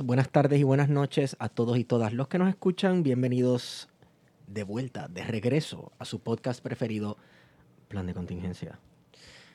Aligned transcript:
días, 0.00 0.06
buenas 0.06 0.30
tardes 0.30 0.60
y 0.60 0.64
buenas 0.64 0.88
noches 0.88 1.36
a 1.38 1.48
todos 1.48 1.78
y 1.78 1.84
todas 1.84 2.12
los 2.12 2.28
que 2.28 2.38
nos 2.38 2.48
escuchan. 2.48 3.02
Bienvenidos 3.02 3.88
de 4.46 4.62
vuelta, 4.62 5.08
de 5.08 5.22
regreso 5.24 5.92
a 5.98 6.04
su 6.04 6.20
podcast 6.20 6.62
preferido, 6.62 7.16
Plan 7.88 8.06
de 8.06 8.14
Contingencia. 8.14 8.78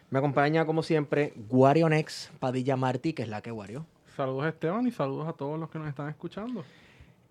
Me 0.09 0.19
acompaña, 0.19 0.65
como 0.65 0.83
siempre, 0.83 1.33
Wario 1.49 1.89
Nex 1.89 2.31
Padilla 2.39 2.75
Martí, 2.75 3.13
que 3.13 3.23
es 3.23 3.29
la 3.29 3.41
que 3.41 3.51
Wario. 3.51 3.85
Saludos 4.15 4.47
Esteban 4.47 4.87
y 4.87 4.91
saludos 4.91 5.27
a 5.27 5.33
todos 5.33 5.59
los 5.59 5.69
que 5.69 5.79
nos 5.79 5.87
están 5.87 6.09
escuchando. 6.09 6.63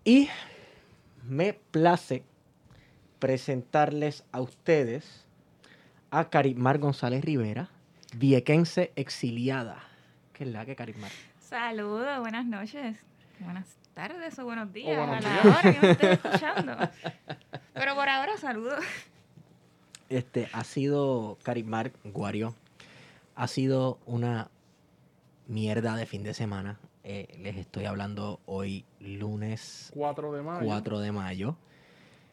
Y 0.03 0.29
me 1.27 1.53
place 1.71 2.23
presentarles 3.19 4.23
a 4.31 4.41
ustedes 4.41 5.25
a 6.11 6.29
Carimar 6.29 6.77
González 6.77 7.23
Rivera, 7.23 7.69
viequense 8.15 8.91
exiliada. 8.95 9.83
¿Qué 10.33 10.43
es 10.43 10.51
la 10.51 10.65
que 10.65 10.75
Carimar? 10.75 11.11
Saludos, 11.39 12.19
buenas 12.19 12.45
noches, 12.45 12.97
buenas 13.39 13.77
tardes 13.93 14.37
o 14.39 14.45
buenos 14.45 14.71
días 14.73 14.97
buenos 14.97 15.25
a 15.25 15.29
la 15.29 15.41
días. 15.41 15.45
hora 15.45 15.73
que 15.73 15.79
me 15.79 15.91
esté 15.91 16.11
escuchando. 16.13 16.77
Pero 17.73 17.95
por 17.95 18.09
ahora 18.09 18.37
saludos. 18.37 18.83
Este 20.09 20.49
ha 20.53 20.63
sido 20.63 21.37
Carimar 21.43 21.91
Guario. 22.03 22.55
Ha 23.35 23.47
sido 23.47 23.99
una 24.05 24.49
mierda 25.47 25.95
de 25.95 26.05
fin 26.05 26.23
de 26.23 26.33
semana. 26.33 26.79
Eh, 27.03 27.37
les 27.41 27.55
estoy 27.57 27.85
hablando 27.85 28.39
hoy 28.45 28.85
lunes 28.99 29.91
4 29.93 30.31
de 30.33 30.41
mayo. 30.41 30.65
4 30.65 30.99
de 30.99 31.11
mayo. 31.11 31.55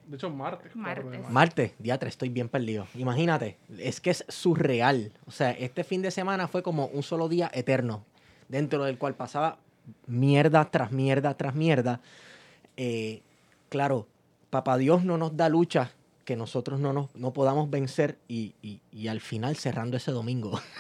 De 0.07 0.17
hecho, 0.17 0.31
martes. 0.31 0.73
4 0.75 1.11
de 1.11 1.19
Martes. 1.19 1.33
Martes, 1.33 1.73
día 1.79 1.99
3, 1.99 2.11
estoy 2.13 2.29
bien 2.29 2.49
perdido. 2.49 2.87
Imagínate, 2.95 3.57
es 3.79 4.01
que 4.01 4.11
es 4.11 4.25
surreal. 4.29 5.13
O 5.27 5.31
sea, 5.31 5.53
este 5.53 5.85
fin 5.85 6.03
de 6.03 6.11
semana 6.11 6.49
fue 6.49 6.63
como 6.63 6.87
un 6.87 7.03
solo 7.03 7.29
día 7.29 7.51
eterno, 7.55 8.05
dentro 8.49 8.85
del 8.85 8.99
cual 8.99 9.15
pasaba 9.15 9.59
mierda 10.07 10.65
tras 10.71 10.93
mierda 10.93 11.35
tras 11.37 11.55
mierda. 11.55 12.01
Eh, 12.77 13.23
claro, 13.69 14.07
papá 14.51 14.77
Dios 14.79 15.05
no 15.05 15.19
nos 15.19 15.37
da 15.37 15.49
lucha 15.49 15.91
que 16.25 16.37
nosotros 16.37 16.79
no, 16.81 16.93
nos, 16.93 17.15
no 17.17 17.33
podamos 17.33 17.69
vencer 17.71 18.19
y, 18.29 18.55
y- 18.63 18.81
y 18.93 19.09
al 19.09 19.21
final 19.21 19.57
cerrando 19.57 19.97
ese 19.97 20.13
domingo. 20.13 20.61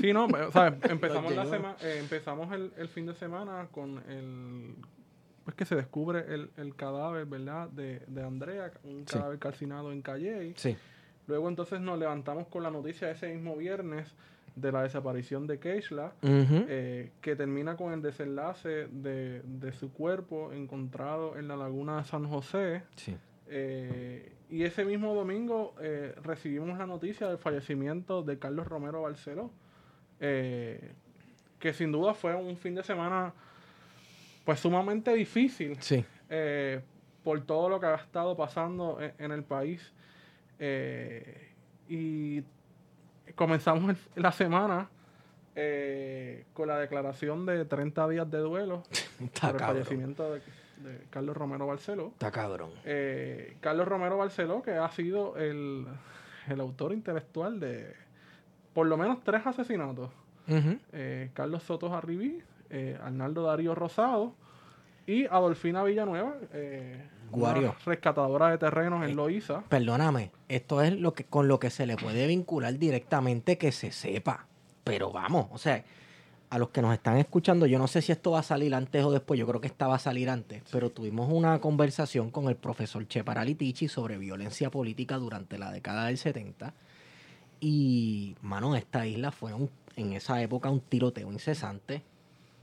Sí, 0.00 0.12
no, 0.12 0.26
sea, 0.50 0.76
empezamos, 0.88 1.32
la 1.34 1.44
llegó. 1.44 1.54
sema- 1.54 1.76
eh, 1.80 1.98
empezamos 2.00 2.52
el, 2.52 2.72
el 2.76 2.88
fin 2.88 3.06
de 3.06 3.14
semana 3.14 3.68
con 3.70 3.98
el... 4.10 4.74
Pues 5.44 5.54
que 5.54 5.64
se 5.64 5.76
descubre 5.76 6.24
el, 6.34 6.50
el 6.56 6.74
cadáver, 6.74 7.26
¿verdad? 7.26 7.68
De, 7.68 8.00
de 8.08 8.22
Andrea, 8.24 8.72
un 8.84 9.00
Sí. 9.06 9.14
cadáver 9.14 9.38
calcinado 9.38 9.92
en 9.92 10.02
Calle. 10.02 10.54
Sí, 10.56 10.76
Luego 11.28 11.48
entonces 11.48 11.80
nos 11.80 11.98
levantamos 12.00 12.48
con 12.48 12.64
la 12.64 12.70
noticia 12.70 13.10
ese 13.12 13.32
mismo 13.32 13.54
viernes 13.56 14.08
de 14.54 14.70
la 14.72 14.82
desaparición 14.82 15.46
de 15.46 15.58
Keishla. 15.58 16.12
Eh, 16.22 17.10
que 17.20 17.36
termina 17.36 17.76
con 17.76 17.92
el 17.92 18.02
desenlace 18.02 18.86
de, 18.90 19.40
de 19.44 19.72
su 19.72 19.92
cuerpo 19.92 20.52
encontrado 20.52 21.36
en 21.38 21.48
la 21.48 21.56
laguna 21.56 21.98
de 21.98 22.04
San 22.04 22.28
José. 22.28 22.82
sí. 22.96 23.16
Eh, 23.54 24.32
y 24.48 24.62
ese 24.64 24.84
mismo 24.84 25.14
domingo 25.14 25.74
eh, 25.80 26.14
recibimos 26.22 26.78
la 26.78 26.86
noticia 26.86 27.26
del 27.28 27.38
fallecimiento 27.38 28.22
de 28.22 28.38
Carlos 28.38 28.66
Romero 28.66 29.02
Barceló, 29.02 29.50
que 31.58 31.72
sin 31.72 31.92
duda 31.92 32.14
fue 32.14 32.34
un 32.34 32.56
fin 32.56 32.74
de 32.74 32.82
semana 32.82 33.32
pues 34.44 34.60
sumamente 34.60 35.12
difícil 35.14 35.76
Sí. 35.80 36.04
por 37.22 37.40
todo 37.46 37.68
lo 37.68 37.78
que 37.80 37.86
ha 37.86 37.94
estado 37.96 38.36
pasando 38.36 38.98
en, 39.00 39.12
en 39.18 39.32
el 39.32 39.42
país. 39.44 39.92
Y 41.88 42.42
comenzamos 43.34 43.90
el- 43.90 44.22
la 44.22 44.32
semana 44.32 44.88
eh, 45.54 46.44
con 46.54 46.68
la 46.68 46.78
declaración 46.78 47.44
de 47.46 47.64
30 47.64 48.08
días 48.08 48.30
de 48.30 48.38
duelo 48.38 48.82
Está 49.20 49.48
por 49.48 49.56
el 49.56 49.56
cabrón. 49.60 49.66
fallecimiento 49.84 50.32
de, 50.34 50.40
de 50.78 51.04
Carlos 51.10 51.36
Romero 51.36 51.66
Barceló. 51.66 52.08
Está 52.08 52.30
cabrón. 52.30 52.70
Eh, 52.84 53.56
Carlos 53.60 53.86
Romero 53.86 54.16
Barceló, 54.16 54.62
que 54.62 54.72
ha 54.72 54.88
sido 54.90 55.36
el, 55.36 55.86
el 56.48 56.60
autor 56.60 56.92
intelectual 56.92 57.60
de 57.60 57.94
por 58.72 58.86
lo 58.86 58.96
menos 58.96 59.22
tres 59.22 59.46
asesinatos. 59.46 60.10
Eh, 60.92 61.30
Carlos 61.34 61.62
Soto 61.62 61.94
Arribí, 61.94 62.42
Arnaldo 63.02 63.42
Darío 63.44 63.74
Rosado 63.74 64.34
y 65.06 65.26
Adolfina 65.26 65.82
Villanueva, 65.82 66.36
eh, 66.52 67.02
Guario. 67.30 67.74
rescatadora 67.84 68.50
de 68.50 68.58
terrenos 68.58 69.04
Eh, 69.04 69.10
en 69.10 69.16
Loíza. 69.16 69.62
Perdóname, 69.68 70.30
esto 70.48 70.82
es 70.82 70.92
lo 70.98 71.14
que 71.14 71.24
con 71.24 71.48
lo 71.48 71.58
que 71.58 71.70
se 71.70 71.86
le 71.86 71.96
puede 71.96 72.26
vincular 72.26 72.78
directamente 72.78 73.58
que 73.58 73.72
se 73.72 73.90
sepa. 73.92 74.46
Pero 74.84 75.10
vamos, 75.12 75.46
o 75.52 75.58
sea, 75.58 75.84
a 76.50 76.58
los 76.58 76.68
que 76.68 76.82
nos 76.82 76.92
están 76.92 77.16
escuchando, 77.16 77.64
yo 77.64 77.78
no 77.78 77.86
sé 77.86 78.02
si 78.02 78.12
esto 78.12 78.32
va 78.32 78.40
a 78.40 78.42
salir 78.42 78.74
antes 78.74 79.02
o 79.04 79.10
después, 79.10 79.40
yo 79.40 79.46
creo 79.46 79.60
que 79.60 79.68
esta 79.68 79.86
va 79.86 79.94
a 79.94 79.98
salir 79.98 80.28
antes, 80.28 80.62
pero 80.70 80.90
tuvimos 80.90 81.30
una 81.32 81.58
conversación 81.60 82.30
con 82.30 82.48
el 82.48 82.56
profesor 82.56 83.06
Che 83.08 83.24
Paralitichi 83.24 83.88
sobre 83.88 84.18
violencia 84.18 84.68
política 84.70 85.16
durante 85.16 85.56
la 85.56 85.72
década 85.72 86.06
del 86.06 86.18
70. 86.18 86.74
Y, 87.60 88.34
mano, 88.42 88.74
esta 88.76 89.06
isla 89.06 89.30
fue 89.30 89.54
un- 89.54 89.70
en 89.96 90.12
esa 90.14 90.42
época 90.42 90.68
un 90.68 90.80
tiroteo 90.80 91.30
incesante. 91.32 92.02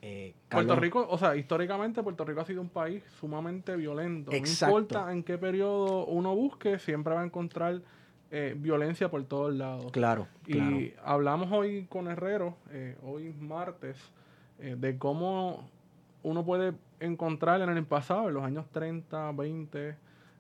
Eh, 0.01 0.33
Puerto 0.49 0.75
Rico, 0.75 1.05
o 1.09 1.17
sea, 1.17 1.35
históricamente 1.35 2.01
Puerto 2.03 2.23
Rico 2.23 2.39
ha 2.41 2.45
sido 2.45 2.61
un 2.61 2.69
país 2.69 3.03
sumamente 3.19 3.75
violento. 3.75 4.31
Exacto. 4.31 4.73
No 4.75 4.79
importa 4.81 5.11
en 5.11 5.23
qué 5.23 5.37
periodo 5.37 6.05
uno 6.05 6.33
busque, 6.35 6.79
siempre 6.79 7.13
va 7.13 7.21
a 7.21 7.25
encontrar 7.25 7.81
eh, 8.31 8.55
violencia 8.57 9.09
por 9.09 9.23
todos 9.25 9.53
lados. 9.53 9.91
Claro, 9.91 10.27
claro. 10.43 10.71
Y 10.79 10.93
hablamos 11.03 11.51
hoy 11.51 11.85
con 11.89 12.07
Herrero, 12.07 12.55
eh, 12.71 12.95
hoy 13.03 13.33
martes, 13.39 13.97
de 14.59 14.97
cómo 14.97 15.69
uno 16.21 16.43
puede 16.43 16.73
encontrar 16.99 17.61
en 17.61 17.69
el 17.69 17.85
pasado, 17.85 18.27
en 18.27 18.33
los 18.33 18.43
años 18.43 18.65
30, 18.71 19.31
20, 19.31 19.95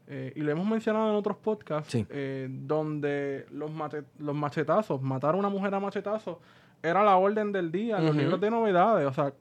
eh, 0.07 0.33
y 0.35 0.41
lo 0.41 0.51
hemos 0.51 0.67
mencionado 0.67 1.09
en 1.09 1.15
otros 1.15 1.37
podcasts, 1.37 1.89
Sí. 1.91 2.05
eh, 2.09 2.47
donde 2.49 3.45
los, 3.51 3.71
mate- 3.71 4.03
los 4.17 4.35
machetazos, 4.35 5.01
matar 5.01 5.35
a 5.35 5.37
una 5.37 5.47
mujer 5.49 5.73
a 5.73 5.79
machetazos, 5.79 6.37
era 6.83 7.01
la 7.03 7.15
orden 7.15 7.51
del 7.53 7.71
día, 7.71 7.99
los 7.99 8.13
libros 8.15 8.39
de 8.41 8.51
novedades, 8.51 9.07
o 9.07 9.13
sea, 9.13 9.33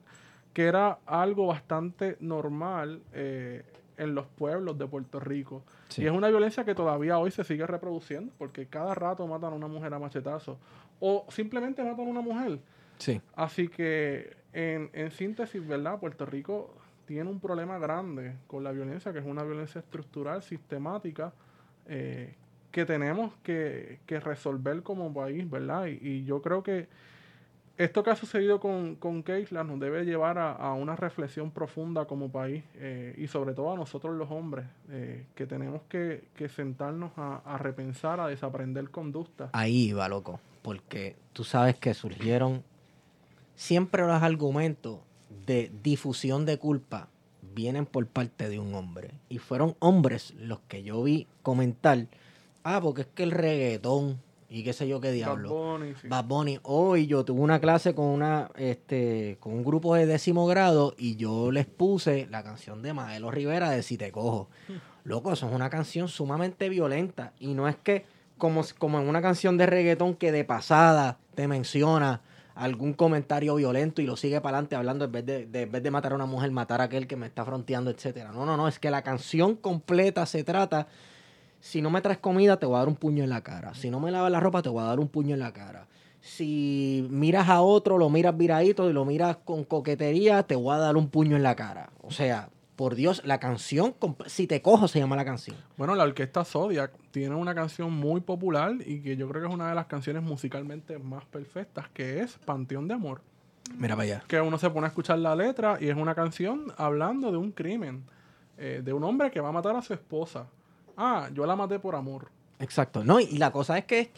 que 0.53 0.65
era 0.65 0.99
algo 1.05 1.47
bastante 1.47 2.17
normal 2.19 3.01
eh, 3.13 3.63
en 3.97 4.15
los 4.15 4.25
pueblos 4.27 4.77
de 4.77 4.87
Puerto 4.87 5.19
Rico. 5.19 5.63
Sí. 5.89 6.03
Y 6.03 6.05
es 6.05 6.11
una 6.11 6.29
violencia 6.29 6.63
que 6.63 6.73
todavía 6.73 7.17
hoy 7.19 7.31
se 7.31 7.43
sigue 7.43 7.67
reproduciendo, 7.67 8.31
porque 8.37 8.65
cada 8.65 8.95
rato 8.95 9.27
matan 9.27 9.53
a 9.53 9.55
una 9.55 9.67
mujer 9.67 9.93
a 9.93 9.99
machetazos. 9.99 10.57
O 10.99 11.25
simplemente 11.29 11.83
matan 11.83 12.07
a 12.07 12.09
una 12.09 12.21
mujer. 12.21 12.59
Sí. 12.97 13.21
Así 13.35 13.67
que, 13.67 14.35
en, 14.53 14.89
en 14.93 15.11
síntesis, 15.11 15.65
¿verdad? 15.65 15.99
Puerto 15.99 16.25
Rico 16.25 16.73
tiene 17.05 17.29
un 17.29 17.39
problema 17.39 17.77
grande 17.77 18.35
con 18.47 18.63
la 18.63 18.71
violencia, 18.71 19.11
que 19.13 19.19
es 19.19 19.25
una 19.25 19.43
violencia 19.43 19.79
estructural, 19.79 20.41
sistemática, 20.43 21.33
eh, 21.87 22.35
que 22.71 22.85
tenemos 22.85 23.33
que, 23.41 23.99
que 24.05 24.19
resolver 24.19 24.83
como 24.83 25.13
país, 25.13 25.49
¿verdad? 25.49 25.87
Y, 25.87 25.99
y 26.07 26.25
yo 26.25 26.41
creo 26.41 26.61
que 26.61 26.87
esto 27.79 28.03
que 28.03 28.09
ha 28.09 28.15
sucedido 28.17 28.59
con, 28.59 28.95
con 28.95 29.23
nos 29.23 29.79
debe 29.79 30.03
llevar 30.03 30.37
a, 30.37 30.51
a 30.51 30.73
una 30.73 30.97
reflexión 30.97 31.49
profunda 31.49 32.05
como 32.05 32.29
país 32.29 32.65
eh, 32.75 33.15
y 33.17 33.27
sobre 33.27 33.53
todo 33.53 33.71
a 33.71 33.77
nosotros 33.77 34.17
los 34.17 34.29
hombres, 34.29 34.65
eh, 34.89 35.25
que 35.33 35.45
tenemos 35.45 35.81
que, 35.87 36.25
que 36.35 36.49
sentarnos 36.49 37.13
a, 37.15 37.37
a 37.37 37.57
repensar, 37.57 38.19
a 38.19 38.27
desaprender 38.27 38.89
conductas. 38.89 39.49
Ahí 39.53 39.91
iba, 39.91 40.09
loco. 40.09 40.41
Porque 40.61 41.15
tú 41.31 41.45
sabes 41.45 41.79
que 41.79 41.93
surgieron 41.93 42.65
siempre 43.55 44.05
los 44.05 44.21
argumentos 44.21 44.99
de 45.45 45.71
difusión 45.81 46.45
de 46.45 46.57
culpa 46.57 47.07
vienen 47.55 47.85
por 47.85 48.05
parte 48.07 48.49
de 48.49 48.59
un 48.59 48.75
hombre. 48.75 49.11
Y 49.29 49.37
fueron 49.37 49.77
hombres 49.79 50.33
los 50.37 50.59
que 50.67 50.83
yo 50.83 51.01
vi 51.01 51.27
comentar, 51.43 52.07
ah, 52.65 52.81
porque 52.81 53.03
es 53.03 53.07
que 53.07 53.23
el 53.23 53.31
reggaetón 53.31 54.19
y 54.49 54.63
qué 54.63 54.73
sé 54.73 54.87
yo 54.87 54.99
qué 54.99 55.09
Bad 55.09 55.13
diablo. 55.13 55.49
Bunny, 55.49 55.93
sí. 56.01 56.07
Bad 56.07 56.25
Bunny. 56.25 56.59
Hoy 56.63 57.05
yo 57.07 57.23
tuve 57.23 57.39
una 57.41 57.59
clase 57.59 57.93
con 57.93 58.05
una, 58.05 58.49
este, 58.55 59.37
con 59.39 59.53
un 59.53 59.63
grupo 59.63 59.95
de 59.95 60.05
décimo 60.05 60.47
grado 60.47 60.95
y 60.97 61.15
yo 61.17 61.51
les 61.51 61.65
puse 61.67 62.27
la 62.31 62.43
canción 62.43 62.81
de 62.81 62.93
Maelo 62.93 63.29
Rivera 63.31 63.69
de 63.69 63.83
Si 63.83 63.97
te 63.97 64.11
cojo. 64.11 64.49
Loco, 65.03 65.31
eso 65.33 65.47
es 65.47 65.53
una 65.55 65.69
canción 65.69 66.07
sumamente 66.07 66.67
violenta. 66.69 67.33
Y 67.39 67.53
no 67.53 67.67
es 67.67 67.75
que, 67.77 68.05
como, 68.37 68.63
como 68.77 68.99
en 68.99 69.07
una 69.07 69.21
canción 69.21 69.57
de 69.57 69.65
reggaetón 69.65 70.15
que 70.15 70.31
de 70.31 70.43
pasada 70.45 71.17
te 71.35 71.47
menciona 71.47 72.21
algún 72.55 72.93
comentario 72.93 73.55
violento 73.55 74.01
y 74.01 74.05
lo 74.05 74.17
sigue 74.17 74.41
para 74.41 74.57
adelante 74.57 74.75
hablando 74.75 75.05
en 75.05 75.11
vez 75.13 75.25
de, 75.25 75.45
de- 75.45 75.61
en 75.61 75.71
vez 75.71 75.81
de 75.81 75.91
matar 75.91 76.11
a 76.11 76.15
una 76.15 76.25
mujer, 76.25 76.51
matar 76.51 76.81
a 76.81 76.85
aquel 76.85 77.07
que 77.07 77.15
me 77.15 77.25
está 77.25 77.45
fronteando, 77.45 77.89
etcétera. 77.89 78.31
No, 78.33 78.45
no, 78.45 78.57
no, 78.57 78.67
es 78.67 78.79
que 78.79 78.91
la 78.91 79.01
canción 79.01 79.55
completa 79.55 80.25
se 80.25 80.43
trata 80.43 80.87
si 81.59 81.81
no 81.81 81.89
me 81.89 82.01
traes 82.01 82.19
comida, 82.19 82.57
te 82.57 82.65
voy 82.65 82.75
a 82.75 82.79
dar 82.79 82.87
un 82.87 82.95
puño 82.95 83.23
en 83.23 83.29
la 83.29 83.41
cara. 83.41 83.73
Si 83.73 83.89
no 83.89 83.99
me 83.99 84.11
lavas 84.11 84.31
la 84.31 84.39
ropa, 84.39 84.61
te 84.61 84.69
voy 84.69 84.81
a 84.81 84.87
dar 84.87 84.99
un 84.99 85.07
puño 85.07 85.33
en 85.33 85.39
la 85.39 85.51
cara. 85.51 85.87
Si 86.21 87.07
miras 87.09 87.49
a 87.49 87.61
otro, 87.61 87.97
lo 87.97 88.09
miras 88.09 88.37
viradito 88.37 88.89
y 88.89 88.93
lo 88.93 89.05
miras 89.05 89.37
con 89.37 89.63
coquetería, 89.63 90.43
te 90.43 90.55
voy 90.55 90.75
a 90.75 90.79
dar 90.79 90.97
un 90.97 91.09
puño 91.09 91.35
en 91.35 91.43
la 91.43 91.55
cara. 91.55 91.89
O 92.01 92.11
sea, 92.11 92.49
por 92.75 92.95
Dios, 92.95 93.21
la 93.25 93.39
canción, 93.39 93.93
si 94.27 94.47
te 94.47 94.61
cojo, 94.61 94.87
se 94.87 94.99
llama 94.99 95.17
la 95.17 95.25
canción. 95.25 95.57
Bueno, 95.77 95.95
la 95.95 96.03
orquesta 96.03 96.45
Zodiac 96.45 96.93
tiene 97.11 97.35
una 97.35 97.53
canción 97.53 97.91
muy 97.91 98.21
popular 98.21 98.73
y 98.85 99.01
que 99.01 99.17
yo 99.17 99.27
creo 99.27 99.41
que 99.41 99.47
es 99.49 99.53
una 99.53 99.69
de 99.69 99.75
las 99.75 99.87
canciones 99.87 100.23
musicalmente 100.23 100.97
más 100.97 101.25
perfectas, 101.25 101.89
que 101.93 102.21
es 102.21 102.37
Panteón 102.45 102.87
de 102.87 102.93
Amor. 102.93 103.21
Mira 103.77 103.95
para 103.95 104.03
allá. 104.03 104.23
Que 104.27 104.39
uno 104.39 104.57
se 104.57 104.69
pone 104.69 104.85
a 104.85 104.89
escuchar 104.89 105.19
la 105.19 105.35
letra 105.35 105.77
y 105.79 105.89
es 105.89 105.95
una 105.97 106.15
canción 106.15 106.71
hablando 106.77 107.31
de 107.31 107.37
un 107.37 107.51
crimen, 107.51 108.05
eh, 108.57 108.81
de 108.83 108.93
un 108.93 109.03
hombre 109.03 109.29
que 109.29 109.41
va 109.41 109.49
a 109.49 109.51
matar 109.51 109.75
a 109.75 109.81
su 109.81 109.93
esposa. 109.93 110.47
Ah, 111.01 111.29
yo 111.33 111.45
la 111.45 111.55
maté 111.55 111.79
por 111.79 111.95
amor. 111.95 112.29
Exacto. 112.59 113.05
No, 113.05 113.21
y, 113.21 113.37
la 113.37 113.51
cosa 113.51 113.77
es 113.77 113.85
que 113.85 114.11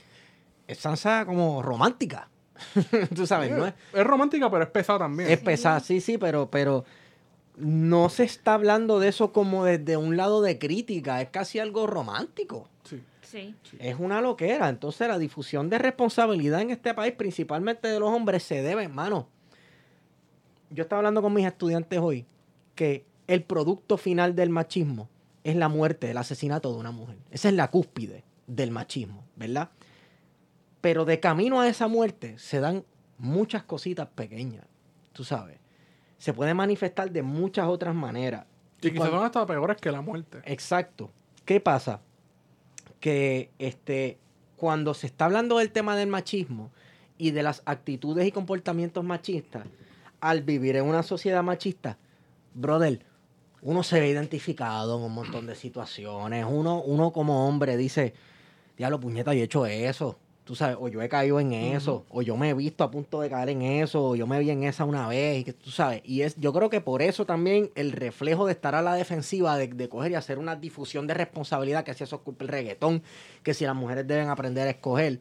es 0.68 0.80
salsa 0.80 1.28
como 1.28 1.62
romántica. 1.62 2.28
Tú 3.16 3.28
sabes, 3.28 3.52
¿no? 3.52 3.68
Es, 3.68 3.76
Es 3.94 4.04
romántica, 4.04 4.50
pero 4.50 4.64
es 4.64 4.70
pesada 4.72 4.98
también. 4.98 5.30
es 5.30 5.38
pesada, 5.38 5.80
sí, 5.80 6.02
sí, 6.02 6.18
pero, 6.18 6.50
pero 6.50 6.84
no 7.56 8.10
se 8.10 8.24
está 8.24 8.56
hablando 8.56 9.00
de 9.00 9.10
eso 9.10 9.32
como 9.32 9.64
desde 9.64 9.96
un 9.96 10.18
lado 10.18 10.42
de 10.42 10.58
crítica. 10.58 11.22
Es 11.22 11.30
casi 11.30 11.60
algo 11.60 11.86
romántico. 11.86 12.68
Sí. 12.84 13.00
Sí. 13.22 13.56
Es 13.78 13.98
una 14.00 14.20
loquera. 14.20 14.68
Entonces 14.68 15.08
la 15.08 15.20
difusión 15.20 15.70
de 15.70 15.78
responsabilidad 15.78 16.62
en 16.62 16.72
este 16.72 16.96
país, 16.96 17.14
principalmente 17.14 17.90
de 17.90 18.00
los 18.00 18.10
hombres, 18.10 18.42
se 18.42 18.64
debe, 18.64 18.86
hermano. 18.86 19.28
Yo 20.72 20.82
estaba 20.82 20.98
hablando 20.98 21.22
con 21.22 21.32
mis 21.32 21.46
estudiantes 21.46 22.00
hoy 22.00 22.26
que 22.74 23.06
el 23.28 23.44
producto 23.44 23.98
final 23.98 24.36
del 24.36 24.50
machismo 24.50 25.11
es 25.44 25.56
la 25.56 25.70
muerte, 25.70 26.12
el 26.12 26.18
asesinato 26.18 26.72
de 26.74 26.80
una 26.80 26.92
mujer. 26.92 27.18
Esa 27.32 27.50
es 27.50 27.56
la 27.56 27.70
cúspide 27.70 28.24
del 28.48 28.72
machismo, 28.72 29.26
¿verdad? 29.36 29.70
Pero 30.82 31.06
de 31.06 31.20
camino 31.20 31.62
a 31.62 31.68
esa 31.68 31.88
muerte 31.88 32.38
se 32.40 32.60
dan 32.60 32.84
muchas 33.18 33.64
cositas 33.64 34.08
pequeñas, 34.10 34.66
tú 35.14 35.24
sabes. 35.24 35.58
Se 36.18 36.34
puede 36.34 36.54
manifestar 36.54 37.12
de 37.12 37.22
muchas 37.24 37.68
otras 37.68 37.96
maneras. 37.96 38.46
Y 38.82 38.90
quizás 38.90 38.98
cuando- 38.98 39.18
son 39.18 39.26
hasta 39.26 39.46
peores 39.46 39.78
que 39.78 39.92
la 39.92 40.02
muerte. 40.02 40.42
Exacto. 40.46 41.12
¿Qué 41.46 41.60
pasa? 41.60 42.02
Que 43.00 43.52
este, 43.60 44.20
cuando 44.58 44.94
se 44.94 45.08
está 45.08 45.26
hablando 45.26 45.58
del 45.58 45.72
tema 45.72 45.96
del 45.96 46.10
machismo 46.10 46.72
y 47.18 47.32
de 47.32 47.44
las 47.44 47.62
actitudes 47.66 48.28
y 48.28 48.32
comportamientos 48.32 49.04
machistas, 49.04 49.66
al 50.20 50.42
vivir 50.44 50.76
en 50.76 50.86
una 50.86 51.02
sociedad 51.04 51.42
machista, 51.44 51.98
brother, 52.54 53.04
uno 53.62 53.84
se 53.84 54.00
ve 54.00 54.10
identificado 54.10 54.98
en 54.98 55.04
un 55.04 55.14
montón 55.14 55.46
de 55.46 55.56
situaciones. 55.56 56.46
Uno, 56.50 56.82
uno 56.82 57.12
como 57.12 57.48
hombre 57.48 57.78
dice, 57.78 58.14
diablo, 58.78 59.00
puñeta, 59.00 59.34
yo 59.34 59.42
he 59.42 59.44
hecho 59.44 59.66
eso. 59.66 60.18
Tú 60.44 60.56
sabes, 60.56 60.76
o 60.80 60.88
yo 60.88 61.02
he 61.02 61.08
caído 61.08 61.40
en 61.40 61.54
eso, 61.54 62.04
o 62.10 62.24
yo 62.24 62.36
me 62.36 62.50
he 62.50 62.54
visto 62.56 62.84
a 62.84 62.90
punto 62.90 63.22
de 63.22 63.30
caer 63.30 63.50
en 63.50 63.62
eso, 63.62 64.04
o 64.04 64.16
yo 64.16 64.26
me 64.26 64.40
vi 64.40 64.50
en 64.50 64.64
esa 64.64 64.86
una 64.86 65.08
vez, 65.08 65.40
y 65.40 65.44
que 65.44 65.54
tú 65.54 65.70
sabes. 65.70 66.02
Y 66.04 66.24
es, 66.24 66.36
yo 66.38 66.52
creo 66.52 66.70
que 66.70 66.82
por 66.82 67.04
eso 67.04 67.26
también 67.26 67.70
el 67.76 67.92
reflejo 67.92 68.48
de 68.48 68.54
estar 68.54 68.74
a 68.74 68.82
la 68.82 68.96
defensiva, 68.96 69.56
de, 69.58 69.68
de 69.68 69.88
coger 69.88 70.12
y 70.12 70.16
hacer 70.16 70.40
una 70.40 70.56
difusión 70.56 71.06
de 71.06 71.14
responsabilidad, 71.14 71.84
que 71.84 71.94
si 71.94 72.04
eso 72.04 72.16
es 72.18 72.22
culpa 72.24 72.44
del 72.44 72.54
reggaetón, 72.54 73.04
que 73.44 73.54
si 73.54 73.66
las 73.66 73.76
mujeres 73.76 74.08
deben 74.08 74.30
aprender 74.30 74.68
a 74.68 74.72
escoger, 74.72 75.20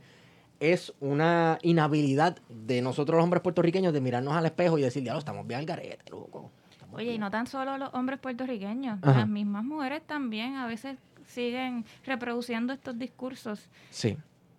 es 0.59 0.95
una 1.01 1.59
inhabilidad 1.63 2.39
de 2.49 2.81
nosotros 2.81 3.17
los 3.17 3.25
hombres 3.25 3.43
puertorriqueños 3.43 3.93
de 3.93 4.01
mirarnos 4.01 4.35
al 4.35 4.47
espejo 4.47 4.79
y 4.79 4.83
decir, 4.83 5.03
diablo, 5.03 5.19
estamos 5.19 5.47
bien 5.47 5.61
al 5.61 5.67
garete, 5.67 6.11
loco. 6.11 6.51
Oye, 6.93 7.05
y 7.05 7.09
bien". 7.09 7.21
no 7.21 7.31
tan 7.31 7.47
solo 7.47 7.79
los 7.79 7.93
hombres 7.95 8.19
puertorriqueños, 8.21 8.99
Ajá. 9.03 9.21
las 9.21 9.29
mismas 9.29 9.65
mujeres 9.65 10.03
también 10.07 10.57
a 10.57 10.67
veces 10.67 10.99
siguen 11.27 11.85
reproduciendo 12.05 12.73
estos 12.73 12.99
discursos 12.99 13.69
Sí, 13.91 14.17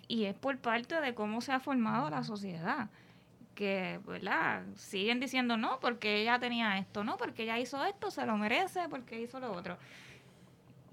y 0.07 0.25
es 0.25 0.36
por 0.36 0.57
parte 0.57 1.00
de 1.01 1.13
cómo 1.13 1.42
se 1.42 1.51
ha 1.51 1.60
formado 1.60 2.10
la 2.10 2.24
sociedad. 2.24 2.89
Que, 3.56 4.00
¿verdad? 4.07 4.63
Siguen 4.75 5.19
diciendo 5.19 5.57
no, 5.57 5.80
porque 5.81 6.22
ella 6.22 6.39
tenía 6.39 6.78
esto, 6.78 7.04
no, 7.04 7.18
porque 7.18 7.44
ella 7.44 7.60
hizo 7.60 7.83
esto, 7.86 8.10
se 8.10 8.25
lo 8.25 8.38
merece, 8.38 8.88
porque 8.89 9.22
hizo 9.22 9.39
lo 9.39 9.51
otro. 9.51 9.77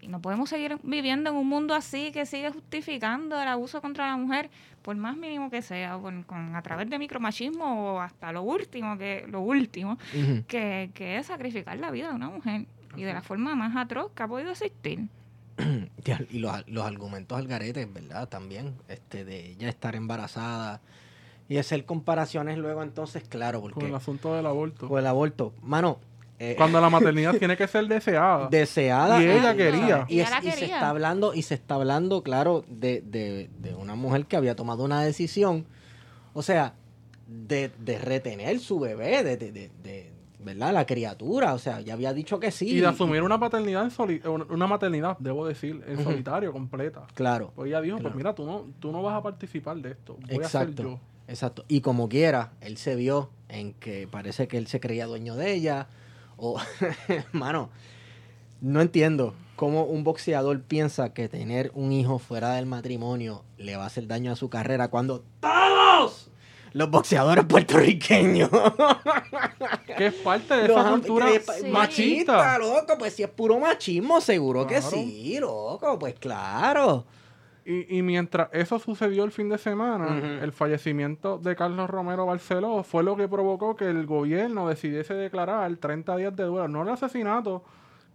Y 0.01 0.09
no 0.09 0.21
podemos 0.21 0.51
seguir 0.51 0.79
viviendo 0.83 1.31
en 1.31 1.37
un 1.37 1.49
mundo 1.49 1.75
así 1.75 2.13
que 2.13 2.27
sigue 2.27 2.51
justificando 2.51 3.41
el 3.41 3.49
abuso 3.49 3.81
contra 3.81 4.07
la 4.09 4.17
mujer, 4.17 4.51
por 4.89 4.97
más 4.97 5.19
mínimo 5.19 5.51
que 5.51 5.61
sea, 5.61 5.99
por- 5.99 6.25
con, 6.25 6.57
a 6.57 6.63
través 6.63 6.89
de 6.89 6.99
micromachismo 6.99 7.93
o 7.97 8.01
hasta 8.01 8.33
lo 8.33 8.41
último, 8.41 8.97
que 8.97 9.27
lo 9.29 9.43
último, 9.43 9.99
que, 10.47 10.91
que 10.95 11.19
es 11.19 11.27
sacrificar 11.27 11.77
la 11.79 11.91
vida 11.91 12.09
de 12.09 12.15
una 12.15 12.31
mujer 12.31 12.65
y 12.97 13.03
de 13.03 13.13
la 13.13 13.21
forma 13.21 13.55
más 13.55 13.77
atroz 13.77 14.11
que 14.15 14.23
ha 14.23 14.29
podido 14.29 14.51
existir. 14.51 15.09
Ya, 16.05 16.21
Y 16.31 16.39
los, 16.39 16.67
los 16.69 16.87
argumentos 16.87 17.37
al 17.37 17.47
garete, 17.47 17.85
¿verdad? 17.85 18.27
También, 18.31 18.77
este, 18.89 19.27
de 19.27 19.51
ella 19.51 19.69
estar 19.69 19.95
embarazada 19.95 20.81
y 21.51 21.59
hacer 21.59 21.85
comparaciones 21.85 22.57
luego 22.57 22.83
entonces, 22.83 23.25
claro, 23.29 23.61
Con 23.61 23.73
porque 23.73 23.89
el 23.89 23.95
asunto 23.95 24.35
del 24.35 24.47
aborto. 24.47 24.89
con 24.89 24.99
el 24.99 25.07
aborto, 25.07 25.53
mano, 25.63 25.99
eh, 26.41 26.55
Cuando 26.57 26.81
la 26.81 26.89
maternidad 26.91 27.35
tiene 27.37 27.57
que 27.57 27.67
ser 27.67 27.87
deseada. 27.89 28.49
deseada 28.49 29.23
Y 29.23 29.27
ella 29.29 29.57
quería. 29.57 30.07
y, 30.09 30.21
es- 30.21 30.29
se 30.29 30.65
está 30.67 30.89
hablando 30.91 31.35
y 31.35 31.43
se 31.43 31.55
está 31.55 31.75
hablando 31.75 32.23
claro 32.23 32.65
de, 32.69 33.01
de- 33.03 33.51
de 33.59 33.75
una 33.75 33.95
mujer 33.95 34.27
que 34.27 34.37
había 34.37 34.55
tomado 34.55 34.85
una 34.85 35.03
decisión 35.03 35.67
o 36.35 36.43
sea 36.43 36.75
de, 37.27 37.71
de 37.79 37.99
retener 37.99 38.59
su 38.61 38.79
bebé 38.79 39.23
de, 39.25 39.37
de- 39.37 39.53
de- 39.53 39.71
de- 39.83 40.13
verdad 40.41 40.73
la 40.73 40.87
criatura 40.87 41.53
o 41.53 41.59
sea 41.59 41.81
ya 41.81 41.95
había 41.95 42.13
dicho 42.15 42.39
que 42.39 42.51
sí 42.53 42.69
y 42.71 42.81
de 42.81 42.87
asumir 42.87 43.23
una 43.23 43.39
paternidad 43.41 43.83
en 43.85 43.91
soli- 43.91 44.23
una 44.27 44.67
maternidad, 44.69 45.17
debo 45.19 45.45
decir, 45.47 45.83
en 45.89 46.03
solitario, 46.05 46.53
completa. 46.53 47.03
claro 47.15 47.53
Pues 47.57 47.69
ella 47.69 47.81
dijo, 47.81 47.97
Claro. 47.97 48.11
pues 48.11 48.17
mira, 48.17 48.35
tú 48.35 48.47
no, 48.47 48.65
tú 48.79 48.93
no 48.93 49.03
vas 49.03 49.17
a 49.17 49.23
participar 49.23 49.77
de 49.79 49.91
esto. 49.91 50.17
Voy 50.27 50.37
a 50.37 50.47
Exacto. 50.47 50.83
ser 50.83 50.85
yo. 50.93 51.01
Exacto. 51.27 51.65
Y 51.69 51.81
como 51.83 52.09
quiera, 52.09 52.53
él 52.63 52.79
se 52.79 52.95
vio 52.95 53.29
en 53.51 53.75
que 53.75 54.07
parece 54.11 54.47
que 54.49 54.57
él 54.57 54.67
se 54.69 54.79
creía 54.81 55.07
dueño 55.07 55.35
de 55.37 55.53
ella. 55.53 55.89
O, 56.39 56.59
mano, 57.33 57.69
no 58.61 58.81
entiendo 58.81 59.35
cómo 59.57 59.85
un 59.85 60.05
boxeador 60.05 60.63
piensa 60.63 61.13
que 61.13 61.29
tener 61.29 61.73
un 61.75 61.91
hijo 61.93 62.19
fuera 62.21 62.53
del 62.55 62.67
matrimonio 62.67 63.45
le 63.57 63.77
va 63.77 63.85
a 63.85 63.87
hacer 63.89 64.07
daño 64.07 64.33
a 64.33 64.37
su 64.37 64.49
carrera 64.49 64.89
cuando 64.89 65.25
todos 65.41 66.31
los 66.73 66.91
boxeadores 66.91 67.45
puertorriqueños 67.47 68.51
Que 69.97 70.07
es 70.07 70.15
parte 70.15 70.55
de 70.55 70.69
los 70.69 70.79
esa 70.79 70.91
cultura 70.91 71.27
Sí. 71.61 71.67
machista. 71.71 72.57
loco, 72.59 72.97
pues 72.99 73.15
si 73.15 73.25
es 73.25 73.31
puro 73.31 73.59
machismo, 73.59 74.21
seguro 74.21 74.65
que 74.67 74.81
sí, 74.81 75.39
loco, 75.41 75.99
pues 75.99 76.15
claro. 76.21 77.05
Y, 77.71 77.99
y 77.99 78.03
mientras 78.03 78.49
eso 78.53 78.79
sucedió 78.79 79.25
el 79.25 79.31
fin 79.31 79.51
de 79.51 79.59
semana, 79.59 80.41
el 80.43 80.53
fallecimiento 80.53 81.37
de 81.37 81.55
Carlos 81.55 81.91
Romero 81.91 82.25
Barceló 82.25 82.83
fue 82.83 83.03
lo 83.03 83.15
que 83.15 83.29
provocó 83.29 83.77
que 83.77 83.85
el 83.91 84.07
gobierno 84.07 84.67
decidiese 84.67 85.13
declarar 85.13 85.77
30 85.77 86.17
días 86.17 86.35
de 86.35 86.45
duelo. 86.45 86.67
No 86.69 86.83
el 86.83 86.89
asesinato 86.89 87.63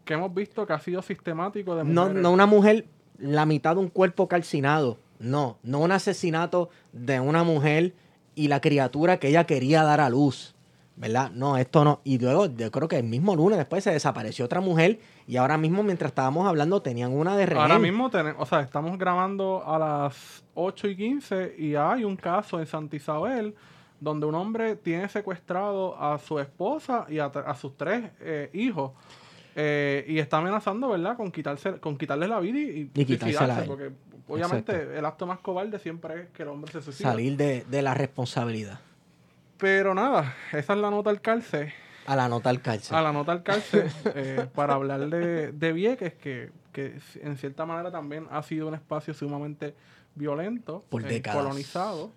que 0.05 0.15
hemos 0.15 0.33
visto 0.33 0.65
que 0.65 0.73
ha 0.73 0.79
sido 0.79 1.03
sistemático 1.03 1.75
de 1.75 1.83
No, 1.83 2.01
mujeres. 2.05 2.23
no 2.23 2.31
una 2.31 2.47
mujer, 2.47 2.85
la 3.19 3.45
mitad 3.45 3.75
de 3.75 3.81
un 3.81 3.89
cuerpo 3.89 4.27
calcinado. 4.27 4.97
No, 5.19 5.59
no 5.61 5.79
un 5.81 5.91
asesinato 5.91 6.69
de 6.91 7.19
una 7.19 7.43
mujer 7.43 7.93
y 8.33 8.47
la 8.47 8.59
criatura 8.59 9.17
que 9.17 9.27
ella 9.27 9.43
quería 9.45 9.83
dar 9.83 10.01
a 10.01 10.09
luz. 10.09 10.55
¿Verdad? 10.95 11.29
No, 11.31 11.57
esto 11.57 11.83
no. 11.83 12.01
Y 12.03 12.17
luego, 12.17 12.47
yo 12.47 12.71
creo 12.71 12.87
que 12.87 12.97
el 12.97 13.03
mismo 13.05 13.35
lunes 13.35 13.57
después 13.59 13.83
se 13.83 13.91
desapareció 13.91 14.45
otra 14.45 14.61
mujer 14.61 14.99
y 15.27 15.37
ahora 15.37 15.57
mismo, 15.57 15.83
mientras 15.83 16.11
estábamos 16.11 16.47
hablando, 16.47 16.81
tenían 16.81 17.13
una 17.13 17.37
de 17.37 17.45
rehén. 17.45 17.61
Ahora 17.61 17.79
mismo 17.79 18.09
tenemos, 18.09 18.41
o 18.41 18.45
sea, 18.45 18.61
estamos 18.61 18.97
grabando 18.97 19.63
a 19.65 19.79
las 19.79 20.43
8 20.53 20.87
y 20.89 20.95
15 20.95 21.55
y 21.57 21.75
hay 21.75 22.03
un 22.03 22.17
caso 22.17 22.59
en 22.59 22.65
Santa 22.65 22.95
Isabel 22.95 23.55
donde 23.99 24.25
un 24.25 24.35
hombre 24.35 24.75
tiene 24.75 25.07
secuestrado 25.07 25.97
a 25.97 26.19
su 26.19 26.39
esposa 26.39 27.05
y 27.07 27.19
a, 27.19 27.31
sus 27.55 27.77
tres 27.77 28.11
eh, 28.19 28.49
hijos 28.51 28.91
eh, 29.55 30.03
y 30.07 30.19
está 30.19 30.39
amenazando, 30.39 30.89
¿verdad?, 30.89 31.15
con 31.15 31.31
quitarse, 31.31 31.79
con 31.79 31.97
quitarle 31.97 32.27
la 32.27 32.39
vida 32.41 32.59
y, 32.59 32.91
Y 32.93 33.05
porque 33.65 33.91
obviamente 34.27 34.71
Exacto. 34.73 34.97
el 34.97 35.05
acto 35.05 35.25
más 35.25 35.39
cobarde 35.39 35.79
siempre 35.79 36.23
es 36.23 36.29
que 36.31 36.43
el 36.43 36.49
hombre 36.49 36.71
se 36.71 36.81
suicida. 36.81 37.11
Salir 37.11 37.37
de, 37.37 37.63
de 37.69 37.81
la 37.81 37.93
responsabilidad. 37.93 38.79
Pero 39.57 39.93
nada, 39.93 40.35
esa 40.51 40.73
es 40.73 40.79
la 40.79 40.89
nota 40.89 41.09
al 41.09 41.21
cárcel. 41.21 41.71
A 42.05 42.15
la 42.15 42.27
nota 42.27 42.49
al 42.49 42.61
cárcel. 42.61 42.95
A 42.95 43.01
la 43.01 43.11
nota 43.13 43.31
al 43.31 43.43
cárcel 43.43 43.89
eh, 44.15 44.47
para 44.53 44.73
hablar 44.75 45.07
de, 45.09 45.51
de 45.51 45.73
Vieques, 45.73 46.13
que 46.15 46.51
que 46.73 46.97
en 47.21 47.37
cierta 47.37 47.67
manera 47.67 47.91
también 47.91 48.25
ha 48.31 48.41
sido 48.41 48.67
un 48.67 48.73
espacio 48.73 49.13
sumamente 49.13 49.75
violento, 50.15 50.83
Por 50.89 51.03
eh, 51.03 51.07
décadas. 51.07 51.39
colonizado, 51.43 52.11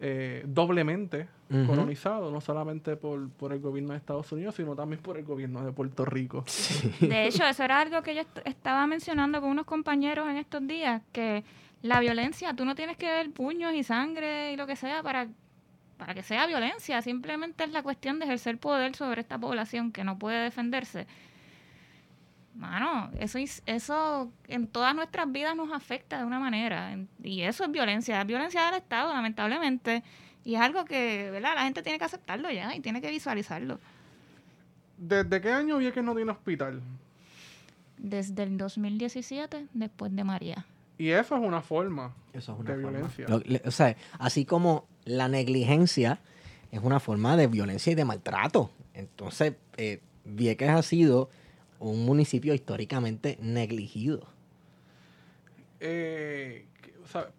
eh, 0.00 0.42
doblemente 0.46 1.28
colonizado, 1.66 2.30
no 2.30 2.40
solamente 2.40 2.94
por, 2.96 3.28
por 3.30 3.52
el 3.52 3.58
gobierno 3.58 3.90
de 3.90 3.96
Estados 3.98 4.30
Unidos, 4.30 4.54
sino 4.54 4.76
también 4.76 5.02
por 5.02 5.16
el 5.18 5.24
gobierno 5.24 5.64
de 5.64 5.72
Puerto 5.72 6.04
Rico. 6.04 6.44
De 7.00 7.26
hecho, 7.26 7.44
eso 7.44 7.64
era 7.64 7.80
algo 7.80 8.00
que 8.02 8.14
yo 8.14 8.20
est- 8.20 8.38
estaba 8.46 8.86
mencionando 8.86 9.40
con 9.40 9.50
unos 9.50 9.66
compañeros 9.66 10.28
en 10.28 10.36
estos 10.36 10.64
días, 10.68 11.02
que 11.10 11.42
la 11.82 11.98
violencia, 11.98 12.54
tú 12.54 12.64
no 12.64 12.76
tienes 12.76 12.96
que 12.96 13.06
ver 13.06 13.32
puños 13.32 13.74
y 13.74 13.82
sangre 13.82 14.52
y 14.52 14.56
lo 14.56 14.68
que 14.68 14.76
sea 14.76 15.02
para, 15.02 15.26
para 16.00 16.14
que 16.14 16.22
sea 16.22 16.46
violencia, 16.46 17.02
simplemente 17.02 17.62
es 17.62 17.70
la 17.72 17.82
cuestión 17.82 18.18
de 18.18 18.24
ejercer 18.24 18.56
poder 18.58 18.96
sobre 18.96 19.20
esta 19.20 19.38
población 19.38 19.92
que 19.92 20.02
no 20.02 20.18
puede 20.18 20.42
defenderse. 20.42 21.06
Mano, 22.54 23.10
eso, 23.18 23.38
eso 23.66 24.32
en 24.48 24.66
todas 24.66 24.94
nuestras 24.94 25.30
vidas 25.30 25.54
nos 25.54 25.70
afecta 25.72 26.18
de 26.18 26.24
una 26.24 26.40
manera, 26.40 26.96
y 27.22 27.42
eso 27.42 27.64
es 27.64 27.70
violencia, 27.70 28.20
es 28.20 28.26
violencia 28.26 28.64
del 28.66 28.74
Estado, 28.74 29.12
lamentablemente, 29.12 30.02
y 30.44 30.54
es 30.56 30.60
algo 30.60 30.84
que, 30.84 31.30
¿verdad? 31.30 31.54
La 31.54 31.62
gente 31.64 31.82
tiene 31.82 31.98
que 31.98 32.04
aceptarlo 32.06 32.50
ya 32.50 32.74
y 32.74 32.80
tiene 32.80 33.00
que 33.00 33.10
visualizarlo. 33.10 33.78
¿Desde 34.98 35.40
qué 35.40 35.52
año 35.52 35.78
Vieques 35.78 36.02
no 36.02 36.14
tiene 36.14 36.32
hospital? 36.32 36.82
Desde 37.98 38.42
el 38.42 38.56
2017, 38.58 39.66
después 39.74 40.14
de 40.16 40.24
María. 40.24 40.64
Y 40.98 41.10
eso 41.10 41.36
es 41.36 41.42
una 41.42 41.62
forma 41.62 42.12
Eso 42.32 42.52
es 42.54 42.58
una 42.58 42.70
de 42.74 42.82
forma. 42.82 42.90
violencia. 42.98 43.26
Lo- 43.28 43.38
le- 43.40 43.62
o 43.64 43.70
sea, 43.70 43.96
así 44.18 44.44
como 44.44 44.86
la 45.04 45.28
negligencia 45.28 46.20
es 46.70 46.80
una 46.82 47.00
forma 47.00 47.36
de 47.36 47.46
violencia 47.46 47.92
y 47.92 47.94
de 47.94 48.04
maltrato. 48.04 48.70
Entonces, 48.94 49.54
eh, 49.76 50.00
Vieques 50.24 50.68
ha 50.70 50.82
sido 50.82 51.30
un 51.78 52.04
municipio 52.04 52.54
históricamente 52.54 53.38
negligido. 53.40 54.26
Eh, 55.80 56.66
o 57.02 57.06
sea, 57.08 57.30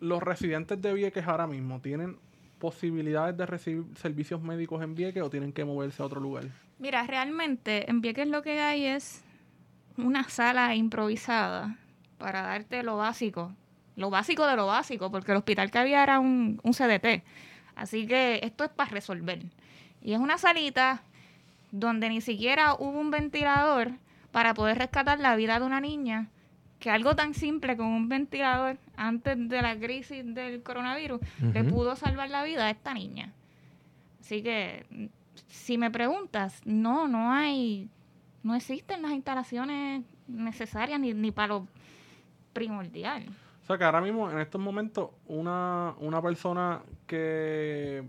los 0.00 0.22
residentes 0.22 0.80
de 0.80 0.92
Vieques 0.94 1.26
ahora 1.26 1.46
mismo 1.46 1.80
tienen 1.80 2.16
posibilidades 2.58 3.36
de 3.36 3.46
recibir 3.46 3.84
servicios 3.96 4.42
médicos 4.42 4.82
en 4.82 4.94
Vieques 4.94 5.22
o 5.22 5.30
tienen 5.30 5.52
que 5.52 5.64
moverse 5.64 6.02
a 6.02 6.06
otro 6.06 6.20
lugar. 6.20 6.44
Mira, 6.78 7.06
realmente 7.06 7.90
en 7.90 8.00
Vieques 8.00 8.26
lo 8.26 8.42
que 8.42 8.60
hay 8.60 8.86
es 8.86 9.22
una 9.96 10.28
sala 10.28 10.74
improvisada 10.74 11.76
para 12.18 12.42
darte 12.42 12.82
lo 12.82 12.96
básico, 12.96 13.54
lo 14.00 14.10
básico 14.10 14.46
de 14.46 14.56
lo 14.56 14.66
básico, 14.66 15.10
porque 15.10 15.32
el 15.32 15.38
hospital 15.38 15.70
que 15.70 15.78
había 15.78 16.02
era 16.02 16.18
un, 16.18 16.60
un 16.62 16.72
CDT. 16.72 17.22
Así 17.76 18.06
que 18.06 18.40
esto 18.42 18.64
es 18.64 18.70
para 18.70 18.90
resolver. 18.90 19.42
Y 20.02 20.14
es 20.14 20.18
una 20.18 20.38
salita 20.38 21.02
donde 21.70 22.08
ni 22.08 22.20
siquiera 22.20 22.74
hubo 22.74 22.98
un 22.98 23.10
ventilador 23.10 23.92
para 24.32 24.54
poder 24.54 24.78
rescatar 24.78 25.20
la 25.20 25.36
vida 25.36 25.58
de 25.58 25.66
una 25.66 25.80
niña, 25.80 26.28
que 26.78 26.90
algo 26.90 27.14
tan 27.14 27.34
simple 27.34 27.76
como 27.76 27.94
un 27.94 28.08
ventilador 28.08 28.78
antes 28.96 29.36
de 29.48 29.62
la 29.62 29.78
crisis 29.78 30.24
del 30.34 30.62
coronavirus 30.62 31.20
le 31.52 31.64
pudo 31.64 31.94
salvar 31.94 32.30
la 32.30 32.42
vida 32.42 32.66
a 32.66 32.70
esta 32.70 32.94
niña. 32.94 33.32
Así 34.20 34.42
que, 34.42 34.86
si 35.48 35.76
me 35.76 35.90
preguntas, 35.90 36.62
no, 36.64 37.06
no 37.06 37.32
hay, 37.32 37.88
no 38.42 38.54
existen 38.54 39.02
las 39.02 39.12
instalaciones 39.12 40.04
necesarias 40.26 40.98
ni, 41.00 41.12
ni 41.12 41.32
para 41.32 41.48
lo 41.48 41.68
primordial. 42.52 43.26
O 43.70 43.72
sea 43.72 43.78
que 43.78 43.84
ahora 43.84 44.00
mismo, 44.00 44.28
en 44.28 44.40
estos 44.40 44.60
momentos, 44.60 45.10
una, 45.28 45.94
una 46.00 46.20
persona 46.20 46.82
que 47.06 48.02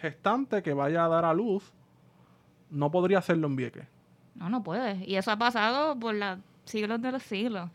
gestante 0.00 0.62
que 0.62 0.74
vaya 0.74 1.04
a 1.04 1.08
dar 1.08 1.24
a 1.24 1.34
luz 1.34 1.72
no 2.70 2.88
podría 2.92 3.18
hacerlo 3.18 3.48
en 3.48 3.56
Vieques. 3.56 3.84
No, 4.36 4.48
no 4.48 4.62
puedes. 4.62 5.04
Y 5.04 5.16
eso 5.16 5.32
ha 5.32 5.36
pasado 5.36 5.98
por 5.98 6.14
los 6.14 6.38
siglos 6.66 7.02
de 7.02 7.10
los 7.10 7.24
siglos. 7.24 7.68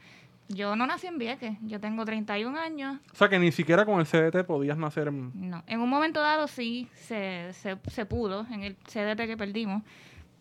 Yo 0.47 0.77
no 0.77 0.87
nací 0.87 1.07
en 1.07 1.17
Vieques, 1.17 1.57
yo 1.63 1.81
tengo 1.81 2.05
31 2.05 2.57
años. 2.57 3.01
O 3.11 3.15
sea 3.17 3.27
que 3.27 3.39
ni 3.39 3.51
siquiera 3.51 3.83
con 3.83 3.99
el 3.99 4.05
CDT 4.05 4.45
podías 4.45 4.77
nacer 4.77 5.09
en... 5.09 5.49
No, 5.49 5.65
en 5.67 5.81
un 5.81 5.89
momento 5.89 6.21
dado 6.21 6.47
sí 6.47 6.87
se, 6.93 7.51
se, 7.51 7.77
se 7.89 8.05
pudo, 8.05 8.47
en 8.49 8.63
el 8.63 8.77
CDT 8.77 9.27
que 9.27 9.35
perdimos, 9.35 9.83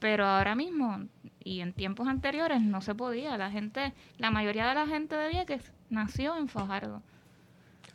pero 0.00 0.26
ahora 0.26 0.56
mismo 0.56 1.06
y 1.44 1.60
en 1.60 1.72
tiempos 1.72 2.08
anteriores 2.08 2.60
no 2.60 2.80
se 2.80 2.94
podía. 2.94 3.38
La 3.38 3.50
gente, 3.50 3.92
la 4.18 4.30
mayoría 4.30 4.66
de 4.68 4.74
la 4.74 4.86
gente 4.86 5.14
de 5.14 5.28
Vieques 5.28 5.72
nació 5.90 6.36
en 6.36 6.48
Fajardo. 6.48 7.02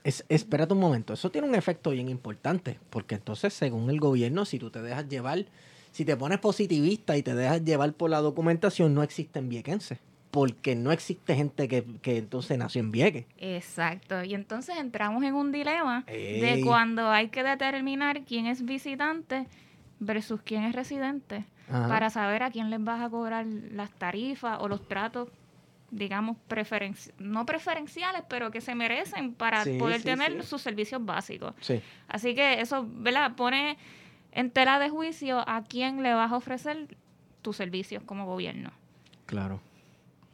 Es, 0.04 0.24
espérate 0.30 0.74
un 0.74 0.80
momento, 0.80 1.14
eso 1.14 1.32
tiene 1.32 1.48
un 1.48 1.56
efecto 1.56 1.90
bien 1.90 2.10
importante, 2.10 2.80
porque 2.92 3.16
entonces 3.16 3.54
según 3.54 3.90
el 3.90 4.00
gobierno, 4.00 4.46
si 4.46 4.60
tú 4.60 4.70
te 4.70 4.80
dejas 4.84 5.10
llevar, 5.10 5.46
si 5.92 6.06
te 6.06 6.16
pones 6.16 6.38
positivista 6.38 7.18
y 7.18 7.24
te 7.24 7.34
dejas 7.34 7.64
llevar 7.64 7.92
por 7.94 8.12
la 8.12 8.22
documentación, 8.22 8.94
no 8.94 9.02
existen 9.02 9.50
viequenses, 9.50 9.98
porque 10.30 10.76
no 10.76 10.92
existe 10.92 11.34
gente 11.34 11.68
que, 11.68 11.84
que 12.04 12.20
entonces 12.20 12.56
nació 12.56 12.82
en 12.82 12.92
Vieques. 12.92 13.26
Exacto. 13.40 14.24
Y 14.24 14.36
entonces 14.36 14.78
entramos 14.78 15.24
en 15.24 15.34
un 15.34 15.52
dilema 15.52 16.04
Ey. 16.06 16.40
de 16.40 16.62
cuando 16.62 17.10
hay 17.10 17.30
que 17.30 17.42
determinar 17.42 18.26
quién 18.26 18.46
es 18.46 18.64
visitante 18.64 19.48
versus 20.00 20.40
quién 20.44 20.66
es 20.66 20.76
residente 20.76 21.46
Ajá. 21.70 21.88
para 21.88 22.10
saber 22.10 22.44
a 22.44 22.52
quién 22.52 22.70
les 22.70 22.84
vas 22.84 23.02
a 23.02 23.10
cobrar 23.10 23.46
las 23.46 23.92
tarifas 23.92 24.58
o 24.62 24.68
los 24.68 24.88
tratos, 24.88 25.30
digamos, 25.92 26.38
preferenci 26.48 27.12
no 27.20 27.46
preferenciales, 27.46 28.24
pero 28.28 28.52
que 28.52 28.62
se 28.62 28.76
merecen 28.76 29.34
para 29.34 29.64
Sí, 29.64 29.78
poder 29.78 30.00
sí, 30.00 30.06
tener 30.06 30.42
sí. 30.42 30.48
sus 30.48 30.62
servicios 30.62 31.04
básicos. 31.06 31.54
Sí. 31.62 31.82
Así 32.08 32.36
que 32.36 32.60
eso, 32.62 32.86
¿verdad? 32.88 33.36
Pone 33.36 33.78
en 34.32 34.52
tela 34.52 34.78
de 34.80 34.90
juicio 34.90 35.40
a 35.48 35.64
quién 35.64 36.04
le 36.04 36.14
vas 36.14 36.32
a 36.32 36.36
ofrecer 36.36 36.98
tus 37.42 37.56
servicios 37.58 38.04
como 38.04 38.26
gobierno. 38.26 38.72
Claro. 39.26 39.62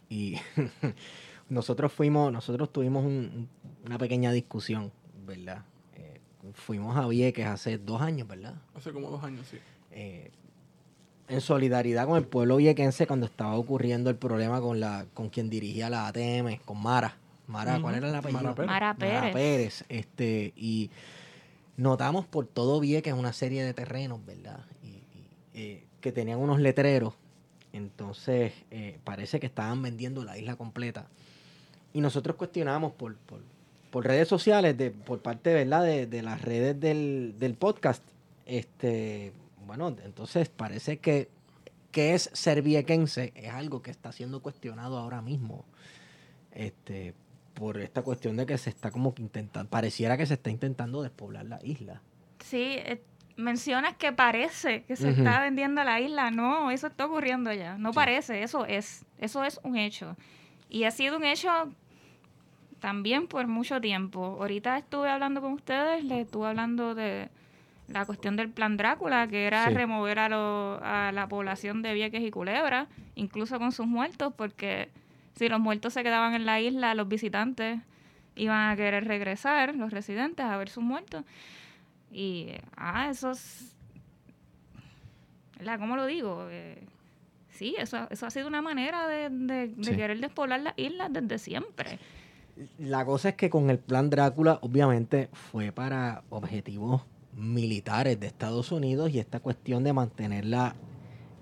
Y 0.10 0.36
nosotros 1.50 1.92
fuimos, 1.94 2.32
nosotros 2.32 2.72
tuvimos 2.72 3.06
un- 3.06 3.48
una 3.86 3.98
pequeña 3.98 4.32
discusión, 4.32 4.92
¿verdad? 5.26 5.64
Eh, 5.96 6.20
fuimos 6.54 6.96
a 6.98 7.08
Vieques 7.08 7.46
hace 7.46 7.78
dos 7.78 8.02
años, 8.02 8.28
¿verdad? 8.28 8.56
Hace 8.76 8.92
como 8.92 9.10
dos 9.10 9.24
años, 9.24 9.48
sí. 9.48 9.58
Eh, 9.92 10.32
en 11.32 11.40
solidaridad 11.40 12.08
con 12.08 12.18
el 12.18 12.26
pueblo 12.26 12.58
viequense 12.58 13.08
cuando 13.08 13.26
estaba 13.26 13.56
ocurriendo 13.56 14.10
el 14.10 14.18
problema 14.18 14.60
con 14.60 14.82
la 14.82 15.06
con 15.14 15.30
quien 15.30 15.50
dirigía 15.50 15.90
la 15.90 16.08
ATM, 16.08 16.58
con 16.66 16.82
Mara. 16.82 17.16
Mara, 17.48 17.80
¿cuál 17.82 17.96
era 17.96 18.10
el 18.10 18.16
apellido? 18.16 18.42
Mara 18.42 18.56
Pérez. 18.56 18.68
Mara 18.68 18.94
Pérez. 18.96 19.34
Pérez, 19.34 19.86
Este, 19.90 20.54
y 20.56 20.90
notamos 21.78 22.26
por 22.26 22.48
todo 22.48 22.80
Vieques 22.80 23.14
una 23.14 23.34
serie 23.34 23.64
de 23.64 23.74
terrenos, 23.74 24.26
¿verdad? 24.26 24.60
Y, 24.84 24.88
y, 24.88 25.28
eh, 25.54 25.84
que 26.02 26.12
tenían 26.12 26.40
unos 26.40 26.60
letreros. 26.60 27.14
Entonces, 27.74 28.54
eh, 28.70 29.00
parece 29.04 29.40
que 29.40 29.48
estaban 29.48 29.82
vendiendo 29.82 30.24
la 30.24 30.38
isla 30.38 30.56
completa. 30.56 31.08
Y 31.94 32.02
nosotros 32.02 32.36
cuestionamos 32.36 32.92
por, 32.94 33.16
por, 33.16 33.40
por 33.90 34.06
redes 34.06 34.28
sociales, 34.28 34.78
de, 34.78 34.92
por 34.92 35.20
parte, 35.20 35.54
¿verdad? 35.54 35.84
De, 35.84 36.08
de 36.08 36.22
las 36.22 36.42
redes 36.42 36.80
del, 36.80 37.36
del 37.40 37.54
podcast. 37.54 38.04
Este, 38.46 39.34
bueno, 39.78 39.96
entonces 40.04 40.50
parece 40.50 40.98
que, 40.98 41.30
que 41.92 42.13
es 42.13 42.30
ser 42.34 42.62
viequense 42.62 43.32
es 43.36 43.50
algo 43.54 43.82
que 43.82 43.90
está 43.90 44.12
siendo 44.12 44.42
cuestionado 44.42 44.98
ahora 44.98 45.22
mismo. 45.22 45.63
Este, 46.51 47.13
por 47.54 47.78
esta 47.80 48.01
cuestión 48.01 48.36
de 48.36 48.46
que 48.46 48.58
se 48.58 48.70
está 48.70 48.92
como 48.92 49.13
que 49.13 49.22
intentando, 49.22 49.70
pareciera 49.70 50.18
que 50.18 50.25
se 50.25 50.34
está 50.34 50.50
intentando 50.50 51.01
despoblar 51.01 51.46
la 51.46 51.60
isla. 51.63 52.01
Sí, 52.40 52.62
eh, 52.80 53.01
mencionas 53.38 53.96
que 53.96 54.12
parece 54.12 54.84
que 54.84 54.98
se 54.98 55.12
está 55.12 55.40
vendiendo 55.40 55.82
la 55.86 56.01
isla. 56.01 56.32
No, 56.32 56.70
eso 56.70 56.88
está 56.88 57.06
ocurriendo 57.06 57.54
ya. 57.54 57.78
No 57.78 57.92
Sí. 57.92 57.96
parece, 57.96 58.44
eso 58.44 58.66
es. 58.66 59.06
Eso 59.20 59.46
es 59.46 59.58
un 59.63 59.78
hecho. 59.78 60.18
Y 60.70 60.84
ha 60.84 60.92
sido 60.92 61.16
un 61.16 61.24
hecho 61.24 61.50
también 62.82 63.28
por 63.28 63.48
mucho 63.48 63.80
tiempo. 63.80 64.36
Ahorita 64.40 64.78
estuve 64.78 65.10
hablando 65.10 65.40
con 65.40 65.54
ustedes, 65.54 66.04
les 66.04 66.25
estuve 66.25 66.48
hablando 66.48 66.94
de 66.94 67.30
la 67.88 68.06
cuestión 68.06 68.36
del 68.38 68.50
plan 68.50 68.78
Drácula, 68.78 69.28
que 69.28 69.46
era 69.48 69.68
Sí. 69.68 69.74
remover 69.74 70.20
a, 70.20 70.30
lo- 70.30 70.80
a 70.84 71.12
la 71.12 71.28
población 71.28 71.82
de 71.82 71.94
Vieques 71.94 72.22
y 72.22 72.32
Culebra, 72.32 72.88
incluso 73.16 73.60
con 73.60 73.72
sus 73.72 73.86
muertos, 73.88 74.34
porque 74.36 74.90
si 75.36 75.50
los 75.50 75.60
muertos 75.60 75.94
se 75.94 76.04
quedaban 76.04 76.34
en 76.34 76.46
la 76.46 76.60
isla, 76.62 76.96
los 76.96 77.08
visitantes 77.08 77.80
iban 78.36 78.70
a 78.72 78.76
querer 78.78 79.06
regresar, 79.06 79.76
los 79.76 79.92
residentes, 79.92 80.46
a 80.46 80.56
ver 80.58 80.70
sus 80.70 80.84
muertos. 80.84 81.26
Y, 82.12 82.50
ah, 82.78 83.10
eso 83.10 83.32
es... 83.32 83.76
¿verdad? 85.58 85.80
¿Cómo 85.80 85.96
lo 85.96 86.06
digo? 86.06 86.48
Eh, 86.50 86.82
sí, 87.50 87.76
eso, 87.78 88.08
eso 88.10 88.26
ha 88.26 88.30
sido 88.32 88.48
una 88.48 88.62
manera 88.62 89.08
de, 89.08 89.30
de- 89.30 89.68
de 89.68 89.84
Sí. 89.84 89.96
querer 89.96 90.20
despoblar 90.20 90.62
las 90.62 90.74
islas 90.78 91.12
desde 91.12 91.38
siempre. 91.38 92.00
La 92.80 93.06
cosa 93.06 93.30
es 93.30 93.36
que 93.36 93.50
con 93.50 93.70
el 93.70 93.80
plan 93.80 94.10
Drácula, 94.10 94.60
obviamente, 94.62 95.30
fue 95.34 95.72
para 95.72 96.24
objetivos 96.30 97.04
militares 97.41 98.19
de 98.19 98.27
Estados 98.27 98.71
Unidos 98.71 99.12
y 99.12 99.19
esta 99.19 99.39
cuestión 99.39 99.83
de 99.83 99.93
mantener 99.93 100.45
la 100.45 100.75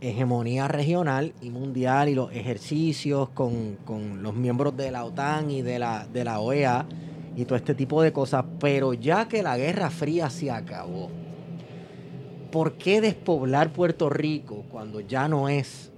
hegemonía 0.01 0.67
regional 0.67 1.33
y 1.41 1.49
mundial 1.49 2.09
y 2.09 2.15
los 2.15 2.31
ejercicios 2.31 3.29
con, 3.29 3.75
con 3.85 4.23
los 4.23 4.33
miembros 4.33 4.75
de 4.77 4.91
la 4.91 5.03
OTAN 5.03 5.51
y 5.51 5.61
de 5.61 5.77
la, 5.77 6.07
de 6.07 6.23
la 6.23 6.39
OEA 6.39 6.85
y 7.35 7.45
todo 7.45 7.55
este 7.55 7.75
tipo 7.75 8.01
de 8.01 8.13
cosas. 8.13 8.45
Pero 8.59 8.93
ya 8.93 9.27
que 9.27 9.43
la 9.43 9.57
Guerra 9.57 9.89
Fría 9.89 10.29
se 10.29 10.49
acabó, 10.49 11.09
¿por 12.51 12.73
qué 12.73 13.01
despoblar 13.01 13.73
Puerto 13.73 14.09
Rico 14.09 14.63
cuando 14.71 15.01
ya 15.01 15.27
no 15.27 15.49
es 15.49 15.91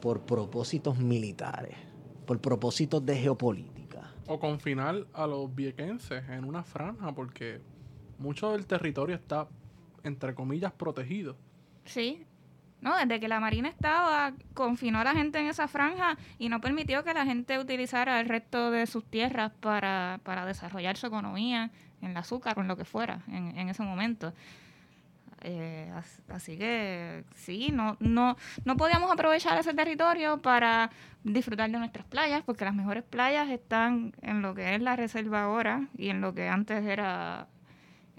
por 0.00 0.20
propósitos 0.20 0.98
militares? 0.98 1.86
por 2.26 2.40
propósitos 2.40 3.06
de 3.06 3.16
geopolítica. 3.16 4.12
O 4.26 4.38
confinar 4.38 5.06
a 5.14 5.26
los 5.26 5.54
viequenses 5.54 6.28
en 6.28 6.44
una 6.44 6.64
franja, 6.64 7.14
porque 7.14 7.60
mucho 8.18 8.52
del 8.52 8.66
territorio 8.66 9.16
está, 9.16 9.46
entre 10.04 10.34
comillas, 10.34 10.72
protegido. 10.72 11.36
Sí. 11.84 12.24
No, 12.82 12.94
desde 12.96 13.18
que 13.18 13.26
la 13.26 13.40
Marina 13.40 13.68
estaba, 13.70 14.32
confinó 14.52 15.00
a 15.00 15.04
la 15.04 15.12
gente 15.12 15.38
en 15.40 15.46
esa 15.46 15.66
franja 15.66 16.18
y 16.38 16.48
no 16.50 16.60
permitió 16.60 17.02
que 17.04 17.14
la 17.14 17.24
gente 17.24 17.58
utilizara 17.58 18.20
el 18.20 18.28
resto 18.28 18.70
de 18.70 18.86
sus 18.86 19.04
tierras 19.04 19.50
para, 19.60 20.20
para 20.24 20.44
desarrollar 20.44 20.96
su 20.98 21.06
economía 21.06 21.70
en 22.02 22.10
el 22.10 22.16
azúcar 22.18 22.58
o 22.58 22.62
en 22.62 22.68
lo 22.68 22.76
que 22.76 22.84
fuera 22.84 23.22
en, 23.28 23.68
ese 23.70 23.82
momento. 23.82 24.32
Eh, 25.42 25.90
as- 25.94 26.22
así 26.28 26.56
que 26.58 27.24
sí, 27.34 27.70
no, 27.72 27.96
no, 28.00 28.36
no 28.64 28.76
podíamos 28.76 29.10
aprovechar 29.10 29.58
ese 29.58 29.74
territorio 29.74 30.40
para 30.42 30.90
disfrutar 31.24 31.70
de 31.70 31.78
nuestras 31.78 32.04
playas, 32.06 32.42
porque 32.44 32.64
las 32.64 32.74
mejores 32.74 33.04
playas 33.04 33.48
están 33.50 34.14
en 34.22 34.42
lo 34.42 34.54
que 34.54 34.74
es 34.74 34.82
la 34.82 34.96
reserva 34.96 35.44
ahora 35.44 35.88
y 35.96 36.08
en 36.08 36.20
lo 36.20 36.34
que 36.34 36.48
antes 36.48 36.84
era 36.84 37.48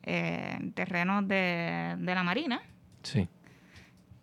eh, 0.09 0.71
terrenos 0.73 1.27
de, 1.27 1.95
de 1.99 2.15
la 2.15 2.23
Marina 2.23 2.61
Sí. 3.03 3.27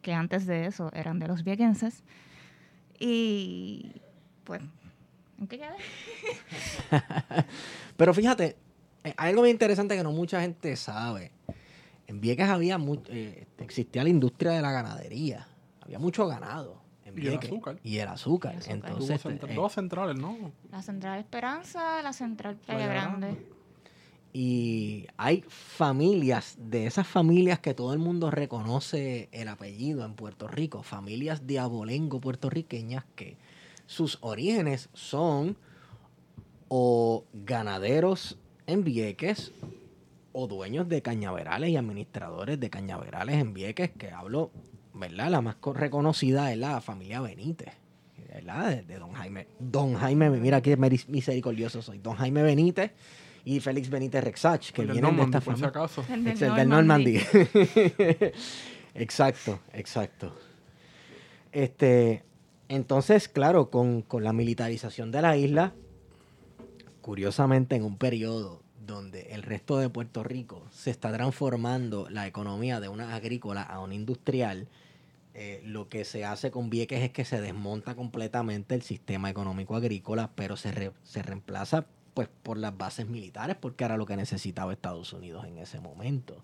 que 0.02 0.12
antes 0.14 0.46
de 0.46 0.66
eso 0.66 0.90
eran 0.94 1.18
de 1.18 1.28
los 1.28 1.44
viequenses. 1.44 2.02
Y 2.98 3.92
pues, 4.44 4.62
¿en 5.38 5.46
qué 5.46 5.58
quedé? 5.58 5.76
Pero 7.96 8.14
fíjate, 8.14 8.56
eh, 9.04 9.14
hay 9.16 9.30
algo 9.30 9.42
bien 9.42 9.54
interesante 9.54 9.96
que 9.96 10.02
no 10.02 10.12
mucha 10.12 10.40
gente 10.40 10.74
sabe. 10.76 11.32
En 12.06 12.20
Vieques 12.20 12.48
había 12.48 12.78
eh, 13.08 13.46
existía 13.58 14.02
la 14.04 14.10
industria 14.10 14.52
de 14.52 14.62
la 14.62 14.70
ganadería. 14.72 15.46
Había 15.80 15.98
mucho 15.98 16.26
ganado. 16.26 16.82
En 17.04 17.18
Y 17.18 17.26
el 17.28 17.38
azúcar. 17.38 17.78
Y 17.82 17.98
el 17.98 18.08
azúcar. 18.08 18.54
Y 18.54 18.56
el 18.56 18.60
azúcar. 18.62 18.80
Tuvo 18.80 18.90
Entonces, 18.98 19.22
centra- 19.24 19.50
eh, 19.50 19.54
dos 19.54 19.72
centrales, 19.72 20.16
¿no? 20.16 20.52
La 20.70 20.82
Central 20.82 21.18
Esperanza, 21.18 22.02
la 22.02 22.12
Central 22.12 22.56
Playa, 22.56 22.86
Playa 22.86 22.92
Grande. 22.92 23.26
Grande. 23.28 23.53
Y 24.36 25.06
hay 25.16 25.44
familias, 25.46 26.56
de 26.58 26.86
esas 26.86 27.06
familias 27.06 27.60
que 27.60 27.72
todo 27.72 27.92
el 27.92 28.00
mundo 28.00 28.32
reconoce 28.32 29.28
el 29.30 29.46
apellido 29.46 30.04
en 30.04 30.14
Puerto 30.14 30.48
Rico, 30.48 30.82
familias 30.82 31.46
de 31.46 31.60
abolengo 31.60 32.20
puertorriqueñas 32.20 33.04
que 33.14 33.36
sus 33.86 34.18
orígenes 34.22 34.88
son 34.92 35.56
o 36.66 37.24
ganaderos 37.32 38.36
en 38.66 38.82
Vieques 38.82 39.52
o 40.32 40.48
dueños 40.48 40.88
de 40.88 41.00
cañaverales 41.00 41.70
y 41.70 41.76
administradores 41.76 42.58
de 42.58 42.70
cañaverales 42.70 43.36
en 43.36 43.54
Vieques, 43.54 43.92
que 43.92 44.10
hablo, 44.10 44.50
¿verdad? 44.94 45.30
La 45.30 45.42
más 45.42 45.54
co- 45.56 45.74
reconocida 45.74 46.50
es 46.50 46.58
la 46.58 46.80
familia 46.80 47.20
Benítez, 47.20 47.72
¿verdad? 48.32 48.82
De, 48.82 48.98
don 48.98 49.12
Jaime. 49.12 49.46
Don 49.60 49.94
Jaime, 49.94 50.28
mira 50.30 50.60
qué 50.60 50.76
misericordioso 50.76 51.82
soy. 51.82 51.98
Don 51.98 52.16
Jaime 52.16 52.42
Benítez 52.42 52.90
y 53.44 53.60
Félix 53.60 53.90
Benítez 53.90 54.24
Rexach, 54.24 54.70
que 54.72 54.82
El 54.82 54.88
del 54.88 55.00
vienen 55.00 55.16
de 55.16 55.22
esta 55.24 55.40
por 55.40 55.54
si 55.56 55.62
familia. 55.62 55.68
acaso. 55.68 56.04
El 56.10 56.24
del. 56.56 56.68
Normandy. 56.68 57.20
exacto, 58.94 59.60
exacto. 59.72 60.34
Este, 61.52 62.24
entonces, 62.68 63.28
claro, 63.28 63.70
con, 63.70 64.02
con 64.02 64.24
la 64.24 64.32
militarización 64.32 65.10
de 65.12 65.22
la 65.22 65.36
isla, 65.36 65.72
curiosamente 67.00 67.76
en 67.76 67.84
un 67.84 67.96
periodo 67.98 68.62
donde 68.86 69.28
el 69.32 69.42
resto 69.42 69.78
de 69.78 69.88
Puerto 69.88 70.22
Rico 70.24 70.66
se 70.72 70.90
está 70.90 71.12
transformando 71.12 72.08
la 72.10 72.26
economía 72.26 72.80
de 72.80 72.88
una 72.88 73.14
agrícola 73.14 73.62
a 73.62 73.80
una 73.80 73.94
industrial, 73.94 74.68
eh, 75.34 75.60
lo 75.64 75.88
que 75.88 76.04
se 76.04 76.24
hace 76.24 76.50
con 76.50 76.70
Vieques 76.70 77.02
es 77.02 77.10
que 77.10 77.24
se 77.24 77.40
desmonta 77.40 77.94
completamente 77.94 78.74
el 78.74 78.82
sistema 78.82 79.30
económico 79.30 79.74
agrícola, 79.74 80.30
pero 80.34 80.56
se, 80.56 80.70
re- 80.70 80.92
se 81.02 81.22
reemplaza 81.22 81.86
pues 82.14 82.28
por 82.42 82.56
las 82.56 82.76
bases 82.76 83.08
militares, 83.08 83.56
porque 83.60 83.84
era 83.84 83.96
lo 83.96 84.06
que 84.06 84.16
necesitaba 84.16 84.72
Estados 84.72 85.12
Unidos 85.12 85.44
en 85.46 85.58
ese 85.58 85.80
momento. 85.80 86.42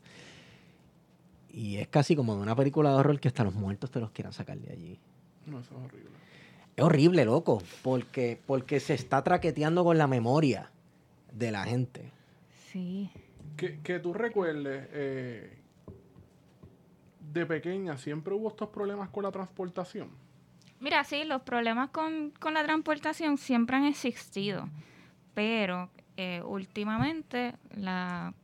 Y 1.49 1.77
es 1.77 1.89
casi 1.89 2.15
como 2.15 2.35
de 2.37 2.43
una 2.43 2.55
película 2.55 2.91
de 2.91 2.97
horror 2.97 3.19
que 3.19 3.29
hasta 3.29 3.45
los 3.45 3.55
muertos 3.55 3.91
te 3.91 4.01
los 4.01 4.11
quieran 4.11 4.33
sacar 4.33 4.59
de 4.59 4.73
allí. 4.73 4.99
No, 5.47 5.61
eso 5.61 5.75
es 5.77 5.85
horrible. 5.85 6.11
Es 6.77 6.85
horrible, 6.85 7.25
loco, 7.25 7.63
porque, 7.83 8.41
porque 8.47 8.81
se 8.81 8.95
está 8.95 9.23
traqueteando 9.23 9.85
con 9.85 9.99
la 9.99 10.07
memoria 10.07 10.71
de 11.33 11.51
la 11.51 11.65
gente. 11.65 12.13
Sí. 12.71 13.11
Que, 13.57 13.81
que 13.81 13.99
tú 13.99 14.13
recuerdes, 14.13 14.89
eh, 14.93 15.59
de 17.33 17.47
pequeña 17.47 17.97
siempre 17.97 18.35
hubo 18.35 18.49
estos 18.49 18.69
problemas 18.69 19.09
con 19.11 19.25
la 19.25 19.31
transportación. 19.31 20.11
Mira, 20.81 21.05
sí, 21.05 21.25
los 21.25 21.43
problemas 21.43 21.91
con, 21.91 22.31
con 22.41 22.55
la 22.55 22.65
transportación 22.65 23.37
siempre 23.37 23.77
han 23.77 23.85
existido, 23.85 24.69
pero 25.35 25.91
eh, 26.17 26.43
últimamente 26.45 27.55
la, 27.75 28.35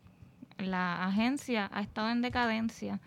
la 0.59 1.05
agencia 1.05 1.69
ha 1.73 1.81
estado 1.81 2.11
en 2.11 2.23
decadencia 2.23 3.01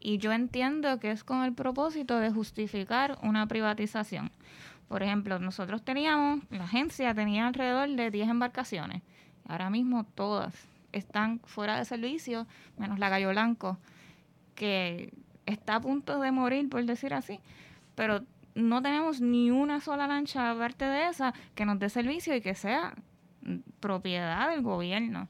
y 0.00 0.18
yo 0.18 0.32
entiendo 0.32 1.00
que 1.00 1.10
es 1.10 1.24
con 1.24 1.42
el 1.42 1.52
propósito 1.52 2.18
de 2.18 2.30
justificar 2.30 3.18
una 3.22 3.46
privatización. 3.46 4.30
Por 4.88 5.02
ejemplo, 5.02 5.38
nosotros 5.38 5.84
teníamos, 5.84 6.40
la 6.50 6.64
agencia 6.64 7.12
tenía 7.14 7.46
alrededor 7.46 7.90
de 7.90 8.10
10 8.10 8.28
embarcaciones. 8.28 9.02
Ahora 9.46 9.70
mismo 9.70 10.04
todas 10.04 10.54
están 10.92 11.40
fuera 11.40 11.76
de 11.76 11.84
servicio, 11.84 12.46
menos 12.78 12.98
la 12.98 13.08
Gallo 13.08 13.30
Blanco, 13.30 13.78
que 14.54 15.12
está 15.46 15.76
a 15.76 15.80
punto 15.80 16.20
de 16.20 16.32
morir, 16.32 16.68
por 16.68 16.84
decir 16.84 17.12
así. 17.12 17.40
Pero 17.94 18.24
no 18.54 18.82
tenemos 18.82 19.20
ni 19.20 19.50
una 19.50 19.80
sola 19.80 20.06
lancha 20.06 20.50
aparte 20.50 20.84
de 20.84 21.08
esa 21.08 21.34
que 21.54 21.64
nos 21.64 21.78
dé 21.78 21.88
servicio 21.88 22.34
y 22.34 22.40
que 22.40 22.54
sea 22.54 22.94
propiedad 23.80 24.50
del 24.50 24.62
gobierno. 24.62 25.28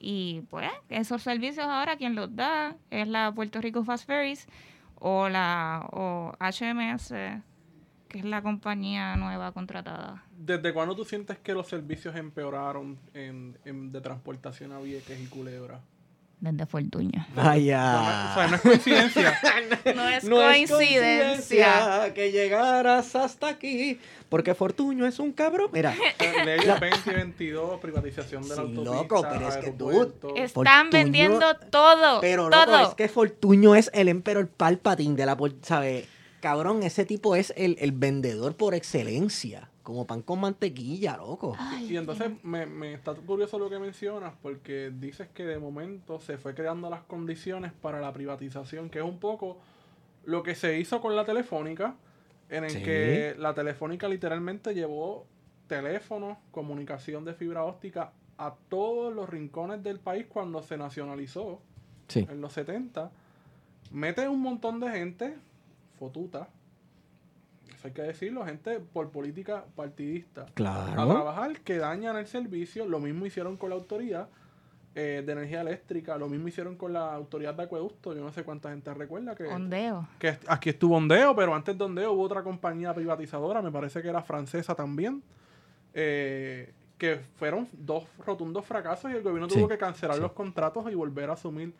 Y 0.00 0.42
pues 0.50 0.70
esos 0.88 1.22
servicios 1.22 1.66
ahora 1.66 1.96
quien 1.96 2.14
los 2.14 2.34
da 2.36 2.76
es 2.90 3.08
la 3.08 3.32
Puerto 3.32 3.60
Rico 3.60 3.82
Fast 3.84 4.06
Ferries 4.06 4.46
o 5.00 5.28
la 5.28 5.86
o 5.92 6.32
HMS, 6.40 7.08
que 8.08 8.18
es 8.18 8.24
la 8.24 8.40
compañía 8.42 9.16
nueva 9.16 9.52
contratada. 9.52 10.22
¿Desde 10.36 10.72
cuándo 10.72 10.94
tú 10.94 11.04
sientes 11.04 11.38
que 11.38 11.52
los 11.52 11.66
servicios 11.68 12.14
empeoraron 12.16 12.98
en, 13.12 13.58
en- 13.64 13.90
de 13.92 14.00
transportación 14.00 14.72
a 14.72 14.78
Vieques 14.78 15.20
y 15.20 15.26
Culebra? 15.26 15.80
Desde 16.40 16.66
Fortuño. 16.66 17.26
Vaya. 17.34 18.30
O 18.30 18.34
sea, 18.34 18.46
no 18.46 18.54
es 18.56 18.60
coincidencia. 18.62 19.38
No 19.96 20.08
es 20.08 20.24
No 20.24 20.50
es 20.50 20.70
coincidencia. 20.70 22.12
que 22.14 22.30
llegaras 22.30 23.16
hasta 23.16 23.48
aquí, 23.48 23.98
porque 24.28 24.54
Fortuño 24.54 25.06
es 25.06 25.18
un 25.18 25.32
cabrón. 25.32 25.70
Mira, 25.72 25.94
Ley 26.44 26.60
2022, 26.64 27.80
privatización 27.80 28.42
de 28.42 28.48
la 28.50 28.54
Sí, 28.54 28.60
autopista, 28.60 28.94
loco, 28.94 29.26
pero 29.30 29.48
es 29.48 29.56
que, 29.56 30.42
Están 30.42 30.86
Fortuño- 30.88 30.90
vendiendo 30.92 31.56
todo. 31.70 32.20
pero 32.20 32.50
todo. 32.50 32.66
loco, 32.66 32.88
es 32.90 32.94
que 32.94 33.08
Fortuño 33.08 33.74
es 33.74 33.90
el 33.94 34.08
Emperor 34.08 34.46
Palpatine 34.48 35.16
de 35.16 35.26
la... 35.26 35.36
por- 35.36 35.54
¿Sabes? 35.62 36.06
Cabrón, 36.40 36.84
ese 36.84 37.04
tipo 37.04 37.34
es 37.34 37.52
el, 37.56 37.76
el 37.80 37.90
vendedor 37.92 38.54
por 38.56 38.74
excelencia. 38.74 39.68
Como 39.88 40.06
pan 40.06 40.20
con 40.20 40.38
mantequilla, 40.38 41.16
loco. 41.16 41.56
Y 41.80 41.96
entonces 41.96 42.30
me, 42.44 42.66
me 42.66 42.92
está 42.92 43.14
curioso 43.14 43.58
lo 43.58 43.70
que 43.70 43.78
mencionas 43.78 44.34
porque 44.42 44.92
dices 44.94 45.28
que 45.28 45.44
de 45.46 45.58
momento 45.58 46.20
se 46.20 46.36
fue 46.36 46.54
creando 46.54 46.90
las 46.90 47.00
condiciones 47.04 47.72
para 47.72 47.98
la 47.98 48.12
privatización, 48.12 48.90
que 48.90 48.98
es 48.98 49.04
un 49.06 49.18
poco 49.18 49.56
lo 50.26 50.42
que 50.42 50.54
se 50.54 50.78
hizo 50.78 51.00
con 51.00 51.16
la 51.16 51.24
telefónica, 51.24 51.96
en 52.50 52.64
el 52.64 52.70
Sí. 52.70 52.82
que 52.82 53.34
la 53.38 53.54
telefónica 53.54 54.08
literalmente 54.10 54.74
llevó 54.74 55.24
teléfonos, 55.68 56.36
comunicación 56.50 57.24
de 57.24 57.32
fibra 57.32 57.64
óptica 57.64 58.12
a 58.36 58.56
todos 58.68 59.14
los 59.14 59.26
rincones 59.26 59.82
del 59.82 60.00
país 60.00 60.26
cuando 60.28 60.62
se 60.62 60.76
nacionalizó 60.76 61.62
Sí. 62.08 62.26
en 62.30 62.42
los 62.42 62.52
70. 62.52 63.10
Mete 63.90 64.28
un 64.28 64.42
montón 64.42 64.80
de 64.80 64.90
gente, 64.90 65.38
fotuta, 65.98 66.50
eso 67.78 67.88
hay 67.88 67.94
que 67.94 68.02
decirlo, 68.02 68.44
gente 68.44 68.80
por 68.80 69.10
política 69.10 69.64
partidista 69.76 70.42
a 70.42 70.46
Claro. 70.46 71.06
trabajar 71.12 71.60
que 71.60 71.78
dañan 71.78 72.16
el 72.16 72.26
servicio. 72.26 72.86
Lo 72.86 72.98
mismo 72.98 73.24
hicieron 73.24 73.56
con 73.56 73.70
la 73.70 73.76
autoridad 73.76 74.28
eh, 74.94 75.22
de 75.24 75.32
energía 75.32 75.60
eléctrica, 75.60 76.18
lo 76.18 76.28
mismo 76.28 76.48
hicieron 76.48 76.74
con 76.74 76.92
la 76.92 77.14
autoridad 77.14 77.54
de 77.54 77.62
acueducto. 77.62 78.14
Yo 78.14 78.20
no 78.24 78.32
sé 78.32 78.42
cuánta 78.42 78.70
gente 78.70 78.92
recuerda 78.94 79.36
que, 79.36 79.44
Ondeo. 79.44 80.08
que 80.18 80.36
aquí 80.48 80.70
estuvo 80.70 80.96
Ondeo, 80.96 81.36
pero 81.36 81.54
antes 81.54 81.78
de 81.78 81.84
Ondeo 81.84 82.12
hubo 82.14 82.22
otra 82.22 82.42
compañía 82.42 82.92
privatizadora, 82.92 83.62
me 83.62 83.70
parece 83.70 84.02
que 84.02 84.08
era 84.08 84.22
francesa 84.22 84.74
también, 84.74 85.22
eh, 85.94 86.72
que 86.96 87.20
fueron 87.36 87.68
dos 87.72 88.04
rotundos 88.26 88.64
fracasos 88.66 89.10
y 89.12 89.14
el 89.14 89.22
gobierno 89.22 89.48
Sí, 89.48 89.54
tuvo 89.56 89.68
que 89.68 89.78
cancelar 89.78 90.16
sí. 90.16 90.22
los 90.22 90.32
contratos 90.32 90.90
y 90.90 90.94
volver 90.96 91.30
a 91.30 91.34
asumir 91.34 91.72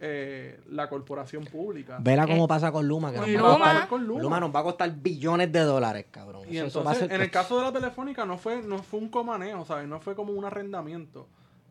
eh, 0.00 0.58
la 0.70 0.88
corporación 0.88 1.44
pública. 1.44 1.98
Vela 2.00 2.26
cómo 2.26 2.48
pasa 2.48 2.72
con 2.72 2.88
Luma. 2.88 3.12
Que 3.12 3.18
Con 3.18 3.32
nos 3.34 3.42
va 3.44 3.48
a 3.48 3.52
Luma. 3.52 3.64
costar- 3.72 3.88
Con 3.88 4.06
Luma. 4.06 4.22
Luma 4.22 4.40
nos 4.40 4.54
va 4.54 4.60
a 4.60 4.62
costar 4.62 4.90
billones 4.94 5.52
de 5.52 5.60
dólares, 5.60 6.06
cabrón. 6.10 6.42
Y 6.50 6.56
Eso- 6.56 6.66
eso 6.66 6.78
va 6.84 6.90
a 6.92 6.94
entonces, 6.94 7.08
ser- 7.08 7.16
en 7.16 7.22
el 7.22 7.30
caso 7.30 7.58
de 7.58 7.64
la 7.64 7.72
telefónica 7.72 8.24
no 8.24 8.38
fue, 8.38 8.62
no 8.62 8.78
fue 8.82 8.98
un 9.00 9.08
comaneo, 9.10 9.64
¿sabes? 9.64 9.86
No 9.86 10.00
fue 10.00 10.14
como 10.14 10.32
un 10.32 10.44
arrendamiento. 10.44 11.26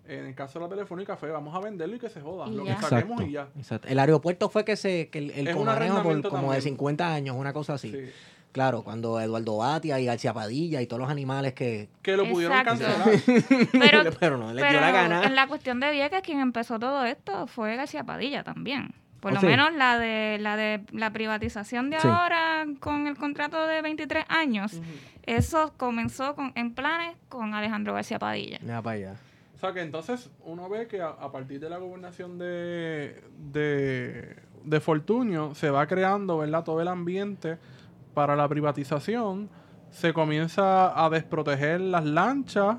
En 0.08 0.26
el 0.26 0.34
caso 0.36 0.58
de 0.60 0.66
la 0.66 0.70
telefónica 0.70 1.18
fue 1.18 1.30
vamos 1.30 1.56
a 1.56 1.60
venderlo 1.60 1.96
y 1.96 2.00
que 2.00 2.10
se 2.10 2.20
joda. 2.22 2.48
Y 2.48 2.56
lo 2.56 2.66
ya. 2.66 2.78
que 2.78 2.86
saquemos 2.86 3.24
y 3.24 3.32
ya. 3.32 3.48
exacto. 3.58 3.88
El 3.88 4.00
aeropuerto 4.00 4.50
fue 4.50 4.66
que 4.66 4.76
se 4.76 5.10
que 5.10 5.20
el, 5.20 5.30
el 5.32 5.56
comanejo 5.56 6.02
por 6.02 6.22
como 6.24 6.52
de 6.52 6.58
también. 6.58 6.62
50 6.62 7.14
años, 7.14 7.36
una 7.36 7.54
cosa 7.54 7.76
así. 7.76 7.92
Sí. 7.92 8.12
Claro, 8.52 8.82
cuando 8.84 9.20
Eduardo 9.22 9.58
Batia 9.58 10.00
y 10.00 10.06
García 10.06 10.34
Padilla 10.34 10.82
y 10.82 10.88
todos 10.88 11.00
los 11.02 11.10
animales 11.10 11.54
que... 11.54 11.88
Que 12.02 12.18
lo 12.18 12.28
pudieron 12.28 12.58
Exacto. 12.58 12.84
cancelar. 12.84 13.68
Pero, 13.72 14.04
pero 14.20 14.38
no 14.38 14.52
les 14.54 14.68
dio 14.70 14.82
la 14.82 14.92
gana. 14.92 15.24
en 15.24 15.36
la 15.36 15.48
cuestión 15.48 15.80
de 15.80 15.92
Vieques, 15.92 16.22
quien 16.24 16.40
empezó 16.40 16.80
todo 16.80 17.06
esto 17.06 17.46
fue 17.48 17.76
García 17.76 18.04
Padilla 18.04 18.44
también. 18.44 18.94
Por 19.20 19.32
¿Oh, 19.34 19.36
lo 19.36 19.42
sí? 19.42 19.48
menos 19.48 19.74
la 19.74 20.00
de 20.00 20.38
la 20.40 20.56
de 20.56 20.82
la 20.92 21.12
privatización 21.12 21.90
de 21.90 22.00
Sí. 22.00 22.08
ahora 22.08 22.66
con 22.80 23.06
el 23.06 23.18
contrato 23.18 23.68
de 23.68 23.82
23 23.82 24.26
años, 24.30 24.80
eso 25.24 25.74
comenzó 25.78 26.36
con, 26.36 26.52
en 26.56 26.74
planes 26.74 27.16
con 27.28 27.54
Alejandro 27.54 27.94
García 27.94 28.18
Padilla. 28.18 28.58
Mira 28.62 28.82
para 28.82 28.96
allá. 28.96 29.16
O 29.56 29.60
sea 29.60 29.74
que 29.74 29.82
entonces 29.82 30.32
uno 30.46 30.70
ve 30.70 30.88
que 30.88 31.02
a, 31.02 31.10
a 31.10 31.32
partir 31.34 31.60
de 31.60 31.70
la 31.70 31.78
gobernación 31.78 32.40
de, 32.40 33.22
de, 33.52 34.38
de 34.64 34.80
Fortunio 34.80 35.54
se 35.54 35.70
va 35.70 35.86
creando 35.86 36.38
¿verdad? 36.38 36.64
todo 36.64 36.82
el 36.82 36.88
ambiente 36.88 37.58
para 38.20 38.36
la 38.36 38.50
privatización. 38.50 39.50
Se 39.92 40.12
comienza 40.12 41.06
a 41.06 41.10
desproteger 41.10 41.80
las 41.80 42.04
lanchas, 42.04 42.76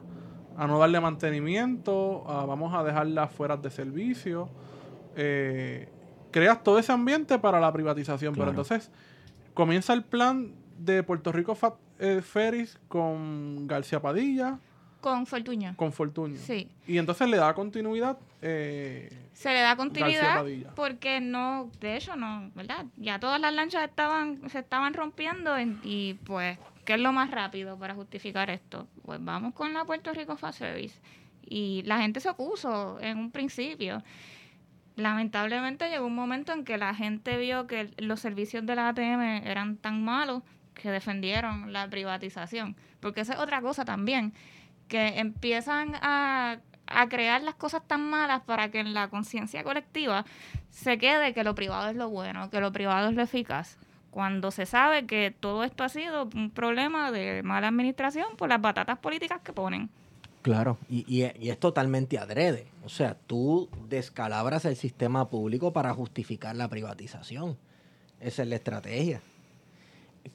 a 0.59 0.67
no 0.67 0.79
darle 0.79 1.01
mantenimiento, 1.01 2.29
a 2.29 2.45
vamos 2.45 2.75
a 2.75 2.85
dejarlas 2.85 3.31
fuera 3.33 3.57
de 3.57 3.71
servicio. 3.71 4.51
Eh, 5.17 5.89
creas 6.31 6.63
todo 6.63 6.79
ese 6.79 6.93
ambiente 6.93 7.39
para 7.39 7.59
la 7.59 7.73
privatización. 7.73 8.35
Claro. 8.35 8.51
Pero 8.51 8.61
entonces 8.63 8.93
comienza 9.55 9.95
el 9.95 10.05
plan 10.05 10.53
de 10.79 11.03
Puerto 11.03 11.33
Rico 11.33 11.55
Fa- 11.55 11.77
eh, 11.99 12.21
Ferries 12.21 12.79
con 12.89 13.67
García 13.67 14.03
Padilla, 14.03 14.59
Con 15.01 15.27
Fortuño. 15.27 15.75
con 15.77 15.93
Fortunio. 15.93 16.39
Sí. 16.39 16.69
Y 16.87 16.99
entonces 16.99 17.29
le 17.29 17.37
da 17.39 17.55
continuidad. 17.55 18.19
eh, 18.43 19.11
Se 19.33 19.51
le 19.53 19.61
da 19.61 19.77
continuidad 19.77 20.45
porque 20.77 21.21
no, 21.21 21.71
de 21.81 21.97
hecho 21.97 22.17
no, 22.17 22.51
¿verdad? 22.55 22.85
Ya 22.97 23.19
todas 23.19 23.41
las 23.41 23.53
lanchas 23.55 23.85
estaban, 23.89 24.49
se 24.51 24.59
estaban 24.59 24.93
rompiendo 24.95 25.57
en- 25.57 25.81
y 25.83 26.15
pues, 26.25 26.59
¿qué 26.85 26.95
es 26.95 27.01
lo 27.01 27.13
más 27.13 27.31
rápido 27.31 27.79
para 27.79 27.95
justificar 27.95 28.51
esto? 28.51 28.87
Pues 29.05 29.19
vamos 29.23 29.55
con 29.55 29.73
la 29.73 29.85
Puerto 29.85 30.13
Rico 30.13 30.37
Fast 30.37 30.59
Service. 30.59 31.01
Y 31.47 31.83
la 31.85 32.01
gente 32.01 32.21
se 32.21 32.29
opuso 32.29 32.99
en 33.01 33.19
un 33.19 33.31
principio. 33.31 34.03
Lamentablemente 34.97 35.89
llegó 35.89 36.07
un 36.07 36.15
momento 36.15 36.53
en 36.53 36.65
que 36.65 36.77
la 36.77 36.95
gente 36.95 37.39
vio 37.39 37.67
que 37.67 37.91
los 37.99 38.21
servicios 38.21 38.67
de 38.67 38.75
la 38.75 38.89
ATM 38.89 39.47
eran 39.47 39.77
tan 39.77 40.05
malos 40.05 40.43
que 40.75 40.91
defendieron 40.91 41.73
la 41.73 41.89
privatización. 41.89 42.77
Porque 43.01 43.23
esa 43.23 43.35
es 43.35 43.39
otra 43.39 43.61
cosa 43.63 43.85
también, 43.85 44.35
que 44.91 45.19
empiezan 45.21 45.95
a, 46.03 46.59
a 46.87 47.09
crear 47.09 47.41
las 47.43 47.55
cosas 47.55 47.83
tan 47.87 48.03
malas 48.11 48.43
para 48.43 48.71
que 48.71 48.81
en 48.81 48.93
la 48.93 49.09
conciencia 49.09 49.65
colectiva 49.65 50.27
se 50.69 50.99
quede 50.99 51.33
que 51.33 51.45
lo 51.45 51.55
privado 51.55 51.89
es 51.89 51.97
lo 51.97 52.11
bueno, 52.11 52.51
que 52.51 52.61
lo 52.61 52.71
privado 52.73 53.09
es 53.09 53.15
lo 53.15 53.23
eficaz. 53.23 53.79
Cuando 54.11 54.51
se 54.51 54.67
sabe 54.67 55.07
que 55.07 55.31
todo 55.31 55.63
esto 55.65 55.85
ha 55.85 55.89
sido 55.89 56.29
un 56.35 56.51
problema 56.51 57.11
de 57.13 57.43
mala 57.45 57.69
administración 57.69 58.27
por 58.37 58.49
las 58.51 58.61
batatas 58.61 58.99
políticas 58.99 59.41
que 59.41 59.53
ponen. 59.53 59.89
Claro, 60.43 60.79
y, 60.89 61.05
y- 61.07 61.31
y 61.39 61.51
es 61.51 61.61
totalmente 61.61 62.19
adrede. 62.19 62.67
O 62.85 62.89
sea, 62.89 63.15
tú 63.15 63.69
descalabras 63.89 64.65
el 64.65 64.75
sistema 64.75 65.29
público 65.31 65.73
para 65.73 65.95
justificar 65.95 66.57
la 66.57 66.67
privatización. 66.69 67.57
Esa 68.21 68.43
es 68.43 68.49
la 68.49 68.57
estrategia. 68.57 69.21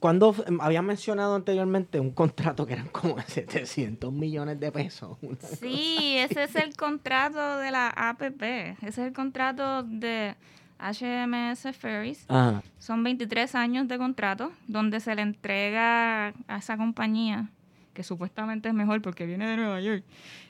Cuando 0.00 0.34
em, 0.46 0.60
había 0.60 0.82
mencionado 0.82 1.34
anteriormente 1.34 2.00
un 2.00 2.10
contrato 2.10 2.66
que 2.66 2.74
eran 2.74 2.88
como 2.88 3.16
de 3.16 3.22
700 3.22 4.12
millones 4.12 4.60
de 4.60 4.72
pesos. 4.72 5.16
Sí, 5.60 6.16
ese 6.18 6.44
es 6.44 6.54
el 6.56 6.76
contrato 6.76 7.58
de 7.58 7.70
la 7.70 7.88
APP. 7.88 8.42
Ese 8.82 8.88
es 8.88 8.98
el 8.98 9.12
contrato 9.12 9.82
de 9.82 10.34
HMS 10.78 11.74
Ferries. 11.76 12.24
Ajá. 12.28 12.62
Son 12.78 13.02
23 13.02 13.54
años 13.54 13.88
de 13.88 13.98
contrato 13.98 14.52
donde 14.66 15.00
se 15.00 15.14
le 15.14 15.22
entrega 15.22 16.28
a 16.48 16.58
esa 16.58 16.76
compañía, 16.76 17.50
que 17.94 18.02
supuestamente 18.02 18.68
es 18.68 18.74
mejor 18.74 19.00
porque 19.00 19.26
viene 19.26 19.48
de 19.48 19.56
Nueva 19.56 19.80
York, 19.80 20.04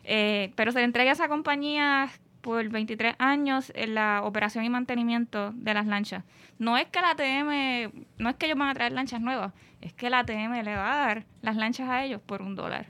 eh, 0.05 0.53
pero 0.57 0.73
se 0.73 0.79
le 0.79 0.85
entrega 0.85 1.11
a 1.11 1.15
esa 1.15 1.29
compañía 1.29 2.11
por 2.41 2.69
23 2.69 3.17
años 3.19 3.73
en 3.75 3.95
la 3.95 4.23
operación 4.25 4.65
y 4.65 4.71
mantenimiento 4.71 5.53
de 5.53 5.75
las 5.75 5.87
lanchas. 5.87 6.25
No 6.59 6.77
es 6.77 6.87
que 6.87 7.01
la 7.01 7.11
ATM, 7.11 8.07
no 8.19 8.29
es 8.31 8.37
que 8.37 8.47
ellos 8.47 8.59
van 8.59 8.69
a 8.69 8.75
traer 8.75 8.93
lanchas 8.93 9.21
nuevas, 9.21 9.53
es 9.81 9.93
que 9.93 10.11
la 10.11 10.21
ATM 10.21 10.63
le 10.63 10.77
va 10.77 10.93
a 10.93 11.07
dar 11.07 11.27
las 11.43 11.57
lanchas 11.57 11.89
a 11.89 12.05
ellos 12.05 12.21
por 12.25 12.43
un 12.43 12.55
dólar. 12.55 12.87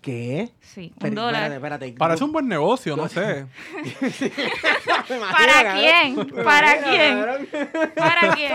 ¿Qué? 0.00 0.50
Sí, 0.60 0.92
un 0.94 0.98
Pero, 1.00 1.22
dólar. 1.22 1.52
espérate, 1.52 1.86
espérate. 1.86 1.92
parece 1.98 2.24
un 2.24 2.32
buen 2.32 2.46
negocio, 2.46 2.96
no 2.96 3.08
sé. 3.08 3.46
¿Para 5.08 5.74
quién? 5.74 6.26
¿Para 6.44 6.82
quién? 6.82 7.48
¿Para 7.96 8.34
quién? 8.34 8.52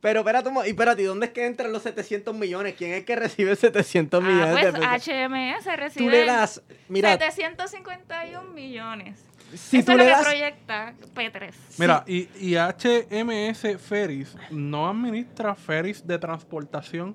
Pero 0.00 0.20
espérate, 0.20 0.50
y 0.66 0.68
espérate, 0.70 1.02
¿y 1.02 1.04
dónde 1.04 1.26
es 1.26 1.32
que 1.32 1.44
entran 1.46 1.72
los 1.72 1.82
700 1.82 2.34
millones? 2.34 2.74
¿Quién 2.76 2.92
es 2.92 3.04
que 3.04 3.16
recibe 3.16 3.54
700 3.56 4.22
Ah, 4.22 4.26
millones 4.26 4.52
pues 4.52 4.64
de 4.64 4.72
pesos? 4.72 5.06
HMS 5.06 5.64
Tú 5.64 5.70
le 5.70 5.76
recibe 5.76 6.24
das, 6.26 6.62
mira, 6.88 7.10
751 7.18 8.48
millones. 8.52 9.24
si 9.54 9.78
Eso 9.78 9.86
tú 9.86 9.92
es 9.92 9.98
le 9.98 10.04
lo 10.04 10.08
que 10.08 10.10
das, 10.16 10.26
proyecta 10.26 10.94
P3. 11.14 11.52
Mira, 11.78 12.04
y, 12.06 12.28
y 12.40 12.54
HMS 12.56 13.78
Ferries 13.82 14.36
no 14.50 14.88
administra 14.88 15.54
ferries 15.54 16.06
de 16.06 16.18
transportación 16.18 17.14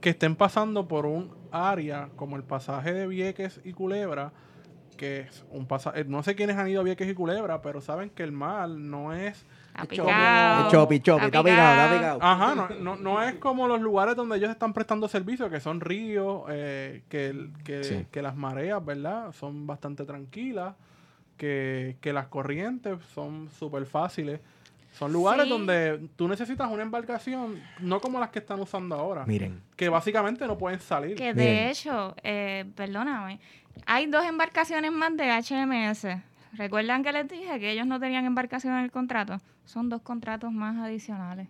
que 0.00 0.10
estén 0.10 0.34
pasando 0.34 0.88
por 0.88 1.06
un 1.06 1.41
área 1.52 2.08
como 2.16 2.36
el 2.36 2.42
pasaje 2.42 2.92
de 2.92 3.06
Vieques 3.06 3.60
y 3.64 3.72
Culebra, 3.72 4.32
que 4.96 5.20
es 5.20 5.44
un 5.50 5.66
pasaje, 5.66 6.04
no 6.04 6.22
sé 6.22 6.34
quiénes 6.34 6.56
han 6.56 6.68
ido 6.68 6.80
a 6.80 6.84
Vieques 6.84 7.08
y 7.08 7.14
Culebra, 7.14 7.62
pero 7.62 7.80
saben 7.80 8.10
que 8.10 8.22
el 8.22 8.32
mar 8.32 8.68
no 8.68 9.12
es 9.12 9.46
Está 9.74 9.86
Chopi, 9.86 10.10
picado, 10.10 10.70
chopi, 10.70 11.00
chopi, 11.00 11.24
está 11.24 11.42
picado, 11.42 11.82
está 11.82 11.96
picado. 11.96 12.18
Ajá, 12.22 12.54
no, 12.54 12.68
no, 12.78 12.96
no 12.96 13.22
es 13.22 13.36
como 13.36 13.66
los 13.66 13.80
lugares 13.80 14.14
donde 14.16 14.36
ellos 14.36 14.50
están 14.50 14.74
prestando 14.74 15.08
servicio, 15.08 15.48
que 15.48 15.60
son 15.60 15.80
ríos, 15.80 16.42
eh, 16.50 17.02
que, 17.08 17.28
el- 17.28 17.52
que, 17.64 17.82
Sí. 17.84 18.06
que 18.10 18.20
las 18.20 18.36
mareas, 18.36 18.84
¿verdad? 18.84 19.32
Son 19.32 19.66
bastante 19.66 20.04
tranquilas, 20.04 20.74
que, 21.38 21.96
que 22.02 22.12
las 22.12 22.26
corrientes 22.26 22.98
son 23.14 23.48
súper 23.48 23.86
fáciles. 23.86 24.40
Son 24.92 25.12
lugares 25.12 25.44
Sí. 25.44 25.50
donde 25.50 26.08
tú 26.16 26.28
necesitas 26.28 26.70
una 26.70 26.82
embarcación, 26.82 27.60
no 27.80 28.00
como 28.00 28.20
las 28.20 28.30
que 28.30 28.38
están 28.40 28.60
usando 28.60 28.94
ahora, 28.94 29.24
miren, 29.26 29.62
que 29.74 29.88
básicamente 29.88 30.46
no 30.46 30.58
pueden 30.58 30.80
salir. 30.80 31.16
Que 31.16 31.32
Miren. 31.32 31.36
de 31.36 31.70
hecho, 31.70 32.14
eh, 32.22 32.64
perdóname, 32.76 33.40
hay 33.86 34.06
dos 34.06 34.24
embarcaciones 34.26 34.92
más 34.92 35.16
de 35.16 35.30
HMS. 35.30 36.20
¿Recuerdan 36.52 37.02
que 37.02 37.12
les 37.12 37.26
dije 37.26 37.58
que 37.58 37.70
ellos 37.70 37.86
no 37.86 37.98
tenían 37.98 38.26
embarcación 38.26 38.74
en 38.74 38.84
el 38.84 38.90
contrato? 38.90 39.38
Son 39.64 39.88
dos 39.88 40.02
contratos 40.02 40.52
más 40.52 40.76
adicionales. 40.76 41.48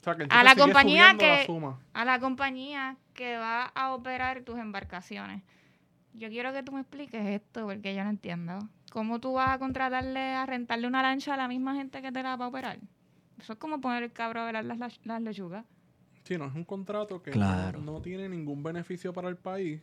O 0.00 0.04
sea, 0.04 0.16
que 0.16 0.26
a 0.28 0.44
la 0.44 0.54
compañía 0.56 1.12
la 1.12 1.18
que- 1.18 1.46
suma. 1.46 1.78
A 1.94 2.04
la 2.04 2.18
compañía 2.18 2.96
que 3.14 3.36
va 3.38 3.66
a 3.66 3.94
operar 3.94 4.42
tus 4.42 4.58
embarcaciones. 4.58 5.42
Yo 6.14 6.28
quiero 6.28 6.52
que 6.52 6.62
tú 6.62 6.72
me 6.72 6.80
expliques 6.80 7.24
esto 7.26 7.64
porque 7.66 7.94
yo 7.94 8.04
no 8.04 8.10
entiendo. 8.10 8.58
¿Cómo 8.94 9.18
tú 9.18 9.32
vas 9.32 9.56
a 9.56 9.58
contratarle, 9.58 10.20
a 10.34 10.46
rentarle 10.46 10.86
una 10.86 11.02
lancha 11.02 11.34
a 11.34 11.36
la 11.36 11.48
misma 11.48 11.74
gente 11.74 12.00
que 12.00 12.12
te 12.12 12.22
la 12.22 12.36
va 12.36 12.44
a 12.44 12.48
operar? 12.48 12.78
Eso 13.40 13.54
es 13.54 13.58
como 13.58 13.80
poner 13.80 14.04
el 14.04 14.12
cabro 14.12 14.40
a 14.40 14.44
velar 14.46 14.64
las, 14.64 14.78
las, 14.78 15.00
las 15.04 15.20
lechugas. 15.20 15.64
Sí, 16.22 16.38
no 16.38 16.44
es 16.46 16.54
un 16.54 16.62
contrato 16.62 17.20
que 17.20 17.32
Claro. 17.32 17.80
no, 17.80 17.94
no 17.94 18.00
tiene 18.00 18.28
ningún 18.28 18.62
beneficio 18.62 19.12
para 19.12 19.28
el 19.28 19.36
país 19.36 19.82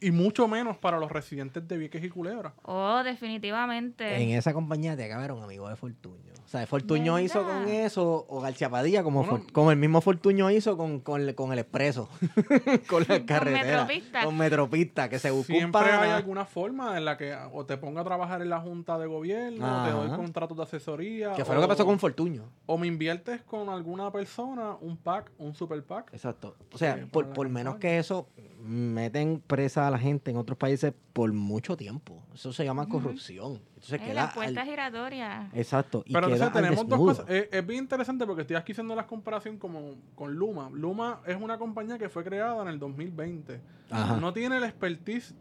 y 0.00 0.10
mucho 0.10 0.46
menos 0.46 0.76
para 0.76 0.98
los 0.98 1.10
residentes 1.10 1.66
de 1.66 1.76
Vieques 1.78 2.04
y 2.04 2.08
Culebra. 2.10 2.52
Oh, 2.62 3.02
definitivamente. 3.02 4.22
en 4.22 4.30
esa 4.30 4.52
compañía 4.52 4.96
te 4.96 5.06
un 5.16 5.42
amigo 5.42 5.68
de 5.68 5.76
Fortuño. 5.76 6.32
O 6.44 6.48
sea, 6.48 6.64
Fortuño 6.66 7.14
¿Verdad? 7.14 7.24
hizo 7.26 7.42
con 7.44 7.68
eso, 7.68 8.24
o 8.28 8.40
García 8.40 8.70
Padilla, 8.70 9.02
como, 9.02 9.24
Bueno. 9.24 9.38
For- 9.38 9.52
como 9.52 9.72
el 9.72 9.78
mismo 9.78 10.00
Fortuño 10.00 10.48
hizo 10.52 10.76
con, 10.76 11.00
con, 11.00 11.20
el- 11.22 11.34
con 11.34 11.52
el 11.52 11.58
expreso, 11.58 12.08
con 12.88 13.04
la 13.08 13.24
carretera. 13.26 13.84
Metropista. 13.84 14.24
Con 14.24 14.36
Metropista, 14.36 15.08
que 15.08 15.18
se 15.18 15.30
buscó 15.32 15.52
un 15.54 15.58
Siempre 15.58 15.80
hay 15.80 15.98
pana. 15.98 16.16
alguna 16.16 16.44
forma 16.44 16.96
en 16.96 17.04
la 17.04 17.16
que 17.16 17.34
o 17.52 17.66
te 17.66 17.76
ponga 17.78 18.02
a 18.02 18.04
trabajar 18.04 18.42
en 18.42 18.50
la 18.50 18.60
junta 18.60 18.96
de 18.98 19.06
gobierno, 19.06 19.82
o 19.82 19.84
te 19.86 19.90
doy 19.90 20.08
contratos 20.16 20.56
de 20.56 20.62
asesoría. 20.62 21.32
Que 21.32 21.44
fue 21.44 21.54
o, 21.56 21.58
lo 21.58 21.62
que 21.62 21.68
pasó 21.68 21.84
con 21.84 21.98
Fortuño. 21.98 22.44
O 22.66 22.78
me 22.78 22.86
inviertes 22.86 23.42
con 23.42 23.68
alguna 23.68 24.12
persona, 24.12 24.76
un 24.80 24.96
pack, 24.98 25.32
un 25.38 25.52
super 25.54 25.82
pack. 25.82 26.12
Exacto. 26.14 26.54
O 26.72 26.78
sea, 26.78 27.06
por, 27.10 27.32
por 27.32 27.48
menos 27.48 27.76
que 27.76 27.98
eso, 27.98 28.28
meten 28.66 29.42
presa 29.46 29.86
a 29.86 29.90
la 29.90 29.98
gente 29.98 30.30
en 30.30 30.36
otros 30.36 30.58
países 30.58 30.92
por 31.12 31.32
mucho 31.32 31.76
tiempo. 31.76 32.22
Eso 32.34 32.52
se 32.52 32.64
llama 32.64 32.88
corrupción. 32.88 33.60
Entonces 33.74 34.00
Eh, 34.00 34.04
queda. 34.04 34.14
la 34.26 34.32
puerta 34.32 34.60
al- 34.62 34.66
giratoria. 34.68 35.50
Exacto. 35.54 36.02
Y 36.06 36.12
Pero 36.12 36.26
entonces 36.28 36.52
tenemos 36.52 36.86
dos 36.88 36.98
cosas. 36.98 37.26
Es, 37.28 37.48
es 37.50 37.66
bien 37.66 37.84
interesante 37.84 38.26
porque 38.26 38.42
estoy 38.42 38.56
aquí 38.56 38.72
haciendo 38.72 38.94
la 38.94 39.06
comparación 39.06 39.58
como 39.58 39.94
con 40.14 40.34
Luma. 40.34 40.68
Luma 40.72 41.20
es 41.26 41.36
una 41.40 41.56
compañía 41.58 41.96
que 41.98 42.08
fue 42.08 42.24
creada 42.24 42.60
en 42.62 42.68
el 42.68 42.78
2020. 42.78 43.60
Ajá. 43.90 44.16
No 44.16 44.32
tiene 44.32 44.56
el 44.58 44.64
expertise 44.64 45.34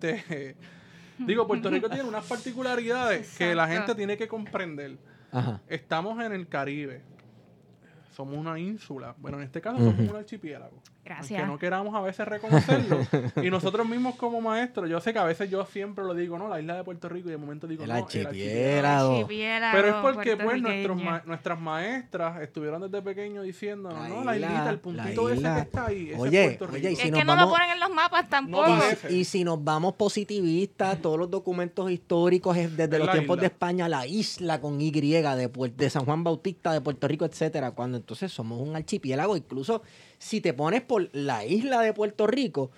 de... 0.00 0.56
Digo, 1.18 1.46
Puerto 1.46 1.68
Rico 1.68 1.88
tiene 1.90 2.08
unas 2.08 2.24
particularidades 2.24 3.36
que 3.36 3.54
la 3.54 3.68
gente 3.68 3.94
tiene 3.94 4.16
que 4.16 4.26
comprender. 4.26 4.96
Ajá. 5.30 5.60
Estamos 5.68 6.18
en 6.24 6.32
el 6.32 6.48
Caribe. 6.48 7.02
Somos 8.16 8.36
una 8.38 8.58
ínsula. 8.58 9.14
Bueno, 9.18 9.36
en 9.38 9.44
este 9.44 9.60
caso 9.60 9.78
somos 9.78 9.98
un 10.10 10.16
archipiélago. 10.16 10.82
Gracias. 11.10 11.40
Aunque 11.40 11.52
no 11.52 11.58
queramos 11.58 11.94
a 11.96 12.00
veces 12.02 12.24
reconocerlo. 12.28 12.98
y 13.42 13.50
nosotros 13.50 13.84
mismos 13.88 14.14
como 14.14 14.40
maestros, 14.40 14.88
yo 14.88 15.00
sé 15.00 15.12
que 15.12 15.18
a 15.18 15.24
veces 15.24 15.50
yo 15.50 15.64
siempre 15.66 16.04
lo 16.04 16.14
digo, 16.14 16.38
¿no? 16.38 16.48
La 16.48 16.60
isla 16.60 16.76
de 16.76 16.84
Puerto 16.84 17.08
Rico 17.08 17.28
y 17.28 17.32
de 17.32 17.36
momento 17.36 17.66
digo, 17.66 17.82
El 17.82 17.88
no, 17.88 17.94
archipiélago. 17.96 19.12
Archipiélago 19.14 19.76
Pero 19.76 19.88
es 19.88 19.94
porque 20.02 20.36
pues 20.36 20.62
nuestros 20.62 21.02
ma- 21.02 21.22
nuestras 21.26 21.60
maestras 21.60 22.40
estuvieron 22.42 22.80
desde 22.82 23.02
pequeños 23.02 23.44
diciendo, 23.44 23.90
La 23.90 24.08
no, 24.08 24.22
la 24.24 24.36
isla, 24.36 24.46
islita, 24.46 24.70
el 24.70 24.76
la 24.76 24.80
puntito 24.82 25.28
ese 25.28 25.36
isla. 25.38 25.54
que 25.56 25.60
está 25.62 25.86
ahí, 25.86 26.10
ese 26.10 26.20
Oye, 26.20 26.44
es 26.44 26.56
Puerto 26.58 26.74
oye, 26.76 26.88
Rico. 26.88 26.92
y 26.92 26.96
si 26.96 27.02
es 27.02 27.10
nos 27.10 27.18
que 27.18 27.24
no 27.24 27.34
lo 27.36 27.48
ponen 27.50 27.70
en 27.70 27.80
los 27.80 27.90
mapas 27.90 28.28
tampoco. 28.28 28.68
No 28.68 28.82
Y 29.10 29.24
si, 29.24 29.42
nos 29.42 29.64
vamos 29.64 29.94
positivistas, 29.94 31.02
todos 31.02 31.18
los 31.18 31.28
documentos 31.28 31.90
históricos 31.90 32.56
es 32.56 32.76
desde 32.76 32.94
Es 32.94 32.98
los 33.00 33.06
la 33.06 33.12
tiempos 33.14 33.36
isla. 33.36 33.40
de 33.40 33.46
España, 33.46 33.88
la 33.88 34.06
isla 34.06 34.60
con 34.60 34.80
Y 34.80 34.92
de, 34.92 35.50
de 35.76 35.90
San 35.90 36.04
Juan 36.04 36.22
Bautista, 36.22 36.72
de 36.72 36.80
Puerto 36.80 37.08
Rico, 37.08 37.24
etcétera, 37.24 37.72
cuando 37.72 37.96
entonces 37.96 38.30
somos 38.30 38.60
un 38.60 38.76
archipiélago, 38.76 39.36
incluso 39.36 39.82
si 40.20 40.40
te 40.40 40.52
pones 40.52 40.82
por 40.82 41.08
la 41.12 41.44
isla 41.44 41.80
de 41.80 41.94
Puerto 41.94 42.26
Rico, 42.26 42.70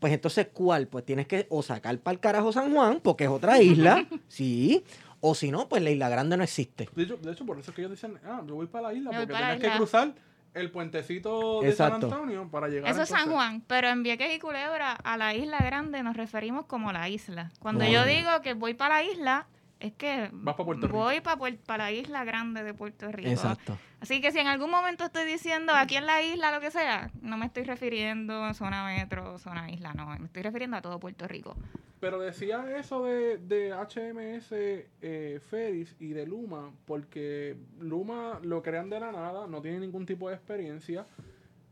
pues 0.00 0.12
entonces 0.12 0.48
¿cuál? 0.52 0.88
Pues 0.88 1.04
tienes 1.04 1.26
que 1.26 1.46
o 1.50 1.62
sacar 1.62 1.96
para 1.98 2.14
el 2.14 2.20
carajo 2.20 2.52
San 2.52 2.72
Juan, 2.72 3.00
porque 3.02 3.24
es 3.24 3.30
otra 3.30 3.62
isla, 3.62 4.06
sí, 4.28 4.82
o 5.20 5.34
si 5.34 5.50
no, 5.50 5.68
pues 5.68 5.82
la 5.82 5.90
isla 5.90 6.08
grande 6.08 6.36
no 6.36 6.42
existe. 6.42 6.88
De 6.94 7.02
hecho, 7.02 7.18
de 7.18 7.32
hecho, 7.32 7.44
por 7.44 7.58
eso 7.58 7.70
es 7.70 7.74
que 7.74 7.82
ellos 7.82 7.92
dicen, 7.92 8.18
ah, 8.24 8.42
yo 8.46 8.54
voy 8.54 8.66
para 8.66 8.88
la 8.88 8.94
isla, 8.94 9.12
Yo 9.12 9.20
porque 9.20 9.34
tienes 9.34 9.60
que 9.60 9.76
cruzar 9.76 10.14
el 10.54 10.70
puentecito 10.70 11.60
de 11.60 11.72
San. 11.72 11.92
Antonio 11.92 12.48
para 12.50 12.68
llegar 12.68 12.90
Eso 12.90 13.02
es 13.02 13.10
San 13.10 13.30
Juan, 13.30 13.62
pero 13.66 13.88
en 13.88 14.02
Vieques 14.02 14.34
y 14.34 14.38
Culebra, 14.38 14.92
a 14.92 15.18
la 15.18 15.34
isla 15.34 15.58
grande 15.58 16.02
nos 16.02 16.16
referimos 16.16 16.64
como 16.64 16.92
la 16.92 17.10
isla. 17.10 17.52
Cuando 17.60 17.84
yo 17.84 18.06
digo 18.06 18.40
que 18.42 18.54
voy 18.54 18.72
para 18.72 19.02
la 19.02 19.04
isla, 19.04 19.46
es 19.80 19.92
que 19.92 20.30
Vas 20.32 20.54
pa' 20.56 20.64
Puerto 20.64 20.86
Rico. 20.86 20.98
voy 20.98 21.20
para 21.66 21.84
la 21.84 21.92
isla 21.92 22.24
grande 22.24 22.62
de 22.62 22.74
Puerto 22.74 23.10
Rico. 23.12 23.28
Exacto. 23.28 23.78
Así 24.00 24.20
que 24.20 24.32
si 24.32 24.38
en 24.38 24.46
algún 24.46 24.70
momento 24.70 25.04
estoy 25.04 25.24
diciendo 25.24 25.72
aquí 25.74 25.96
en 25.96 26.06
la 26.06 26.22
isla 26.22 26.52
lo 26.52 26.60
que 26.60 26.70
sea, 26.70 27.10
no 27.20 27.36
me 27.36 27.46
estoy 27.46 27.64
refiriendo 27.64 28.44
a 28.44 28.54
zona 28.54 28.84
metro, 28.86 29.38
zona 29.38 29.70
isla, 29.70 29.92
no, 29.94 30.06
me 30.18 30.26
estoy 30.26 30.42
refiriendo 30.42 30.76
a 30.76 30.82
todo 30.82 30.98
Puerto 30.98 31.28
Rico. 31.28 31.56
Pero 32.00 32.20
decía 32.20 32.76
eso 32.78 33.04
de, 33.04 33.38
de 33.38 33.72
HMS 33.72 34.52
eh, 34.52 35.40
Ferris 35.48 35.96
y 35.98 36.08
de 36.08 36.26
Luma, 36.26 36.70
porque 36.84 37.56
Luma 37.80 38.38
lo 38.42 38.62
crean 38.62 38.90
de 38.90 39.00
la 39.00 39.12
nada, 39.12 39.46
no 39.46 39.62
tienen 39.62 39.80
ningún 39.80 40.04
tipo 40.04 40.28
de 40.28 40.34
experiencia. 40.34 41.06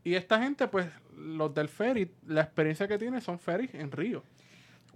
Y 0.03 0.15
esta 0.15 0.41
gente, 0.41 0.67
pues, 0.67 0.87
los 1.15 1.53
del 1.53 1.69
ferry, 1.69 2.11
la 2.27 2.41
experiencia 2.41 2.87
que 2.87 2.97
tienen 2.97 3.21
son 3.21 3.39
ferries 3.39 3.73
en 3.75 3.91
río. 3.91 4.23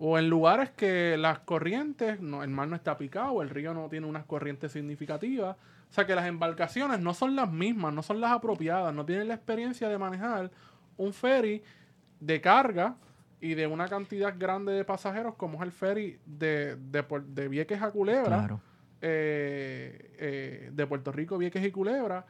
O 0.01 0.17
en 0.17 0.29
lugares 0.29 0.69
que 0.71 1.17
las 1.17 1.39
corrientes, 1.39 2.21
no, 2.21 2.41
el 2.43 2.49
mar 2.49 2.67
no 2.69 2.75
está 2.75 2.97
picado, 2.97 3.41
el 3.41 3.49
río 3.49 3.73
no 3.73 3.89
tiene 3.89 4.07
unas 4.07 4.23
corrientes 4.25 4.71
significativas. 4.71 5.57
O 5.89 5.93
sea 5.93 6.05
que 6.05 6.15
las 6.15 6.25
embarcaciones 6.27 6.99
no 7.01 7.13
son 7.13 7.35
las 7.35 7.51
mismas, 7.51 7.93
no 7.93 8.01
son 8.01 8.21
las 8.21 8.31
apropiadas, 8.31 8.93
no 8.93 9.05
tienen 9.05 9.27
la 9.27 9.33
experiencia 9.33 9.89
de 9.89 9.97
manejar 9.97 10.51
un 10.97 11.11
ferry 11.13 11.61
de 12.19 12.39
carga 12.39 12.95
y 13.41 13.55
de 13.55 13.67
una 13.67 13.87
cantidad 13.87 14.33
grande 14.37 14.71
de 14.73 14.85
pasajeros 14.85 15.35
como 15.35 15.57
es 15.59 15.63
el 15.63 15.71
ferry 15.71 16.19
de, 16.25 16.75
de 16.77 17.47
Vieques 17.47 17.81
a 17.81 17.91
Culebra, 17.91 18.37
Claro. 18.37 18.61
eh, 19.01 20.15
eh, 20.17 20.69
de 20.73 20.87
Puerto 20.87 21.11
Rico, 21.11 21.37
Vieques 21.37 21.65
y 21.65 21.71
Culebra, 21.71 22.25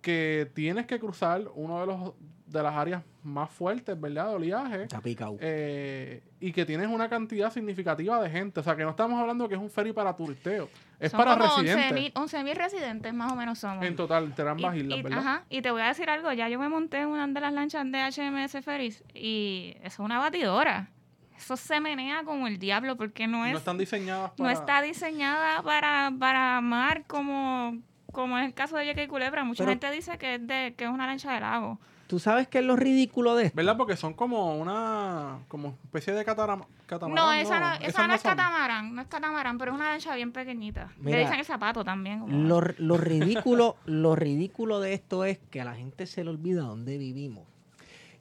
que 0.00 0.50
tienes 0.54 0.86
que 0.86 0.98
cruzar 0.98 1.42
uno 1.54 1.80
de 1.80 1.86
los 1.86 2.12
de 2.46 2.62
las 2.62 2.74
áreas 2.74 3.02
más 3.22 3.50
fuertes, 3.50 3.98
¿verdad? 3.98 4.28
De 4.28 4.34
oleaje. 4.34 4.82
Está 4.82 5.00
picado. 5.00 5.36
eh, 5.40 6.22
y 6.40 6.52
que 6.52 6.66
tienes 6.66 6.88
una 6.88 7.08
cantidad 7.08 7.50
significativa 7.50 8.20
de 8.22 8.28
gente. 8.28 8.60
O 8.60 8.62
sea, 8.62 8.76
que 8.76 8.82
no 8.84 8.90
estamos 8.90 9.18
hablando 9.18 9.48
que 9.48 9.54
es 9.54 9.60
un 9.60 9.70
ferry 9.70 9.92
para 9.92 10.14
turisteo. 10.14 10.68
Es 11.00 11.10
Son 11.10 11.18
para 11.18 11.38
como 11.38 11.56
residentes. 11.62 12.12
11.000 12.14 12.44
11.000 12.44 12.54
residentes 12.54 13.14
más 13.14 13.32
o 13.32 13.34
menos 13.36 13.58
somos. 13.58 13.84
En 13.84 13.96
total, 13.96 14.24
entre 14.24 14.48
ambas 14.48 14.74
Y- 14.76 14.80
islas, 14.80 14.98
y, 14.98 15.02
¿verdad? 15.02 15.18
Ajá, 15.18 15.44
y 15.48 15.62
te 15.62 15.70
voy 15.70 15.80
a 15.82 15.86
decir 15.86 16.10
algo, 16.10 16.30
ya 16.32 16.48
yo 16.50 16.58
me 16.58 16.68
monté 16.68 16.98
en 17.00 17.08
una 17.08 17.26
de 17.26 17.40
las 17.40 17.52
lanchas 17.52 17.90
de 17.90 17.98
HMS 18.02 18.62
Ferris 18.62 19.02
y 19.14 19.74
eso 19.78 19.86
es 19.86 19.98
una 20.00 20.18
batidora. 20.18 20.90
Eso 21.36 21.56
se 21.56 21.80
menea 21.80 22.22
como 22.24 22.46
el 22.46 22.58
diablo 22.58 22.96
porque 22.96 23.26
no 23.26 23.44
es 23.44 23.52
no 23.52 23.58
están 23.58 23.76
diseñadas 23.78 24.30
no 24.38 24.44
para... 24.44 24.52
está 24.52 24.82
diseñada 24.82 25.62
para, 25.62 26.12
para 26.18 26.60
mar 26.60 27.04
como, 27.08 27.78
como 28.12 28.38
es 28.38 28.46
el 28.46 28.54
caso 28.54 28.76
de 28.76 28.84
Vieques 28.84 29.06
y 29.06 29.08
Culebra. 29.08 29.42
Mucha 29.44 29.64
Pero- 29.64 29.72
gente 29.72 29.90
dice 29.90 30.16
que 30.18 30.34
es, 30.36 30.46
de, 30.46 30.74
que 30.76 30.84
es 30.84 30.90
una 30.90 31.06
lancha 31.06 31.32
de 31.32 31.40
lago. 31.40 31.80
¿Tú 32.06 32.18
sabes 32.18 32.46
qué 32.48 32.58
es 32.58 32.64
lo 32.64 32.76
ridículo 32.76 33.34
de 33.34 33.46
esto? 33.46 33.56
¿Verdad? 33.56 33.76
Porque 33.78 33.96
son 33.96 34.12
como 34.12 34.56
una... 34.58 35.38
Como 35.48 35.76
especie 35.84 36.12
de 36.12 36.24
catara- 36.24 36.66
catamarán. 36.86 37.14
No, 37.24 37.32
esa 37.32 37.60
no, 37.60 37.86
esa 37.86 38.06
no 38.06 38.14
es 38.14 38.20
son. 38.20 38.30
catamarán, 38.32 38.94
no 38.94 39.00
es 39.02 39.08
catamarán, 39.08 39.56
pero 39.56 39.72
es 39.72 39.76
una 39.76 39.88
lancha 39.88 40.14
bien 40.14 40.30
pequeñita. 40.32 40.92
Mira, 40.98 41.16
Le 41.18 41.24
dicen 41.24 41.38
el 41.40 41.46
zapato 41.46 41.82
también. 41.82 42.20
como- 42.20 42.36
Lo, 42.36 42.60
lo 42.78 42.96
ridículo, 42.98 43.76
lo 43.86 44.14
ridículo 44.16 44.80
de 44.80 44.92
esto 44.92 45.24
es 45.24 45.38
que 45.50 45.62
a 45.62 45.64
la 45.64 45.74
gente 45.74 46.06
se 46.06 46.22
le 46.24 46.30
olvida 46.30 46.62
dónde 46.62 46.98
vivimos. 46.98 47.44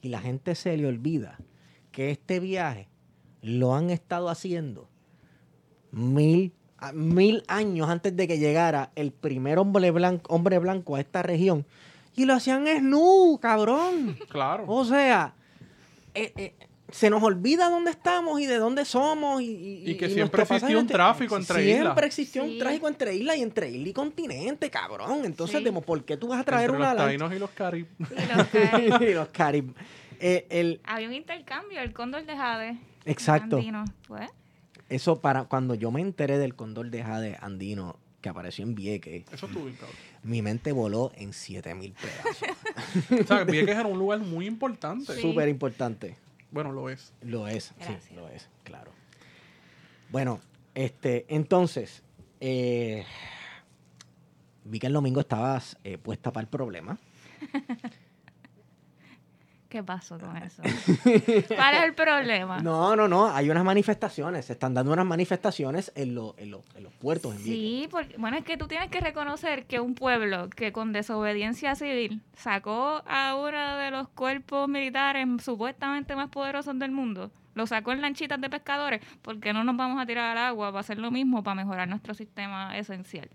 Y 0.01 0.09
la 0.09 0.19
gente 0.21 0.55
se 0.55 0.75
le 0.77 0.87
olvida 0.87 1.37
que 1.91 2.09
este 2.11 2.39
viaje 2.39 2.87
lo 3.41 3.75
han 3.75 3.89
estado 3.89 4.29
haciendo 4.29 4.89
mil, 5.91 6.53
mil 6.93 7.43
años 7.47 7.89
antes 7.89 8.15
de 8.15 8.27
que 8.27 8.37
llegara 8.39 8.91
el 8.95 9.11
primer 9.11 9.59
hombre 9.59 9.91
blanco, 9.91 10.33
hombre 10.33 10.57
blanco 10.59 10.95
a 10.95 10.99
esta 10.99 11.21
región. 11.21 11.65
Y 12.15 12.25
lo 12.25 12.33
hacían 12.33 12.67
snu, 12.67 13.39
cabrón. 13.41 14.17
Claro. 14.29 14.65
O 14.67 14.85
sea, 14.85 15.33
eh, 16.13 16.31
eh, 16.37 16.53
se 16.91 17.09
nos 17.09 17.23
olvida 17.23 17.69
dónde 17.69 17.89
estamos 17.89 18.39
y 18.39 18.45
de 18.45 18.57
dónde 18.57 18.85
somos. 18.85 19.41
Y, 19.41 19.45
y- 19.45 19.91
Y 19.91 19.97
que 19.97 20.05
y 20.07 20.13
siempre 20.13 20.43
existió 20.43 20.77
un 20.77 20.81
entre- 20.81 20.93
tráfico 20.95 21.35
entre 21.37 21.63
islas. 21.63 21.79
Siempre 21.81 22.05
existió 22.07 22.43
un 22.43 22.59
tráfico 22.59 22.87
entre 22.87 23.15
islas 23.15 23.37
y 23.37 23.41
entre 23.41 23.71
isla 23.71 23.89
y 23.89 23.93
continente, 23.93 24.69
cabrón. 24.69 25.25
Entonces, 25.25 25.63
Sí. 25.65 25.71
¿por 25.85 26.03
qué 26.03 26.17
tú 26.17 26.27
vas 26.27 26.41
a 26.41 26.43
traer 26.43 26.69
Entre 26.69 26.77
una 26.77 26.93
los 26.93 27.03
taínos 27.03 27.33
y 27.33 27.39
los 27.39 27.49
carib. 27.49 27.87
Y 27.99 28.35
los 28.37 28.47
que- 28.99 29.05
y 29.09 29.13
los 29.13 29.27
carib. 29.29 29.73
Eh, 30.19 30.45
el, 30.51 30.81
había 30.85 31.07
un 31.07 31.13
intercambio, 31.15 31.81
el 31.81 31.93
cóndor 31.93 32.25
de 32.25 32.35
Jade. 32.35 32.77
Exacto. 33.05 33.57
andino, 33.57 33.83
pues. 34.07 34.29
eso 34.87 35.19
para 35.19 35.45
cuando 35.45 35.73
yo 35.75 35.91
me 35.91 35.99
enteré 36.01 36.37
del 36.37 36.55
cóndor 36.55 36.89
de 36.91 37.03
Jade 37.03 37.37
andino 37.41 37.97
que 38.23 38.29
apareció 38.29 38.63
en 38.63 38.73
Vieques, 38.73 39.25
Eso 39.33 39.47
estuvo 39.47 39.65
bien, 39.65 39.75
cabrón. 39.75 39.97
mi 40.23 40.41
mente 40.41 40.71
voló 40.71 41.11
en 41.15 41.33
7000 41.33 41.93
pedazos. 41.93 43.19
O 43.21 43.27
sea, 43.27 43.43
Vieques 43.43 43.75
era 43.75 43.85
un 43.85 43.99
lugar 43.99 44.19
muy 44.19 44.47
importante. 44.47 45.13
Sí. 45.13 45.21
Súper 45.21 45.49
importante. 45.49 46.15
Bueno, 46.49 46.71
lo 46.71 46.89
es. 46.89 47.11
Lo 47.21 47.49
es, 47.49 47.73
sí, 47.81 48.15
lo 48.15 48.29
es, 48.29 48.47
claro. 48.63 48.91
Bueno, 50.09 50.39
este, 50.73 51.25
entonces, 51.27 52.01
eh, 52.39 53.03
vi 54.63 54.79
que 54.79 54.87
el 54.87 54.93
domingo 54.93 55.19
estabas 55.19 55.77
eh, 55.83 55.97
puesta 55.97 56.31
para 56.31 56.43
el 56.43 56.49
problema. 56.49 56.97
¿Qué 59.73 59.81
pasó 59.83 60.19
con 60.19 60.37
eso? 60.37 60.61
¿Cuál 61.55 61.73
es 61.75 61.83
el 61.83 61.95
problema? 61.95 62.59
No, 62.59 62.95
no, 62.95 63.07
no, 63.07 63.27
hay 63.27 63.49
unas 63.49 63.63
manifestaciones, 63.63 64.45
se 64.45 64.53
están 64.53 64.75
dando 64.75 64.93
unas 64.93 65.05
manifestaciones 65.07 65.91
en, 65.95 66.13
lo- 66.13 66.35
en, 66.37 66.51
lo- 66.51 66.61
en 66.75 66.83
los 66.83 66.93
puertos. 66.93 67.33
En. 67.33 67.39
Sí, 67.41 67.87
porque, 67.89 68.15
bueno, 68.17 68.37
es 68.37 68.43
que 68.43 68.55
tú 68.55 68.67
tienes 68.67 68.91
que 68.91 68.99
reconocer 68.99 69.65
que 69.65 69.79
un 69.79 69.95
pueblo 69.95 70.47
que 70.51 70.71
con 70.71 70.93
desobediencia 70.93 71.73
civil 71.73 72.21
sacó 72.37 73.01
a 73.07 73.35
uno 73.35 73.77
de 73.77 73.89
los 73.89 74.07
cuerpos 74.09 74.69
militares 74.69 75.27
supuestamente 75.43 76.15
más 76.15 76.29
poderosos 76.29 76.77
del 76.77 76.91
mundo, 76.91 77.31
lo 77.55 77.65
sacó 77.65 77.93
en 77.93 78.01
lanchitas 78.01 78.39
de 78.39 78.51
pescadores, 78.51 79.01
porque 79.23 79.53
no 79.53 79.63
nos 79.63 79.75
vamos 79.75 79.99
a 79.99 80.05
tirar 80.05 80.37
al 80.37 80.43
agua 80.49 80.67
para 80.67 80.81
hacer 80.81 80.99
lo 80.99 81.09
mismo, 81.09 81.41
para 81.43 81.55
mejorar 81.55 81.87
nuestro 81.87 82.13
sistema 82.13 82.77
esencial? 82.77 83.27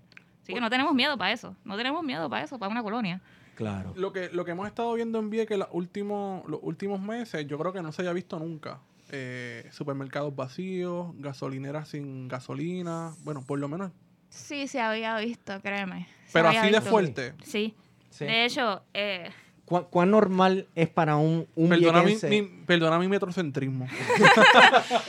Así 0.43 0.55
que 0.55 0.61
no 0.61 0.71
tenemos 0.71 0.95
miedo 0.95 1.19
para 1.19 1.33
eso, 1.33 1.57
no 1.65 1.77
tenemos 1.77 2.05
miedo 2.05 2.31
para 2.31 2.45
eso, 2.45 2.61
para 2.61 2.71
una 2.71 2.83
colonia. 2.85 3.21
Claro. 3.59 3.93
Lo 3.97 4.13
que, 4.13 4.29
lo 4.33 4.45
que 4.45 4.53
hemos 4.53 4.69
estado 4.69 4.95
viendo 4.95 5.19
en 5.19 5.31
Vieques 5.31 5.59
los 5.59 5.67
últimos, 5.73 6.49
los 6.49 6.61
últimos 6.63 7.01
meses, 7.01 7.45
yo 7.49 7.59
creo 7.59 7.73
que 7.73 7.83
no 7.83 7.91
se 7.91 8.03
haya 8.03 8.13
visto 8.13 8.39
nunca. 8.39 8.79
Eh, 9.11 9.69
supermercados 9.73 10.37
vacíos, 10.37 11.09
gasolineras 11.17 11.89
sin 11.89 12.29
gasolina. 12.29 13.15
Bueno, 13.25 13.43
por 13.45 13.59
lo 13.59 13.67
menos. 13.67 13.91
Sí, 14.29 14.69
se 14.69 14.81
había 14.81 15.19
visto, 15.19 15.61
créeme. 15.61 16.07
se 16.27 16.35
Pero 16.35 16.51
así 16.51 16.59
de 16.61 16.69
visto. 16.69 16.83
fuerte. 16.83 17.35
Sí. 17.43 17.75
Sí. 18.11 18.27
De 18.27 18.45
hecho, 18.45 18.81
eh, 18.95 19.29
¿Cuán, 19.65 19.87
cuán 19.91 20.13
normal 20.13 20.69
es 20.77 20.89
para 20.89 21.17
un, 21.17 21.49
un 21.57 21.69
Perdona 21.69 22.05
mi, 22.05 22.17
perdona 22.65 22.97
mi 23.01 23.09
metrocentrismo. 23.09 23.89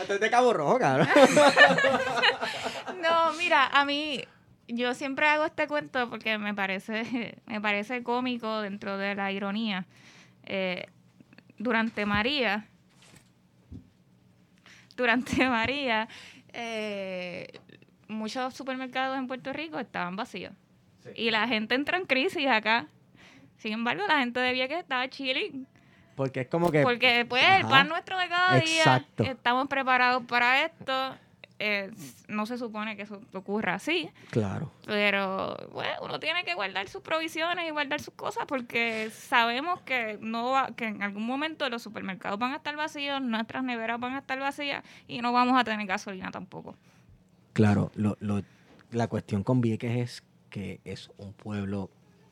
Es 0.10 0.20
de 0.20 0.30
Cabo 0.32 0.54
Rojo, 0.54 0.80
cabrón. 0.80 1.08
No, 3.00 3.32
mira, 3.38 3.68
a 3.68 3.86
mí 3.86 4.22
yo 4.70 4.94
siempre 4.94 5.28
hago 5.28 5.46
este 5.46 5.68
cuento 5.68 6.10
porque 6.10 6.38
me 6.38 6.54
parece 6.54 7.38
me 7.46 7.60
parece 7.60 8.04
cómico 8.04 8.62
dentro 8.62 8.98
de 8.98 9.16
la 9.16 9.32
ironía. 9.32 9.86
Eh, 10.44 10.86
durante 11.58 12.06
María, 12.06 12.66
durante 14.96 15.48
María, 15.50 16.08
eh, 16.54 17.48
muchos 18.08 18.54
supermercados 18.54 19.18
en 19.18 19.28
Puerto 19.28 19.52
Rico 19.52 19.80
estaban 19.80 20.16
vacíos 20.16 20.54
y 21.16 21.32
la 21.32 21.48
gente 21.48 21.76
entra 21.76 21.98
en 21.98 22.06
crisis 22.06 22.48
acá. 22.48 22.88
Sin 23.58 23.74
embargo, 23.74 24.04
la 24.08 24.20
gente 24.20 24.40
de 24.40 24.54
Vieques 24.54 24.80
estaba 24.80 25.10
chilling. 25.10 25.68
Porque 26.16 26.42
es 26.42 26.48
como 26.48 26.72
que... 26.72 26.82
Porque 26.82 27.26
pues 27.28 27.44
el 27.44 27.66
pan 27.66 27.90
nuestro 27.90 28.18
de 28.18 28.28
cada 28.30 28.60
día, 28.60 29.06
estamos 29.18 29.68
preparados 29.68 30.24
para 30.24 30.66
esto. 30.66 31.16
Eh, 31.60 31.92
no 32.28 32.46
se 32.46 32.58
supone 32.58 32.96
que 32.96 33.04
eso 33.04 33.22
ocurra 33.34 33.76
así. 33.76 34.10
Claro. 34.32 34.72
Pero 34.86 35.56
bueno, 35.74 35.92
uno 36.02 36.20
tiene 36.20 36.44
que 36.46 36.54
guardar 36.54 36.88
sus 36.88 37.02
provisiones 37.02 37.68
y 37.68 37.72
guardar 37.72 38.02
sus 38.02 38.14
cosas 38.14 38.46
porque 38.48 39.12
sabemos 39.12 39.82
que 39.82 40.18
no 40.22 40.52
va, 40.52 40.68
que 40.76 40.86
en 40.86 41.04
algún 41.04 41.26
momento 41.26 41.70
los 41.70 41.82
supermercados 41.82 42.40
van 42.40 42.54
a 42.54 42.58
estar 42.58 42.76
vacíos, 42.76 43.22
nuestras 43.22 43.64
neveras 43.64 44.00
van 44.00 44.16
a 44.16 44.20
estar 44.20 44.40
vacías 44.40 44.84
y 45.08 45.22
no 45.22 45.34
vamos 45.34 45.60
a 45.60 45.64
tener 45.64 45.86
gasolina 45.86 46.32
tampoco. 46.32 46.76
Claro, 47.54 47.92
lo, 47.96 48.16
lo, 48.22 48.42
la 48.92 49.08
cuestión 49.08 49.44
con 49.44 49.60
Vieques 49.60 49.98
es 49.98 50.24
que 50.50 50.80
es 50.86 51.12
un 51.18 51.34
pueblo 51.34 51.90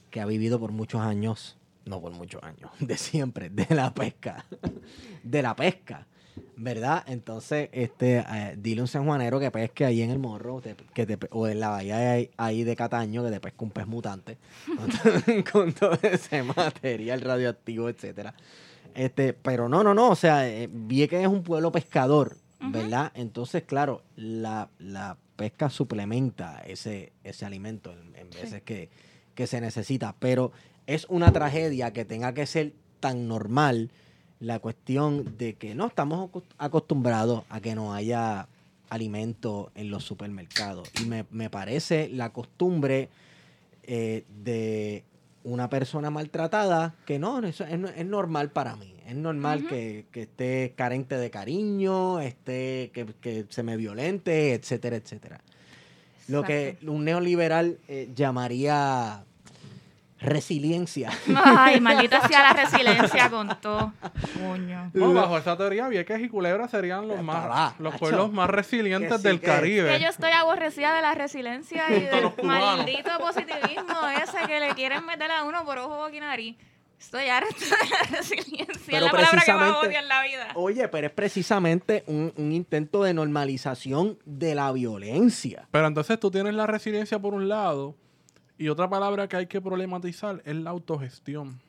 que 0.09 0.21
ha 0.21 0.25
vivido 0.25 0.59
por 0.59 0.71
muchos 0.71 1.01
años, 1.01 1.57
no 1.85 2.01
por 2.01 2.13
muchos 2.13 2.41
años, 2.43 2.71
de 2.79 2.97
siempre, 2.97 3.49
de 3.49 3.67
la 3.75 3.93
pesca, 3.93 4.45
de 5.23 5.41
la 5.41 5.55
pesca, 5.55 6.07
¿verdad? 6.55 7.03
Entonces, 7.07 7.69
este, 7.71 8.19
eh, 8.19 8.55
dile 8.57 8.81
a 8.81 8.83
un 8.83 8.87
sanjuanero 8.87 9.39
que 9.39 9.51
pesque 9.51 9.85
ahí 9.85 10.01
en 10.01 10.09
el 10.11 10.19
morro, 10.19 10.59
te- 10.61 10.75
que 10.93 11.05
te 11.05 11.17
o 11.31 11.47
en 11.47 11.59
la 11.59 11.69
bahía 11.69 11.97
de 11.97 12.07
ahí, 12.07 12.29
ahí 12.37 12.63
de 12.63 12.75
Cataño, 12.75 13.23
que 13.23 13.29
te 13.31 13.39
pesca 13.39 13.63
un 13.63 13.71
pez 13.71 13.87
mutante, 13.87 14.37
con, 15.21 15.43
con 15.43 15.73
todo 15.73 15.97
ese 16.01 16.43
material 16.43 17.21
radioactivo, 17.21 17.89
etcétera. 17.89 18.33
Este, 18.95 19.33
pero 19.33 19.69
no, 19.69 19.83
no, 19.83 19.93
no, 19.93 20.09
o 20.09 20.15
sea, 20.15 20.49
eh, 20.49 20.67
Vieques 20.71 21.21
es 21.21 21.27
un 21.27 21.43
pueblo 21.43 21.71
pescador, 21.71 22.37
¿verdad? 22.59 23.11
Entonces, 23.13 23.63
claro, 23.63 24.01
la, 24.15 24.69
la 24.79 25.17
pesca 25.35 25.69
suplementa 25.69 26.63
ese, 26.65 27.13
ese 27.23 27.45
alimento 27.45 27.91
en, 27.93 28.15
en 28.15 28.31
Sí. 28.33 28.39
veces 28.41 28.63
que, 28.63 28.89
que 29.35 29.45
se 29.45 29.61
necesita, 29.61 30.15
pero 30.17 30.51
es 30.87 31.05
una 31.09 31.31
tragedia 31.31 31.93
que 31.93 32.05
tenga 32.05 32.33
que 32.33 32.47
ser 32.47 32.73
tan 32.99 33.27
normal 33.27 33.91
la 34.39 34.59
cuestión 34.59 35.37
de 35.37 35.55
que 35.55 35.73
no 35.75 35.87
estamos 35.87 36.29
acos- 36.29 36.43
acostumbrados 36.57 37.43
a 37.49 37.59
que 37.59 37.75
no 37.75 37.93
haya 37.93 38.47
alimento 38.89 39.71
en 39.75 39.89
los 39.89 40.03
supermercados. 40.03 40.89
Y 41.01 41.05
me, 41.05 41.25
me 41.31 41.49
parece 41.49 42.09
la 42.09 42.31
costumbre 42.31 43.09
eh, 43.83 44.23
de 44.43 45.03
una 45.43 45.69
persona 45.69 46.09
maltratada 46.09 46.95
que 47.05 47.19
no, 47.19 47.39
eso 47.39 47.63
es, 47.63 47.79
es 47.95 48.05
normal 48.05 48.51
para 48.51 48.75
mí. 48.75 48.93
Es 49.07 49.15
normal 49.15 49.65
que, 49.67 50.05
que 50.11 50.23
esté 50.23 50.73
carente 50.75 51.15
de 51.17 51.29
cariño, 51.31 52.19
esté, 52.19 52.91
que, 52.93 53.05
que 53.21 53.45
se 53.49 53.63
me 53.63 53.77
violente, 53.77 54.53
etcétera, 54.53 54.97
etcétera. 54.97 55.39
Lo 56.27 56.43
que 56.43 56.77
un 56.85 57.05
neoliberal 57.05 57.77
eh, 57.87 58.09
llamaría 58.13 59.23
resiliencia. 60.19 61.11
Ay, 61.35 61.79
maldita 61.81 62.27
sea 62.27 62.53
la 62.53 62.63
resiliencia 62.63 63.29
con 63.29 63.49
todo. 63.61 63.93
Coño. 64.39 64.91
No, 64.93 65.13
bajo 65.13 65.37
esa 65.37 65.55
teoría, 65.57 65.87
Vieques 65.87 66.21
y 66.21 66.29
Culebra 66.29 66.67
serían 66.67 67.07
los 67.07 67.21
más 67.21 67.73
los 67.79 67.93
macho. 67.93 67.99
pueblos 67.99 68.31
más 68.31 68.49
resilientes 68.49 69.11
Que 69.11 69.17
sí, 69.17 69.23
del 69.27 69.39
que- 69.39 69.45
Caribe. 69.47 69.93
Que 69.97 70.03
yo 70.03 70.09
estoy 70.09 70.31
aborrecida 70.31 70.93
de 70.95 71.01
la 71.01 71.13
resiliencia 71.15 71.83
y 71.89 72.01
del 72.01 72.31
maldito 72.43 73.11
positivismo 73.19 74.07
ese 74.23 74.47
que 74.47 74.59
le 74.59 74.69
quieren 74.75 75.05
meter 75.05 75.31
a 75.31 75.43
uno 75.43 75.63
por 75.65 75.77
ojo, 75.77 75.97
boca 75.97 76.15
y 76.15 76.19
nariz. 76.19 76.57
Estoy 76.99 77.29
harta 77.29 77.47
de 77.53 77.89
la 78.11 78.17
resiliencia. 78.17 78.73
Pero 78.87 78.97
es 78.97 79.03
la 79.03 79.11
palabra 79.11 79.41
que 79.45 79.53
más 79.53 79.75
odio 79.85 79.99
en 79.99 80.07
la 80.07 80.23
vida. 80.23 80.47
Oye, 80.55 80.87
pero 80.87 81.05
es 81.05 81.13
precisamente 81.13 82.03
un, 82.07 82.33
un 82.37 82.51
intento 82.51 83.03
de 83.03 83.13
normalización 83.13 84.17
de 84.25 84.55
la 84.55 84.71
violencia. 84.71 85.67
Pero 85.69 85.85
entonces 85.85 86.19
tú 86.19 86.31
tienes 86.31 86.55
la 86.55 86.65
resiliencia 86.65 87.19
por 87.19 87.35
un 87.35 87.47
lado 87.49 87.93
y 88.57 88.69
otra 88.69 88.89
palabra 88.89 89.27
que 89.27 89.35
hay 89.37 89.47
que 89.47 89.61
problematizar 89.61 90.41
es 90.45 90.55
la 90.55 90.69
autogestión. 90.71 91.59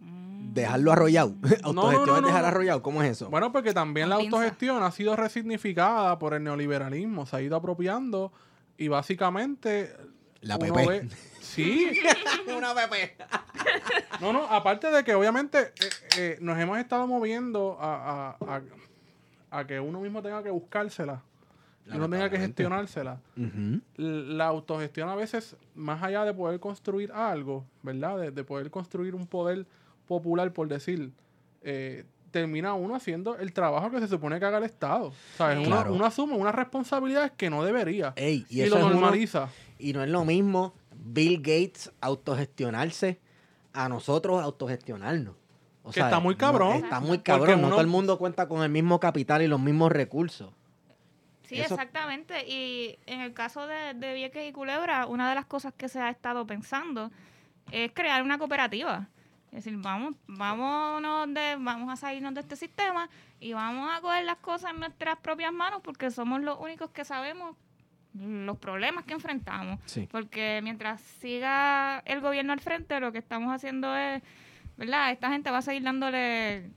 Dejarlo 0.00 0.92
arrollado. 0.92 1.34
no, 1.40 1.82
Autogestión 1.82 2.06
no, 2.06 2.16
es 2.18 2.24
dejar 2.24 2.44
arrollado. 2.44 2.82
¿Cómo 2.82 3.02
es 3.02 3.10
eso? 3.12 3.28
Bueno, 3.30 3.52
porque 3.52 3.72
también 3.74 4.08
la 4.08 4.16
autogestión 4.16 4.82
ha 4.82 4.90
sido 4.90 5.14
resignificada 5.16 6.18
por 6.18 6.34
el 6.34 6.42
neoliberalismo, 6.44 7.26
se 7.26 7.36
ha 7.36 7.40
ido 7.42 7.56
apropiando 7.56 8.32
y 8.76 8.88
básicamente 8.88 9.94
La 10.40 10.58
PP. 10.58 10.86
ve- 10.88 11.08
Sí, 11.40 11.90
Una 12.56 12.74
PP. 12.74 13.16
no, 14.20 14.32
no, 14.32 14.44
aparte 14.46 14.90
de 14.90 15.02
que 15.04 15.14
obviamente 15.14 15.58
eh, 15.58 15.72
eh, 16.16 16.38
nos 16.40 16.58
hemos 16.58 16.78
estado 16.78 17.06
moviendo 17.06 17.76
a, 17.80 18.30
a- 18.30 18.36
a- 18.56 18.62
a 19.50 19.66
que 19.66 19.80
uno 19.80 20.00
mismo 20.00 20.22
tenga 20.22 20.42
que 20.42 20.50
buscársela 20.50 21.22
y 21.92 21.96
uno 21.96 22.08
tenga 22.08 22.28
que 22.30 22.38
gestionársela. 22.38 23.20
La 23.96 24.46
autogestión 24.46 25.08
a 25.08 25.14
veces, 25.14 25.56
más 25.74 26.02
allá 26.02 26.24
de 26.24 26.34
poder 26.34 26.60
construir 26.60 27.12
algo, 27.12 27.64
¿verdad? 27.82 28.18
De, 28.18 28.30
de 28.30 28.44
poder 28.44 28.70
construir 28.70 29.14
un 29.14 29.26
poder 29.26 29.66
popular, 30.06 30.52
por 30.52 30.68
decir, 30.68 31.10
eh, 31.62 32.04
termina 32.30 32.74
uno 32.74 32.94
haciendo 32.94 33.36
el 33.38 33.52
trabajo 33.52 33.90
que 33.90 34.00
se 34.00 34.08
supone 34.08 34.38
que 34.38 34.44
haga 34.44 34.58
el 34.58 34.64
Estado. 34.64 35.12
¿Sabes? 35.36 35.58
Uno, 35.58 35.68
Claro. 35.68 35.94
uno 35.94 36.04
asume 36.04 36.34
unas 36.34 36.54
responsabilidades 36.54 37.32
que 37.36 37.48
no 37.50 37.64
debería. 37.64 38.12
Ey, 38.16 38.44
y 38.48 38.58
y 38.58 38.62
eso 38.62 38.78
lo 38.78 38.86
uno- 38.86 38.94
normaliza. 39.00 39.48
Y 39.78 39.92
no 39.92 40.02
es 40.02 40.10
lo 40.10 40.24
mismo 40.24 40.74
Bill 40.94 41.38
Gates 41.38 41.90
autogestionarse 42.00 43.18
a 43.72 43.88
nosotros 43.88 44.42
autogestionarnos. 44.42 45.34
O 45.84 45.90
Que 45.90 46.00
está 46.00 46.20
muy 46.20 46.34
cabrón. 46.36 46.76
está 46.84 47.00
muy 47.00 47.18
Porque 47.18 47.22
cabrón. 47.22 47.60
No 47.62 47.66
uno- 47.68 47.76
todo 47.76 47.80
el 47.80 47.86
mundo 47.86 48.18
cuenta 48.18 48.46
con 48.48 48.62
el 48.62 48.68
mismo 48.70 49.00
capital 49.00 49.40
y 49.42 49.46
los 49.46 49.60
mismos 49.60 49.90
recursos. 49.90 50.50
Sí, 51.48 51.58
Eso- 51.60 51.74
exactamente. 51.74 52.46
Y 52.46 52.98
en 53.06 53.20
el 53.22 53.32
caso 53.32 53.66
de, 53.66 53.94
de 53.94 54.12
Vieques 54.14 54.46
y 54.48 54.52
Culebra, 54.52 55.06
una 55.06 55.28
de 55.30 55.34
las 55.34 55.46
cosas 55.46 55.72
que 55.74 55.88
se 55.88 55.98
ha 55.98 56.10
estado 56.10 56.46
pensando 56.46 57.10
es 57.72 57.90
crear 57.92 58.22
una 58.22 58.36
cooperativa. 58.38 59.08
Es 59.50 59.64
decir, 59.64 59.78
vamos, 59.78 60.14
vámonos 60.26 61.32
de, 61.32 61.56
vamos 61.58 61.90
a 61.90 61.96
salirnos 61.96 62.34
de 62.34 62.40
este 62.40 62.54
sistema 62.54 63.08
y 63.40 63.54
vamos 63.54 63.90
a 63.90 64.02
coger 64.02 64.26
las 64.26 64.36
cosas 64.36 64.72
en 64.72 64.80
nuestras 64.80 65.16
propias 65.20 65.50
manos 65.54 65.80
porque 65.82 66.10
somos 66.10 66.42
los 66.42 66.58
únicos 66.60 66.90
que 66.90 67.04
sabemos 67.06 67.56
los 68.12 68.58
problemas 68.58 69.04
que 69.04 69.14
enfrentamos. 69.14 69.80
Sí. 69.86 70.06
Porque 70.10 70.60
mientras 70.62 71.00
siga 71.00 72.00
el 72.04 72.20
gobierno 72.20 72.52
al 72.52 72.60
frente, 72.60 73.00
lo 73.00 73.10
que 73.10 73.18
estamos 73.18 73.50
haciendo 73.54 73.96
es, 73.96 74.22
¿verdad? 74.76 75.12
Esta 75.12 75.30
gente 75.30 75.50
va 75.50 75.58
a 75.58 75.62
seguir 75.62 75.82
dándole, 75.82 76.68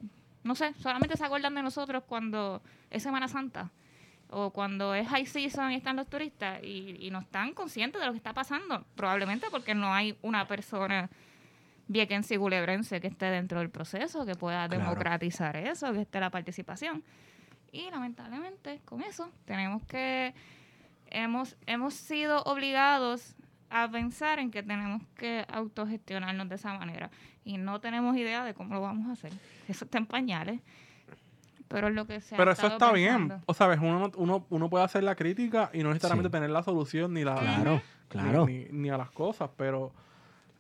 no 0.44 0.56
sé, 0.56 0.74
solamente 0.76 1.18
se 1.18 1.26
acuerdan 1.26 1.56
de 1.56 1.64
nosotros 1.64 2.04
cuando 2.08 2.62
es 2.90 3.04
Semana 3.04 3.28
Santa 3.28 3.70
o 4.32 4.52
cuando 4.52 4.96
es 4.96 5.08
high 5.08 5.26
season 5.26 5.72
y 5.72 5.76
están 5.76 5.96
los 5.98 6.08
turistas 6.10 6.60
y, 6.64 6.98
y 7.00 7.12
no 7.12 7.20
están 7.20 7.54
conscientes 7.54 8.00
de 8.00 8.08
lo 8.08 8.14
que 8.14 8.18
está 8.18 8.34
pasando. 8.34 8.86
Probablemente 8.96 9.48
porque 9.52 9.76
no 9.76 9.94
hay 9.94 10.18
una 10.22 10.48
persona 10.48 11.10
viequense 11.88 12.36
y 12.36 12.38
culebrense 12.38 13.02
que 13.02 13.08
esté 13.08 13.26
dentro 13.26 13.60
del 13.60 13.70
proceso, 13.70 14.26
que 14.26 14.36
pueda 14.36 14.68
Claro. 14.68 14.84
democratizar 14.84 15.58
eso, 15.58 15.92
que 15.94 16.02
esté 16.02 16.20
la 16.20 16.30
participación. 16.30 17.04
Y 17.74 17.90
lamentablemente 17.92 18.80
con 18.86 19.02
eso 19.02 19.30
tenemos 19.46 19.84
que, 19.84 20.34
hemos, 21.08 21.56
hemos 21.66 21.94
sido 21.94 22.42
obligados 22.44 23.36
a 23.70 23.90
pensar 23.90 24.40
en 24.40 24.52
que 24.52 24.64
tenemos 24.64 25.02
que 25.16 25.46
autogestionarnos 25.50 26.50
de 26.50 26.56
esa 26.56 26.78
manera 26.78 27.10
y 27.46 27.58
no 27.58 27.80
tenemos 27.80 28.16
idea 28.18 28.44
de 28.44 28.54
cómo 28.54 28.74
lo 28.76 28.82
vamos 28.82 29.08
a 29.10 29.14
hacer. 29.14 29.32
Eso 29.68 29.86
está 29.86 29.98
en 29.98 30.06
pañales. 30.06 30.60
Pero 31.72 31.88
es 31.88 31.94
lo 31.96 32.06
que 32.06 32.22
se 32.22 32.36
ha 32.36 32.38
Pero 32.38 32.52
eso 32.52 32.68
está 32.68 32.92
pensando. 32.92 33.28
bien. 33.36 33.42
O 33.46 33.54
sabes, 33.54 33.80
uno, 33.80 34.00
no- 34.00 34.12
uno, 34.18 34.46
uno 34.50 34.70
puede 34.70 34.84
hacer 34.84 35.04
la 35.04 35.16
crítica 35.16 35.70
y 35.74 35.84
no 35.84 35.90
necesariamente 35.90 36.30
Sí. 36.30 36.32
tener 36.34 36.50
la 36.50 36.64
solución 36.64 37.14
ni 37.14 37.24
la 37.24 37.36
Claro, 37.36 37.74
ni- 37.76 37.82
claro. 38.10 38.46
Ni, 38.46 38.66
ni 38.72 38.90
a 38.90 38.98
las 38.98 39.12
cosas, 39.12 39.50
pero 39.58 39.92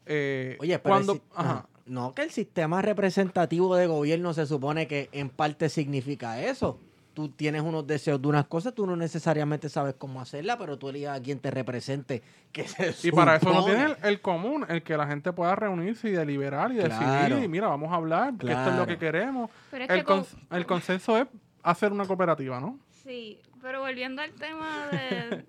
eh, 0.05 0.57
Oye, 0.59 0.79
pero 0.79 0.93
cuando 0.95 1.13
si- 1.15 1.21
ajá. 1.35 1.65
no 1.85 2.13
que 2.15 2.23
el 2.23 2.31
sistema 2.31 2.81
representativo 2.81 3.75
de 3.75 3.87
gobierno 3.87 4.33
se 4.33 4.45
supone 4.45 4.87
que 4.87 5.09
en 5.11 5.29
parte 5.29 5.69
significa 5.69 6.41
eso. 6.41 6.79
Tú 7.13 7.27
tienes 7.29 7.61
unos 7.61 7.85
deseos 7.85 8.21
de 8.21 8.27
unas 8.29 8.47
cosas, 8.47 8.73
tú 8.73 8.85
no 8.87 8.95
necesariamente 8.95 9.67
sabes 9.67 9.95
cómo 9.97 10.21
hacerla, 10.21 10.57
pero 10.57 10.77
tú 10.77 10.87
eliges 10.89 11.09
a 11.09 11.21
quien 11.21 11.39
te 11.39 11.51
represente. 11.51 12.21
Que 12.51 12.67
se 12.67 13.07
Y 13.07 13.11
para 13.11 13.35
eso 13.37 13.47
no 13.49 13.61
supone. 13.61 13.75
tiene 13.75 13.91
el, 14.01 14.05
el 14.09 14.21
común, 14.21 14.65
el 14.67 14.83
que 14.83 14.97
la 14.97 15.07
gente 15.07 15.31
pueda 15.33 15.55
reunirse 15.55 16.09
y 16.09 16.11
deliberar 16.11 16.71
y 16.71 16.77
Claro. 16.79 17.23
decidir. 17.35 17.43
Y 17.45 17.47
mira, 17.47 17.67
vamos 17.67 17.91
a 17.91 17.95
hablar, 17.95 18.33
que 18.37 18.47
esto 18.47 18.59
es 18.61 18.65
lo 18.67 18.71
Claro. 18.71 18.85
que 18.87 18.97
queremos. 18.97 19.49
Pero 19.71 19.83
es 19.85 19.89
El, 19.89 19.97
que 19.99 20.03
con- 20.03 20.23
cons- 20.23 20.37
el 20.51 20.65
consenso 20.65 21.17
es 21.17 21.27
hacer 21.63 21.91
una 21.93 22.05
cooperativa, 22.05 22.59
¿no? 22.59 22.77
Sí, 23.03 23.39
pero 23.61 23.79
volviendo 23.81 24.21
al 24.21 24.31
tema 24.31 24.87
de, 24.91 25.45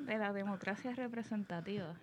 de 0.00 0.18
la 0.18 0.32
democracia 0.34 0.92
representativa. 0.94 1.94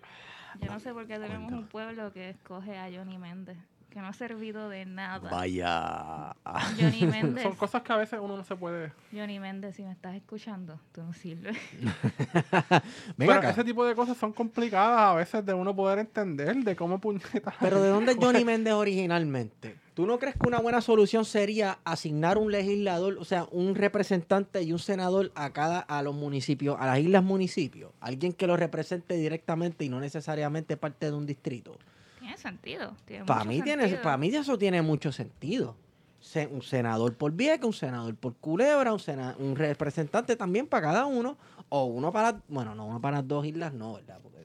Yo 0.60 0.70
no 0.72 0.80
sé 0.80 0.92
por 0.92 1.06
qué 1.06 1.18
tenemos 1.18 1.50
un 1.52 1.66
pueblo 1.66 2.12
que 2.12 2.30
escoge 2.30 2.76
a 2.78 2.90
Johnny 2.92 3.18
Méndez, 3.18 3.56
que 3.92 4.00
no 4.00 4.06
ha 4.06 4.12
servido 4.14 4.70
de 4.70 4.86
nada. 4.86 5.30
Vaya. 5.30 6.34
Johnny 6.80 7.02
Méndez, 7.06 7.42
Son 7.42 7.54
cosas 7.54 7.82
que 7.82 7.92
a 7.92 7.96
veces 7.96 8.18
uno 8.22 8.36
no 8.36 8.44
se 8.44 8.56
puede... 8.56 8.92
Johnny 9.12 9.38
Méndez, 9.38 9.76
si 9.76 9.82
me 9.82 9.92
estás 9.92 10.14
escuchando, 10.14 10.80
tú 10.92 11.02
no 11.02 11.12
sirves. 11.12 11.58
Venga 11.80 12.80
Pero 13.16 13.32
acá. 13.34 13.50
ese 13.50 13.64
tipo 13.64 13.84
de 13.84 13.94
cosas 13.94 14.16
son 14.16 14.32
complicadas 14.32 14.98
a 14.98 15.14
veces 15.14 15.44
de 15.44 15.52
uno 15.52 15.76
poder 15.76 15.98
entender, 15.98 16.56
de 16.56 16.74
cómo 16.74 16.98
puñetas... 17.00 17.54
Pero 17.60 17.82
¿de 17.82 17.90
dónde 17.90 18.12
es 18.12 18.18
Johnny 18.20 18.44
Méndez 18.44 18.72
originalmente? 18.72 19.76
¿Tú 19.92 20.06
no 20.06 20.18
crees 20.18 20.36
que 20.36 20.48
una 20.48 20.58
buena 20.58 20.80
solución 20.80 21.26
sería 21.26 21.78
asignar 21.84 22.38
un 22.38 22.50
legislador, 22.50 23.18
o 23.18 23.24
sea, 23.26 23.46
un 23.50 23.74
representante 23.74 24.62
y 24.62 24.72
un 24.72 24.78
senador 24.78 25.32
a 25.34 25.50
cada 25.50 25.80
a 25.80 26.00
los 26.00 26.14
municipios, 26.14 26.78
a 26.80 26.86
las 26.86 26.98
islas 26.98 27.22
municipios? 27.22 27.92
Alguien 28.00 28.32
que 28.32 28.46
lo 28.46 28.56
represente 28.56 29.16
directamente 29.16 29.84
y 29.84 29.90
no 29.90 30.00
necesariamente 30.00 30.78
parte 30.78 31.10
de 31.10 31.12
un 31.12 31.26
distrito. 31.26 31.76
Tiene 32.34 32.42
sentido. 32.42 32.96
tiene 33.04 33.24
Para 33.24 33.44
mí 33.44 33.62
tiene 33.62 33.88
para 34.02 34.16
mí 34.16 34.28
eso 34.28 34.58
tiene 34.58 34.82
mucho 34.82 35.12
sentido. 35.12 35.76
Se- 36.20 36.46
un 36.46 36.62
senador 36.62 37.14
por 37.16 37.32
Vieques, 37.32 37.64
un 37.66 37.72
senador 37.72 38.14
por 38.14 38.34
Culebra, 38.36 38.92
un, 38.92 39.00
sena- 39.00 39.34
un 39.38 39.56
representante 39.56 40.36
también 40.36 40.66
para 40.68 40.88
cada 40.88 41.06
uno, 41.06 41.36
o 41.68 41.84
uno 41.86 42.12
para, 42.12 42.40
bueno, 42.48 42.74
no, 42.74 42.86
uno 42.86 43.00
para 43.00 43.18
las 43.18 43.28
dos 43.28 43.44
islas, 43.44 43.72
no, 43.72 43.94
¿verdad? 43.94 44.18
Porque. 44.22 44.41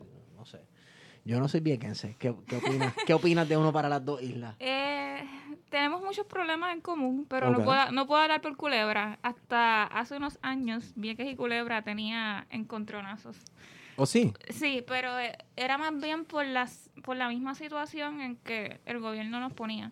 Yo 1.27 1.39
no 1.41 1.49
soy 1.49 1.59
viequense. 1.59 2.15
¿Qué, 2.17 2.33
qué 2.47 2.55
opinas? 2.55 2.93
¿Qué 3.05 3.13
opinas 3.13 3.49
de 3.49 3.57
uno 3.57 3.73
para 3.73 3.89
las 3.89 4.03
dos 4.03 4.21
islas? 4.21 4.55
Eh, 5.19 5.23
tenemos 5.69 6.01
muchos 6.03 6.25
problemas 6.27 6.73
en 6.73 6.79
común, 6.81 7.25
pero 7.27 7.49
no, 7.49 7.63
puedo, 7.63 7.91
no 7.91 8.05
puedo 8.07 8.21
hablar 8.21 8.41
por 8.41 8.55
Culebra. 8.55 9.17
Hasta 9.23 9.83
hace 9.83 10.15
unos 10.15 10.37
años, 10.41 10.93
Vieques 10.95 11.27
y 11.27 11.35
Culebra 11.35 11.81
tenía 11.81 12.45
encontronazos. 12.51 13.35
¿O 13.95 14.05
sí? 14.05 14.31
Sí, 14.49 14.83
pero 14.87 15.17
eh, 15.19 15.35
era 15.55 15.77
más 15.77 15.99
bien 15.99 16.23
por, 16.25 16.45
las, 16.45 16.89
por 17.03 17.17
la 17.17 17.27
misma 17.29 17.55
situación 17.55 18.21
en 18.21 18.35
que 18.37 18.79
el 18.85 18.99
gobierno 18.99 19.39
nos 19.39 19.53
ponía. 19.53 19.91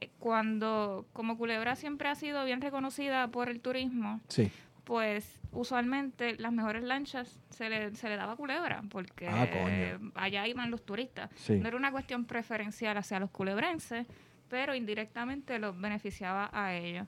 Eh, 0.00 0.10
Cuando, 0.20 1.04
como 1.12 1.36
Culebra 1.36 1.74
siempre 1.76 2.08
ha 2.08 2.14
sido 2.14 2.44
bien 2.44 2.60
reconocida 2.60 3.28
por 3.28 3.48
el 3.48 3.60
turismo, 3.60 4.20
Sí. 4.28 4.50
Pues 4.84 5.40
usualmente 5.52 6.36
las 6.38 6.52
mejores 6.52 6.82
lanchas 6.82 7.40
se 7.50 7.68
le, 7.68 7.94
se 7.94 8.08
le 8.08 8.16
daba 8.16 8.36
Culebra, 8.36 8.82
porque 8.90 9.28
Ah, 9.28 9.98
allá 10.14 10.46
iban 10.46 10.70
los 10.70 10.84
turistas. 10.84 11.30
Sí. 11.36 11.56
No 11.58 11.68
era 11.68 11.76
una 11.76 11.90
cuestión 11.90 12.24
preferencial 12.26 12.96
hacia 12.98 13.18
los 13.18 13.30
culebrenses, 13.30 14.06
pero 14.48 14.74
indirectamente 14.74 15.58
los 15.58 15.78
beneficiaba 15.80 16.50
a 16.52 16.74
ellos. 16.74 17.06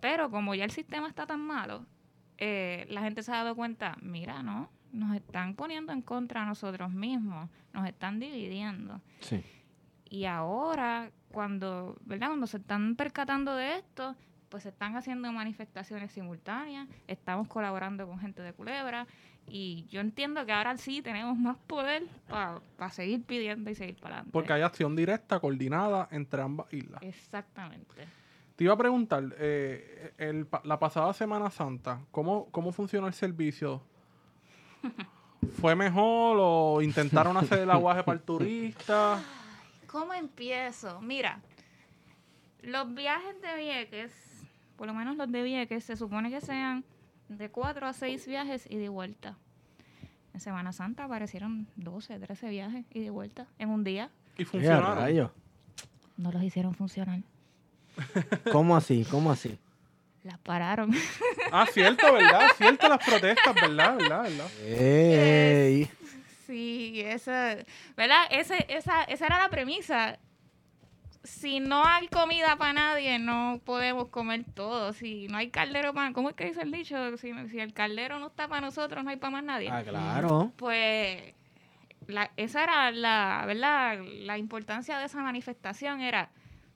Pero 0.00 0.30
como 0.30 0.54
ya 0.54 0.64
el 0.64 0.70
sistema 0.70 1.08
está 1.08 1.26
tan 1.26 1.40
malo, 1.40 1.86
eh, 2.38 2.86
la 2.90 3.02
gente 3.02 3.22
se 3.22 3.32
ha 3.32 3.36
dado 3.36 3.54
cuenta, 3.54 3.96
mira, 4.02 4.42
¿no? 4.42 4.70
Nos 4.92 5.14
están 5.16 5.54
poniendo 5.54 5.92
en 5.92 6.02
contra 6.02 6.42
a 6.42 6.46
nosotros 6.46 6.90
mismos, 6.90 7.48
nos 7.72 7.86
están 7.86 8.18
dividiendo. 8.18 9.00
Sí. 9.20 9.42
Y 10.08 10.24
ahora, 10.26 11.10
cuando, 11.32 11.96
¿verdad? 12.04 12.28
Cuando 12.28 12.46
se 12.46 12.58
están 12.58 12.96
percatando 12.96 13.54
de 13.54 13.76
esto, 13.76 14.14
pues 14.48 14.62
se 14.62 14.68
están 14.70 14.96
haciendo 14.96 15.30
manifestaciones 15.32 16.12
simultáneas, 16.12 16.88
estamos 17.08 17.48
colaborando 17.48 18.06
con 18.06 18.18
gente 18.18 18.42
de 18.42 18.52
Culebra 18.52 19.06
y 19.48 19.86
yo 19.90 20.00
entiendo 20.00 20.44
que 20.46 20.52
ahora 20.52 20.76
sí 20.76 21.02
tenemos 21.02 21.36
más 21.38 21.56
poder 21.66 22.04
para 22.28 22.90
seguir 22.90 23.22
pidiendo 23.24 23.70
y 23.70 23.74
seguir 23.74 23.96
para 23.96 24.16
adelante. 24.16 24.32
Porque 24.32 24.52
hay 24.52 24.62
acción 24.62 24.94
directa, 24.96 25.38
coordinada 25.40 26.08
entre 26.10 26.42
ambas 26.42 26.72
islas. 26.72 27.02
Exactamente. 27.02 28.06
Te 28.56 28.64
iba 28.64 28.72
a 28.72 28.76
preguntar, 28.78 29.22
eh, 29.38 30.14
el 30.18 30.46
pa- 30.46 30.62
la 30.64 30.78
pasada 30.78 31.12
Semana 31.12 31.50
Santa, 31.50 32.00
¿cómo, 32.10 32.46
¿cómo 32.50 32.72
funcionó 32.72 33.06
el 33.06 33.12
servicio? 33.14 33.82
¿Fue 35.60 35.74
mejor 35.76 36.38
o 36.40 36.80
intentaron 36.82 37.36
hacer 37.36 37.60
el 37.60 37.70
aguaje 37.70 38.02
para 38.02 38.16
el 38.18 38.24
turista? 38.24 39.22
¿Cómo 39.86 40.12
empiezo? 40.14 41.00
Mira, 41.02 41.40
los 42.62 42.92
viajes 42.94 43.40
de 43.42 43.56
Vieques, 43.56 44.12
por 44.76 44.86
lo 44.86 44.94
menos 44.94 45.16
los 45.16 45.30
de 45.30 45.42
Vieques, 45.42 45.84
se 45.84 45.96
supone 45.96 46.30
que 46.30 46.40
sean 46.40 46.84
de 47.28 47.48
cuatro 47.48 47.86
a 47.86 47.92
seis 47.92 48.26
viajes 48.26 48.66
y 48.68 48.76
de 48.76 48.88
vuelta. 48.88 49.36
En 50.34 50.40
Semana 50.40 50.72
Santa 50.72 51.04
aparecieron 51.04 51.66
12, 51.76 52.18
13 52.18 52.50
viajes 52.50 52.84
y 52.92 53.00
de 53.00 53.10
vuelta 53.10 53.46
en 53.58 53.70
un 53.70 53.84
día. 53.84 54.10
Y 54.36 54.44
funcionaron. 54.44 55.32
No 56.18 56.30
los 56.30 56.42
hicieron 56.42 56.74
funcionar. 56.74 57.20
¿Cómo 58.52 58.76
así? 58.76 59.06
¿Cómo 59.10 59.30
así? 59.30 59.58
Las 60.22 60.38
pararon. 60.38 60.92
Ah, 61.52 61.64
cierto, 61.72 62.12
¿verdad? 62.12 62.48
Cierto 62.58 62.88
las 62.88 62.98
protestas, 62.98 63.54
¿verdad? 63.54 63.96
¿Verdad? 63.96 64.22
¿verdad? 64.24 64.50
Ey. 64.64 65.88
sí, 66.44 67.00
esa, 67.00 67.56
¿verdad? 67.96 68.26
Ese, 68.30 68.66
esa, 68.68 69.04
esa 69.04 69.26
era 69.26 69.38
la 69.38 69.48
premisa. 69.48 70.18
Si 71.26 71.60
no 71.60 71.84
hay 71.84 72.08
comida 72.08 72.56
para 72.56 72.72
nadie, 72.72 73.18
no 73.18 73.60
podemos 73.64 74.08
comer 74.08 74.44
todo. 74.54 74.92
Si 74.92 75.26
no 75.28 75.38
hay 75.38 75.50
caldero 75.50 75.92
para... 75.92 76.12
¿Cómo 76.12 76.30
es 76.30 76.36
que 76.36 76.46
dice 76.46 76.62
el 76.62 76.70
dicho? 76.70 77.16
Si, 77.16 77.32
si 77.48 77.58
el 77.60 77.72
caldero 77.72 78.18
no 78.18 78.28
está 78.28 78.46
para 78.48 78.60
nosotros, 78.60 79.02
no 79.04 79.10
hay 79.10 79.16
para 79.16 79.30
más 79.32 79.44
nadie. 79.44 79.68
Ah, 79.70 79.82
claro. 79.82 80.52
Pues 80.56 81.34
la- 82.06 82.30
esa 82.36 82.62
era 82.62 82.90
la, 82.92 83.42
¿verdad? 83.46 83.98
La 84.20 84.38
importancia 84.38 84.98
de 84.98 85.06
esa 85.06 85.20
manifestación 85.22 86.00
era, 86.00 86.30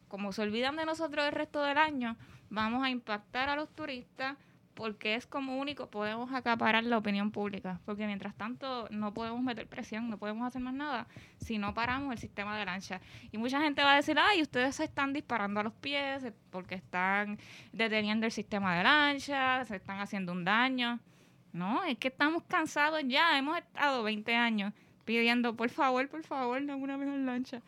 como 0.08 0.32
se 0.32 0.42
olvidan 0.42 0.76
de 0.76 0.84
nosotros 0.84 1.24
el 1.26 1.32
resto 1.32 1.62
del 1.62 1.78
año, 1.78 2.16
vamos 2.50 2.82
a 2.84 2.90
impactar 2.90 3.48
a 3.48 3.56
los 3.56 3.68
turistas 3.70 4.36
porque 4.80 5.14
es 5.14 5.26
como 5.26 5.58
único 5.58 5.90
podemos 5.90 6.32
acaparar 6.32 6.84
la 6.84 6.96
opinión 6.96 7.30
pública, 7.30 7.78
porque 7.84 8.06
mientras 8.06 8.34
tanto 8.34 8.88
no 8.90 9.12
podemos 9.12 9.42
meter 9.42 9.66
presión, 9.66 10.08
no 10.08 10.16
podemos 10.16 10.46
hacer 10.46 10.62
más 10.62 10.72
nada 10.72 11.06
si 11.36 11.58
no 11.58 11.74
paramos 11.74 12.14
el 12.14 12.18
sistema 12.18 12.58
de 12.58 12.64
lancha. 12.64 12.98
Y 13.30 13.36
mucha 13.36 13.60
gente 13.60 13.82
va 13.82 13.92
a 13.92 13.96
decir, 13.96 14.16
ay, 14.18 14.40
ustedes 14.40 14.76
se 14.76 14.84
están 14.84 15.12
disparando 15.12 15.60
a 15.60 15.64
los 15.64 15.74
pies 15.74 16.24
eh, 16.24 16.32
porque 16.48 16.76
están 16.76 17.38
deteniendo 17.74 18.24
el 18.24 18.32
sistema 18.32 18.74
de 18.74 18.84
lancha, 18.84 19.66
se 19.66 19.76
están 19.76 20.00
haciendo 20.00 20.32
un 20.32 20.46
daño. 20.46 20.98
No, 21.52 21.84
es 21.84 21.98
que 21.98 22.08
estamos 22.08 22.44
cansados 22.44 23.02
ya. 23.06 23.36
Hemos 23.36 23.58
estado 23.58 24.02
20 24.02 24.34
años 24.34 24.72
pidiendo, 25.04 25.54
por 25.56 25.68
favor, 25.68 26.08
por 26.08 26.22
favor, 26.22 26.64
dame 26.64 26.82
una 26.82 26.96
mejor 26.96 27.18
lancha. 27.18 27.60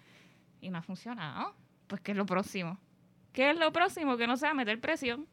Y 0.63 0.71
no 0.71 0.79
ha 0.79 0.83
funcionado. 0.83 1.55
Pues, 1.89 2.01
¿qué 2.01 2.13
es 2.13 2.17
lo 2.17 2.25
próximo? 2.25 2.79
¿Qué 3.35 3.51
es 3.51 3.59
lo 3.59 3.71
próximo? 3.71 4.17
Que 4.17 4.27
no 4.27 4.39
sea 4.39 4.55
meter 4.55 4.81
presión. 4.81 5.29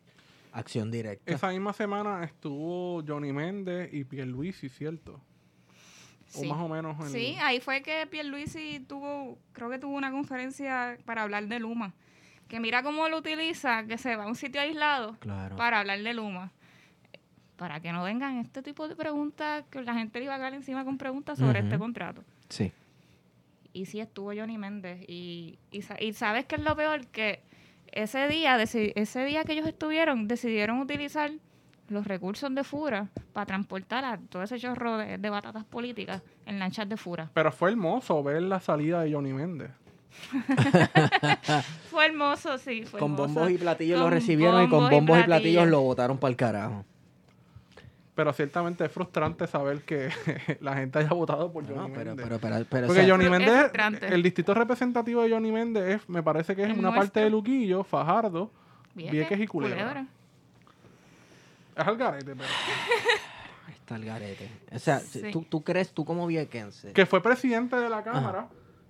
Acción 0.52 0.90
directa. 0.92 1.32
Esa 1.32 1.50
misma 1.50 1.74
semana 1.74 2.24
estuvo 2.24 3.04
Johnny 3.08 3.32
Méndez 3.32 3.94
y 3.94 4.04
Pierluisi, 4.04 4.70
¿cierto? 4.70 5.22
O 6.36 6.42
Sí. 6.42 6.48
más 6.48 6.60
o 6.60 6.68
menos. 6.68 7.00
en- 7.00 7.10
Sí, 7.12 7.36
ahí 7.42 7.60
fue 7.60 7.82
que 7.82 8.06
Pierluisi 8.08 8.80
tuvo, 8.88 9.38
creo 9.54 9.70
que 9.70 9.80
tuvo 9.80 9.96
una 9.96 10.12
conferencia 10.12 10.98
para 11.06 11.24
hablar 11.24 11.48
de 11.48 11.60
Luma. 11.60 11.94
Que 12.48 12.60
mira 12.60 12.82
cómo 12.82 13.08
lo 13.10 13.18
utiliza, 13.18 13.86
que 13.86 13.98
se 13.98 14.16
va 14.16 14.24
a 14.24 14.28
un 14.28 14.36
sitio 14.36 14.60
aislado 14.62 15.16
Claro. 15.20 15.56
para 15.56 15.80
hablar 15.80 16.02
de 16.02 16.14
Luma. 16.14 16.52
Para 17.58 17.80
que 17.82 17.92
no 17.92 18.04
vengan 18.04 18.38
este 18.40 18.64
tipo 18.64 18.88
de 18.88 18.96
preguntas, 18.96 19.66
que 19.70 19.82
la 19.84 19.94
gente 19.94 20.18
le 20.20 20.26
iba 20.26 20.36
a 20.36 20.40
caer 20.40 20.54
encima 20.54 20.86
con 20.86 20.98
preguntas 20.98 21.38
sobre 21.38 21.60
este 21.60 21.78
contrato. 21.78 22.24
Sí. 22.48 22.72
Y 23.74 23.86
sí 23.86 24.00
estuvo 24.00 24.34
Johnny 24.34 24.58
Méndez. 24.58 25.04
Y, 25.08 25.60
y, 25.72 25.84
y 26.00 26.14
sabes 26.14 26.46
qué 26.46 26.56
es 26.56 26.62
lo 26.64 26.76
peor, 26.76 27.06
que 27.08 27.42
ese 27.92 28.28
día, 28.28 28.62
ese 28.62 29.26
día 29.26 29.44
que 29.44 29.54
ellos 29.54 29.68
estuvieron, 29.68 30.28
decidieron 30.28 30.80
utilizar 30.80 31.32
los 31.88 32.06
recursos 32.06 32.54
de 32.54 32.64
Fura 32.64 33.08
para 33.34 33.46
transportar 33.48 34.06
a 34.06 34.18
todo 34.18 34.44
ese 34.44 34.60
chorro 34.60 34.98
de, 34.98 35.18
de 35.18 35.30
batatas 35.30 35.64
políticas 35.66 36.22
en 36.46 36.60
lanchas 36.60 36.88
de 36.88 36.98
Fura. 36.98 37.30
Pero 37.34 37.52
fue 37.52 37.72
hermoso 37.72 38.22
ver 38.24 38.44
la 38.44 38.60
salida 38.60 39.02
de 39.02 39.14
Johnny 39.14 39.34
Méndez. 39.34 39.72
Fue 41.90 42.06
hermoso, 42.06 42.58
sí. 42.58 42.84
Fue 42.84 43.00
Con 43.00 43.12
hermoso. 43.14 43.34
bombos 43.34 43.52
y 43.52 43.58
platillos 43.58 44.00
lo 44.00 44.10
recibieron 44.10 44.64
y 44.64 44.68
con 44.68 44.80
bombos 44.80 44.92
y 44.92 44.96
bombos 44.96 45.20
y 45.20 45.24
platillos 45.24 45.54
platillos. 45.64 45.68
lo 45.68 45.82
botaron 45.82 46.18
para 46.18 46.30
el 46.32 46.36
carajo. 46.36 46.86
Pero 48.20 48.34
ciertamente 48.34 48.84
es 48.84 48.92
frustrante 48.92 49.48
saber 49.48 49.84
que 49.84 50.10
la 50.60 50.76
gente 50.76 51.00
haya 51.00 51.08
votado 51.12 51.54
por 51.54 51.64
No, 51.64 51.74
Johnny 51.84 51.94
pero, 51.96 52.10
Méndez. 52.16 52.26
pero, 52.28 52.40
pero, 52.42 52.66
pero, 52.70 52.86
o 52.86 52.88
Porque 52.88 53.02
sea, 53.06 53.10
Johnny 53.14 53.24
Es 53.26 53.32
Méndez, 53.32 53.72
el 54.12 54.22
distrito 54.22 54.54
representativo 54.54 55.22
de 55.24 55.30
Johnny 55.32 55.54
Méndez 55.54 56.02
es- 56.02 56.10
me 56.10 56.22
parece 56.22 56.54
que 56.54 56.64
es 56.66 56.78
una 56.78 56.94
parte 56.94 57.22
de 57.22 57.30
Luquillo, 57.30 57.86
Fajardo, 57.86 58.52
Vieques, 58.94 59.14
Vieques 59.14 59.40
y 59.40 59.48
Culebra. 59.48 60.06
Es 61.78 61.88
al 61.88 61.96
garete, 61.96 62.36
pero... 62.36 62.50
está 63.70 63.96
el 63.96 64.04
garete. 64.04 64.50
O 64.74 64.80
sea, 64.80 65.00
Sí. 65.00 65.32
¿tú, 65.32 65.44
tú 65.50 65.64
crees, 65.64 65.94
tú 65.94 66.04
como 66.04 66.28
viequense, 66.28 66.92
Que 66.92 67.06
fue 67.06 67.24
presidente 67.24 67.78
de 67.78 67.88
la 67.88 68.04
Cámara, 68.04 68.50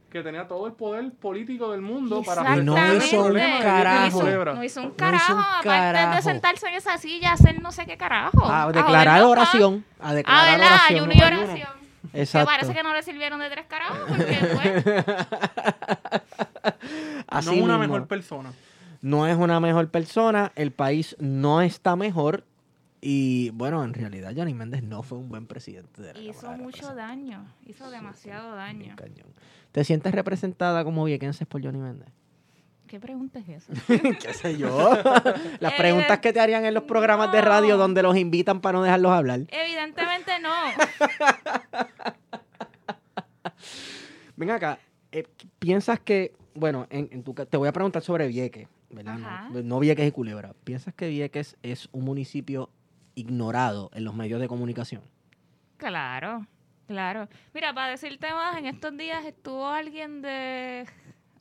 que 0.10 0.22
tenía 0.24 0.47
todo 0.47 0.68
el 0.68 0.74
poder 0.74 1.12
político 1.14 1.72
del 1.72 1.82
mundo 1.82 2.24
para 2.24 2.57
Y 2.57 2.64
no 2.64 2.76
resolver 2.76 3.03
hizo 3.03 3.20
un 3.20 3.26
el 3.28 3.32
problema 3.34 3.55
de 3.57 3.64
carajo. 3.64 3.99
No 4.01 4.07
hizo, 4.07 4.20
Culebra. 4.20 4.53
no 4.55 4.64
hizo 4.64 4.80
un 4.82 4.86
No 4.86 4.89
hizo 4.91 4.97
carajo. 4.97 5.34
un 5.34 5.39
Aparte 5.39 5.68
carajo. 5.70 6.16
de 6.16 6.22
sentarse 6.22 6.68
en 6.68 6.74
esa 6.76 6.97
silla, 6.97 7.34
hacer 7.34 7.62
no 7.62 7.72
sé 7.72 7.86
qué 7.86 7.97
carajo. 7.97 8.45
a 8.45 8.64
A 8.64 8.72
declarar 8.72 9.24
oración, 9.24 9.86
a 9.99 10.10
Ah, 10.10 10.14
declarar 10.14 10.60
¿verdad? 10.60 10.74
oración. 10.76 10.99
Ayuno 10.99 11.14
y 11.14 11.22
oración. 11.22 11.80
Que 12.12 12.22
Exacto. 12.22 12.45
parece 12.47 12.74
que 12.74 12.84
no 12.84 12.93
le 12.93 13.03
sirvieron 13.03 13.39
de 13.39 13.49
tres 13.49 13.66
carajos. 13.68 13.99
Porque, 14.07 14.84
pues, 14.84 14.86
Así 17.28 17.47
no 17.47 17.51
una 17.64 17.78
mismo. 17.78 17.80
mejor 17.80 18.07
persona. 18.07 18.53
no 19.01 19.28
es 19.28 19.38
una 19.38 19.60
mejor 19.60 19.89
persona, 19.89 20.51
el 20.55 20.72
país 20.72 21.16
no 21.20 21.62
está 21.62 21.95
mejor 21.95 22.43
y 23.01 23.49
bueno, 23.51 23.84
en 23.84 23.93
realidad 23.93 24.34
Johnny 24.36 24.53
Méndez 24.53 24.84
no 24.84 25.03
fue 25.03 25.18
un 25.18 25.30
buen 25.30 25.45
presidente 25.47 26.01
de 26.01 26.14
la 26.14 26.20
hizo 26.20 26.51
mucho 26.53 26.93
daño. 26.95 27.45
Hizo 27.66 27.89
demasiado 27.89 28.55
daño. 28.55 28.95
cañón. 28.97 29.28
¿Te 29.72 29.84
sientes 29.84 30.13
representada 30.13 30.84
como 30.84 31.03
viequenses 31.05 31.47
por 31.47 31.63
Johnny 31.63 31.80
Méndez? 31.80 32.09
¿Qué 32.88 32.99
pregunta 32.99 33.38
es 33.38 33.70
esa? 33.70 33.74
¿Qué 34.20 34.34
sé 34.34 34.57
yo? 34.57 34.89
Las 35.59 35.74
preguntas 35.74 36.17
que 36.20 36.34
te 36.34 36.39
harían 36.39 36.65
en 36.65 36.74
los 36.74 36.84
programas 36.84 37.32
de 37.32 37.39
radio 37.39 37.78
donde 37.78 38.01
los 38.01 38.17
invitan 38.17 38.61
para 38.61 38.80
no 38.80 38.84
dejarlos 38.84 39.11
hablar. 39.11 39.41
Evidentemente 39.49 40.32
no. 40.41 40.49
Ven 44.36 44.49
acá, 44.49 44.80
eh, 45.11 45.24
¿piensas 45.59 45.99
que, 45.99 46.34
bueno, 46.55 46.88
en, 46.89 47.09
en 47.11 47.24
tu, 47.24 47.36
te 47.36 47.57
voy 47.57 47.67
a 47.67 47.74
preguntar 47.74 48.01
sobre 48.01 48.28
Vieques, 48.28 48.67
¿verdad? 48.89 49.20
No, 49.51 49.61
no 49.61 49.80
Vieques 49.80 50.07
y 50.07 50.11
Culebra. 50.11 50.53
¿Piensas 50.63 50.95
que 50.95 51.09
Vieques 51.09 51.57
es 51.61 51.89
un 51.91 52.05
municipio 52.05 52.72
ignorado 53.13 53.91
en 53.93 54.03
los 54.03 54.15
medios 54.15 54.41
de 54.41 54.47
comunicación? 54.47 55.03
Claro, 55.78 56.47
claro. 56.89 57.29
Mira, 57.53 57.71
para 57.73 57.91
decirte 57.91 58.33
más, 58.33 58.57
en 58.57 58.65
estos 58.65 58.97
días 58.97 59.23
estuvo 59.23 59.67
alguien 59.67 60.21
de... 60.21 60.85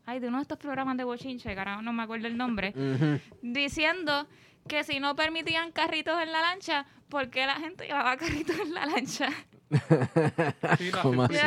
ay, 0.07 0.21
de 0.21 0.29
uno 0.29 0.37
de 0.37 0.43
estos 0.43 0.59
programas 0.59 0.97
de 0.99 1.05
bochinche, 1.05 1.53
que 1.55 1.59
ahora 1.59 1.81
no 1.83 1.93
me 1.93 2.03
acuerdo 2.03 2.27
el 2.29 2.37
nombre, 2.37 2.73
diciendo 3.43 4.29
que 4.69 4.85
si 4.85 5.01
no 5.01 5.17
permitían 5.17 5.73
carritos 5.73 6.21
en 6.23 6.31
la 6.31 6.43
lancha, 6.43 6.85
¿por 7.09 7.31
qué 7.31 7.47
la 7.47 7.57
gente 7.57 7.87
llevaba 7.87 8.17
carritos 8.19 8.59
en 8.61 8.75
la 8.75 8.85
lancha? 8.87 9.31
Sí, 10.79 10.91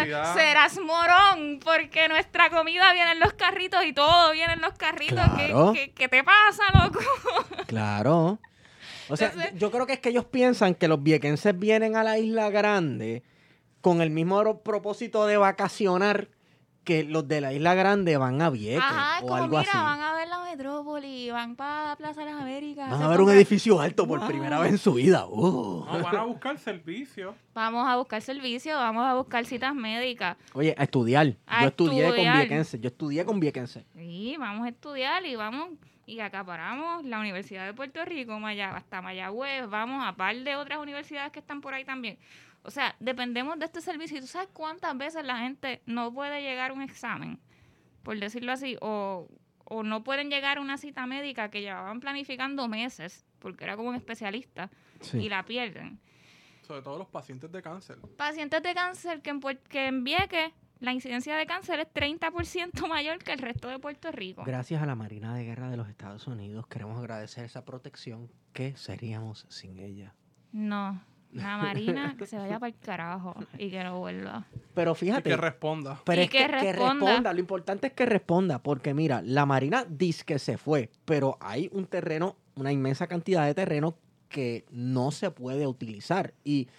la. 0.08 0.34
Serás 0.34 0.80
morón, 0.80 1.60
porque 1.64 2.08
nuestra 2.08 2.50
comida 2.50 2.92
viene 2.94 3.12
en 3.14 3.20
los 3.20 3.34
carritos 3.34 3.84
y 3.86 3.94
todo 3.94 4.32
viene 4.32 4.54
en 4.54 4.62
los 4.62 4.74
carritos. 4.74 5.24
¿Qué, 5.38 5.46
Claro. 5.48 5.74
qué, 5.74 5.92
qué 5.92 6.08
te 6.08 6.24
pasa, 6.24 6.64
loco? 6.74 7.00
Claro. 7.68 8.40
O 9.10 9.16
sea, 9.18 9.28
Entonces- 9.30 9.54
yo 9.60 9.72
creo 9.72 9.86
que 9.86 9.94
es 9.94 10.00
que 10.00 10.10
ellos 10.10 10.26
piensan 10.26 10.74
que 10.76 10.88
los 10.88 11.02
viequenses 11.02 11.58
vienen 11.58 11.96
a 11.96 12.04
la 12.04 12.18
isla 12.18 12.50
grande 12.50 13.24
con 13.82 14.02
el 14.02 14.10
mismo 14.12 14.44
ro- 14.44 14.62
propósito 14.62 15.26
de 15.26 15.38
vacacionar 15.38 16.30
que 16.84 17.04
los 17.04 17.28
de 17.28 17.42
la 17.42 17.54
isla 17.54 17.76
grande 17.76 18.18
van 18.18 18.42
a 18.42 18.50
Vieques 18.50 18.82
Ajá, 18.84 19.20
o 19.20 19.28
como, 19.28 19.36
algo 19.36 19.58
mira, 19.60 19.70
así. 19.70 19.78
van 19.78 20.00
a 20.02 20.14
ver 20.14 20.28
la 20.28 20.40
metrópoli, 20.44 21.30
van 21.30 21.56
para 21.56 21.96
Plaza 21.96 22.22
de 22.22 22.32
las 22.32 22.42
Américas. 22.42 22.90
Van 22.90 23.04
a 23.04 23.08
ver 23.08 23.22
un 23.22 23.30
edificio 23.30 23.80
alto 23.80 24.08
por 24.08 24.18
Wow. 24.20 24.28
primera 24.28 24.60
vez 24.60 24.72
en 24.72 24.78
su 24.80 24.94
vida. 24.96 25.28
Uh. 25.28 25.86
No, 25.86 26.00
van 26.04 26.16
a 26.16 26.24
buscar 26.24 26.58
servicios. 26.58 27.36
Vamos 27.54 27.88
a 27.88 27.98
buscar 27.98 28.20
servicios, 28.24 28.76
vamos 28.78 29.06
a 29.06 29.14
buscar 29.14 29.46
citas 29.46 29.76
médicas. 29.76 30.38
Oye, 30.54 30.74
a 30.76 30.84
estudiar. 30.84 31.36
A 31.46 31.62
yo 31.62 31.68
estudié 31.68 32.02
con 32.02 32.10
estudiar. 32.14 32.38
viequenses. 32.38 32.82
Yo 32.82 32.88
estudié 32.88 33.26
con 33.26 33.40
viequenses. 33.40 33.86
Sí, 33.96 34.36
vamos 34.40 34.66
a 34.66 34.70
estudiar 34.70 35.24
y 35.26 35.36
vamos 35.36 35.70
y 36.08 36.20
acaparamos 36.20 37.06
la 37.06 37.20
Universidad 37.20 37.66
de 37.68 37.74
Puerto 37.76 38.04
Rico, 38.06 38.40
Maya- 38.40 38.76
hasta 38.76 39.02
Mayagüez, 39.04 39.70
vamos 39.70 40.04
a 40.06 40.16
par 40.16 40.36
de 40.36 40.56
otras 40.56 40.80
universidades 40.80 41.32
que 41.32 41.40
están 41.40 41.62
por 41.62 41.74
ahí 41.76 41.86
también. 41.86 42.18
O 42.64 42.72
sea, 42.72 42.96
dependemos 43.00 43.58
de 43.60 43.66
este 43.66 43.82
servicio. 43.82 44.18
¿Y 44.18 44.22
tú 44.22 44.28
sabes 44.28 44.50
cuántas 44.54 44.98
veces 44.98 45.26
la 45.26 45.40
gente 45.40 45.82
no 45.86 46.14
puede 46.14 46.42
llegar 46.42 46.72
a 46.72 46.74
un 46.74 46.82
examen, 46.82 47.40
por 48.04 48.20
decirlo 48.20 48.52
así, 48.52 48.78
o, 48.82 49.28
o 49.66 49.84
no 49.84 50.04
pueden 50.04 50.30
llegar 50.30 50.58
a 50.58 50.62
una 50.62 50.78
cita 50.78 51.06
médica 51.06 51.50
que 51.50 51.62
llevaban 51.62 52.00
planificando 52.00 52.68
meses, 52.68 53.26
porque 53.40 53.64
era 53.64 53.76
como 53.76 53.90
un 53.90 53.96
especialista, 53.96 54.70
y 55.14 55.30
la 55.30 55.44
pierden? 55.44 56.00
Sobre 56.62 56.82
todo 56.82 57.00
los 57.00 57.08
pacientes 57.08 57.52
de 57.52 57.62
cáncer. 57.62 57.98
Pacientes 58.18 58.62
de 58.62 58.74
cáncer 58.74 59.22
que 59.22 59.32
en, 59.32 59.42
que 59.68 59.88
en 59.88 60.04
Vieques 60.04 60.52
la 60.82 60.94
incidencia 60.94 61.36
de 61.36 61.46
cáncer 61.46 61.80
es 61.80 61.88
30% 61.94 62.88
mayor 62.88 63.20
que 63.20 63.32
el 63.32 63.40
resto 63.40 63.68
de 63.68 63.80
Puerto 63.80 64.12
Rico. 64.12 64.44
Gracias 64.44 64.82
a 64.82 64.86
la 64.86 64.96
Marina 64.96 65.36
de 65.36 65.44
Guerra 65.44 65.70
de 65.70 65.78
los 65.78 65.88
Estados 65.88 66.26
Unidos 66.28 66.66
queremos 66.68 66.98
agradecer 66.98 67.46
esa 67.46 67.64
protección. 67.64 68.30
¿Qué 68.52 68.76
seríamos 68.76 69.46
sin 69.50 69.78
ella? 69.78 70.16
No, 70.52 71.00
la 71.34 71.58
Marina 71.58 72.16
que 72.18 72.26
se 72.26 72.38
vaya 72.38 72.60
para 72.60 72.70
el 72.70 72.80
carajo 72.80 73.36
y 73.58 73.70
que 73.70 73.84
no 73.84 74.00
vuelva. 74.00 74.46
Pero 74.74 74.92
Y 74.92 74.96
fíjate, 74.96 75.30
que 75.30 75.38
responda. 75.38 76.02
pero 76.06 76.22
Y 76.22 76.26
es 76.26 76.30
que 76.30 76.38
que, 76.40 76.48
que 76.48 76.74
responda. 76.74 77.34
Lo 77.34 77.40
importante 77.40 77.88
es 77.88 77.94
que 77.94 78.06
responda, 78.06 78.60
porque 78.60 78.94
mira, 78.94 79.22
la 79.24 79.46
Marina 79.46 79.86
dice 79.88 80.24
que 80.26 80.40
se 80.40 80.58
fue, 80.58 80.90
pero 81.06 81.38
hay 81.42 81.70
un 81.72 81.86
terreno, 81.86 82.38
una 82.56 82.72
inmensa 82.72 83.08
cantidad 83.08 83.46
de 83.46 83.54
terreno 83.54 83.96
que 84.30 84.66
no 84.72 85.12
se 85.12 85.30
puede 85.32 85.68
utilizar 85.68 86.34
y 86.44 86.70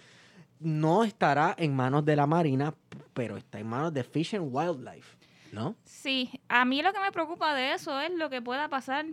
no 0.59 1.03
estará 1.03 1.53
en 1.57 1.75
manos 1.75 2.05
de 2.05 2.15
la 2.15 2.25
Marina, 2.25 2.73
pero 3.13 3.37
está 3.37 3.59
en 3.59 3.67
manos 3.67 3.93
de 3.93 4.03
Fish 4.03 4.35
and 4.35 4.49
Wildlife, 4.51 5.17
¿no? 5.51 5.75
Sí, 5.83 6.31
a 6.47 6.65
mí 6.65 6.81
lo 6.81 6.93
que 6.93 6.99
me 6.99 7.11
preocupa 7.11 7.53
de 7.53 7.73
eso 7.73 7.99
es 7.99 8.11
lo 8.13 8.29
que 8.29 8.41
pueda 8.41 8.69
pasar 8.69 9.05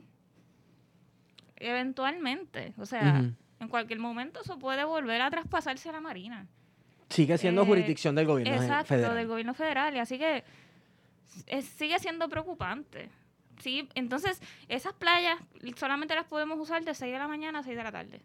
eventualmente. 1.57 2.73
O 2.79 2.87
sea. 2.87 3.31
En 3.61 3.69
cualquier 3.69 3.99
momento 4.01 4.41
eso 4.43 4.59
puede 4.59 4.85
volver 4.85 5.21
a 5.23 5.31
traspasarse 5.31 5.89
a 5.89 5.93
la 5.93 6.01
Marina. 6.01 6.47
Sigue 7.09 7.39
siendo 7.39 7.63
Eh, 7.63 7.67
jurisdicción 7.67 8.15
del 8.15 8.27
gobierno 8.27 8.55
Exacto, 8.55 8.87
federal. 8.87 9.17
del 9.17 9.27
gobierno 9.29 9.55
federal. 9.55 9.95
Y 9.95 9.99
así 9.99 10.19
que 10.19 10.45
es- 11.47 11.65
sigue 11.67 11.99
siendo 11.99 12.29
preocupante. 12.29 13.11
Sí, 13.61 13.89
entonces 13.95 14.41
esas 14.69 14.95
playas 14.95 15.39
solamente 15.77 16.15
las 16.15 16.25
podemos 16.27 16.59
usar 16.59 16.83
de 16.85 16.95
6 16.95 17.13
de 17.13 17.19
la 17.19 17.29
mañana 17.29 17.59
a 17.59 17.63
6 17.63 17.77
de 17.77 17.83
la 17.85 17.93
tarde. 17.93 18.23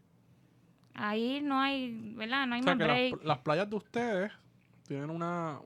Ahí 0.93 1.41
no 1.41 1.59
hay, 1.59 1.91
¿verdad? 2.15 2.47
No 2.47 2.55
hay 2.55 2.61
O 2.61 2.63
sea 2.63 2.75
más 2.75 2.81
que 2.81 2.88
las, 2.88 2.97
break. 3.11 3.23
las 3.25 3.38
playas 3.39 3.69
de 3.69 3.75
ustedes 3.75 4.31
tienen 4.88 5.09
una, 5.09 5.59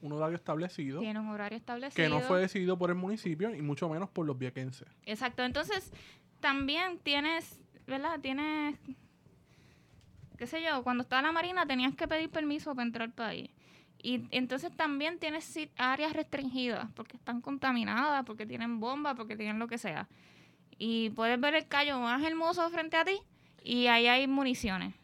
un 0.00 0.12
horario 0.12 0.34
establecido 0.36 0.98
Tiene 1.00 1.20
un 1.20 1.28
horario 1.28 1.56
establecido. 1.56 1.94
que 2.04 2.08
no 2.08 2.20
fue 2.20 2.40
decidido 2.40 2.76
por 2.76 2.90
el 2.90 2.96
municipio 2.96 3.54
y 3.54 3.62
mucho 3.62 3.88
menos 3.88 4.10
por 4.10 4.26
los 4.26 4.36
viequenses. 4.36 4.88
Exacto. 5.06 5.44
Entonces, 5.44 5.92
también 6.40 6.98
tienes, 6.98 7.60
¿verdad? 7.86 8.18
Tienes, 8.20 8.76
qué 10.42 10.48
sé 10.48 10.60
yo, 10.60 10.82
cuando 10.82 11.04
estaba 11.04 11.22
la 11.22 11.30
Marina 11.30 11.66
tenías 11.66 11.94
que 11.94 12.08
pedir 12.08 12.28
permiso 12.28 12.74
para 12.74 12.84
entrar 12.84 13.08
al 13.10 13.14
país. 13.14 13.48
Y 14.02 14.24
entonces 14.32 14.76
también 14.76 15.20
tienes 15.20 15.56
áreas 15.76 16.14
restringidas 16.14 16.90
porque 16.96 17.16
están 17.16 17.40
contaminadas, 17.40 18.24
porque 18.24 18.44
tienen 18.44 18.80
bombas, 18.80 19.14
porque 19.14 19.36
tienen 19.36 19.60
lo 19.60 19.68
que 19.68 19.78
sea. 19.78 20.08
Y 20.78 21.10
puedes 21.10 21.40
ver 21.40 21.54
el 21.54 21.68
callo 21.68 22.00
más 22.00 22.20
hermoso 22.24 22.68
frente 22.70 22.96
a 22.96 23.04
ti 23.04 23.20
y 23.62 23.86
ahí 23.86 24.08
hay 24.08 24.26
municiones. 24.26 24.96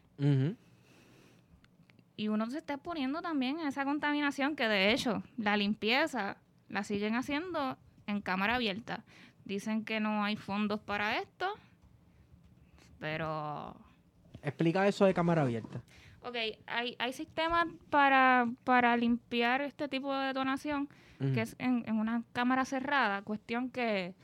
Y 2.17 2.27
uno 2.27 2.51
se 2.51 2.59
está 2.59 2.75
exponiendo 2.75 3.23
también 3.23 3.61
a 3.61 3.69
esa 3.69 3.85
contaminación 3.85 4.57
que 4.57 4.67
de 4.67 4.93
hecho 4.93 5.23
la 5.37 5.57
limpieza 5.57 6.37
la 6.69 6.83
siguen 6.83 7.15
haciendo 7.15 7.79
en 8.09 8.23
cámara 8.23 8.57
abierta. 8.57 9.05
Dicen 9.45 9.85
que 9.85 10.01
no 10.01 10.25
hay 10.25 10.35
fondos 10.35 10.81
para 10.81 11.17
esto, 11.19 11.47
pero... 12.99 13.77
Explica 14.43 14.87
eso 14.87 15.05
de 15.05 15.15
cámara 15.15 15.43
abierta. 15.43 15.83
Ok, 16.23 16.37
hay, 16.67 16.97
hay 16.99 17.13
sistemas 17.13 17.67
para, 17.91 18.49
para 18.65 18.97
limpiar 18.97 19.61
este 19.63 19.89
tipo 19.89 20.15
de 20.15 20.27
detonación 20.27 20.89
que 21.35 21.41
es 21.41 21.57
en, 21.59 21.83
en 21.89 21.97
una 21.99 22.23
cámara 22.33 22.65
cerrada, 22.65 23.23
cuestión 23.23 23.71
que, 23.71 24.15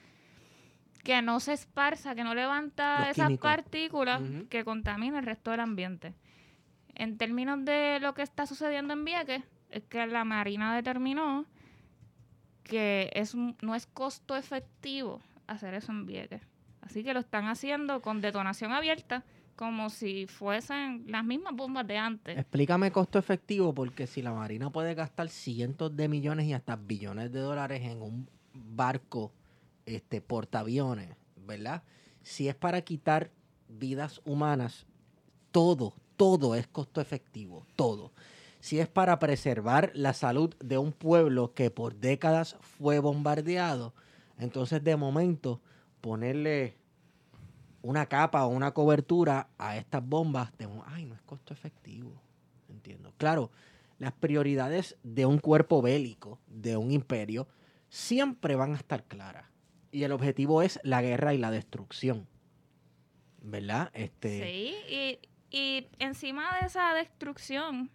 que 1.03 1.23
no 1.23 1.41
se 1.41 1.53
esparza, 1.53 2.15
que 2.15 2.23
no 2.23 2.37
levanta 2.37 3.01
Los 3.01 3.09
esas 3.09 3.27
químicos. 3.27 3.51
partículas 3.51 4.23
que 4.49 4.65
contamina 4.65 5.19
el 5.19 5.27
resto 5.27 5.51
del 5.51 5.59
ambiente. 5.59 6.15
En 6.95 7.19
términos 7.19 7.65
de 7.65 7.99
lo 8.01 8.15
que 8.15 8.23
está 8.23 8.47
sucediendo 8.47 8.93
en 8.93 9.05
Vieques, 9.05 9.43
es 9.71 9.83
que 9.85 10.07
la 10.07 10.25
Marina 10.25 10.73
determinó 10.77 11.47
que 12.63 13.11
es, 13.13 13.35
no 13.35 13.75
es 13.75 13.87
costo 13.87 14.37
efectivo 14.37 15.21
hacer 15.49 15.75
eso 15.75 15.91
en 15.91 16.07
Vieques. 16.07 16.43
Así 16.81 17.03
que 17.03 17.13
lo 17.13 17.19
están 17.21 17.49
haciendo 17.49 18.03
con 18.03 18.21
detonación 18.21 18.71
abierta, 18.71 19.25
como 19.57 19.91
si 19.91 20.27
fuesen 20.27 21.05
las 21.07 21.25
mismas 21.25 21.55
bombas 21.55 21.87
de 21.87 21.97
antes. 21.97 22.39
Explícame 22.39 22.91
costo 22.91 23.19
efectivo, 23.19 23.75
porque 23.75 24.07
si 24.07 24.23
la 24.23 24.33
Marina 24.33 24.71
puede 24.71 24.95
gastar 24.95 25.29
cientos 25.29 25.95
de 25.97 26.09
millones 26.09 26.47
y 26.47 26.53
hasta 26.53 26.77
billones 26.77 27.33
de 27.33 27.41
dólares 27.41 27.83
en 27.83 28.03
un 28.03 28.29
barco 28.53 29.33
este, 29.87 30.21
portaaviones, 30.21 31.17
¿verdad? 31.37 31.83
Si 32.23 32.49
es 32.49 32.55
para 32.55 32.83
quitar 32.83 33.31
vidas 33.69 34.21
humanas, 34.25 34.87
todo, 35.51 35.95
todo 36.17 36.55
es 36.55 36.67
costo 36.67 37.01
efectivo, 37.01 37.67
todo. 37.77 38.13
Si 38.61 38.81
es 38.81 38.89
para 38.89 39.19
preservar 39.19 39.91
la 39.95 40.15
salud 40.15 40.55
de 40.59 40.79
un 40.79 40.93
pueblo 40.93 41.53
que 41.53 41.71
por 41.71 41.97
décadas 41.97 42.57
fue 42.61 42.99
bombardeado, 42.99 43.93
entonces 44.39 44.83
de 44.83 44.97
momento 44.97 45.61
ponerle 46.01 46.77
una 47.85 48.07
capa 48.07 48.47
o 48.47 48.49
una 48.49 48.73
cobertura 48.73 49.49
a 49.59 49.77
estas 49.77 50.03
bombas, 50.03 50.57
de, 50.57 50.67
ay, 50.87 51.05
no 51.05 51.15
es 51.15 51.21
costo 51.21 51.53
efectivo. 51.53 52.19
Entiendo. 52.71 53.13
Claro, 53.19 53.51
las 53.99 54.13
prioridades 54.13 54.97
de 55.03 55.27
un 55.27 55.39
cuerpo 55.39 55.83
bélico, 55.83 56.41
de 56.47 56.79
un 56.79 56.91
imperio, 56.91 57.47
siempre 57.91 58.57
van 58.57 58.73
a 58.73 58.77
estar 58.77 59.05
claras. 59.05 59.45
Y 59.93 60.05
el 60.05 60.13
objetivo 60.13 60.63
es 60.63 60.81
la 60.83 61.03
guerra 61.03 61.35
y 61.35 61.39
la 61.39 61.51
destrucción. 61.51 62.27
¿Verdad? 63.43 63.91
Este, 63.93 64.43
Sí, 64.43 64.75
y, 64.89 65.19
y 65.55 65.87
encima 65.99 66.59
de 66.59 66.67
esa 66.67 66.95
destrucción 66.95 67.91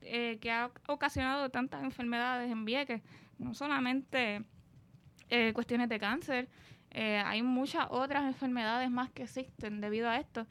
eh, 0.00 0.38
que 0.40 0.50
ha 0.50 0.72
ocasionado 0.88 1.48
tantas 1.50 1.84
enfermedades 1.84 2.50
en 2.50 2.64
Vieques, 2.64 3.02
no 3.38 3.54
solamente 3.54 4.44
eh, 5.30 5.52
cuestiones 5.54 5.88
de 5.88 6.00
cáncer, 6.00 6.48
eh, 6.94 7.18
hay 7.26 7.42
muchas 7.42 7.86
otras 7.90 8.24
enfermedades 8.24 8.90
más 8.90 9.10
que 9.10 9.24
existen 9.24 9.80
debido 9.80 10.08
a 10.08 10.18
esto. 10.18 10.46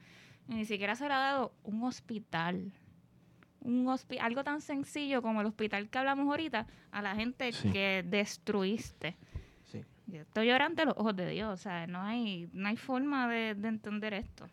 Y 0.50 0.56
ni 0.56 0.66
siquiera 0.66 0.96
se 0.96 1.08
le 1.08 1.14
ha 1.14 1.20
dado 1.20 1.54
un 1.64 1.84
hospital. 1.84 2.72
Un 3.62 3.86
hospi- 3.86 4.20
algo 4.20 4.44
tan 4.44 4.60
sencillo 4.62 5.22
como 5.22 5.40
el 5.42 5.48
hospital 5.48 5.90
que 5.90 5.98
hablamos 5.98 6.28
ahorita 6.28 6.68
a 6.92 7.02
la 7.02 7.16
gente 7.16 7.52
Sí. 7.54 7.72
que 7.72 8.04
destruiste. 8.06 9.16
sí. 9.64 9.82
Yo 10.08 10.22
estoy 10.22 10.48
llorando 10.48 10.82
ante 10.82 10.86
los 10.86 10.96
ojos 10.98 11.16
de 11.16 11.30
Dios, 11.30 11.50
o 11.54 11.58
sea, 11.58 11.88
no 11.88 12.02
hay, 12.02 12.50
no 12.52 12.68
hay 12.68 12.76
forma 12.76 13.30
de, 13.30 13.56
de 13.56 13.68
entender 13.70 14.14
esto. 14.14 14.48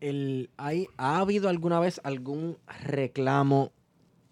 El, 0.00 0.50
hay, 0.56 0.86
¿Ha 0.96 1.18
habido 1.18 1.48
alguna 1.48 1.80
vez 1.80 2.00
algún 2.04 2.58
reclamo 2.82 3.72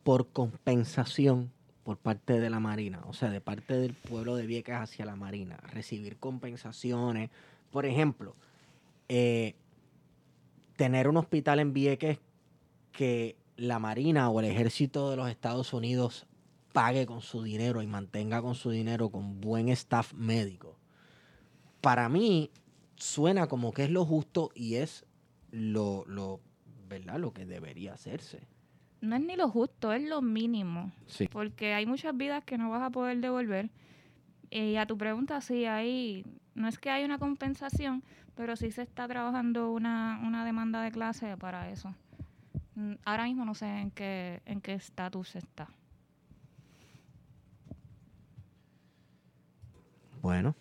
por 0.03 0.31
compensación 0.31 1.53
por 1.85 1.99
parte 1.99 2.41
de 2.41 2.51
la 2.51 2.59
Marina? 2.59 3.03
O 3.07 3.13
sea, 3.13 3.31
de 3.31 3.41
parte 3.41 3.75
del 3.75 3.95
pueblo 3.95 4.35
de 4.37 4.47
Vieques 4.47 4.75
hacia 4.75 5.05
la 5.05 5.15
Marina. 5.15 5.57
Recibir 5.71 6.17
compensaciones. 6.17 7.31
Por 7.71 7.87
ejemplo, 7.87 8.35
eh, 9.09 9.55
tener 10.77 11.09
un 11.09 11.17
hospital 11.17 11.61
en 11.61 11.73
Vieques 11.73 12.19
que 12.91 13.37
la 13.57 13.79
Marina 13.79 14.29
o 14.31 14.41
el 14.41 14.47
ejército 14.47 15.11
de 15.11 15.17
los 15.17 15.29
Estados 15.29 15.73
Unidos 15.73 16.27
pague 16.73 17.07
con 17.07 17.21
su 17.21 17.43
dinero 17.43 17.83
y 17.83 17.87
mantenga 17.87 18.43
con 18.43 18.57
su 18.57 18.71
dinero 18.71 19.09
con 19.11 19.41
buen 19.41 19.69
staff 19.69 20.13
médico, 20.15 20.77
para 21.81 22.09
mí 22.09 22.51
suena 22.97 23.47
como 23.47 23.73
que 23.73 23.85
es 23.85 23.91
lo 23.91 24.05
justo 24.05 24.51
y 24.57 24.75
es 24.75 25.05
lo, 25.53 26.05
lo, 26.09 26.41
¿verdad? 26.89 27.19
lo 27.21 27.33
que 27.33 27.47
debería 27.47 27.95
hacerse. 27.95 28.41
No 29.05 29.17
es 29.17 29.23
ni 29.23 29.37
lo 29.37 29.49
justo, 29.51 29.93
es 29.93 30.03
lo 30.03 30.23
mínimo. 30.23 30.93
Sí. 31.07 31.29
Porque 31.29 31.75
hay 31.75 31.85
muchas 31.85 32.17
vidas 32.17 32.43
que 32.45 32.57
no 32.57 32.71
vas 32.71 32.83
a 32.83 32.91
poder 32.91 33.19
devolver. 33.21 33.71
Y 34.51 34.77
a 34.77 34.87
tu 34.87 34.97
pregunta, 34.97 35.41
sí, 35.41 35.67
hay, 35.67 36.25
no 36.55 36.69
es 36.69 36.79
que 36.79 36.91
hay 36.91 37.05
una 37.05 37.19
compensación, 37.19 38.03
pero 38.35 38.57
sí 38.57 38.71
se 38.71 38.83
está 38.83 39.07
trabajando 39.07 39.71
una, 39.73 40.21
una 40.25 40.45
demanda 40.45 40.81
de 40.83 40.91
clase 40.91 41.37
para 41.37 41.71
eso. 41.71 41.95
Mm, 42.77 42.95
Ahora 43.05 43.25
mismo 43.25 43.45
no 43.45 43.55
sé 43.55 43.67
en 43.67 43.91
qué 43.91 44.41
en 44.47 44.61
qué 44.61 44.75
estatus 44.75 45.37
está. 45.37 45.69
Bueno, 50.23 50.57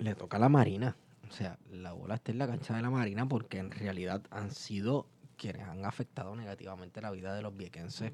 le 0.00 0.14
toca 0.14 0.38
a 0.38 0.40
la 0.40 0.48
Marina. 0.48 0.96
O 1.28 1.32
sea, 1.32 1.58
la 1.70 1.92
bola 1.92 2.14
está 2.14 2.32
en 2.32 2.38
la 2.38 2.46
cancha 2.46 2.74
de 2.74 2.80
la 2.80 2.90
Marina 2.90 3.28
porque 3.28 3.58
en 3.58 3.70
realidad 3.70 4.22
han 4.30 4.50
sido 4.50 5.06
quienes 5.38 5.62
han 5.66 5.84
afectado 5.86 6.36
negativamente 6.36 7.00
la 7.00 7.10
vida 7.10 7.34
de 7.34 7.40
los 7.40 7.56
viequenses 7.56 8.12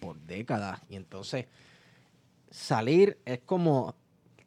por 0.00 0.18
décadas. 0.20 0.80
Y 0.88 0.96
entonces, 0.96 1.46
salir 2.50 3.18
es 3.24 3.40
como 3.40 3.94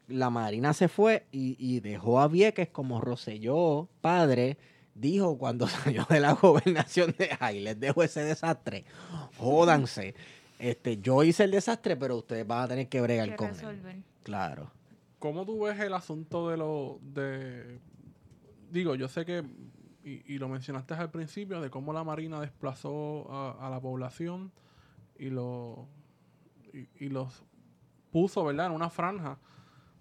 la 0.08 0.30
Marina 0.30 0.74
se 0.74 0.88
fue 0.88 1.26
y, 1.32 1.56
y 1.58 1.80
dejó 1.80 2.20
a 2.20 2.28
Vieques 2.28 2.70
como 2.70 3.00
Roselló, 3.00 3.88
padre, 4.02 4.58
dijo 4.94 5.38
cuando 5.38 5.68
salió 5.70 6.06
de 6.10 6.20
la 6.20 6.34
gobernación 6.34 7.16
de 7.18 7.30
ahí, 7.40 7.62
les 7.62 7.80
dejo 7.80 8.04
ese 8.04 8.24
desastre. 8.24 8.86
Jódanse. 9.38 10.16
Este, 10.60 10.98
yo 10.98 11.24
hice 11.24 11.44
el 11.44 11.52
desastre, 11.52 11.96
pero 11.98 12.18
ustedes 12.18 12.48
van 12.48 12.64
a 12.64 12.68
tener 12.68 12.88
que 12.88 13.02
bregar 13.02 13.30
Que 13.30 13.36
con 13.36 13.48
él. 13.50 13.56
resolver. 13.56 13.98
Claro. 14.24 14.72
¿Cómo 15.20 15.46
tú 15.46 15.64
ves 15.64 15.80
el 15.80 15.94
asunto 15.94 16.50
de 16.50 16.58
lo 16.58 17.00
de 17.02 17.80
digo, 18.72 18.96
yo 18.96 19.08
sé 19.08 19.26
que 19.26 19.44
y, 20.06 20.22
y 20.34 20.38
lo 20.38 20.48
mencionaste 20.48 20.94
al 20.94 21.10
principio 21.10 21.60
de 21.62 21.70
cómo 21.70 21.92
la 21.92 22.04
Marina 22.04 22.40
desplazó 22.40 23.28
a, 23.32 23.68
a 23.68 23.70
la 23.70 23.80
población 23.82 24.52
y 25.18 25.30
lo 25.32 25.88
y, 26.74 26.88
y 27.06 27.10
los 27.10 27.44
puso, 28.12 28.44
¿verdad? 28.46 28.68
En 28.68 28.72
una 28.74 28.90
franja. 28.90 29.38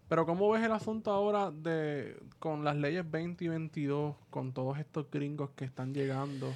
Pero 0.08 0.26
¿cómo 0.26 0.50
ves 0.50 0.62
el 0.62 0.72
asunto 0.72 1.10
ahora 1.10 1.50
de 1.50 2.16
con 2.38 2.62
las 2.64 2.76
leyes 2.76 3.10
20 3.10 3.44
y 3.44 3.48
22 3.48 4.14
con 4.30 4.52
todos 4.52 4.78
estos 4.78 5.10
gringos 5.10 5.50
que 5.56 5.64
están 5.64 5.94
llegando? 5.94 6.52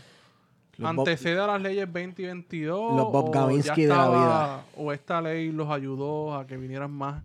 Los 0.77 0.95
Bob- 0.95 1.09
¿Antecede 1.09 1.41
a 1.41 1.47
las 1.47 1.63
leyes 1.63 1.91
20 1.91 2.23
y 2.23 2.27
22? 2.27 2.97
Los 2.97 3.11
Bob 3.11 3.33
Gavinsky 3.33 3.83
de 3.83 3.89
la 3.89 4.09
vida. 4.11 4.65
¿O 4.77 4.93
esta 4.93 5.21
ley 5.23 5.51
los 5.51 5.69
ayudó 5.71 6.35
a 6.37 6.47
que 6.47 6.57
vinieran 6.57 6.93
más 6.93 7.25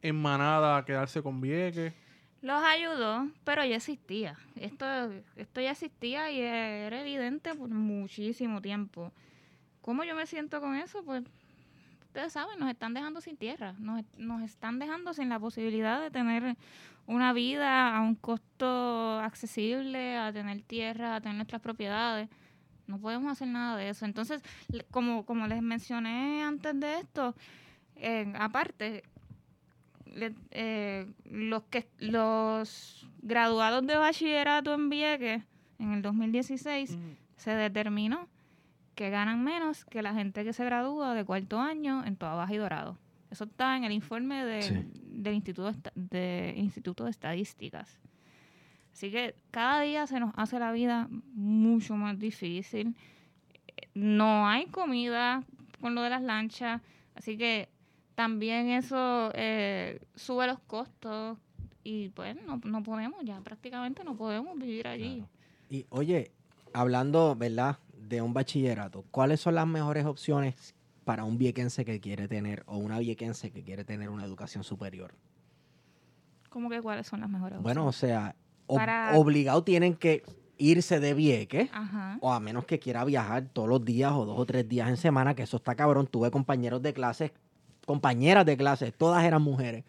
en 0.00 0.16
manada 0.16 0.78
a 0.78 0.84
quedarse 0.84 1.22
con 1.22 1.40
Vieques? 1.40 1.92
Los 2.42 2.62
ayudó, 2.62 3.28
pero 3.44 3.64
ya 3.64 3.76
existía. 3.76 4.36
Esto, 4.56 4.86
esto 5.36 5.60
ya 5.60 5.72
existía 5.72 6.30
y 6.30 6.40
era 6.40 7.00
evidente 7.00 7.54
por 7.54 7.68
muchísimo 7.70 8.60
tiempo. 8.60 9.12
¿Cómo 9.80 10.04
yo 10.04 10.14
me 10.14 10.26
siento 10.26 10.60
con 10.60 10.74
eso? 10.74 11.02
Pues 11.02 11.24
ustedes 12.06 12.32
saben, 12.32 12.58
nos 12.58 12.70
están 12.70 12.94
dejando 12.94 13.20
sin 13.20 13.36
tierra, 13.36 13.74
nos, 13.78 14.02
nos 14.16 14.42
están 14.42 14.78
dejando 14.78 15.12
sin 15.12 15.28
la 15.28 15.38
posibilidad 15.38 16.00
de 16.00 16.10
tener 16.10 16.56
una 17.06 17.32
vida 17.32 17.96
a 17.96 18.00
un 18.02 18.14
costo 18.14 19.18
accesible, 19.20 20.16
a 20.16 20.32
tener 20.32 20.62
tierra, 20.62 21.16
a 21.16 21.20
tener 21.20 21.36
nuestras 21.36 21.62
propiedades. 21.62 22.28
No 22.86 22.98
podemos 22.98 23.30
hacer 23.30 23.48
nada 23.48 23.76
de 23.76 23.88
eso. 23.88 24.04
Entonces, 24.04 24.42
como, 24.90 25.24
como 25.24 25.46
les 25.46 25.62
mencioné 25.62 26.42
antes 26.42 26.78
de 26.78 26.98
esto, 26.98 27.34
eh, 27.96 28.32
aparte, 28.38 29.04
eh, 30.50 31.06
los 31.24 31.62
que 31.64 31.88
los 31.98 33.08
graduados 33.22 33.86
de 33.86 33.96
bachillerato 33.96 34.74
en 34.74 34.88
Vieques 34.90 35.42
en 35.78 35.92
el 35.92 36.02
2016 36.02 36.96
se 37.36 37.50
determinó 37.50 38.28
que 38.94 39.10
ganan 39.10 39.44
menos 39.44 39.84
que 39.84 40.00
la 40.02 40.14
gente 40.14 40.42
que 40.44 40.52
se 40.54 40.64
gradúa 40.64 41.14
de 41.14 41.24
cuarto 41.24 41.60
año 41.60 42.04
en 42.04 42.16
Toa 42.16 42.34
Baja 42.34 42.54
y 42.54 42.56
Dorado. 42.56 42.98
Eso 43.30 43.44
está 43.44 43.76
en 43.76 43.84
el 43.84 43.92
informe 43.92 44.44
de- 44.44 44.62
Sí. 44.62 44.74
del 45.04 45.34
Instituto 45.34 45.72
de, 45.94 46.54
Instituto 46.56 47.04
de 47.04 47.10
Estadísticas. 47.10 47.98
Así 48.92 49.10
que 49.10 49.34
cada 49.50 49.82
día 49.82 50.06
se 50.06 50.18
nos 50.20 50.32
hace 50.36 50.58
la 50.58 50.72
vida 50.72 51.08
mucho 51.34 51.96
más 51.96 52.18
difícil. 52.18 52.94
No 53.94 54.48
hay 54.48 54.66
comida 54.66 55.42
con 55.80 55.94
lo 55.94 56.00
de 56.02 56.10
las 56.10 56.22
lanchas, 56.22 56.80
así 57.14 57.36
que 57.36 57.68
también 58.16 58.68
eso 58.70 59.30
eh, 59.34 60.00
sube 60.16 60.48
los 60.48 60.58
costos 60.60 61.38
y 61.84 62.08
pues 62.08 62.34
no, 62.44 62.60
no 62.64 62.82
podemos, 62.82 63.22
ya 63.24 63.40
prácticamente 63.42 64.02
no 64.02 64.16
podemos 64.16 64.58
vivir 64.58 64.88
allí. 64.88 65.18
Claro. 65.18 65.30
Y 65.70 65.86
oye, 65.90 66.32
hablando, 66.72 67.36
¿verdad? 67.36 67.78
De 67.96 68.20
un 68.22 68.32
bachillerato, 68.34 69.04
¿cuáles 69.12 69.40
son 69.40 69.54
las 69.54 69.66
mejores 69.68 70.04
opciones 70.04 70.74
para 71.04 71.22
un 71.24 71.38
viequense 71.38 71.84
que 71.84 72.00
quiere 72.00 72.26
tener 72.26 72.64
o 72.66 72.76
una 72.78 72.98
viequense 72.98 73.52
que 73.52 73.62
quiere 73.62 73.84
tener 73.84 74.08
una 74.10 74.24
educación 74.24 74.64
superior? 74.64 75.14
¿Cómo 76.50 76.70
que 76.70 76.80
cuáles 76.80 77.06
son 77.06 77.20
las 77.20 77.28
mejores 77.30 77.60
Bueno, 77.60 77.84
o 77.84 77.88
opciones? 77.88 78.14
sea, 78.16 78.36
ob- 78.66 78.76
Para- 78.76 79.12
obligado 79.16 79.62
tienen 79.62 79.94
que 79.94 80.22
irse 80.58 81.00
de 81.00 81.12
Vieques, 81.14 81.68
Ajá. 81.72 82.16
o 82.20 82.32
a 82.32 82.40
menos 82.40 82.64
que 82.64 82.78
quiera 82.78 83.04
viajar 83.04 83.44
todos 83.52 83.68
los 83.68 83.84
días 83.84 84.12
o 84.12 84.24
dos 84.24 84.38
o 84.38 84.46
tres 84.46 84.66
días 84.68 84.88
en 84.88 84.96
semana, 84.96 85.34
que 85.34 85.42
eso 85.42 85.58
está 85.58 85.74
cabrón. 85.74 86.06
Tuve 86.06 86.30
compañeros 86.30 86.80
de 86.82 86.94
clases, 86.94 87.32
compañeras 87.86 88.44
de 88.44 88.56
clases, 88.58 88.92
todas 88.92 89.24
eran 89.24 89.40
mujeres, 89.40 89.84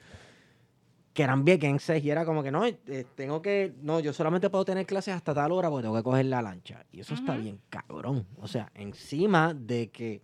que 1.13 1.23
eran 1.23 1.43
viequenses 1.43 2.03
y 2.03 2.11
era 2.11 2.23
como 2.25 2.43
que 2.43 2.51
no, 2.51 2.63
eh, 2.63 2.77
tengo 3.15 3.41
que, 3.41 3.73
no, 3.81 3.99
yo 3.99 4.13
solamente 4.13 4.49
puedo 4.49 4.63
tener 4.63 4.85
clases 4.85 5.15
hasta 5.15 5.33
tal 5.33 5.51
hora 5.51 5.69
porque 5.69 5.81
tengo 5.83 5.95
que 5.97 6.03
coger 6.03 6.25
la 6.27 6.41
lancha. 6.43 6.85
Y 6.91 6.99
eso 7.01 7.15
está 7.15 7.35
bien 7.41 7.59
cabrón. 7.69 8.25
O 8.39 8.47
sea, 8.47 8.71
encima 8.75 9.53
de 9.55 9.89
que 9.89 10.21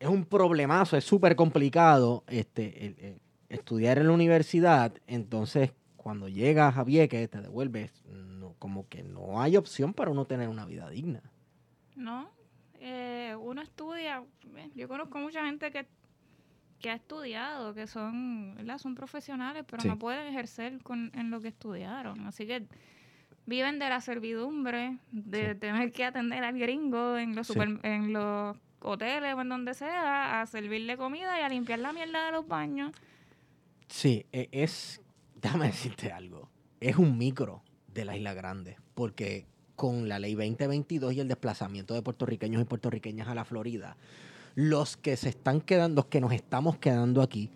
es 0.00 0.08
un 0.08 0.24
problemazo, 0.24 0.96
es 0.96 1.04
súper 1.04 1.36
complicado 1.36 2.24
este, 2.26 2.86
el- 2.86 2.96
el 2.98 3.20
estudiar 3.50 3.98
en 3.98 4.06
la 4.08 4.12
universidad, 4.14 4.92
entonces 5.06 5.72
cuando 5.96 6.28
llegas 6.28 6.76
a 6.76 6.84
Vieques 6.84 7.30
te 7.30 7.40
devuelves, 7.40 7.92
no, 8.10 8.54
como 8.58 8.88
que 8.88 9.02
no 9.02 9.40
hay 9.40 9.56
opción 9.56 9.92
para 9.94 10.10
uno 10.10 10.24
tener 10.24 10.48
una 10.48 10.64
vida 10.66 10.88
digna. 10.90 11.22
No, 11.94 12.28
eh, 12.80 13.34
uno 13.38 13.62
estudia, 13.62 14.22
eh, 14.56 14.70
yo 14.74 14.88
conozco 14.88 15.18
mucha 15.18 15.44
gente 15.46 15.70
que, 15.70 15.86
que 16.84 16.90
ha 16.90 16.94
estudiado, 16.96 17.72
que 17.72 17.86
son, 17.86 18.56
¿verdad? 18.56 18.76
son 18.76 18.94
profesionales, 18.94 19.64
pero 19.66 19.80
Sí. 19.80 19.88
no 19.88 19.98
pueden 19.98 20.26
ejercer 20.26 20.82
con, 20.82 21.10
en 21.14 21.30
lo 21.30 21.40
que 21.40 21.48
estudiaron. 21.48 22.26
Así 22.26 22.46
que 22.46 22.66
viven 23.46 23.78
de 23.78 23.88
la 23.88 24.02
servidumbre, 24.02 24.98
de 25.10 25.54
Sí. 25.54 25.58
tener 25.60 25.92
que 25.92 26.04
atender 26.04 26.44
al 26.44 26.58
gringo 26.58 27.16
en 27.16 27.34
los, 27.34 27.46
Sí. 27.46 27.54
super- 27.54 27.80
en 27.84 28.12
los 28.12 28.54
hoteles 28.80 29.34
o 29.34 29.40
en 29.40 29.48
donde 29.48 29.72
sea, 29.72 30.42
a 30.42 30.46
servirle 30.46 30.98
comida 30.98 31.40
y 31.40 31.42
a 31.42 31.48
limpiar 31.48 31.78
la 31.78 31.94
mierda 31.94 32.26
de 32.26 32.32
los 32.32 32.46
baños. 32.46 32.92
Sí, 33.88 34.26
e- 34.30 34.50
es, 34.52 35.00
déjame 35.40 35.66
decirte 35.68 36.12
algo, 36.12 36.50
es 36.80 36.96
un 36.96 37.16
micro 37.16 37.62
de 37.94 38.04
la 38.04 38.14
Isla 38.14 38.34
Grande, 38.34 38.76
porque 38.94 39.46
con 39.74 40.06
la 40.08 40.18
ley 40.18 40.34
2022 40.34 41.14
y 41.14 41.20
el 41.20 41.28
desplazamiento 41.28 41.94
de 41.94 42.02
puertorriqueños 42.02 42.60
y 42.60 42.66
puertorriqueñas 42.66 43.26
a 43.28 43.34
la 43.34 43.46
Florida, 43.46 43.96
los 44.54 44.96
que 44.96 45.16
se 45.16 45.28
están 45.28 45.60
quedando, 45.60 46.02
los 46.02 46.06
que 46.06 46.20
nos 46.20 46.32
estamos 46.32 46.78
quedando 46.78 47.22
aquí, 47.22 47.50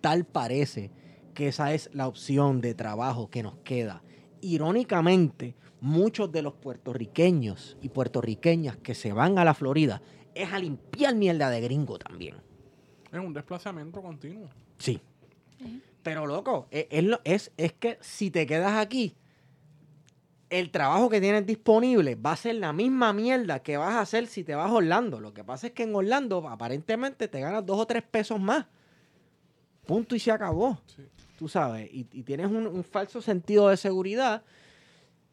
tal 0.00 0.24
parece 0.24 0.90
que 1.34 1.48
esa 1.48 1.74
es 1.74 1.90
la 1.92 2.06
opción 2.06 2.60
de 2.60 2.74
trabajo 2.74 3.28
que 3.28 3.42
nos 3.42 3.56
queda. 3.58 4.02
Irónicamente, 4.40 5.56
muchos 5.80 6.30
de 6.30 6.42
los 6.42 6.54
puertorriqueños 6.54 7.76
y 7.82 7.88
puertorriqueñas 7.88 8.76
que 8.76 8.94
se 8.94 9.12
van 9.12 9.38
a 9.38 9.44
la 9.44 9.54
Florida 9.54 10.00
es 10.34 10.52
a 10.52 10.58
limpiar 10.58 11.14
mierda 11.14 11.50
de 11.50 11.60
gringo 11.60 11.98
también. 11.98 12.36
Es 13.12 13.18
un 13.20 13.32
desplazamiento 13.32 14.00
continuo. 14.00 14.48
Sí. 14.78 15.00
Pero 16.02 16.26
loco, 16.26 16.66
e- 16.70 16.88
es, 17.24 17.52
es 17.56 17.72
que 17.72 17.98
si 18.00 18.30
te 18.30 18.46
quedas 18.46 18.76
aquí, 18.76 19.16
el 20.58 20.70
trabajo 20.70 21.08
que 21.10 21.20
tienes 21.20 21.44
disponible 21.46 22.14
va 22.14 22.32
a 22.32 22.36
ser 22.36 22.54
la 22.54 22.72
misma 22.72 23.12
mierda 23.12 23.58
que 23.58 23.76
vas 23.76 23.94
a 23.94 24.00
hacer 24.00 24.28
si 24.28 24.44
te 24.44 24.54
vas 24.54 24.70
a 24.70 24.74
Orlando. 24.74 25.18
Lo 25.18 25.34
que 25.34 25.42
pasa 25.42 25.66
es 25.66 25.72
que 25.72 25.82
en 25.82 25.94
Orlando 25.94 26.48
aparentemente 26.48 27.26
te 27.26 27.40
ganas 27.40 27.66
dos 27.66 27.80
o 27.80 27.86
tres 27.86 28.04
pesos 28.04 28.40
más. 28.40 28.66
Punto 29.84 30.14
y 30.14 30.20
se 30.20 30.30
acabó. 30.30 30.78
Sí. 30.86 31.02
Tú 31.36 31.48
sabes, 31.48 31.90
y, 31.92 32.06
y 32.12 32.22
tienes 32.22 32.46
un, 32.46 32.68
un 32.68 32.84
falso 32.84 33.20
sentido 33.20 33.68
de 33.68 33.76
seguridad. 33.76 34.44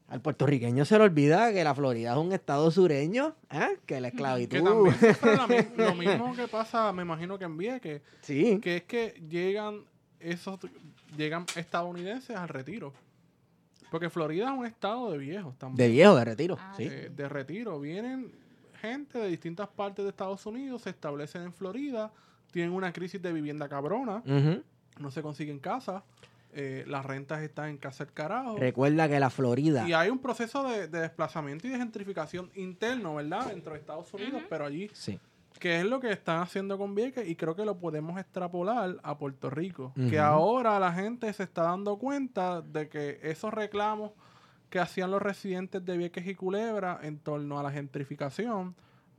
Al 0.08 0.22
puertorriqueño 0.22 0.84
se 0.86 0.98
le 0.98 1.04
olvida 1.04 1.54
que 1.54 1.64
la 1.64 1.76
Florida 1.76 2.12
es 2.12 2.18
un 2.18 2.34
estado 2.34 2.70
sureño, 2.72 3.36
¿eh? 3.52 3.78
que 3.86 4.02
la 4.02 4.10
esclavitud. 4.10 4.58
Que 5.00 5.14
también 5.14 5.74
la 5.78 5.86
lo 5.86 5.96
mismo 5.96 6.36
que 6.36 6.48
pasa, 6.48 6.92
me 6.92 7.04
imagino 7.04 7.38
que 7.38 7.46
en 7.46 7.58
Vieques, 7.58 8.02
sí, 8.22 8.60
que 8.60 8.78
es 8.78 8.84
que 8.84 9.22
llegan 9.30 9.86
esos 10.20 10.60
llegan 11.16 11.46
estadounidenses 11.56 12.36
al 12.36 12.50
retiro. 12.50 12.92
Porque 13.92 14.10
Florida 14.10 14.46
es 14.54 14.58
un 14.58 14.66
estado 14.66 15.12
de 15.12 15.18
viejos 15.18 15.54
de 15.54 15.60
también. 15.60 15.92
viejo, 15.92 16.16
de 16.16 16.24
retiro. 16.26 16.58
Ah, 16.60 16.74
sí. 16.78 16.88
eh, 16.90 17.12
de 17.14 17.28
retiro. 17.30 17.78
Vienen 17.80 18.32
gente 18.82 19.20
de 19.20 19.28
distintas 19.28 19.68
partes 19.68 20.04
de 20.06 20.10
Estados 20.10 20.46
Unidos, 20.46 20.84
se 20.84 20.90
establecen 20.92 21.44
en 21.44 21.54
Florida, 21.54 22.10
tienen 22.52 22.72
una 22.72 22.92
crisis 22.94 23.22
de 23.22 23.32
vivienda 23.34 23.68
cabrona, 23.70 24.24
no 24.98 25.12
se 25.12 25.22
consiguen 25.22 25.60
casas, 25.60 26.02
eh, 26.54 26.84
las 26.88 27.06
rentas 27.06 27.42
están 27.42 27.70
en 27.70 27.78
casa 27.78 28.06
el 28.06 28.12
carajo. 28.14 28.58
Recuerda 28.58 29.08
que 29.08 29.20
la 29.20 29.30
Florida. 29.30 29.88
Y 29.88 29.94
hay 29.94 30.10
un 30.10 30.20
proceso 30.20 30.68
de, 30.68 30.88
de 30.88 31.02
desplazamiento 31.02 31.68
y 31.68 31.72
de 31.72 31.78
gentrificación 31.78 32.50
interno, 32.56 33.16
¿verdad? 33.16 33.48
Dentro 33.48 33.74
de 33.74 33.80
Estados 33.80 34.14
Unidos, 34.14 34.42
pero 34.50 34.66
allí, 34.66 34.90
Sí. 34.94 35.20
Que 35.62 35.80
es 35.80 35.86
lo 35.86 36.00
que 36.00 36.12
están 36.12 36.40
haciendo 36.42 36.76
con 36.80 36.96
Vieques 36.96 37.30
y 37.30 37.36
creo 37.36 37.56
que 37.56 37.64
lo 37.66 37.78
podemos 37.78 38.20
extrapolar 38.20 38.98
a 39.04 39.18
Puerto 39.20 39.52
Rico. 39.52 39.94
Que 40.10 40.18
ahora 40.18 40.80
la 40.80 40.92
gente 40.92 41.32
se 41.34 41.44
está 41.44 41.62
dando 41.62 41.98
cuenta 42.00 42.62
de 42.64 42.90
que 42.90 43.20
esos 43.22 43.54
reclamos 43.54 44.12
que 44.72 44.80
hacían 44.80 45.12
los 45.12 45.22
residentes 45.22 45.86
de 45.86 45.98
Vieques 45.98 46.26
y 46.26 46.34
Culebra 46.34 47.00
en 47.04 47.20
torno 47.20 47.60
a 47.60 47.64
la 47.64 47.70
gentrificación, 47.72 48.74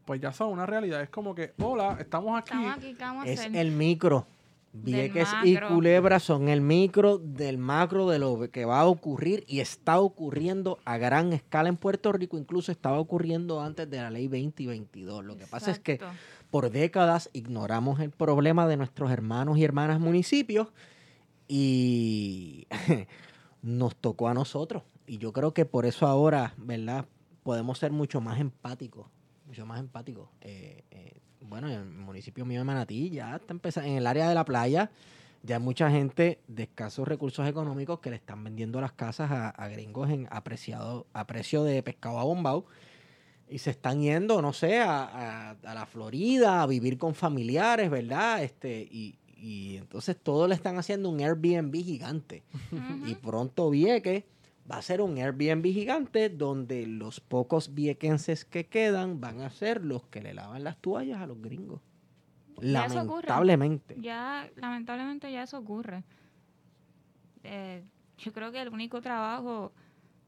pues 0.04 0.20
ya 0.20 0.32
son 0.32 0.48
una 0.50 0.66
realidad. 0.66 1.00
Es 1.00 1.10
como 1.10 1.32
que, 1.32 1.52
hola, 1.60 1.96
estamos 2.00 2.36
aquí. 2.36 2.50
Estamos 2.54 2.76
aquí, 2.76 2.94
¿qué 2.94 3.04
vamos 3.04 3.24
a 3.24 3.28
Es 3.28 3.38
hacer? 3.38 3.56
el 3.56 3.70
micro. 3.70 4.26
Vieques 4.72 5.28
y. 5.44 5.56
Culebra 5.56 6.18
son 6.18 6.48
el 6.48 6.62
micro 6.62 7.18
del 7.18 7.58
macro 7.58 8.08
de 8.08 8.18
lo 8.18 8.50
que 8.50 8.64
va 8.64 8.80
a 8.80 8.86
ocurrir 8.86 9.44
y 9.46 9.60
está 9.60 10.00
ocurriendo 10.00 10.78
a 10.84 10.96
gran 10.96 11.32
escala 11.32 11.68
en 11.68 11.76
Puerto 11.76 12.10
Rico. 12.12 12.38
Incluso 12.38 12.72
estaba 12.72 12.98
ocurriendo 12.98 13.60
antes 13.60 13.88
de 13.90 13.98
la 13.98 14.10
ley 14.10 14.28
20 14.28 14.62
y 14.62 14.66
22. 14.66 15.24
Lo 15.24 15.36
que 15.36 15.46
pasa 15.46 15.70
es 15.70 15.78
que 15.78 16.00
por 16.50 16.70
décadas 16.70 17.28
ignoramos 17.32 18.00
el 18.00 18.10
problema 18.10 18.66
de 18.66 18.76
nuestros 18.78 19.10
hermanos 19.10 19.58
y 19.58 19.64
hermanas 19.64 20.00
municipios 20.00 20.68
y 21.48 22.66
nos 23.62 23.94
tocó 23.96 24.28
a 24.28 24.34
nosotros. 24.34 24.84
Y 25.06 25.18
yo 25.18 25.32
creo 25.32 25.52
que 25.52 25.66
por 25.66 25.84
eso 25.84 26.06
ahora, 26.06 26.54
¿verdad? 26.56 27.06
Podemos 27.42 27.78
ser 27.78 27.92
mucho 27.92 28.22
más 28.22 28.40
empáticos, 28.40 29.06
mucho 29.46 29.66
más 29.66 29.80
empáticos. 29.80 30.30
Eh, 30.40 30.84
eh, 30.90 31.20
bueno, 31.48 31.68
en 31.68 31.74
el 31.74 31.84
municipio 31.86 32.44
mío 32.44 32.60
de 32.60 32.64
Manatí 32.64 33.10
ya 33.10 33.36
está 33.36 33.52
empezando, 33.52 33.88
en 33.90 33.96
el 33.96 34.06
área 34.06 34.28
de 34.28 34.34
la 34.34 34.44
playa, 34.44 34.90
ya 35.42 35.56
hay 35.56 35.62
mucha 35.62 35.90
gente 35.90 36.38
de 36.48 36.62
escasos 36.64 37.06
recursos 37.08 37.48
económicos 37.48 38.00
que 38.00 38.10
le 38.10 38.16
están 38.16 38.42
vendiendo 38.44 38.80
las 38.80 38.92
casas 38.92 39.30
a, 39.30 39.48
a 39.50 39.68
gringos 39.68 40.10
en 40.10 40.28
apreciado, 40.30 41.06
a 41.12 41.26
precio 41.26 41.64
de 41.64 41.82
pescado 41.82 42.18
abombado 42.18 42.64
y 43.50 43.58
se 43.58 43.70
están 43.70 44.00
yendo, 44.00 44.40
no 44.40 44.52
sé, 44.52 44.78
a, 44.80 45.02
a- 45.02 45.50
a 45.64 45.74
la 45.74 45.84
Florida 45.86 46.62
a 46.62 46.66
vivir 46.66 46.96
con 46.96 47.14
familiares, 47.14 47.90
¿verdad? 47.90 48.42
Este, 48.42 48.88
y, 48.90 49.16
y 49.36 49.76
entonces 49.78 50.16
todo 50.16 50.46
le 50.48 50.54
están 50.54 50.78
haciendo 50.78 51.10
un 51.10 51.20
Airbnb 51.20 51.74
gigante. 51.74 52.44
Y 53.06 53.14
pronto 53.16 53.68
Vieques 53.68 54.24
va 54.72 54.78
a 54.78 54.82
ser 54.82 55.02
un 55.02 55.18
Airbnb 55.18 55.64
gigante 55.66 56.30
donde 56.30 56.86
los 56.86 57.20
pocos 57.20 57.74
viequenses 57.74 58.44
que 58.44 58.66
quedan 58.66 59.20
van 59.20 59.40
a 59.42 59.50
ser 59.50 59.84
los 59.84 60.04
que 60.04 60.22
le 60.22 60.32
lavan 60.32 60.64
las 60.64 60.78
toallas 60.78 61.20
a 61.20 61.26
los 61.26 61.40
gringos. 61.40 61.80
Ya. 62.60 62.88
Lamentablemente. 62.88 63.96
Ya, 64.00 64.48
lamentablemente 64.56 65.30
ya 65.30 65.42
eso 65.42 65.58
ocurre. 65.58 66.04
Eh, 67.44 67.84
yo 68.18 68.32
creo 68.32 68.50
que 68.52 68.62
el 68.62 68.68
único 68.68 69.00
trabajo 69.00 69.72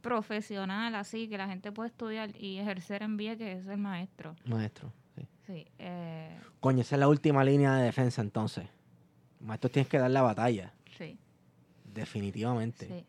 profesional 0.03 0.95
así 0.95 1.29
que 1.29 1.39
la 1.39 1.49
gente 1.49 1.73
puede 1.73 1.89
estudiar 1.89 2.31
y 2.37 2.59
ejercer 2.59 3.03
en 3.03 3.17
Vieques 3.17 3.61
es 3.61 3.67
el 3.67 3.79
maestro. 3.79 4.37
Maestro. 4.45 4.93
sí. 5.17 5.27
Sí, 5.47 5.67
eh, 5.79 6.39
Coño, 6.61 6.81
esa 6.81 6.97
es 6.97 7.01
la 7.01 7.09
última 7.09 7.45
línea 7.45 7.75
de 7.77 7.85
defensa 7.85 8.21
entonces. 8.21 8.67
Maestro, 9.41 9.71
tienes 9.71 9.89
que 9.89 9.99
dar 9.99 10.11
la 10.11 10.23
batalla. 10.23 10.75
sí, 10.99 11.19
Definitivamente. 11.85 12.87
sí. 12.89 13.07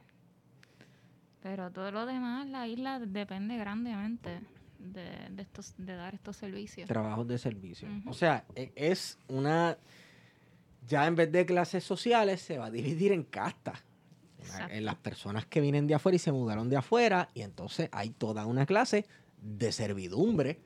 Pero 1.46 1.70
todo 1.70 1.92
lo 1.92 2.08
demás, 2.08 2.48
la 2.48 2.68
isla 2.68 2.98
depende 3.00 3.56
grandemente 3.56 4.40
de, 4.80 5.30
de 5.30 5.44
estos, 5.44 5.76
de 5.78 5.96
dar 5.96 6.16
estos 6.16 6.38
servicios. 6.38 6.88
Trabajos 6.88 7.28
de 7.28 7.38
servicio. 7.38 7.88
O 8.08 8.14
sea, 8.14 8.46
e- 8.56 8.72
es 8.76 9.20
una. 9.28 9.78
Ya 10.88 11.06
en 11.06 11.16
vez 11.16 11.32
de 11.32 11.46
clases 11.46 11.84
sociales, 11.84 12.42
se 12.42 12.58
va 12.58 12.66
a 12.66 12.72
dividir 12.72 13.12
en 13.12 13.22
castas. 13.22 13.84
En 14.72 14.86
las 14.86 14.96
personas 14.96 15.46
que 15.46 15.62
vienen 15.62 15.86
de 15.86 15.94
afuera 15.94 16.16
y 16.16 16.20
se 16.20 16.32
mudaron 16.32 16.68
de 16.68 16.78
afuera, 16.78 17.30
y 17.36 17.42
entonces 17.42 17.90
hay 17.92 18.10
toda 18.10 18.48
una 18.48 18.66
clase 18.66 19.06
de 19.40 19.72
servidumbre. 19.72 20.60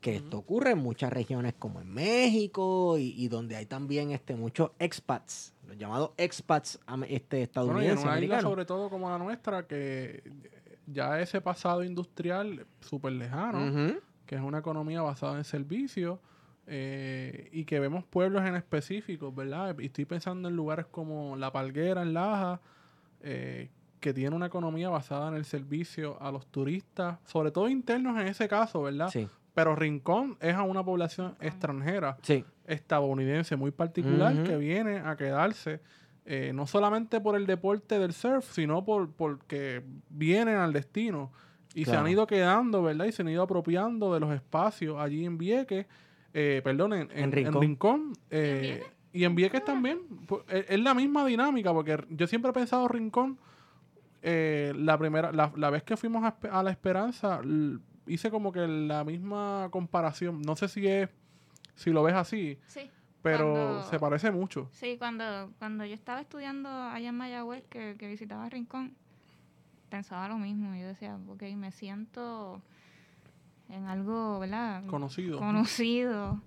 Que 0.00 0.16
esto 0.16 0.38
ocurre 0.38 0.72
en 0.72 0.78
muchas 0.78 1.12
regiones 1.12 1.54
como 1.56 1.80
en 1.80 1.90
México 1.94 2.98
y, 2.98 3.14
y 3.16 3.28
donde 3.28 3.54
hay 3.54 3.66
también 3.66 4.10
este, 4.10 4.34
muchos 4.34 4.72
expats, 4.80 5.54
los 5.68 5.76
llamados 5.76 6.12
expats 6.16 6.74
este, 6.74 6.86
Bueno, 6.88 7.06
y 7.06 7.14
en 7.14 7.42
estadounidenses, 7.42 8.04
una 8.04 8.20
isla 8.20 8.40
sobre 8.40 8.64
todo 8.64 8.88
como 8.88 9.10
la 9.10 9.18
nuestra, 9.18 9.66
que 9.66 10.22
ya 10.86 11.20
ese 11.20 11.42
pasado 11.42 11.84
industrial 11.84 12.66
súper 12.80 13.12
lejano, 13.12 13.94
que 14.24 14.34
es 14.34 14.40
una 14.40 14.58
economía 14.58 15.02
basada 15.02 15.36
en 15.36 15.44
servicios, 15.44 16.18
eh, 16.66 17.48
y 17.52 17.64
que 17.64 17.80
vemos 17.80 18.04
pueblos 18.04 18.42
en 18.44 18.54
específico, 18.54 19.30
¿verdad? 19.32 19.76
Y 19.78 19.86
estoy 19.86 20.06
pensando 20.06 20.48
en 20.48 20.56
lugares 20.56 20.86
como 20.86 21.36
La 21.36 21.52
Palguera, 21.52 22.02
en 22.02 22.14
Laja, 22.14 22.60
eh, 23.20 23.70
que 24.00 24.14
tiene 24.14 24.34
una 24.34 24.46
economía 24.46 24.88
basada 24.88 25.28
en 25.28 25.34
el 25.34 25.44
servicio 25.44 26.20
a 26.22 26.30
los 26.32 26.46
turistas, 26.46 27.18
sobre 27.24 27.50
todo 27.50 27.68
internos 27.68 28.18
en 28.18 28.28
ese 28.28 28.48
caso, 28.48 28.82
¿verdad? 28.82 29.10
Sí, 29.10 29.28
Pero 29.58 29.74
Rincón 29.74 30.36
es 30.40 30.54
a 30.54 30.62
una 30.62 30.84
población 30.84 31.34
extranjera 31.40 32.16
sí. 32.22 32.44
estadounidense 32.66 33.56
muy 33.56 33.70
particular 33.72 34.42
que 34.44 34.56
viene 34.56 34.98
a 34.98 35.16
quedarse 35.16 35.80
eh, 36.24 36.52
no 36.54 36.66
solamente 36.66 37.20
por 37.20 37.34
el 37.36 37.46
deporte 37.46 37.98
del 37.98 38.12
surf, 38.12 38.44
sino 38.52 38.84
por 38.84 39.10
porque 39.10 39.82
vienen 40.10 40.56
al 40.56 40.72
destino 40.72 41.32
y 41.74 41.84
se 41.86 41.96
han 41.96 42.08
ido 42.08 42.26
quedando, 42.26 42.82
¿verdad? 42.82 43.06
Y 43.06 43.12
se 43.12 43.22
han 43.22 43.28
ido 43.30 43.42
apropiando 43.42 44.12
de 44.14 44.20
los 44.20 44.32
espacios 44.34 44.98
allí 45.00 45.24
en 45.24 45.38
Vieques, 45.38 45.86
eh, 46.34 46.60
perdón, 46.62 46.92
en, 46.92 47.00
en- 47.12 47.32
En 47.32 47.38
en 47.46 47.60
Rincón. 47.60 48.12
Eh, 48.30 48.82
y 49.12 49.24
en 49.24 49.34
Vieques 49.34 49.64
también. 49.64 49.98
Pu- 50.26 50.42
Es, 50.48 50.66
es 50.68 50.80
la 50.80 50.94
misma 50.94 51.24
dinámica, 51.24 51.72
porque 51.72 51.98
yo 52.10 52.26
siempre 52.26 52.50
he 52.50 52.54
pensado 52.54 52.86
Rincón, 52.88 53.38
eh, 54.22 54.72
la 54.76 54.98
primera, 54.98 55.32
la, 55.32 55.52
la 55.56 55.70
vez 55.70 55.82
que 55.82 55.96
fuimos 55.96 56.22
a, 56.24 56.62
La 56.62 56.70
Esperanza, 56.70 57.40
hice 58.08 58.30
como 58.30 58.52
que 58.52 58.66
la 58.66 59.04
misma 59.04 59.68
comparación. 59.70 60.42
No 60.42 60.56
sé 60.56 60.68
si 60.68 60.86
es, 60.86 61.08
si 61.74 61.90
lo 61.90 62.02
ves 62.02 62.14
así, 62.14 62.58
Sí, 62.66 62.90
pero 63.22 63.52
Cuando- 63.52 63.82
se 63.90 63.98
parece 63.98 64.30
mucho. 64.30 64.68
sí 64.72 64.96
cuando, 64.98 65.50
cuando 65.58 65.84
yo 65.84 65.94
estaba 65.94 66.20
estudiando 66.20 66.68
allá 66.68 67.08
en 67.08 67.14
Mayagüez, 67.16 67.64
que, 67.68 67.96
que 67.98 68.08
visitaba 68.08 68.48
Rincón, 68.48 68.94
pensaba 69.90 70.28
lo 70.28 70.38
mismo. 70.38 70.74
Yo 70.74 70.86
decía, 70.86 71.18
ok, 71.28 71.42
me 71.56 71.70
siento 71.72 72.60
en 73.68 73.84
algo, 73.86 74.38
¿verdad? 74.38 74.84
Conocido. 74.86 75.38
Conocido. 75.38 76.40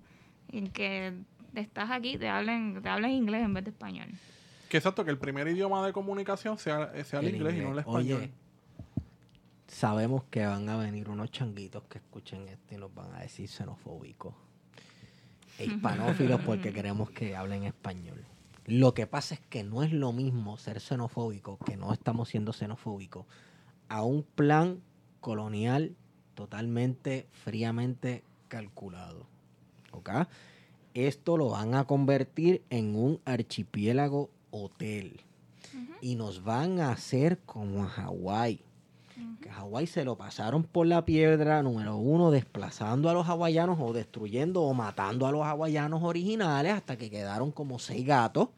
En 0.50 0.68
que 0.70 1.14
estás 1.54 1.90
aquí, 1.90 2.18
te 2.18 2.28
hablan, 2.28 2.80
te 2.82 2.88
hablan 2.88 3.10
inglés 3.10 3.42
en 3.44 3.54
vez 3.54 3.64
de 3.64 3.70
español. 3.70 4.08
Que 4.68 4.78
exacto, 4.78 5.04
que 5.04 5.10
el 5.10 5.18
primer 5.18 5.46
idioma 5.48 5.84
de 5.86 5.92
comunicación 5.92 6.56
sea, 6.58 6.90
sea 7.04 7.20
el, 7.20 7.26
El 7.28 7.34
inglés, 7.36 7.54
y 7.56 7.60
no 7.60 7.72
el 7.72 7.78
español. 7.80 8.18
Oye, 8.22 8.32
sabemos 9.72 10.24
que 10.24 10.44
van 10.44 10.68
a 10.68 10.76
venir 10.76 11.08
unos 11.08 11.30
changuitos 11.30 11.82
que 11.84 11.98
escuchen 11.98 12.46
esto 12.48 12.74
y 12.74 12.78
nos 12.78 12.94
van 12.94 13.14
a 13.14 13.20
decir 13.20 13.48
xenofóbicos 13.48 14.34
e 15.58 15.64
hispanófilos 15.64 16.40
porque 16.46 16.72
queremos 16.72 17.10
que 17.10 17.34
hablen 17.34 17.64
español. 17.64 18.24
Lo 18.66 18.94
que 18.94 19.06
pasa 19.06 19.34
es 19.34 19.40
que 19.40 19.64
no 19.64 19.82
es 19.82 19.92
lo 19.92 20.12
mismo 20.12 20.56
ser 20.58 20.80
xenofóbico, 20.80 21.58
que 21.58 21.76
no 21.76 21.92
estamos 21.92 22.28
siendo 22.28 22.52
xenofóbicos, 22.52 23.26
a 23.88 24.02
un 24.02 24.22
plan 24.22 24.82
colonial 25.20 25.96
totalmente 26.34 27.26
fríamente 27.32 28.22
calculado. 28.48 29.26
¿Ok? 29.90 30.10
Esto 30.94 31.38
lo 31.38 31.48
van 31.48 31.74
a 31.74 31.84
convertir 31.84 32.62
en 32.68 32.94
un 32.94 33.20
archipiélago 33.24 34.30
hotel 34.50 35.22
y 36.02 36.16
nos 36.16 36.44
van 36.44 36.80
a 36.80 36.92
hacer 36.92 37.38
como 37.40 37.84
a 37.84 37.88
Hawái. 37.88 38.62
Que 39.42 39.50
Hawái 39.50 39.88
se 39.88 40.04
lo 40.04 40.16
pasaron 40.16 40.62
por 40.62 40.86
la 40.86 41.04
piedra, 41.04 41.64
número 41.64 41.96
uno, 41.96 42.30
desplazando 42.30 43.10
a 43.10 43.12
los 43.12 43.26
hawaianos 43.26 43.76
o 43.80 43.92
destruyendo 43.92 44.62
o 44.62 44.72
matando 44.72 45.26
a 45.26 45.32
los 45.32 45.42
hawaianos 45.42 46.04
originales 46.04 46.72
hasta 46.72 46.96
que 46.96 47.10
quedaron 47.10 47.50
como 47.50 47.80
seis 47.80 48.06
gatos, 48.06 48.50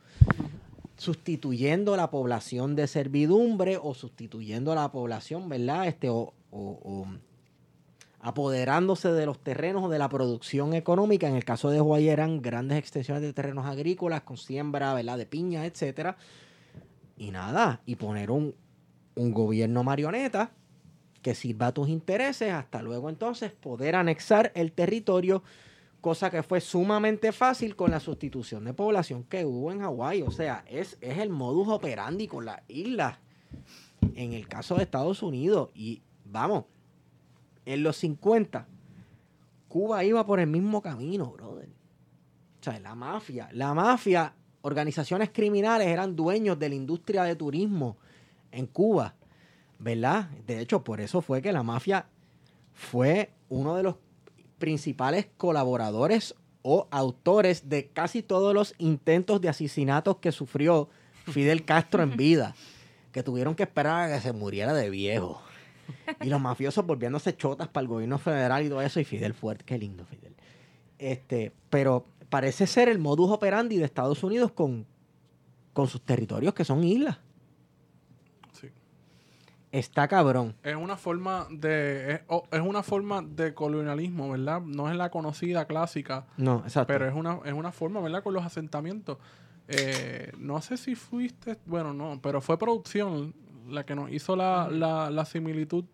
sustituyendo 0.99 1.97
la 1.97 2.11
población 2.11 2.77
de 2.77 2.87
servidumbre 2.87 3.79
o 3.83 3.95
sustituyendo 3.95 4.75
la 4.75 4.93
población, 4.93 5.49
¿verdad? 5.49 5.89
Este, 5.89 6.11
o, 6.11 6.35
apoderándose 8.21 9.11
de 9.11 9.25
los 9.25 9.39
terrenos 9.39 9.85
o 9.85 9.89
de 9.89 9.99
la 9.99 10.11
producción 10.11 10.75
económica. 10.75 11.27
En 11.29 11.37
el 11.37 11.47
caso 11.47 11.71
de 11.71 11.79
Hawái 11.79 12.11
eran 12.11 12.43
grandes 12.43 12.77
extensiones 12.77 13.23
de 13.23 13.33
terrenos 13.33 13.65
agrícolas 13.65 14.21
con 14.21 14.37
siembra, 14.37 14.93
¿verdad? 14.93 15.17
De 15.17 15.25
piña, 15.25 15.65
etcétera. 15.65 16.19
Y 17.17 17.31
nada, 17.31 17.81
y 17.87 17.97
poner 17.97 18.31
un, 18.31 18.55
un 19.15 19.33
gobierno 19.33 19.83
marioneta 19.83 20.51
que 21.25 21.35
sirva 21.35 21.69
a 21.69 21.73
tus 21.73 21.89
intereses 21.89 22.53
hasta 22.53 22.83
luego 22.83 23.09
entonces 23.09 23.51
poder 23.51 23.97
anexar 23.97 24.53
el 24.55 24.73
territorio, 24.73 25.43
cosa 26.03 26.31
que 26.31 26.43
fue 26.43 26.61
sumamente 26.61 27.33
fácil 27.33 27.75
con 27.77 27.91
la 27.91 27.99
sustitución 27.99 28.63
de 28.67 28.75
población 28.75 29.25
que 29.25 29.47
hubo 29.47 29.73
en 29.73 29.81
Hawái. 29.81 30.21
O 30.21 30.31
sea, 30.31 30.67
es, 30.69 30.99
es 31.01 31.19
el 31.19 31.31
modus 31.31 31.69
operandi 31.69 32.29
con 32.29 32.45
las 32.45 32.61
islas 32.69 33.17
en 34.15 34.35
el 34.35 34.47
caso 34.47 34.77
de 34.77 34.83
Estados 34.83 35.23
Unidos. 35.23 35.71
Y 35.75 36.03
vamos, 36.27 36.67
en 37.65 37.83
los 37.83 37.97
50, 37.97 38.69
Cuba 39.67 40.05
iba 40.05 40.27
por 40.27 40.41
el 40.41 40.47
mismo 40.47 40.83
camino, 40.83 41.33
brother. 41.33 41.71
O 42.61 42.63
sea, 42.63 42.79
la 42.81 42.95
mafia, 42.95 43.49
la 43.53 43.73
mafia, 43.73 44.35
organizaciones 44.61 45.31
criminales 45.31 45.89
eran 45.89 46.15
dueños 46.15 46.59
de 46.59 46.69
la 46.69 46.75
industria 46.75 47.23
de 47.23 47.35
turismo 47.35 47.97
en 48.53 48.67
Cuba, 48.67 49.15
¿verdad? 49.85 50.31
De 50.47 50.61
hecho, 50.61 50.83
por 50.83 51.01
eso 51.01 51.21
fue 51.21 51.43
que 51.43 51.53
la 51.53 51.63
mafia 51.63 52.07
fue 52.73 53.31
uno 53.51 53.77
de 53.77 53.83
los 53.83 53.97
principales 54.59 55.29
colaboradores 55.37 56.35
o 56.63 56.89
autores 56.91 57.69
de 57.69 57.89
casi 57.89 58.23
todos 58.23 58.55
los 58.55 58.75
intentos 58.79 59.43
de 59.43 59.51
asesinatos 59.51 60.17
que 60.17 60.33
sufrió 60.33 60.89
Fidel 61.27 61.67
Castro 61.67 62.03
en 62.03 62.17
vida, 62.17 62.55
que 63.13 63.23
tuvieron 63.23 63.55
que 63.55 63.65
esperar 63.65 64.11
a 64.11 64.15
que 64.15 64.23
se 64.23 64.33
muriera 64.33 64.73
de 64.73 64.89
viejo. 64.89 65.43
Y 66.23 66.31
los 66.31 66.41
mafiosos 66.41 66.87
volviéndose 66.87 67.37
chotas 67.37 67.69
para 67.69 67.83
el 67.83 67.89
gobierno 67.89 68.17
federal 68.17 68.65
y 68.65 68.71
todo 68.71 68.81
eso, 68.81 69.01
y 69.01 69.05
Fidel 69.05 69.35
fuerte, 69.35 69.65
qué 69.67 69.77
lindo 69.77 70.07
Fidel. 70.07 70.35
Este, 70.99 71.53
pero 71.69 72.07
parece 72.31 72.67
ser 72.67 72.89
el 72.89 72.99
modus 72.99 73.31
operandi 73.31 73.77
de 73.77 73.85
Estados 73.85 74.25
Unidos 74.25 74.51
con, 74.53 74.87
con 75.75 75.89
sus 75.89 76.01
territorios 76.01 76.55
que 76.55 76.65
son 76.65 76.83
islas. 76.83 77.19
Está 79.75 80.07
cabrón. 80.07 80.55
Es 80.63 80.77
una 80.77 80.97
forma 80.97 81.47
de 81.51 82.23
es, 82.53 82.61
una 82.61 82.83
forma 82.83 83.23
de 83.23 83.55
colonialismo, 83.55 84.31
¿verdad? 84.31 84.61
No 84.61 84.89
es 84.89 84.97
la 84.97 85.11
conocida 85.11 85.67
clásica, 85.67 86.27
No, 86.37 86.59
exacto. 86.65 86.87
pero 86.93 87.09
es 87.09 87.15
una 87.15 87.41
es 87.45 87.53
una 87.53 87.73
forma, 87.73 88.01
¿verdad? 88.01 88.23
Con 88.23 88.35
los 88.35 88.45
asentamientos. 88.45 89.19
Eh, 89.67 90.31
no 90.39 90.61
sé 90.61 90.77
si 90.77 90.95
fuiste, 90.95 91.57
bueno, 91.67 91.93
no, 91.93 92.21
pero 92.23 92.41
fue 92.41 92.59
producción 92.59 93.35
la 93.69 93.85
que 93.85 93.95
nos 93.95 94.13
hizo 94.13 94.37
la, 94.37 94.69
la, 94.71 95.11
la 95.11 95.25
similitud 95.25 95.85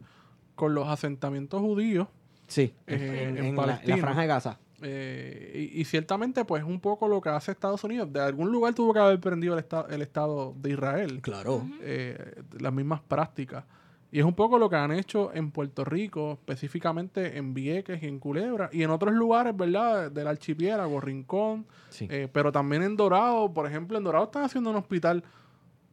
con 0.56 0.74
los 0.74 0.88
asentamientos 0.88 1.60
judíos 1.60 2.08
sí, 2.48 2.74
eh, 2.86 3.26
en, 3.28 3.38
en 3.38 3.44
en 3.44 3.56
la, 3.56 3.80
la 3.84 3.96
franja 3.96 4.20
de 4.22 4.26
Gaza. 4.26 4.58
Eh, 4.82 5.68
y, 5.74 5.80
y 5.80 5.84
ciertamente, 5.84 6.44
pues, 6.44 6.64
un 6.64 6.80
poco 6.80 7.06
lo 7.08 7.20
que 7.20 7.28
hace 7.28 7.52
Estados 7.52 7.84
Unidos. 7.84 8.12
De 8.12 8.20
algún 8.20 8.50
lugar 8.50 8.74
tuvo 8.74 8.92
que 8.92 8.98
haber 9.00 9.20
prendido 9.20 9.54
el, 9.54 9.60
esta- 9.60 9.86
el 9.90 10.02
Estado 10.02 10.54
de 10.56 10.70
Israel. 10.70 11.20
Claro. 11.22 11.66
eh, 11.82 12.42
las 12.58 12.72
mismas 12.72 13.00
prácticas. 13.00 13.64
Y 14.12 14.18
es 14.18 14.24
un 14.24 14.34
poco 14.34 14.58
lo 14.58 14.68
que 14.68 14.74
han 14.76 14.90
hecho 14.90 15.30
en 15.34 15.52
Puerto 15.52 15.84
Rico, 15.84 16.32
específicamente 16.32 17.38
en 17.38 17.54
Vieques 17.54 18.02
y 18.02 18.06
en 18.08 18.18
Culebra, 18.18 18.68
y 18.72 18.82
en 18.82 18.90
otros 18.90 19.14
lugares, 19.14 19.56
¿verdad? 19.56 20.10
Del 20.10 20.26
archipiélago, 20.26 21.00
Rincón, 21.00 21.64
Sí. 21.90 22.08
eh, 22.10 22.26
pero 22.32 22.50
también 22.50 22.82
en 22.82 22.96
Dorado, 22.96 23.52
por 23.52 23.66
ejemplo, 23.66 23.96
en 23.98 24.02
Dorado 24.04 24.24
están 24.24 24.42
haciendo 24.42 24.70
un 24.70 24.76
hospital 24.76 25.22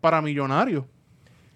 para 0.02 0.20
millonarios. 0.22 0.86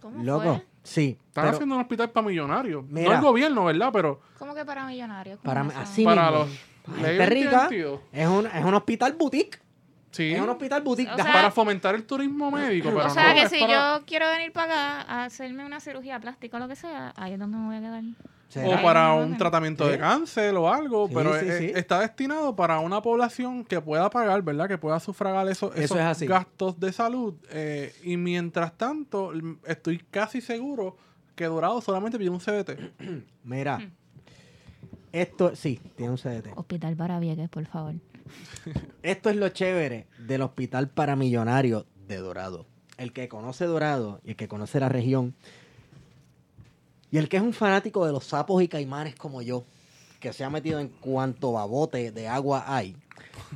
¿Cómo 0.02 0.24
Loco, 0.24 0.44
fue? 0.56 0.66
sí. 0.84 1.18
Están 1.28 1.44
pero 1.46 1.56
haciendo 1.56 1.76
un 1.76 1.82
hospital 1.82 2.12
para 2.12 2.28
millonarios. 2.28 2.86
no 2.90 3.00
el 3.12 3.22
gobierno, 3.22 3.66
¿verdad? 3.66 3.90
Pero 3.94 4.20
¿Cómo 4.38 4.54
que 4.54 4.64
para 4.66 4.86
millonarios? 4.86 5.40
¿Cómo 5.40 5.54
para 5.54 5.66
es 5.68 5.76
así 5.78 6.04
para 6.04 6.30
mismo, 6.30 6.46
los... 6.46 6.71
para 6.86 6.98
ley 7.02 7.18
gente 7.18 7.26
rica, 7.28 7.52
2022. 7.70 8.00
es 8.12 8.28
un, 8.28 8.46
es 8.48 8.66
un 8.66 8.74
hospital 8.74 9.14
boutique. 9.14 9.60
Sí, 10.12 10.34
Es 10.34 10.42
un 10.42 10.50
hospital 10.50 10.82
boutique. 10.82 11.10
O 11.14 11.16
de- 11.16 11.24
sea, 11.24 11.32
para 11.32 11.52
fomentar 11.52 11.96
el 11.96 12.04
turismo 12.06 12.52
médico. 12.52 12.90
Pero 12.90 13.06
O 13.06 13.10
sea 13.10 13.30
no, 13.30 13.34
que 13.42 13.48
si 13.48 13.62
para- 13.62 13.98
yo 14.00 14.06
quiero 14.06 14.28
venir 14.28 14.52
para 14.52 15.00
acá 15.00 15.12
a 15.12 15.24
hacerme 15.26 15.66
una 15.66 15.80
cirugía 15.80 16.20
plástica 16.20 16.58
o 16.58 16.60
lo 16.60 16.68
que 16.68 16.76
sea, 16.76 17.14
ahí 17.16 17.34
es 17.34 17.40
donde 17.40 17.56
me 17.58 17.68
voy 17.68 17.76
a 17.78 17.80
quedar. 17.80 18.04
¿Será? 18.50 18.68
O 18.68 18.82
para 18.84 19.14
un 19.14 19.38
tratamiento 19.38 19.88
de 19.88 19.98
cáncer 19.98 20.54
o 20.56 20.68
algo, 20.70 21.08
Sí, 21.08 21.14
pero 21.16 21.40
sí, 21.40 21.46
eh, 21.48 21.58
sí. 21.58 21.72
está 21.74 22.02
destinado 22.02 22.54
para 22.54 22.80
una 22.80 23.02
población 23.02 23.64
que 23.64 23.80
pueda 23.80 24.10
pagar, 24.10 24.42
¿verdad? 24.42 24.68
Que 24.68 24.78
pueda 24.78 25.00
sufragar 25.00 25.48
eso- 25.48 25.72
Eso 25.74 25.82
esos 25.82 25.98
es 25.98 26.04
así. 26.04 26.26
gastos 26.28 26.78
de 26.78 26.92
salud. 26.92 27.36
eh, 27.50 27.96
y 28.04 28.18
mientras 28.18 28.78
tanto, 28.78 29.32
estoy 29.66 30.00
casi 30.12 30.42
seguro 30.42 30.98
que 31.36 31.46
Dorado 31.46 31.80
solamente 31.80 32.18
pide 32.18 32.30
un 32.30 32.42
CBT. 32.42 32.92
Mira, 33.46 33.78
Hmm. 33.78 33.92
Esto 35.12 35.56
sí, 35.56 35.80
tiene 35.96 36.12
un 36.12 36.18
CDT. 36.18 36.58
Hospital 36.58 36.96
para 36.96 37.20
Vieques, 37.20 37.50
por 37.50 37.66
favor. 37.66 37.96
Esto 39.04 39.30
es 39.30 39.36
lo 39.36 39.50
chévere 39.50 40.08
del 40.20 40.42
hospital 40.42 40.90
paramillonario 40.90 41.86
de 42.08 42.18
Dorado. 42.18 42.66
El 42.98 43.14
que 43.14 43.28
conoce 43.28 43.66
Dorado 43.66 44.22
y 44.24 44.32
el 44.32 44.36
que 44.36 44.48
conoce 44.48 44.80
la 44.80 44.90
región 44.90 45.36
y 47.12 47.18
el 47.18 47.28
que 47.28 47.38
es 47.38 47.44
un 47.44 47.54
fanático 47.54 48.06
de 48.06 48.14
los 48.14 48.24
sapos 48.26 48.64
y 48.64 48.70
caimanes 48.70 49.16
como 49.16 49.42
yo, 49.42 49.66
que 50.22 50.32
se 50.32 50.46
ha 50.46 50.50
metido 50.50 50.80
en 50.80 50.88
cuanto 50.88 51.52
babote 51.52 52.12
de 52.12 52.28
agua 52.30 52.64
hay, 52.68 52.96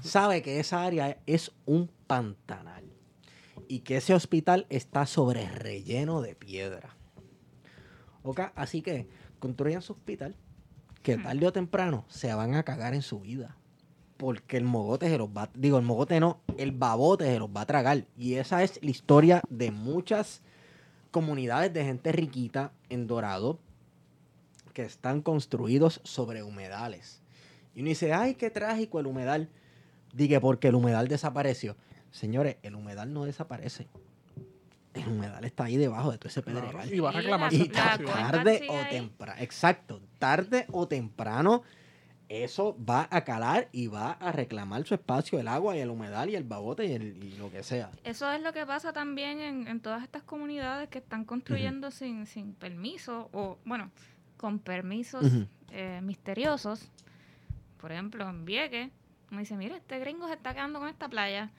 sabe 0.03 0.41
que 0.41 0.59
esa 0.59 0.83
área 0.83 1.17
es 1.25 1.51
un 1.65 1.89
pantanal 2.05 2.83
y 3.69 3.79
que 3.79 3.97
ese 3.97 4.13
hospital 4.13 4.65
está 4.69 5.05
sobre 5.05 5.49
relleno 5.49 6.21
de 6.21 6.35
piedra. 6.35 6.95
¿Ok? 8.23 8.41
Así 8.55 8.81
que 8.81 9.07
construyan 9.39 9.81
su 9.81 9.93
hospital 9.93 10.35
que 11.05 11.17
tarde 11.17 11.45
o 11.45 11.53
temprano 11.53 12.03
se 12.09 12.33
van 12.33 12.55
a 12.55 12.63
cagar 12.63 12.95
en 12.95 13.03
su 13.03 13.19
vida 13.19 13.55
porque 14.17 14.57
el 14.57 14.63
mogote 14.63 15.07
se 15.07 15.19
los 15.19 15.29
va, 15.29 15.51
digo, 15.53 15.77
el 15.77 15.85
mogote 15.85 16.19
no, 16.19 16.39
el 16.57 16.71
babote 16.71 17.25
se 17.25 17.37
los 17.37 17.49
va 17.49 17.61
a 17.61 17.65
tragar. 17.65 18.05
Y 18.17 18.35
esa 18.35 18.63
es 18.63 18.79
la 18.81 18.89
historia 18.89 19.41
de 19.49 19.69
muchas 19.69 20.41
comunidades 21.11 21.73
de 21.73 21.83
gente 21.83 22.11
riquita 22.11 22.71
en 22.89 23.05
Dorado 23.05 23.59
que 24.73 24.83
están 24.83 25.21
construidos 25.21 26.01
sobre 26.03 26.43
humedales. 26.43 27.21
Y 27.75 27.81
uno 27.81 27.89
dice, 27.89 28.13
ay, 28.13 28.35
qué 28.35 28.49
trágico 28.49 28.99
el 28.99 29.05
humedal. 29.05 29.49
Diga, 30.13 30.39
porque 30.39 30.69
el 30.69 30.75
humedal 30.75 31.07
desapareció. 31.07 31.75
Señores, 32.09 32.55
el 32.63 32.75
humedal 32.75 33.13
no 33.13 33.25
desaparece. 33.25 33.87
El 34.95 35.07
humedal 35.09 35.43
está 35.45 35.65
ahí 35.65 35.77
debajo 35.77 36.11
de 36.11 36.17
todo 36.17 36.29
ese 36.29 36.41
pedregal. 36.41 36.93
y 36.93 36.99
va 36.99 37.09
a 37.09 37.13
reclamar 37.13 37.53
Y 37.53 37.67
la 37.69 37.97
tarde 37.97 38.65
o 38.69 38.89
temprano, 38.89 39.41
exacto, 39.41 40.01
tarde 40.19 40.65
o 40.71 40.87
temprano, 40.87 41.63
eso 42.27 42.75
va 42.83 43.07
a 43.11 43.23
calar 43.23 43.67
y 43.71 43.87
va 43.87 44.13
a 44.13 44.31
reclamar 44.31 44.83
su 44.85 44.95
espacio, 44.95 45.39
el 45.39 45.47
agua 45.47 45.75
y 45.77 45.79
el 45.81 45.89
humedal 45.91 46.29
y 46.29 46.35
el 46.35 46.43
babote 46.43 46.85
y, 46.85 46.93
el- 46.93 47.23
y 47.23 47.37
lo 47.37 47.51
que 47.51 47.61
sea. 47.61 47.91
Eso 48.03 48.31
es 48.31 48.41
lo 48.41 48.51
que 48.51 48.65
pasa 48.65 48.93
también 48.93 49.39
en, 49.41 49.67
en 49.67 49.79
todas 49.79 50.01
estas 50.01 50.23
comunidades 50.23 50.89
que 50.89 50.97
están 50.99 51.23
construyendo 51.25 51.91
sin, 51.91 52.25
sin 52.25 52.53
permiso 52.55 53.29
o, 53.31 53.57
bueno, 53.65 53.91
con 54.37 54.57
permisos 54.59 55.23
eh, 55.71 55.99
misteriosos. 56.03 56.89
Por 57.79 57.91
ejemplo, 57.91 58.27
en 58.27 58.43
Vieques, 58.45 58.89
uno 59.29 59.39
dice, 59.41 59.55
mira, 59.55 59.75
este 59.75 59.99
gringo 59.99 60.27
se 60.27 60.33
está 60.33 60.53
quedando 60.53 60.79
con 60.79 60.87
esta 60.87 61.07
playa. 61.09 61.51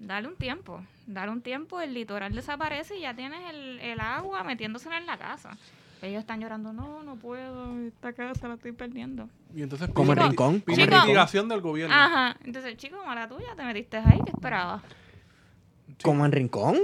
Dale 0.00 0.26
un 0.28 0.36
tiempo, 0.36 0.82
dale 1.06 1.30
un 1.30 1.42
tiempo, 1.42 1.80
el 1.80 1.92
litoral 1.92 2.34
desaparece 2.34 2.96
y 2.96 3.02
ya 3.02 3.14
tienes 3.14 3.40
el, 3.50 3.78
el 3.80 4.00
agua 4.00 4.42
metiéndosela 4.42 4.96
en 4.96 5.04
la 5.06 5.18
casa. 5.18 5.56
Ellos 6.00 6.20
están 6.20 6.40
llorando, 6.40 6.72
no, 6.72 7.02
no 7.02 7.16
puedo, 7.16 7.78
esta 7.86 8.14
casa 8.14 8.48
la 8.48 8.54
estoy 8.54 8.72
perdiendo. 8.72 9.28
Y 9.54 9.60
entonces 9.62 9.90
Como 9.92 10.12
el 10.14 10.18
rincón. 10.18 10.62
pide 10.62 10.88
como 10.88 11.02
mitigación 11.02 11.48
del 11.50 11.60
gobierno. 11.60 11.94
Ajá, 11.94 12.34
entonces, 12.44 12.78
chico, 12.78 12.96
mala 13.04 13.28
tuya, 13.28 13.54
te 13.54 13.62
metiste 13.62 13.98
ahí, 13.98 14.18
¿qué 14.24 14.30
esperabas? 14.32 14.82
Sí. 15.88 15.94
Como 16.02 16.24
en 16.24 16.32
Rincón, 16.32 16.78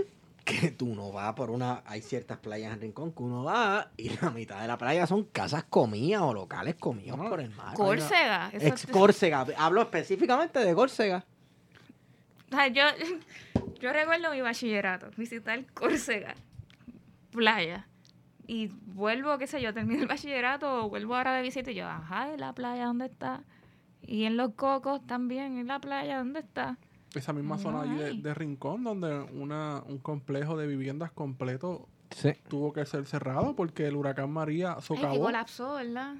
que 0.44 0.70
tú 0.72 0.94
no 0.94 1.10
vas 1.10 1.32
por 1.32 1.48
una, 1.50 1.82
hay 1.86 2.02
ciertas 2.02 2.36
playas 2.36 2.74
en 2.74 2.82
Rincón 2.82 3.12
que 3.12 3.22
uno 3.22 3.42
va 3.44 3.88
y 3.96 4.10
la 4.20 4.30
mitad 4.30 4.60
de 4.60 4.68
la 4.68 4.76
playa 4.76 5.06
son 5.06 5.24
casas 5.24 5.64
comidas 5.64 6.20
o 6.20 6.34
locales 6.34 6.74
comidos 6.74 7.16
No. 7.16 7.30
por 7.30 7.40
el 7.40 7.48
mar. 7.50 7.72
Córcega. 7.74 8.50
Ex 8.52 8.86
Córcega, 8.88 9.46
hablo 9.56 9.80
específicamente 9.80 10.58
de 10.58 10.74
Córcega. 10.74 11.24
O 12.52 12.54
sea, 12.54 12.68
yo, 12.68 12.82
yo 13.80 13.92
recuerdo 13.92 14.30
mi 14.32 14.40
bachillerato, 14.40 15.10
visitar 15.16 15.64
Córcega, 15.74 16.34
playa. 17.30 17.86
Y 18.46 18.68
vuelvo, 18.86 19.36
qué 19.38 19.46
sé 19.48 19.60
yo, 19.60 19.74
termino 19.74 20.02
el 20.02 20.06
bachillerato, 20.08 20.84
o 20.84 20.88
vuelvo 20.88 21.16
ahora 21.16 21.34
de 21.34 21.42
visita 21.42 21.70
y 21.72 21.74
yo, 21.74 21.86
ajá, 21.88 22.32
¿y 22.32 22.38
la 22.38 22.52
playa 22.52 22.86
dónde 22.86 23.06
está? 23.06 23.42
Y 24.02 24.24
en 24.24 24.36
Los 24.36 24.54
Cocos 24.54 25.04
también, 25.06 25.58
¿en 25.58 25.66
la 25.66 25.80
playa 25.80 26.18
dónde 26.18 26.40
está? 26.40 26.78
Esa 27.14 27.32
misma 27.32 27.56
No 27.56 27.62
zona 27.62 27.80
allí 27.82 27.96
de, 27.96 28.12
de 28.14 28.34
Rincón, 28.34 28.84
donde 28.84 29.18
una, 29.32 29.82
un 29.86 29.98
complejo 29.98 30.56
de 30.56 30.66
viviendas 30.66 31.10
completo 31.10 31.88
Sí. 32.10 32.30
tuvo 32.48 32.72
que 32.72 32.86
ser 32.86 33.04
cerrado 33.04 33.56
porque 33.56 33.86
el 33.88 33.96
huracán 33.96 34.30
María 34.30 34.70
Ay, 34.70 34.76
que 34.76 34.82
socavó. 34.82 35.20
colapsó, 35.24 35.74
¿verdad? 35.74 36.14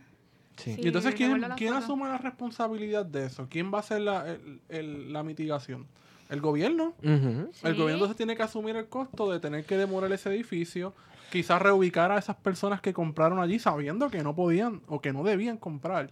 Sí. 0.57 0.75
Sí. 0.75 0.81
Y 0.83 0.87
entonces, 0.89 1.15
¿quién, 1.15 1.41
quién 1.57 1.75
asume 1.75 2.09
la 2.09 2.19
responsabilidad 2.19 3.07
de 3.07 3.27
eso? 3.27 3.47
¿Quién 3.49 3.73
va 3.73 3.77
a 3.79 3.81
hacer 3.83 4.01
la, 4.01 4.27
el- 4.33 4.61
el- 4.69 5.13
la 5.13 5.23
mitigación? 5.23 5.87
¿El 6.29 6.41
gobierno? 6.41 6.95
El 7.03 7.49
Sí. 7.53 7.63
gobierno 7.63 7.93
entonces 7.93 8.17
tiene 8.17 8.37
que 8.37 8.43
asumir 8.43 8.77
el 8.77 8.87
costo 8.89 9.31
de 9.31 9.39
tener 9.41 9.65
que 9.65 9.77
demoler 9.77 10.11
ese 10.13 10.29
edificio, 10.31 10.93
quizás 11.31 11.61
reubicar 11.63 12.11
a 12.11 12.19
esas 12.19 12.37
personas 12.37 12.81
que 12.81 12.93
compraron 12.93 13.39
allí 13.41 13.59
sabiendo 13.59 14.11
que 14.11 14.23
no 14.23 14.35
podían 14.35 14.81
o 14.89 15.01
que 15.01 15.13
no 15.13 15.23
debían 15.23 15.57
comprar. 15.57 16.11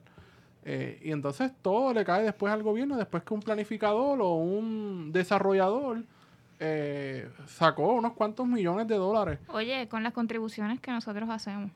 Eh, 0.64 1.00
y 1.04 1.10
entonces 1.12 1.52
todo 1.62 1.92
le 1.92 2.04
cae 2.04 2.22
después 2.22 2.52
al 2.52 2.62
gobierno, 2.62 2.96
después 2.96 3.22
que 3.22 3.34
un 3.34 3.40
planificador 3.40 4.20
o 4.22 4.34
un 4.36 5.10
desarrollador 5.12 6.04
eh, 6.60 7.28
sacó 7.46 7.92
unos 7.94 8.12
cuantos 8.12 8.46
millones 8.46 8.86
de 8.88 8.94
dólares. 8.94 9.38
Oye, 9.48 9.88
con 9.88 10.02
las 10.02 10.12
contribuciones 10.12 10.80
que 10.80 10.90
nosotros 10.92 11.28
hacemos. 11.28 11.70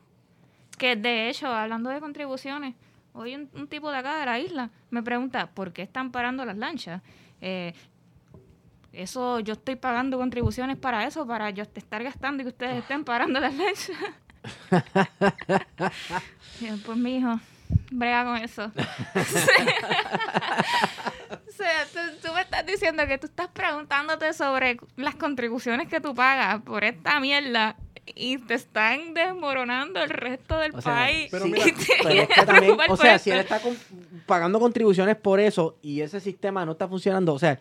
Que 0.77 0.95
de 0.95 1.29
hecho, 1.29 1.47
hablando 1.47 1.89
de 1.89 1.99
contribuciones, 1.99 2.73
hoy 3.13 3.35
un, 3.35 3.49
un 3.53 3.67
tipo 3.67 3.91
de 3.91 3.97
acá 3.97 4.17
de 4.19 4.25
la 4.25 4.39
isla 4.39 4.69
me 4.89 5.03
pregunta, 5.03 5.47
¿por 5.53 5.73
qué 5.73 5.81
están 5.81 6.11
parando 6.11 6.45
las 6.45 6.57
lanchas? 6.57 7.01
Eh, 7.41 7.73
eso, 8.93 9.39
yo 9.39 9.53
estoy 9.53 9.75
pagando 9.75 10.17
contribuciones 10.17 10.77
para 10.77 11.05
eso, 11.05 11.27
para 11.27 11.49
yo 11.51 11.63
estar 11.63 12.03
gastando 12.03 12.41
y 12.41 12.45
que 12.45 12.49
ustedes 12.49 12.77
estén 12.77 13.03
parando 13.03 13.39
las 13.39 13.53
lanchas. 13.53 13.95
Pues 16.85 16.97
mi 16.97 17.17
hijo, 17.17 17.39
brega 17.91 18.23
con 18.25 18.37
eso. 18.37 18.71
sea, 21.59 21.85
tú, 21.91 21.99
tú 22.27 22.33
me 22.33 22.41
estás 22.41 22.65
diciendo 22.65 23.05
que 23.07 23.17
tú 23.17 23.27
estás 23.27 23.47
preguntándote 23.49 24.33
sobre 24.33 24.77
las 24.95 25.15
contribuciones 25.15 25.87
que 25.87 26.01
tú 26.01 26.15
pagas 26.15 26.61
por 26.61 26.83
esta 26.83 27.19
mierda 27.19 27.75
y 28.15 28.37
te 28.39 28.55
están 28.55 29.13
desmoronando 29.13 30.01
el 30.01 30.09
resto 30.09 30.57
del 30.57 30.73
O 30.73 30.81
sea, 30.81 30.95
país. 30.95 31.27
pero 31.29 31.45
Y 31.45 31.51
mira, 31.51 31.65
te 31.65 31.73
Pero 32.01 32.09
es 32.21 32.27
que 32.29 32.45
también, 32.45 32.77
o 32.89 32.97
sea, 32.97 33.19
si 33.19 33.29
él 33.29 33.39
está 33.39 33.59
con- 33.59 33.77
pagando 34.25 34.59
contribuciones 34.59 35.15
por 35.15 35.39
eso 35.39 35.77
y 35.81 36.01
ese 36.01 36.19
sistema 36.19 36.65
no 36.65 36.71
está 36.71 36.87
funcionando, 36.87 37.33
o 37.33 37.39
sea, 37.39 37.59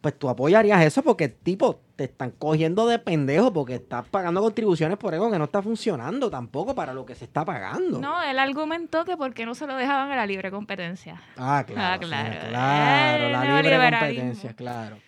pues 0.00 0.18
tú 0.18 0.28
apoyarías 0.28 0.84
eso 0.84 1.02
porque, 1.02 1.28
tipo, 1.28 1.80
te 1.96 2.04
están 2.04 2.30
cogiendo 2.30 2.86
de 2.86 2.98
pendejo 2.98 3.52
porque 3.52 3.74
estás 3.74 4.06
pagando 4.08 4.40
contribuciones 4.40 4.96
por 4.96 5.12
algo 5.12 5.30
que 5.30 5.38
no 5.38 5.44
está 5.44 5.60
funcionando 5.60 6.30
tampoco 6.30 6.74
para 6.74 6.94
lo 6.94 7.04
que 7.04 7.14
se 7.14 7.24
está 7.24 7.44
pagando. 7.44 8.00
No, 8.00 8.22
él 8.22 8.38
argumentó 8.38 9.04
que 9.04 9.16
porque 9.16 9.44
no 9.44 9.54
se 9.54 9.66
lo 9.66 9.74
dejaban 9.74 10.10
a 10.12 10.16
la 10.16 10.26
libre 10.26 10.50
competencia. 10.50 11.20
Ah, 11.36 11.64
claro. 11.66 11.82
Ah, 11.82 11.98
claro. 11.98 12.32
sí, 12.32 12.48
claro, 12.48 13.28
la 13.30 13.44
libre 13.44 13.90
competencia, 13.90 14.52
claro. 14.54 14.98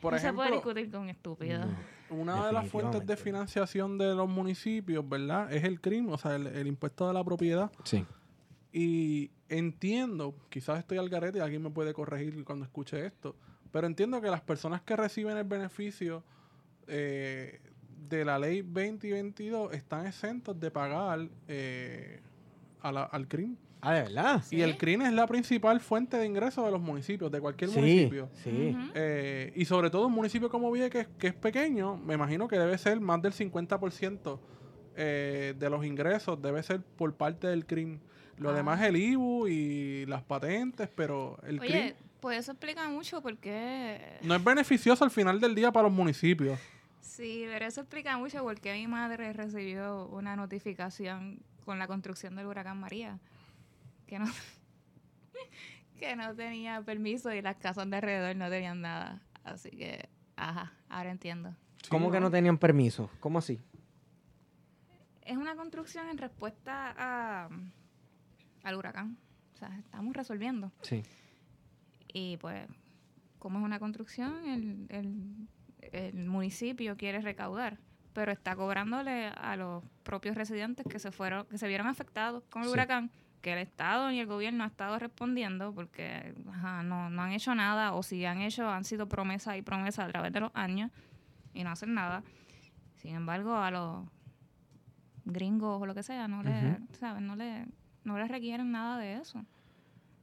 Por 0.00 0.12
no 0.12 0.18
se 0.18 0.32
puede 0.32 0.48
ejemplo, 0.50 0.72
discutir 0.72 0.90
con 0.90 1.08
estúpidos. 1.08 1.66
una 2.10 2.46
de 2.46 2.52
las 2.52 2.68
fuentes 2.68 3.06
de 3.06 3.16
financiación 3.16 3.98
de 3.98 4.14
los 4.14 4.28
municipios, 4.28 5.08
¿verdad? 5.08 5.52
Es 5.52 5.64
el 5.64 5.80
crimen, 5.80 6.12
o 6.12 6.18
sea, 6.18 6.36
el, 6.36 6.46
el 6.46 6.66
impuesto 6.66 7.08
de 7.08 7.14
la 7.14 7.24
propiedad. 7.24 7.70
Sí. 7.84 8.04
Y 8.76 9.30
entiendo, 9.48 10.34
quizás 10.50 10.80
estoy 10.80 10.98
al 10.98 11.08
garete 11.08 11.38
y 11.38 11.40
alguien 11.40 11.62
me 11.62 11.70
puede 11.70 11.94
corregir 11.94 12.42
cuando 12.44 12.64
escuche 12.64 13.06
esto, 13.06 13.36
pero 13.70 13.86
entiendo 13.86 14.20
que 14.20 14.28
las 14.28 14.40
personas 14.40 14.82
que 14.82 14.96
reciben 14.96 15.36
el 15.36 15.44
beneficio 15.44 16.24
eh, 16.88 17.60
de 18.08 18.24
la 18.24 18.36
ley 18.38 18.62
20 18.62 19.06
y 19.06 19.12
22 19.12 19.72
están 19.72 20.06
exentos 20.06 20.58
de 20.58 20.70
pagar 20.72 21.28
eh, 21.46 22.20
a 22.82 22.90
la- 22.90 23.04
al 23.04 23.28
CRIM. 23.28 23.56
Ah, 23.80 23.94
de 23.94 24.02
verdad. 24.02 24.42
Y 24.50 24.62
el 24.62 24.76
CRIM 24.76 25.02
es 25.02 25.12
la 25.12 25.26
principal 25.28 25.78
fuente 25.80 26.16
de 26.16 26.26
ingresos 26.26 26.64
de 26.64 26.70
los 26.72 26.80
municipios, 26.80 27.30
de 27.30 27.40
cualquier 27.40 27.70
Sí, 27.70 27.78
municipio. 27.78 28.28
sí. 28.42 28.76
Eh, 28.94 29.52
y 29.54 29.64
sobre 29.66 29.88
todo 29.90 30.06
un 30.08 30.12
municipio 30.14 30.48
como 30.50 30.72
Vieques, 30.72 31.06
que 31.18 31.28
es 31.28 31.34
pequeño, 31.34 31.96
me 31.98 32.14
imagino 32.14 32.48
que 32.48 32.58
debe 32.58 32.76
ser 32.78 32.98
más 33.00 33.22
del 33.22 33.32
50% 33.34 34.40
eh, 34.96 35.54
de 35.58 35.70
los 35.70 35.84
ingresos, 35.84 36.40
debe 36.42 36.62
ser 36.62 36.80
por 36.82 37.14
parte 37.14 37.46
del 37.46 37.66
CRIM. 37.66 38.00
Lo 38.38 38.50
Ah. 38.50 38.54
demás 38.54 38.80
es 38.80 38.88
el 38.88 38.96
IBU 38.96 39.46
y 39.48 40.06
las 40.06 40.22
patentes, 40.22 40.88
pero 40.94 41.38
el 41.44 41.60
Oye, 41.60 41.94
pues 42.20 42.38
eso 42.38 42.52
explica 42.52 42.88
mucho 42.88 43.20
por 43.22 43.36
qué... 43.38 44.18
no 44.22 44.34
es 44.34 44.42
beneficioso 44.42 45.04
al 45.04 45.10
final 45.10 45.40
del 45.40 45.54
día 45.54 45.70
para 45.72 45.84
los 45.88 45.96
municipios. 45.96 46.58
Sí, 47.00 47.44
pero 47.46 47.64
eso 47.66 47.82
explica 47.82 48.16
mucho 48.18 48.42
por 48.42 48.58
qué 48.60 48.72
mi 48.74 48.86
madre 48.88 49.32
recibió 49.32 50.06
una 50.06 50.34
notificación 50.36 51.40
con 51.64 51.78
la 51.78 51.86
construcción 51.86 52.34
del 52.34 52.46
huracán 52.46 52.80
María. 52.80 53.18
Que 54.06 54.18
no, 54.18 54.26
que 55.98 56.16
no 56.16 56.34
tenía 56.34 56.82
permiso 56.82 57.32
y 57.32 57.40
las 57.42 57.56
casas 57.56 57.88
de 57.88 57.96
alrededor 57.96 58.34
no 58.36 58.48
tenían 58.50 58.80
nada. 58.80 59.20
Así 59.44 59.70
que, 59.70 60.08
ajá, 60.36 60.72
ahora 60.88 61.10
entiendo. 61.10 61.54
Sí, 61.82 61.88
¿Cómo 61.90 62.10
que 62.10 62.18
no 62.20 62.30
tenían 62.30 62.58
permiso? 62.58 63.10
¿Cómo 63.20 63.38
así? 63.38 63.60
Es 65.22 65.36
una 65.36 65.54
construcción 65.56 66.08
en 66.08 66.18
respuesta 66.18 66.94
a, 66.98 67.48
al 68.64 68.74
huracán. 68.76 69.16
O 69.54 69.56
sea, 69.58 69.76
estamos 69.78 70.14
resolviendo. 70.16 70.72
Sí. 70.82 71.02
Y 72.12 72.36
pues, 72.38 72.66
como 73.38 73.58
es 73.60 73.64
una 73.64 73.78
construcción, 73.78 74.46
el, 74.48 74.86
el- 74.88 75.48
el 75.92 76.26
municipio 76.26 76.96
quiere 76.96 77.20
recaudar, 77.20 77.78
pero 78.14 78.32
está 78.32 78.56
cobrándole 78.56 79.28
a 79.28 79.54
los 79.56 79.84
propios 80.02 80.34
residentes 80.36 80.86
que 80.88 80.98
se 80.98 81.12
fueron, 81.12 81.46
que 81.46 81.58
se 81.58 81.68
vieron 81.68 81.86
afectados 81.86 82.42
con 82.50 82.62
el 82.62 82.68
Sí. 82.68 82.72
huracán, 82.72 83.10
que 83.42 83.52
el 83.52 83.58
Estado 83.58 84.08
ni 84.10 84.18
el 84.18 84.26
gobierno 84.26 84.64
ha 84.64 84.68
estado 84.68 84.98
respondiendo 84.98 85.74
porque 85.74 86.34
ajá, 86.48 86.82
no, 86.82 87.10
no 87.10 87.22
han 87.22 87.32
hecho 87.32 87.54
nada, 87.54 87.92
o 87.92 88.02
si 88.02 88.24
han 88.24 88.40
hecho, 88.40 88.68
han 88.68 88.84
sido 88.84 89.08
promesas 89.08 89.56
y 89.58 89.62
promesas 89.62 90.06
a 90.06 90.08
través 90.08 90.32
de 90.32 90.40
los 90.40 90.50
años 90.54 90.90
y 91.52 91.62
no 91.64 91.70
hacen 91.70 91.92
nada. 91.92 92.22
Sin 92.96 93.14
embargo, 93.14 93.54
a 93.56 93.70
los 93.70 94.06
gringos 95.26 95.82
o 95.82 95.86
lo 95.86 95.94
que 95.94 96.02
sea, 96.02 96.26
no 96.28 96.42
le, 96.42 96.78
¿sabes? 96.98 97.22
No 97.22 97.36
le, 97.36 97.66
no 98.04 98.18
les 98.18 98.28
requieren 98.28 98.70
nada 98.72 98.98
de 98.98 99.14
eso. 99.16 99.44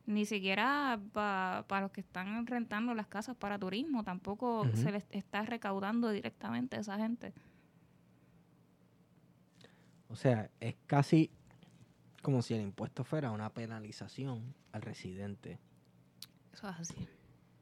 Ni 0.06 0.26
siquiera 0.26 1.00
para 1.14 1.82
los 1.82 1.92
que 1.92 2.02
están 2.02 2.46
rentando 2.48 2.94
las 2.94 3.08
casas 3.08 3.36
para 3.36 3.60
turismo, 3.60 4.04
tampoco 4.04 4.68
se 4.74 4.92
les 4.92 5.06
está 5.12 5.44
recaudando 5.44 6.10
directamente 6.10 6.78
a 6.78 6.80
esa 6.80 6.98
gente. 6.98 7.34
O 10.10 10.16
sea, 10.16 10.50
es 10.60 10.76
casi 10.88 11.30
como 12.22 12.42
si 12.42 12.54
el 12.54 12.62
impuesto 12.62 13.04
fuera 13.04 13.32
una 13.32 13.50
penalización 13.50 14.54
al 14.74 14.82
residente 14.82 15.58
Eso 16.54 16.70
es 16.70 16.76
así. 16.80 17.08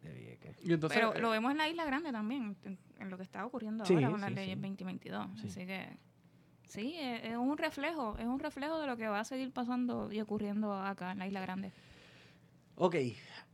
de 0.01 0.13
Vieques. 0.13 0.57
Y 0.65 0.73
entonces, 0.73 0.97
Pero 0.99 1.13
eh, 1.15 1.21
lo 1.21 1.29
vemos 1.29 1.51
en 1.51 1.57
la 1.57 1.69
isla 1.69 1.85
grande 1.85 2.11
también, 2.11 2.57
en, 2.63 2.77
en 2.99 3.09
lo 3.09 3.17
que 3.17 3.23
está 3.23 3.45
ocurriendo 3.45 3.85
Sí, 3.85 3.93
ahora 3.93 4.09
con 4.11 4.21
las 4.21 4.29
sí, 4.29 4.35
leyes 4.35 4.55
sí. 4.55 4.61
2022. 4.61 5.27
Sí. 5.41 5.47
Así 5.47 5.65
que 5.65 5.97
sí, 6.69 6.95
es, 6.97 7.25
es 7.25 7.37
un 7.37 7.57
reflejo, 7.57 8.17
es 8.17 8.25
un 8.25 8.39
reflejo 8.39 8.79
de 8.79 8.87
lo 8.87 8.95
que 8.95 9.07
va 9.07 9.19
a 9.19 9.25
seguir 9.25 9.51
pasando 9.51 10.11
y 10.11 10.21
ocurriendo 10.21 10.73
acá 10.73 11.11
en 11.11 11.19
la 11.19 11.27
isla 11.27 11.41
grande. 11.41 11.73
Ok, 12.75 12.95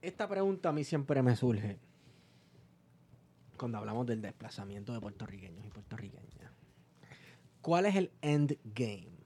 esta 0.01 0.29
pregunta 0.29 0.69
a 0.69 0.71
mí 0.71 0.83
siempre 0.83 1.23
me 1.23 1.35
surge 1.35 1.79
cuando 3.57 3.77
hablamos 3.77 4.05
del 4.05 4.21
desplazamiento 4.21 4.93
de 4.93 4.99
puertorriqueños 4.99 5.65
y 5.65 5.69
puertorriqueñas. 5.69 6.51
¿Cuál 7.61 7.87
es 7.87 7.95
el 7.95 8.11
end 8.21 8.57
game? 8.63 9.25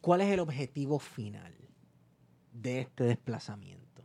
¿Cuál 0.00 0.22
es 0.22 0.32
el 0.32 0.40
objetivo 0.40 0.98
final 0.98 1.54
de 2.52 2.80
este 2.80 3.04
desplazamiento? 3.04 4.02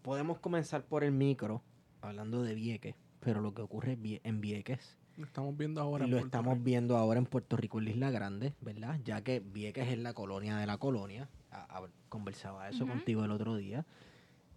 Podemos 0.00 0.38
comenzar 0.38 0.86
por 0.86 1.04
el 1.04 1.12
micro, 1.12 1.62
hablando 2.00 2.42
de 2.42 2.54
Vieques, 2.54 2.94
pero 3.20 3.40
lo 3.40 3.52
que 3.52 3.62
ocurre 3.62 3.98
en 4.00 4.40
Vieques 4.40 4.96
lo 5.16 5.24
estamos 5.26 5.56
viendo 5.56 5.80
ahora. 5.80 6.04
en 6.04 6.10
lo 6.10 6.16
Puerto 6.16 6.26
estamos 6.26 6.54
Rico. 6.54 6.64
viendo 6.64 6.96
ahora 6.96 7.18
en 7.18 7.26
Puerto 7.26 7.56
Rico, 7.56 7.78
en 7.78 7.84
la 7.84 7.90
Isla 7.90 8.10
Grande, 8.10 8.52
¿verdad? 8.60 8.98
Ya 9.04 9.22
que 9.22 9.40
Vieques 9.40 9.88
es 9.88 9.98
la 9.98 10.12
colonia 10.14 10.56
de 10.56 10.66
la 10.66 10.78
colonia. 10.78 11.28
A- 11.50 11.78
a- 11.78 11.88
conversaba 12.08 12.68
eso 12.68 12.86
contigo 12.86 13.24
el 13.24 13.30
otro 13.32 13.56
día. 13.56 13.84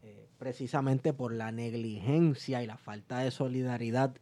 Eh, 0.04 0.28
precisamente 0.38 1.12
por 1.14 1.34
la 1.34 1.52
negligencia 1.52 2.62
y 2.64 2.68
la 2.68 2.78
falta 2.78 3.20
de 3.20 3.32
solidaridad 3.32 4.14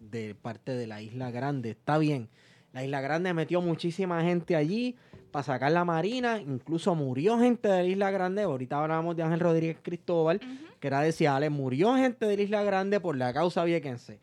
de 0.00 0.34
parte 0.34 0.72
de 0.72 0.86
la 0.86 1.02
Isla 1.02 1.30
Grande. 1.30 1.70
Está 1.70 1.98
bien, 1.98 2.28
la 2.72 2.84
Isla 2.84 3.00
Grande 3.00 3.34
metió 3.34 3.60
muchísima 3.60 4.22
gente 4.22 4.54
allí 4.56 4.94
para 5.32 5.42
sacar 5.42 5.72
la 5.72 5.84
marina, 5.84 6.40
incluso 6.40 6.94
murió 6.94 7.38
gente 7.38 7.68
de 7.68 7.82
la 7.82 7.88
Isla 7.88 8.10
Grande. 8.10 8.42
Ahorita 8.42 8.80
hablábamos 8.80 9.16
de 9.16 9.22
Ángel 9.24 9.40
Rodríguez 9.40 9.78
Cristóbal, 9.82 10.40
que 10.80 10.86
era 10.86 11.00
de 11.00 11.12
Ciales, 11.12 11.50
murió 11.50 11.96
gente 11.96 12.26
de 12.26 12.36
la 12.36 12.42
Isla 12.42 12.62
Grande 12.62 13.00
por 13.00 13.16
la 13.16 13.32
causa 13.32 13.64
viequense. 13.64 14.20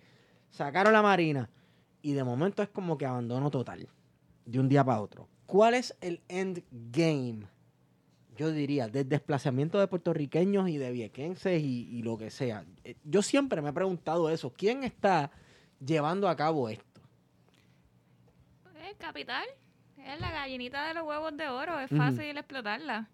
Sacaron 0.55 0.93
la 0.93 1.01
marina 1.01 1.49
y 2.01 2.13
de 2.13 2.23
momento 2.23 2.63
es 2.63 2.69
como 2.69 2.97
que 2.97 3.05
abandono 3.05 3.51
total, 3.51 3.89
de 4.45 4.57
un 4.57 4.69
día 4.69 4.85
para 4.85 5.01
otro. 5.01 5.27
¿Cuál 5.45 5.73
es 5.73 5.93
el 5.99 6.21
end 6.29 6.63
game? 6.71 7.45
Yo 8.37 8.51
diría, 8.51 8.87
del 8.87 9.09
desplazamiento 9.09 9.81
de 9.81 9.87
puertorriqueños 9.87 10.69
y 10.69 10.77
de 10.77 10.91
viequenses 10.91 11.61
y, 11.61 11.89
y 11.89 12.03
lo 12.03 12.17
que 12.17 12.29
sea. 12.31 12.63
Eh, 12.85 12.95
Yo 13.03 13.21
siempre 13.21 13.61
me 13.61 13.71
he 13.71 13.73
preguntado 13.73 14.29
eso. 14.29 14.49
¿Quién 14.49 14.85
está 14.85 15.29
llevando 15.85 16.29
a 16.29 16.37
cabo 16.37 16.69
esto? 16.69 17.01
Es 18.81 18.95
capital, 18.97 19.45
es 19.97 20.21
la 20.21 20.31
gallinita 20.31 20.87
de 20.87 20.93
los 20.93 21.03
huevos 21.03 21.35
de 21.35 21.49
oro, 21.49 21.77
es 21.81 21.89
fácil 21.89 22.37
explotarla. 22.37 23.09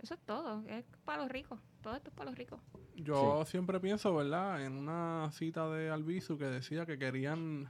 Eso 0.00 0.14
es 0.14 0.20
todo, 0.20 0.62
es 0.68 0.84
para 1.04 1.22
los 1.22 1.32
ricos, 1.32 1.58
todo 1.84 1.96
esto 1.96 2.08
es 2.08 2.16
para 2.16 2.30
los 2.30 2.38
ricos. 2.38 2.58
Yo 2.96 3.44
siempre 3.44 3.78
pienso, 3.78 4.14
¿verdad? 4.14 4.64
En 4.64 4.72
una 4.72 5.30
cita 5.32 5.68
de 5.68 5.90
Albizu 5.90 6.38
que 6.38 6.46
decía 6.46 6.86
que 6.86 6.98
querían 6.98 7.68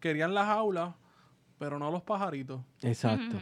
querían 0.00 0.34
las 0.34 0.48
aulas, 0.48 0.94
pero 1.58 1.78
no 1.78 1.90
los 1.92 2.02
pajaritos. 2.02 2.60
Exacto. 2.82 3.36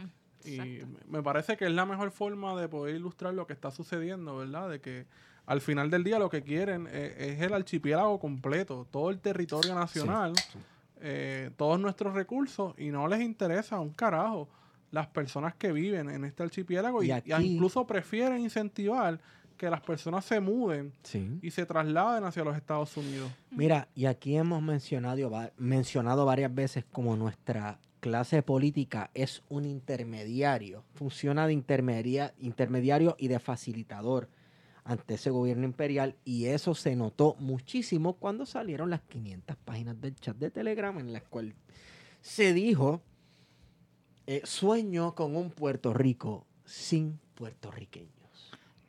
Y 0.45 0.59
exacto. 0.59 0.99
me 1.07 1.23
parece 1.23 1.57
que 1.57 1.65
es 1.65 1.71
la 1.71 1.87
mejor 1.87 2.11
forma 2.11 2.59
de 2.61 2.69
poder 2.69 2.95
ilustrar 2.95 3.33
lo 3.33 3.47
que 3.47 3.53
está 3.53 3.71
sucediendo, 3.71 4.37
¿verdad? 4.37 4.69
De 4.69 4.81
que 4.81 5.07
al 5.47 5.61
final 5.61 5.89
del 5.89 6.03
día 6.03 6.19
lo 6.19 6.29
que 6.29 6.43
quieren 6.43 6.87
eh, 6.91 7.15
es, 7.17 7.41
el 7.41 7.53
archipiélago 7.53 8.19
completo, 8.19 8.85
todo 8.91 9.09
el 9.09 9.19
territorio 9.19 9.73
nacional, 9.73 10.33
sí. 10.35 10.59
eh, 10.97 11.49
todos 11.57 11.79
nuestros 11.79 12.13
recursos, 12.13 12.75
y 12.77 12.91
no 12.91 13.07
les 13.07 13.21
interesa 13.21 13.79
un 13.79 13.93
carajo 13.93 14.47
las 14.91 15.07
personas 15.07 15.55
que 15.55 15.71
viven 15.71 16.09
en 16.09 16.23
este 16.25 16.43
archipiélago 16.43 17.03
Y 17.03 17.07
y, 17.07 17.11
aquí- 17.11 17.31
y 17.33 17.45
incluso 17.53 17.85
prefieren 17.85 18.39
incentivar 18.41 19.19
que 19.57 19.69
las 19.69 19.81
personas 19.81 20.23
se 20.23 20.39
muden 20.39 20.93
Sí. 21.03 21.39
y 21.41 21.49
se 21.51 21.65
trasladen 21.65 22.23
hacia 22.23 22.43
los 22.43 22.55
Estados 22.55 22.95
Unidos. 22.95 23.31
Mira, 23.49 23.87
y 23.95 24.05
aquí 24.05 24.37
hemos 24.37 24.61
mencionado, 24.61 25.31
mencionado 25.57 26.25
varias 26.25 26.53
veces 26.53 26.85
como 26.91 27.15
nuestra 27.15 27.79
clase 27.99 28.43
política 28.43 29.09
es 29.15 29.41
un 29.49 29.65
intermediario, 29.65 30.83
funciona 30.93 31.47
de 31.47 31.53
intermedia- 31.53 32.33
intermediario 32.39 33.15
y 33.19 33.27
de 33.27 33.39
facilitador 33.39 34.29
ante 34.83 35.15
ese 35.15 35.31
gobierno 35.31 35.65
imperial 35.65 36.15
y 36.23 36.45
eso 36.45 36.73
se 36.75 36.95
notó 36.95 37.35
muchísimo 37.39 38.13
cuando 38.13 38.45
salieron 38.45 38.89
las 38.91 39.01
500 39.01 39.57
páginas 39.57 39.99
del 39.99 40.15
chat 40.15 40.37
de 40.37 40.49
Telegram 40.51 40.97
en 40.99 41.11
las 41.11 41.23
cuales 41.23 41.55
se 42.21 42.53
dijo 42.53 43.01
eh, 44.27 44.41
sueño 44.43 45.15
con 45.15 45.35
un 45.35 45.49
Puerto 45.49 45.93
Rico 45.93 46.45
sin 46.65 47.19
puertorriqueños. 47.35 48.11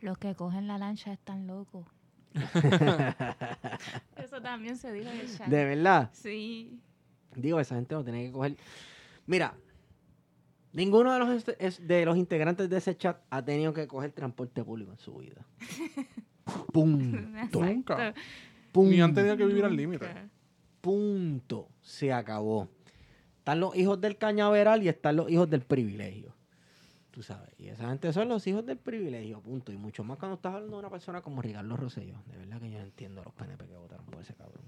Los 0.01 0.19
que 0.19 0.35
cogen 0.35 0.67
la 0.69 0.79
lancha 0.79 1.13
están 1.13 1.47
locos. 1.47 1.87
Eso 4.17 4.41
también 4.43 4.77
se 4.77 4.93
dijo 4.93 5.09
en 5.11 5.21
el 5.21 5.37
chat. 5.37 5.49
De 5.49 5.65
verdad. 5.65 6.11
Sí. 6.13 6.79
Digo, 7.35 7.59
esa 7.61 7.75
gente 7.77 7.95
no 7.95 8.05
tiene 8.05 8.27
que 8.27 8.33
coger. 8.33 8.57
Mira, 9.27 9.55
ninguno 10.73 11.13
de 11.13 11.19
los, 11.19 11.29
este- 11.31 11.57
es- 11.65 11.87
de 11.87 12.05
los 12.05 12.17
integrantes 12.17 12.69
de 12.69 12.77
ese 12.77 12.97
chat 12.97 13.21
ha 13.31 13.45
tenido 13.45 13.73
que 13.73 13.87
coger 13.87 14.13
transporte 14.13 14.63
público 14.65 14.93
en 14.93 14.99
su 14.99 15.15
vida. 15.17 15.45
Punto. 16.73 17.61
Nunca. 17.61 18.15
Punto. 18.73 18.91
Ni 18.91 19.01
han 19.01 19.15
tenido 19.15 19.37
que 19.37 19.45
vivir 19.47 19.65
al 19.65 19.77
límite. 19.77 20.07
Punto. 20.81 21.69
Se 21.83 22.13
acabó. 22.13 22.69
Están 23.49 23.61
los 23.61 23.75
hijos 23.77 23.99
del 23.99 24.19
cañaveral 24.19 24.83
y 24.83 24.89
están 24.91 25.17
los 25.17 25.31
hijos 25.31 25.49
del 25.49 25.63
privilegio. 25.63 26.35
Tú 27.11 27.23
sabes. 27.23 27.49
Y 27.59 27.69
esa 27.69 27.89
gente 27.89 28.13
son 28.13 28.29
los 28.29 28.47
hijos 28.47 28.67
del 28.67 28.77
privilegio. 28.77 29.41
Punto. 29.41 29.73
Y 29.73 29.79
mucho 29.79 30.05
más 30.05 30.19
cuando 30.19 30.35
estás 30.35 30.53
hablando 30.53 30.77
de 30.77 30.81
una 30.81 30.91
persona 30.91 31.23
como 31.23 31.41
Ricardo 31.41 31.75
Rosselló. 31.75 32.17
De 32.27 32.37
verdad 32.37 32.61
que 32.61 32.71
yo 32.71 32.77
no 32.79 32.85
entiendo 32.85 33.23
a 33.23 33.25
los 33.25 33.33
PNP 33.33 33.67
que 33.67 33.75
votaron 33.79 34.05
por 34.05 34.21
ese 34.21 34.35
cabrón. 34.35 34.61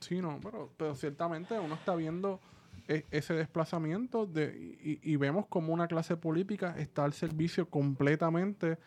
Sí, 0.00 0.18
no, 0.22 0.40
pero, 0.42 0.70
pero 0.78 0.94
ciertamente 0.94 1.60
uno 1.60 1.74
está 1.74 1.94
viendo 1.94 2.40
e- 2.88 3.04
ese 3.10 3.34
desplazamiento 3.34 4.24
de, 4.24 4.78
y, 4.82 4.98
y 5.02 5.16
vemos 5.16 5.44
como 5.48 5.74
una 5.74 5.86
clase 5.86 6.16
política 6.16 6.74
está 6.78 7.04
al 7.04 7.12
servicio 7.12 7.68
completamente 7.68 8.78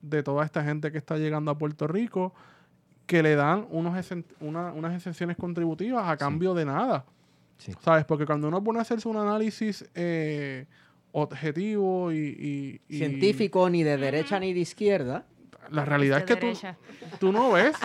de 0.00 0.22
toda 0.22 0.46
esta 0.46 0.64
gente 0.64 0.90
que 0.90 0.96
está 0.96 1.18
llegando 1.18 1.50
a 1.50 1.58
Puerto 1.58 1.86
Rico, 1.88 2.32
que 3.06 3.22
le 3.22 3.34
dan 3.36 3.66
unos 3.68 3.94
exen- 3.98 4.24
una- 4.40 4.72
unas 4.72 4.94
exenciones 4.94 5.36
contributivas 5.36 6.08
a 6.08 6.16
cambio 6.16 6.54
de 6.54 6.64
nada. 6.64 7.04
Sí. 7.64 7.72
¿Sabes? 7.84 8.04
Porque 8.04 8.26
cuando 8.26 8.48
uno 8.48 8.62
pone 8.62 8.78
a 8.80 8.82
hacerse 8.82 9.08
un 9.08 9.16
análisis 9.16 9.84
eh, 9.94 10.66
objetivo 11.12 12.10
y, 12.12 12.16
y- 12.16 12.80
y- 12.88 12.98
Científico 12.98 13.68
ni 13.70 13.82
de 13.82 13.96
derecha 13.96 14.40
ni 14.40 14.52
de 14.52 14.60
izquierda. 14.60 15.26
la 15.70 15.84
realidad 15.84 16.18
es 16.18 16.24
que 16.24 16.36
tú, 16.36 16.46
tú 17.20 17.32
no 17.32 17.52
ves 17.52 17.76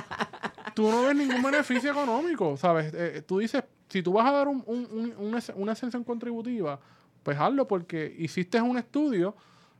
tú 0.74 0.90
no 0.90 1.04
ves 1.04 1.16
ningún 1.16 1.42
beneficio 1.44 1.92
económico, 1.92 2.56
¿sabes? 2.58 2.94
Eh, 2.96 3.24
tú 3.28 3.40
dices, 3.40 3.64
si 3.90 4.02
tú 4.04 4.14
vas 4.14 4.28
a 4.28 4.32
dar 4.32 4.48
un- 4.48 4.64
un- 4.68 4.88
un- 4.92 5.14
una, 5.18 5.40
una 5.56 5.72
exención 5.74 6.04
contributiva, 6.04 6.80
pues 7.24 7.38
hazlo 7.40 7.68
porque 7.68 8.16
hiciste 8.20 8.62
un 8.62 8.78
estudio 8.78 9.36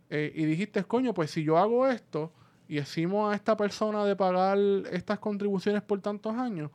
eh, 0.10 0.32
y 0.36 0.46
dijiste, 0.46 0.84
coño, 0.86 1.14
pues 1.14 1.32
si 1.32 1.44
yo 1.44 1.58
hago 1.58 1.88
esto 1.88 2.32
y 2.68 2.76
decimos 2.76 3.32
a 3.32 3.36
esta 3.36 3.56
persona 3.58 4.06
de 4.06 4.16
pagar 4.16 4.58
estas 4.92 5.20
contribuciones 5.20 5.82
por 5.84 6.02
tantos 6.02 6.36
años, 6.36 6.72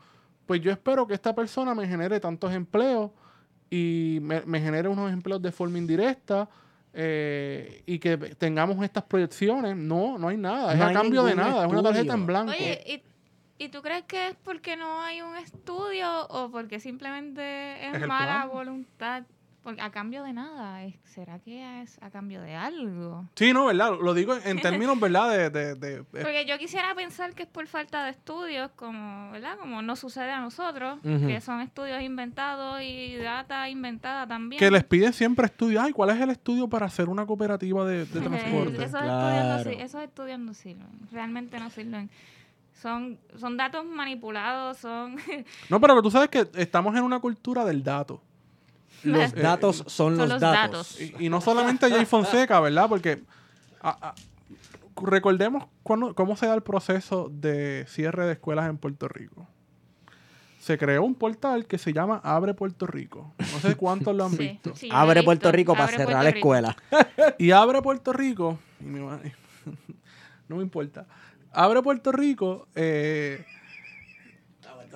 pues 0.47 0.61
yo 0.61 0.71
espero 0.71 1.07
que 1.07 1.15
esta 1.15 1.35
persona 1.35 1.75
me 1.75 1.87
genere 1.87 2.21
tantos 2.21 2.53
empleos 2.53 3.11
y 3.71 4.19
me, 4.23 4.43
me 4.43 4.61
genere 4.61 4.89
unos 4.89 5.13
empleos 5.13 5.41
de 5.41 5.53
forma 5.53 5.79
indirecta 5.79 6.49
eh, 6.95 7.83
y 7.87 7.99
que 7.99 8.17
tengamos 8.17 8.83
estas 8.85 9.05
proyecciones. 9.05 9.77
No, 9.77 10.19
no 10.19 10.29
hay 10.29 10.37
nada, 10.37 10.75
es 10.75 10.81
a 10.81 10.93
cambio 10.93 11.25
de 11.25 11.35
nada, 11.35 11.67
es 11.67 11.73
una 11.73 11.83
tarjeta 11.83 12.15
en 12.15 12.27
blanco. 12.27 12.53
Oye, 12.53 12.83
¿y, 12.87 13.65
¿y 13.65 13.69
tú 13.71 13.81
crees 13.81 14.05
que 14.05 14.29
es 14.29 14.37
porque 14.43 14.77
no 14.77 15.01
hay 15.01 15.23
un 15.23 15.37
estudio 15.37 16.27
o 16.29 16.51
porque 16.51 16.81
simplemente 16.81 17.87
es, 17.87 18.07
mala 18.07 18.43
plan. 18.43 18.49
voluntad? 18.51 19.23
Porque 19.63 19.81
a 19.81 19.91
cambio 19.91 20.25
de 20.25 20.33
nada, 20.33 20.83
¿es- 20.83 20.97
¿será 21.05 21.39
que 21.39 21.83
es 21.83 21.97
a 22.03 22.11
cambio 22.11 22.43
de 22.43 22.57
algo? 22.57 23.27
Sí, 23.37 23.53
no, 23.53 23.67
¿verdad? 23.67 23.93
Lo 24.03 24.13
digo 24.13 24.35
en 24.35 24.61
términos, 24.61 24.99
¿verdad? 25.01 25.31
De, 25.31 25.51
de, 25.51 25.75
de- 25.77 25.97
de- 25.99 26.05
Porque 26.05 26.45
yo 26.47 26.59
quisiera 26.59 26.93
pensar 26.97 27.33
que 27.35 27.45
es 27.45 27.49
por 27.49 27.69
falta 27.69 28.05
de 28.05 28.11
estudios, 28.11 28.73
como, 28.75 29.31
¿verdad? 29.31 29.57
Como 29.59 29.81
no 29.81 29.95
sucede 29.95 30.33
a 30.33 30.41
nosotros, 30.41 30.99
que 31.03 31.41
son 31.41 31.61
estudios 31.61 32.03
inventados 32.03 32.83
y 32.83 33.15
data 33.17 33.69
inventada 33.69 34.27
también. 34.27 34.59
que 34.59 34.71
les 34.71 34.83
piden 34.83 35.13
siempre 35.13 35.47
estudios. 35.47 35.85
Ay, 35.85 35.93
¿cuál 35.93 36.11
es 36.11 36.21
el 36.21 36.31
estudio 36.31 36.67
para 36.69 36.87
hacer 36.87 37.09
una 37.09 37.25
cooperativa 37.25 37.85
de, 37.87 38.05
de 38.07 38.19
Eh, 38.19 38.23
transporte? 38.23 38.85
esos, 38.85 39.01
Claro. 39.01 39.57
estudios 39.59 39.79
no, 39.79 39.85
esos 39.85 40.03
estudios 40.03 40.39
no 40.41 40.55
sirven, 40.55 40.89
realmente 41.13 41.59
no 41.61 41.71
sirven. 41.71 42.11
Son, 42.81 43.17
son 43.37 43.57
datos 43.57 43.85
manipulados, 43.85 44.79
son... 44.79 45.17
No, 45.69 45.81
pero 45.81 46.03
tú 46.03 46.11
sabes 46.11 46.29
que 46.31 46.49
estamos 46.57 46.97
en 46.97 47.05
una 47.05 47.21
cultura 47.21 47.65
del 47.65 47.85
dato. 47.85 48.21
Los 49.05 49.35
datos 49.35 49.77
son, 49.87 50.17
son 50.17 50.19
los, 50.19 50.29
los 50.29 50.41
datos. 50.41 50.99
datos. 50.99 51.01
Y, 51.21 51.27
y 51.27 51.29
no 51.29 51.41
solamente 51.41 51.91
Jay 51.91 52.05
Fonseca, 52.07 52.61
¿verdad? 52.61 52.89
Porque 52.89 53.23
a- 53.81 54.09
a- 54.11 54.15
recordemos 55.03 55.65
cuándo- 55.83 56.15
cómo 56.15 56.37
se 56.37 56.47
da 56.47 56.55
el 56.55 56.63
proceso 56.63 57.31
de 57.33 57.85
cierre 57.89 58.27
de 58.27 58.33
escuelas 58.33 58.69
en 58.69 58.79
Puerto 58.79 59.09
Rico. 59.09 59.47
Se 60.61 60.79
creó 60.79 61.03
un 61.03 61.17
portal 61.17 61.67
que 61.67 61.77
se 61.77 61.93
llama 61.93 62.21
Abre 62.23 62.55
Puerto 62.55 62.87
Rico. 62.87 63.35
No 63.39 63.59
sé 63.59 63.75
cuántos 63.75 64.15
lo 64.15 64.25
han 64.27 64.31
Sí, 64.37 64.39
visto. 64.49 64.77
sí, 64.77 64.89
Abre 64.93 65.15
visto. 65.21 65.25
Puerto 65.27 65.51
Rico 65.53 65.73
para 65.73 65.85
Abre 65.85 65.97
cerrar 65.97 66.13
Puerto 66.13 66.23
la 66.23 66.31
escuela. 66.31 66.77
Y 67.39 67.51
Abre 67.51 67.83
Puerto 67.83 68.13
Rico, 68.13 68.59
y 68.81 68.85
mi 68.85 69.01
ma- 69.01 69.19
no 70.49 70.57
me 70.57 70.63
importa. 70.63 71.07
Abre 71.53 71.83
Puerto 71.83 72.13
Rico, 72.13 72.69
eh, 72.77 73.45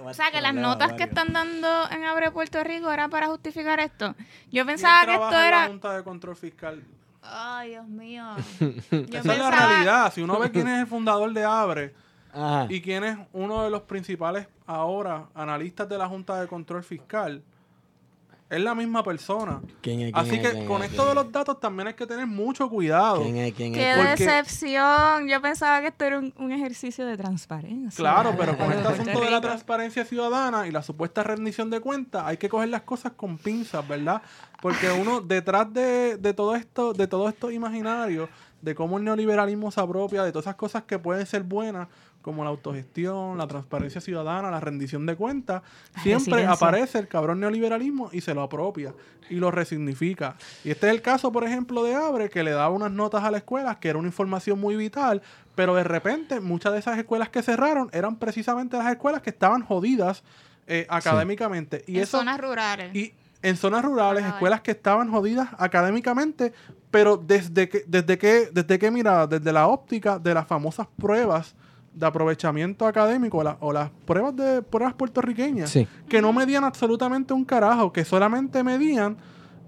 O 0.04 0.14
sea, 0.14 0.30
que 0.30 0.40
las 0.40 0.54
notas 0.54 0.92
que 0.94 1.04
están 1.04 1.32
dando 1.32 1.90
en 1.90 2.04
Abre 2.04 2.30
Puerto 2.30 2.62
Rico 2.62 2.90
era 2.90 3.08
para 3.08 3.26
justificar 3.28 3.80
esto. 3.80 4.14
Yo 4.18 4.50
¿quién 4.50 4.66
pensaba 4.66 5.04
que 5.06 5.12
esto 5.12 5.26
en 5.26 5.30
la 5.32 5.48
era... 5.48 5.66
Junta 5.68 5.96
de 5.96 6.04
Control 6.04 6.36
Fiscal? 6.36 6.82
Ay, 7.22 7.70
Dios 7.70 7.86
mío. 7.88 8.24
Yo 8.60 8.68
Esa 8.68 9.02
es 9.18 9.24
la 9.24 9.32
pensaba- 9.34 9.50
realidad. 9.68 10.12
Si 10.12 10.22
uno 10.22 10.38
ve 10.38 10.50
quién 10.50 10.68
es 10.68 10.80
el 10.80 10.86
fundador 10.86 11.32
de 11.32 11.44
Abre 11.44 11.94
Ajá. 12.32 12.66
y 12.68 12.80
quién 12.82 13.04
es 13.04 13.18
uno 13.32 13.64
de 13.64 13.70
los 13.70 13.82
principales 13.82 14.46
ahora 14.66 15.26
analistas 15.34 15.88
de 15.88 15.98
la 15.98 16.06
Junta 16.08 16.40
de 16.40 16.46
Control 16.46 16.84
Fiscal, 16.84 17.42
es 18.48 18.60
la 18.60 18.74
misma 18.76 19.02
persona. 19.02 19.60
¿Quién 19.80 20.00
es, 20.00 20.12
quién 20.12 20.16
Así 20.16 20.36
es, 20.36 20.40
que 20.40 20.50
quién 20.52 20.66
con 20.66 20.82
es, 20.82 20.90
esto 20.90 21.02
quién 21.04 21.08
de 21.16 21.22
los 21.24 21.32
datos 21.32 21.58
también 21.58 21.88
hay 21.88 21.94
que 21.94 22.06
tener 22.06 22.26
mucho 22.26 22.68
cuidado. 22.68 23.22
¿Quién 23.22 23.36
es? 23.38 23.54
¿Quién 23.54 23.74
es? 23.74 23.78
Qué 23.78 23.92
Porque- 23.96 24.24
decepción. 24.24 25.28
Yo 25.28 25.42
pensaba 25.42 25.80
que 25.80 25.88
esto 25.88 26.04
era 26.04 26.18
un, 26.18 26.32
un 26.38 26.52
ejercicio 26.52 27.04
de 27.06 27.16
transparencia. 27.16 27.96
Claro, 27.96 28.34
pero 28.38 28.56
con 28.56 28.72
este 28.72 28.86
asunto 28.88 29.20
de 29.20 29.30
la 29.30 29.40
transparencia 29.40 30.04
ciudadana 30.04 30.66
y 30.66 30.70
la 30.70 30.82
supuesta 30.82 31.22
rendición 31.24 31.70
de 31.70 31.80
cuentas, 31.80 32.22
hay 32.26 32.36
que 32.36 32.48
coger 32.48 32.68
las 32.68 32.82
cosas 32.82 33.12
con 33.16 33.36
pinzas, 33.38 33.86
¿verdad? 33.86 34.22
Porque 34.62 34.90
uno, 34.90 35.20
detrás 35.20 35.72
de, 35.72 36.16
de 36.16 36.32
todo 36.32 36.54
esto, 36.54 36.92
de 36.92 37.06
todo 37.08 37.28
esto 37.28 37.50
imaginario, 37.50 38.28
de 38.62 38.74
cómo 38.74 38.98
el 38.98 39.04
neoliberalismo 39.04 39.70
se 39.70 39.80
apropia 39.80 40.24
de 40.24 40.32
todas 40.32 40.46
esas 40.46 40.56
cosas 40.56 40.84
que 40.84 40.98
pueden 40.98 41.26
ser 41.26 41.42
buenas, 41.42 41.88
como 42.26 42.42
la 42.42 42.50
autogestión, 42.50 43.38
la 43.38 43.46
transparencia 43.46 44.00
ciudadana, 44.00 44.50
la 44.50 44.58
rendición 44.58 45.06
de 45.06 45.14
cuentas, 45.14 45.62
siempre 46.02 46.44
aparece 46.44 46.98
el 46.98 47.06
cabrón 47.06 47.38
neoliberalismo 47.38 48.10
y 48.12 48.20
se 48.20 48.34
lo 48.34 48.42
apropia 48.42 48.92
y 49.30 49.36
lo 49.36 49.52
resignifica. 49.52 50.34
Y 50.64 50.72
este 50.72 50.88
es 50.88 50.92
el 50.92 51.02
caso, 51.02 51.30
por 51.30 51.44
ejemplo, 51.44 51.84
de 51.84 51.94
Abre, 51.94 52.28
que 52.28 52.42
le 52.42 52.50
daba 52.50 52.70
unas 52.70 52.90
notas 52.90 53.22
a 53.22 53.30
la 53.30 53.38
escuela, 53.38 53.78
que 53.78 53.90
era 53.90 53.98
una 54.00 54.08
información 54.08 54.58
muy 54.58 54.74
vital, 54.74 55.22
pero 55.54 55.76
de 55.76 55.84
repente 55.84 56.40
muchas 56.40 56.72
de 56.72 56.80
esas 56.80 56.98
escuelas 56.98 57.28
que 57.28 57.44
cerraron 57.44 57.90
eran 57.92 58.16
precisamente 58.16 58.76
las 58.76 58.90
escuelas 58.90 59.22
que 59.22 59.30
estaban 59.30 59.62
jodidas 59.62 60.24
eh, 60.66 60.84
académicamente. 60.90 61.84
Y 61.86 61.98
en 61.98 62.02
eso, 62.02 62.18
zonas 62.18 62.40
rurales. 62.40 62.92
y 62.92 63.14
en 63.40 63.56
zonas 63.56 63.84
rurales, 63.84 64.24
escuelas 64.24 64.62
que 64.62 64.72
estaban 64.72 65.12
jodidas 65.12 65.50
académicamente, 65.58 66.52
pero 66.90 67.16
desde 67.16 67.68
que, 67.68 67.84
desde 67.86 68.18
que, 68.18 68.48
desde 68.52 68.80
que 68.80 68.90
mirada, 68.90 69.28
desde 69.28 69.52
la 69.52 69.68
óptica 69.68 70.18
de 70.18 70.34
las 70.34 70.48
famosas 70.48 70.88
pruebas 70.98 71.54
de 71.96 72.06
aprovechamiento 72.06 72.86
académico 72.86 73.38
o, 73.38 73.42
la- 73.42 73.56
o 73.60 73.72
las 73.72 73.90
pruebas 74.04 74.36
de 74.36 74.60
pruebas 74.62 74.94
puertorriqueñas 74.94 75.70
Sí. 75.70 75.88
que 76.08 76.20
no 76.20 76.32
medían 76.32 76.62
absolutamente 76.64 77.32
un 77.32 77.44
carajo, 77.44 77.92
que 77.92 78.04
solamente 78.04 78.62
medían 78.62 79.16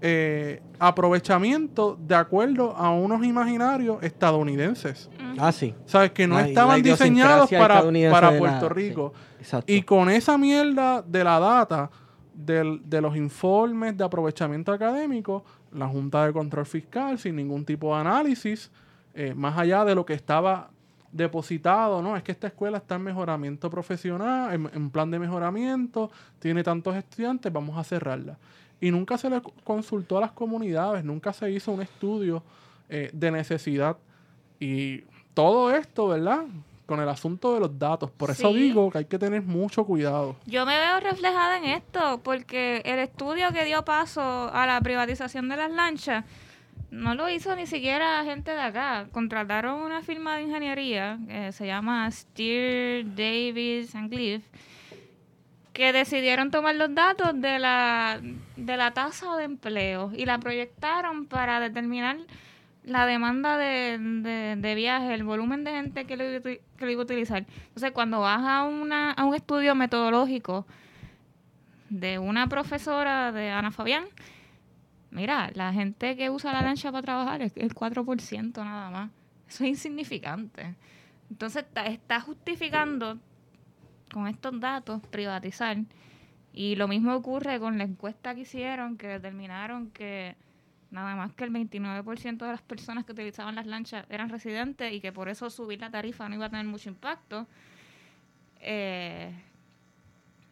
eh, 0.01 0.61
aprovechamiento 0.79 1.97
de 1.99 2.15
acuerdo 2.15 2.73
a 2.77 2.91
unos 2.91 3.25
imaginarios 3.25 4.01
estadounidenses. 4.01 5.09
Ah, 5.37 5.51
sí. 5.51 5.75
¿Sabes? 5.85 6.11
Que 6.11 6.25
no 6.27 6.35
la 6.35 6.47
estaban 6.47 6.81
diseñados 6.81 7.49
para, 7.49 7.81
para 8.11 8.31
la- 8.31 8.37
Puerto 8.39 8.67
sí. 8.69 8.73
Rico. 8.73 9.13
Exacto. 9.39 9.71
Y 9.73 9.81
con 9.81 10.09
esa 10.09 10.37
mierda 10.37 11.01
de 11.01 11.23
la 11.23 11.39
data, 11.39 11.89
del- 12.33 12.81
de 12.85 13.01
los 13.01 13.17
informes 13.17 13.97
de 13.97 14.03
aprovechamiento 14.05 14.71
académico, 14.71 15.43
la 15.73 15.87
Junta 15.87 16.25
de 16.25 16.31
Control 16.31 16.65
Fiscal, 16.65 17.19
sin 17.19 17.35
ningún 17.35 17.65
tipo 17.65 17.93
de 17.93 17.99
análisis, 18.01 18.71
eh, 19.13 19.33
más 19.35 19.57
allá 19.57 19.83
de 19.83 19.95
lo 19.95 20.05
que 20.05 20.13
estaba 20.13 20.69
depositado, 21.11 22.01
¿no? 22.01 22.15
Es 22.15 22.23
que 22.23 22.31
esta 22.31 22.47
escuela 22.47 22.77
está 22.77 22.95
en 22.95 23.03
mejoramiento 23.03 23.69
profesional, 23.69 24.53
en, 24.53 24.69
en 24.73 24.89
plan 24.89 25.09
de 25.11 25.19
mejoramiento, 25.19 26.11
tiene 26.39 26.63
tantos 26.63 26.95
estudiantes, 26.95 27.51
vamos 27.51 27.77
a 27.77 27.83
cerrarla. 27.83 28.37
Y 28.81 28.91
nunca 28.91 29.17
se 29.17 29.29
le 29.29 29.41
consultó 29.63 30.17
a 30.17 30.21
las 30.21 30.31
comunidades, 30.31 31.03
nunca 31.03 31.33
se 31.33 31.51
hizo 31.51 31.71
un 31.71 31.81
estudio 31.81 32.43
eh, 32.89 33.09
de 33.13 33.31
necesidad. 33.31 33.97
Y 34.59 35.03
todo 35.33 35.71
esto, 35.71 36.07
¿verdad? 36.09 36.43
Con 36.85 36.99
el 36.99 37.09
asunto 37.09 37.53
de 37.53 37.59
los 37.59 37.77
datos. 37.77 38.09
Por 38.11 38.29
eso 38.31 38.49
Sí. 38.51 38.55
digo 38.57 38.89
que 38.89 38.99
hay 38.99 39.05
que 39.05 39.19
tener 39.19 39.41
mucho 39.43 39.83
cuidado. 39.85 40.35
Yo 40.45 40.65
me 40.65 40.77
veo 40.79 40.99
reflejada 40.99 41.57
en 41.57 41.65
esto, 41.65 42.19
porque 42.23 42.81
el 42.85 42.99
estudio 42.99 43.51
que 43.51 43.65
dio 43.65 43.83
paso 43.83 44.49
a 44.53 44.65
la 44.65 44.79
privatización 44.81 45.49
de 45.49 45.57
las 45.57 45.71
lanchas 45.71 46.23
no 46.91 47.15
lo 47.15 47.29
hizo 47.29 47.55
ni 47.55 47.65
siquiera 47.65 48.23
gente 48.23 48.51
de 48.51 48.61
acá. 48.61 49.07
Contrataron 49.11 49.81
una 49.81 50.01
firma 50.01 50.37
de 50.37 50.43
ingeniería 50.43 51.19
que 51.27 51.51
se 51.51 51.67
llama 51.67 52.09
Steer 52.09 53.05
Davis 53.15 53.93
and 53.95 54.09
Cliff, 54.09 54.43
que 55.73 55.93
decidieron 55.93 56.51
tomar 56.51 56.75
los 56.75 56.93
datos 56.93 57.39
de 57.39 57.59
la, 57.59 58.19
de 58.55 58.77
la 58.77 58.91
tasa 58.91 59.35
de 59.37 59.45
empleo 59.45 60.11
y 60.15 60.25
la 60.25 60.39
proyectaron 60.39 61.25
para 61.25 61.59
determinar 61.59 62.17
la 62.83 63.05
demanda 63.05 63.57
de, 63.57 64.55
de, 64.57 64.75
viaje, 64.75 65.13
el 65.13 65.23
volumen 65.23 65.63
de 65.63 65.71
gente 65.71 66.05
que 66.05 66.17
lo, 66.17 66.41
que 66.41 66.61
lo 66.79 66.89
iba 66.89 67.01
a 67.01 67.05
utilizar. 67.05 67.45
Entonces, 67.67 67.91
cuando 67.91 68.21
vas 68.21 68.41
a, 68.43 68.63
una, 68.63 69.11
a 69.11 69.25
un 69.25 69.35
estudio 69.35 69.75
metodológico 69.75 70.65
de 71.89 72.17
una 72.17 72.47
profesora 72.47 73.31
de 73.31 73.49
Ana 73.51 73.71
Fabián, 73.71 74.05
mira, 75.11 75.51
la 75.53 75.73
gente 75.73 76.15
que 76.15 76.29
usa 76.29 76.53
la 76.53 76.61
lancha 76.61 76.91
para 76.91 77.03
trabajar 77.03 77.41
es 77.41 77.55
el 77.57 77.73
4% 77.73 78.63
nada 78.63 78.89
más. 78.89 79.11
Eso 79.47 79.63
es 79.63 79.69
insignificante. 79.69 80.75
Entonces, 81.29 81.65
está, 81.85 82.21
justificando 82.21 83.17
con 84.11 84.27
estos 84.27 84.59
datos 84.59 85.01
privatizar. 85.07 85.77
Y 86.53 86.75
lo 86.75 86.87
mismo 86.87 87.13
ocurre 87.13 87.59
con 87.59 87.77
la 87.77 87.83
encuesta 87.83 88.33
que 88.33 88.41
hicieron, 88.41 88.97
que 88.97 89.07
determinaron 89.07 89.91
que 89.91 90.35
nada 90.91 91.15
más 91.15 91.33
que 91.33 91.43
el 91.43 91.51
29% 91.51 92.37
de 92.37 92.51
las 92.51 92.61
personas 92.63 93.05
que 93.05 93.11
utilizaban 93.11 93.55
las 93.55 93.67
lanchas 93.67 94.05
eran 94.09 94.29
residentes 94.29 94.91
y 94.91 94.99
que 94.99 95.11
por 95.11 95.29
eso 95.29 95.49
subir 95.49 95.79
la 95.79 95.91
tarifa 95.91 96.27
no 96.27 96.35
iba 96.35 96.47
a 96.47 96.49
tener 96.49 96.65
mucho 96.65 96.89
impacto. 96.89 97.47
Eh, 98.59 99.31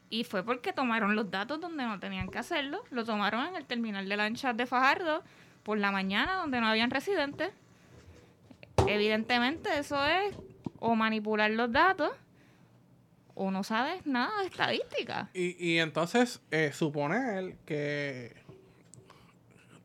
y 0.09 0.23
fue 0.23 0.43
porque 0.43 0.73
tomaron 0.73 1.15
los 1.15 1.29
datos 1.29 1.59
donde 1.59 1.83
no 1.83 1.99
tenían 1.99 2.29
que 2.29 2.39
hacerlo, 2.39 2.83
lo 2.91 3.03
tomaron 3.03 3.47
en 3.47 3.55
el 3.55 3.65
terminal 3.65 4.07
de 4.07 4.17
lanchas 4.17 4.55
de 4.55 4.65
Fajardo 4.65 5.23
por 5.63 5.77
la 5.77 5.91
mañana 5.91 6.35
donde 6.35 6.61
no 6.61 6.67
habían 6.67 6.91
residentes. 6.91 7.51
Evidentemente 8.87 9.69
eso 9.77 10.05
es 10.05 10.35
o 10.79 10.95
manipular 10.95 11.51
los 11.51 11.71
datos 11.71 12.11
o 13.35 13.51
no 13.51 13.63
sabes 13.63 14.05
nada 14.05 14.41
de 14.41 14.47
estadística. 14.47 15.29
Y, 15.33 15.55
y 15.63 15.79
entonces, 15.79 16.41
eh, 16.51 16.71
suponer 16.73 17.55
que 17.65 18.35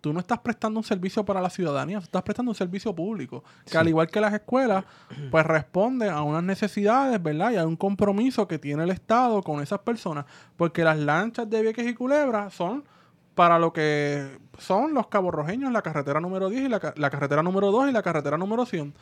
tú 0.03 0.13
no 0.13 0.21
estás 0.21 0.41
prestando 0.41 0.79
un 0.79 0.85
servicio 0.85 1.25
para 1.25 1.41
la 1.41 1.49
ciudadanía, 1.49 1.99
tú 1.99 2.05
estás 2.05 2.23
prestando 2.23 2.51
un 2.51 2.55
servicio 2.55 2.95
público, 2.95 3.43
que 3.71 3.79
al 3.79 3.89
igual 3.89 4.09
que 4.09 4.21
las 4.21 4.35
escuelas, 4.35 4.85
pues 5.31 5.47
responde 5.47 6.11
a 6.11 6.21
unas 6.21 6.43
necesidades, 6.43 7.23
¿verdad? 7.23 7.53
Y 7.53 7.57
a 7.57 7.67
un 7.67 7.77
compromiso 7.77 8.47
que 8.47 8.59
tiene 8.59 8.83
el 8.83 8.91
Estado 8.91 9.43
con 9.43 9.63
esas 9.63 9.79
personas, 9.79 10.27
porque 10.59 10.85
las 10.85 10.99
lanchas 10.99 11.49
de 11.49 11.63
Vieques 11.63 11.87
y 11.87 11.95
Culebra 11.95 12.51
son 12.51 12.85
para 13.35 13.59
lo 13.59 13.73
que 13.73 14.39
son 14.59 14.93
los 14.93 15.07
caborrojeños, 15.07 15.73
la 15.73 15.81
carretera 15.81 16.21
número 16.21 16.51
10 16.51 16.65
y 16.65 16.69
la, 16.69 16.81
ca- 16.81 16.93
la 16.97 17.09
carretera 17.09 17.43
número 17.43 17.71
2 17.71 17.89
y 17.89 17.93
la 17.93 18.03
carretera 18.03 18.37
número 18.37 18.67
100. 18.67 18.93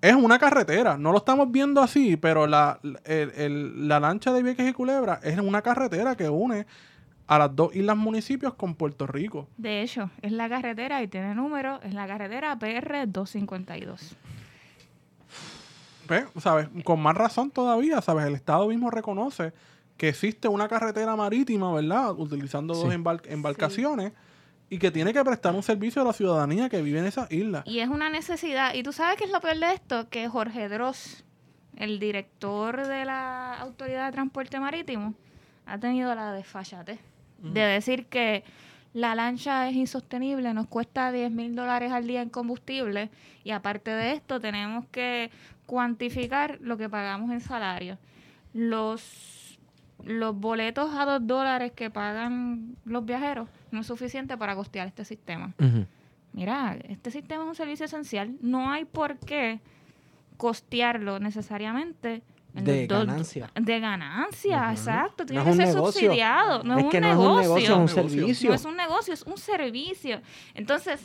Es 0.00 0.14
una 0.14 0.38
carretera, 0.38 0.96
no 0.98 1.10
lo 1.12 1.18
estamos 1.18 1.50
viendo 1.50 1.80
así, 1.80 2.16
pero 2.16 2.46
la, 2.46 2.78
el- 3.04 3.32
el- 3.36 3.88
la 3.88 3.98
lancha 4.00 4.32
de 4.32 4.42
Vieques 4.42 4.68
y 4.68 4.72
Culebra 4.72 5.18
es 5.22 5.38
una 5.38 5.62
carretera 5.62 6.14
que 6.16 6.28
une 6.28 6.66
a 7.26 7.38
las 7.38 7.54
dos 7.54 7.74
islas 7.74 7.96
municipios 7.96 8.54
con 8.54 8.74
Puerto 8.74 9.06
Rico. 9.06 9.48
De 9.56 9.82
hecho, 9.82 10.10
es 10.22 10.32
la 10.32 10.48
carretera 10.48 11.02
y 11.02 11.08
tiene 11.08 11.34
número, 11.34 11.80
es 11.82 11.94
la 11.94 12.06
carretera 12.06 12.58
PR 12.58 13.06
252. 13.06 14.16
Pues, 16.06 16.26
¿sabes? 16.40 16.68
Con 16.84 17.00
más 17.00 17.16
razón 17.16 17.50
todavía, 17.50 18.00
¿sabes? 18.02 18.26
El 18.26 18.34
Estado 18.34 18.66
mismo 18.68 18.90
reconoce 18.90 19.52
que 19.96 20.08
existe 20.08 20.48
una 20.48 20.68
carretera 20.68 21.14
marítima, 21.16 21.72
¿verdad? 21.72 22.12
Utilizando 22.18 22.74
dos 22.74 22.92
embarcaciones 22.92 24.12
y 24.68 24.78
que 24.78 24.90
tiene 24.90 25.12
que 25.12 25.22
prestar 25.22 25.54
un 25.54 25.62
servicio 25.62 26.02
a 26.02 26.04
la 26.04 26.12
ciudadanía 26.12 26.68
que 26.68 26.82
vive 26.82 26.98
en 26.98 27.06
esas 27.06 27.30
islas. 27.30 27.62
Y 27.66 27.80
es 27.80 27.88
una 27.88 28.08
necesidad. 28.08 28.74
¿Y 28.74 28.82
tú 28.82 28.92
sabes 28.92 29.16
qué 29.16 29.24
es 29.24 29.30
lo 29.30 29.40
peor 29.40 29.58
de 29.58 29.72
esto? 29.74 30.08
Que 30.08 30.28
Jorge 30.28 30.68
Dross, 30.68 31.24
el 31.76 31.98
director 32.00 32.86
de 32.86 33.04
la 33.04 33.54
Autoridad 33.60 34.06
de 34.06 34.12
Transporte 34.12 34.58
Marítimo, 34.58 35.14
ha 35.66 35.78
tenido 35.78 36.14
la 36.14 36.32
desfachatez 36.32 37.11
de 37.42 37.60
decir 37.60 38.06
que 38.06 38.44
la 38.94 39.14
lancha 39.14 39.68
es 39.68 39.74
insostenible, 39.74 40.54
nos 40.54 40.66
cuesta 40.66 41.12
10 41.12 41.30
mil 41.30 41.54
dólares 41.54 41.92
al 41.92 42.06
día 42.06 42.22
en 42.22 42.28
combustible 42.28 43.10
y 43.42 43.50
aparte 43.50 43.90
de 43.90 44.12
esto 44.12 44.40
tenemos 44.40 44.86
que 44.86 45.30
cuantificar 45.66 46.58
lo 46.60 46.76
que 46.76 46.88
pagamos 46.88 47.30
en 47.30 47.40
salario. 47.40 47.98
Los, 48.54 49.58
los 50.04 50.36
boletos 50.36 50.94
a 50.94 51.04
2 51.04 51.26
dólares 51.26 51.72
que 51.72 51.90
pagan 51.90 52.76
los 52.84 53.04
viajeros 53.04 53.48
no 53.70 53.80
es 53.80 53.86
suficiente 53.86 54.36
para 54.36 54.54
costear 54.54 54.86
este 54.88 55.04
sistema 55.04 55.54
mira, 56.32 56.76
este 56.88 57.10
sistema 57.10 57.44
es 57.44 57.48
un 57.48 57.54
servicio 57.54 57.86
esencial, 57.86 58.36
no 58.40 58.70
hay 58.70 58.84
por 58.84 59.18
qué 59.18 59.60
costearlo 60.36 61.20
necesariamente. 61.20 62.22
De 62.54 62.86
ganancia. 62.86 63.50
De 63.54 63.80
ganancia, 63.80 64.70
exacto. 64.72 65.24
Tiene 65.24 65.42
No 65.42 65.50
que 65.50 65.56
ser 65.56 65.66
negocio. 65.68 66.00
subsidiado. 66.02 66.62
No 66.64 66.78
es, 66.78 66.84
es 66.86 66.94
un 66.94 67.00
no 67.00 67.08
negocio. 67.08 67.40
es 67.40 67.46
un 67.48 67.56
negocio, 67.56 67.56
es 67.56 67.70
un 67.70 67.78
Negocio. 67.78 68.02
servicio. 68.18 68.48
No 68.50 68.54
es 68.54 68.64
un 68.66 68.76
negocio, 68.76 69.14
es 69.14 69.22
un 69.22 69.38
servicio. 69.38 70.20
Entonces, 70.54 71.00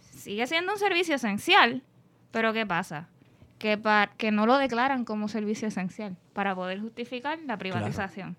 sigue 0.00 0.46
siendo 0.46 0.72
un 0.72 0.78
servicio 0.78 1.14
esencial, 1.16 1.82
pero 2.30 2.52
¿qué 2.52 2.64
pasa? 2.66 3.08
Que, 3.58 3.76
pa- 3.78 4.10
que 4.16 4.30
no 4.30 4.46
lo 4.46 4.56
declaran 4.58 5.04
como 5.04 5.28
servicio 5.28 5.68
esencial 5.68 6.16
para 6.32 6.54
poder 6.54 6.80
justificar 6.80 7.38
la 7.46 7.56
privatización. 7.58 8.36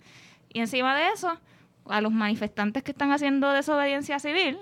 Y 0.51 0.59
encima 0.59 0.95
de 0.95 1.09
eso, 1.09 1.39
a 1.87 2.01
los 2.01 2.11
manifestantes 2.11 2.81
que 2.83 2.91
están 2.91 3.11
haciendo 3.11 3.51
desobediencia 3.51 4.19
civil, 4.19 4.57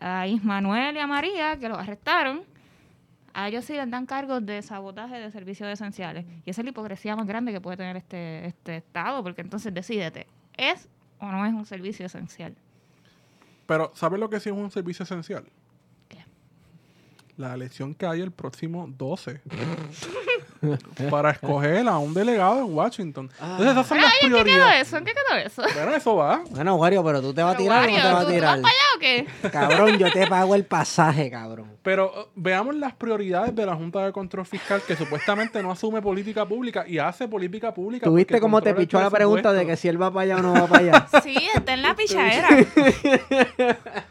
a 0.00 0.26
Ismanuel 0.28 0.96
y 0.96 1.00
a 1.00 1.06
María, 1.08 1.56
que 1.58 1.68
los 1.68 1.78
arrestaron, 1.78 2.42
a 3.34 3.48
ellos 3.48 3.64
sí 3.64 3.74
les 3.74 3.90
dan 3.90 4.06
cargos 4.06 4.44
de 4.44 4.62
sabotaje 4.62 5.16
de 5.16 5.30
servicios 5.30 5.68
esenciales. 5.68 6.24
Y 6.44 6.50
esa 6.50 6.60
es 6.60 6.64
la 6.64 6.70
hipocresía 6.70 7.16
más 7.16 7.26
grande 7.26 7.52
que 7.52 7.60
puede 7.60 7.76
tener 7.76 7.96
este, 7.96 8.46
este 8.46 8.76
Estado, 8.76 9.22
porque 9.22 9.42
entonces 9.42 9.72
decídete, 9.72 10.26
¿es 10.56 10.88
o 11.18 11.26
no 11.26 11.44
es 11.46 11.52
un 11.52 11.66
servicio 11.66 12.06
esencial? 12.06 12.56
Pero, 13.66 13.92
¿sabes 13.94 14.18
lo 14.18 14.30
que 14.30 14.40
sí 14.40 14.48
es 14.48 14.54
un 14.54 14.70
servicio 14.70 15.02
esencial? 15.02 15.44
¿Qué? 16.08 16.24
La 17.36 17.54
elección 17.54 17.94
que 17.94 18.06
hay 18.06 18.20
el 18.20 18.32
próximo 18.32 18.86
12 18.88 19.40
para 21.10 21.30
escoger 21.30 21.86
a 21.88 21.98
un 21.98 22.12
delegado 22.14 22.58
en 22.60 22.74
Washington. 22.74 23.30
Entonces, 23.40 23.66
esas 23.72 23.86
son 23.86 23.98
Pero, 23.98 24.06
las 24.08 24.14
¿en 24.14 24.20
qué 24.20 24.26
quedó 24.34 24.42
prioridades. 24.42 24.88
eso? 24.88 24.96
¿En 24.96 25.04
qué 25.04 25.12
quedó 25.12 25.38
eso? 25.38 25.62
Bueno, 25.74 25.94
eso 25.94 26.16
va. 26.16 26.42
Bueno, 26.50 26.74
Wario, 26.76 27.04
pero 27.04 27.20
tú 27.20 27.32
te 27.34 27.42
vas 27.42 27.54
a 27.54 27.56
tirar 27.58 27.84
o 27.84 27.86
no 27.86 27.92
Wario, 27.92 28.02
te 28.02 28.12
vas 28.12 28.16
a 28.16 28.20
¿tú- 28.20 28.26
¿tú 28.26 28.32
tirar. 28.34 28.50
vas 28.50 28.60
para 28.60 28.74
allá 28.74 28.84
o 28.96 28.98
qué? 29.00 29.26
Cabrón, 29.50 29.98
yo 29.98 30.12
te 30.12 30.26
pago 30.26 30.54
el 30.54 30.64
pasaje, 30.64 31.30
cabrón. 31.30 31.72
Pero 31.82 32.12
eh, 32.14 32.26
veamos 32.34 32.74
las 32.74 32.92
prioridades 32.94 33.54
de 33.54 33.64
la 33.66 33.74
Junta 33.76 34.04
de 34.04 34.12
Control 34.12 34.44
Fiscal, 34.46 34.82
que 34.86 34.96
supuestamente 34.96 35.62
no 35.62 35.70
asume 35.70 36.02
política 36.02 36.44
pública 36.46 36.84
y 36.86 36.98
hace 36.98 37.28
política 37.28 37.72
pública. 37.72 38.04
¿Tuviste 38.04 38.40
cómo 38.40 38.60
te 38.60 38.74
pichó 38.74 39.00
la 39.00 39.10
pregunta 39.10 39.52
de 39.52 39.64
que 39.66 39.76
si 39.76 39.88
él 39.88 40.00
va 40.00 40.10
para 40.12 40.22
allá 40.24 40.36
o 40.38 40.42
no 40.42 40.52
va 40.54 40.66
para 40.66 40.78
allá? 40.82 41.06
Sí, 41.22 41.36
está 41.54 41.74
en 41.74 41.82
la 41.82 41.94
pichadera. 41.94 42.48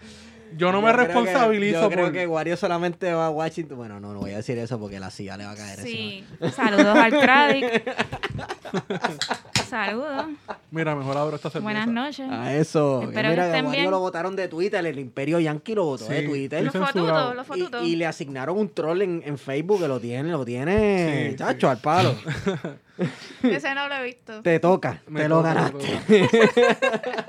Yo 0.58 0.72
no 0.72 0.82
me 0.82 0.92
creo 0.92 1.08
que- 1.08 1.14
yo 1.14 1.20
responsabilizo 1.22 1.82
por... 1.84 1.92
creo 1.92 2.12
que 2.12 2.28
Wario 2.28 2.58
solamente 2.58 3.14
va 3.14 3.28
a 3.28 3.30
Washington. 3.30 3.78
Bueno, 3.78 4.00
no, 4.00 4.14
no 4.14 4.20
voy 4.20 4.32
a 4.32 4.38
decir 4.38 4.58
eso 4.58 4.80
porque 4.80 5.00
la 5.00 5.10
silla 5.12 5.38
le 5.38 5.46
va 5.46 5.52
a 5.52 5.56
caer 5.56 5.80
Sí. 5.80 6.24
Saludos 6.56 6.98
al 6.98 7.12
Cradic. 7.12 7.84
Saludos. 9.70 10.26
Mira, 10.72 10.96
mejor 10.96 11.18
abro 11.18 11.36
esta 11.36 11.50
cerveza. 11.50 11.64
Buenas 11.64 11.88
noches. 11.88 12.28
A 12.32 12.54
eso. 12.56 13.02
Espero 13.04 13.30
mira, 13.30 13.44
que 13.44 13.50
estén 13.50 13.66
Wario 13.66 13.82
bien. 13.82 13.92
lo 13.92 14.00
votaron 14.00 14.36
de 14.36 14.48
Twitter. 14.48 14.86
El 14.86 14.98
Imperio 15.00 15.40
Yankee 15.40 15.76
lo 15.76 15.84
votó 15.86 16.06
de. 16.08 16.24
Twitter. 16.24 16.64
Los 16.64 16.74
fotutos, 16.74 17.36
los 17.36 17.46
fotutos. 17.48 17.84
Y, 17.84 17.94
y 17.94 17.96
le 17.98 18.06
asignaron 18.06 18.58
un 18.58 18.70
troll 18.74 19.02
en, 19.02 19.22
en 19.26 19.38
Facebook 19.38 19.82
que 19.82 19.88
lo 19.88 20.00
tiene, 20.00 20.30
lo 20.32 20.46
tiene, 20.46 21.30
Sí, 21.32 21.36
chacho, 21.36 21.70
al 21.70 21.80
palo. 21.80 22.16
Ese 23.44 23.76
no 23.76 23.88
lo 23.88 23.96
he 23.96 24.04
visto. 24.04 24.42
Te 24.42 24.60
toca, 24.60 25.02
Me 25.08 25.22
te 25.22 25.30
lo 25.30 25.38
toca, 25.38 25.54
ganaste. 25.54 26.00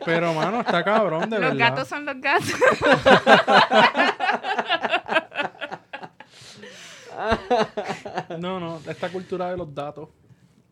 Pero, 0.05 0.33
mano, 0.35 0.61
está 0.61 0.83
cabrón, 0.83 1.29
de 1.29 1.39
Los 1.39 1.51
verdad. 1.51 1.71
gatos 1.71 1.89
son 1.89 2.05
los 2.07 2.21
gatos. 2.21 2.55
No, 8.39 8.61
no, 8.61 8.81
esta 8.89 9.09
cultura 9.11 9.51
de 9.51 9.57
los 9.57 9.75
datos. 9.75 10.09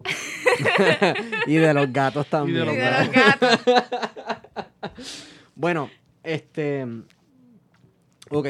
y 1.47 1.57
de 1.57 1.75
los 1.75 1.93
gatos 1.93 2.27
también. 2.29 2.65
los 2.65 2.75
Y 2.75 2.77
de 2.77 2.91
los 2.91 3.11
gatos. 3.11 3.61
Bueno, 5.55 5.91
este. 6.23 6.87
Ok. 8.31 8.47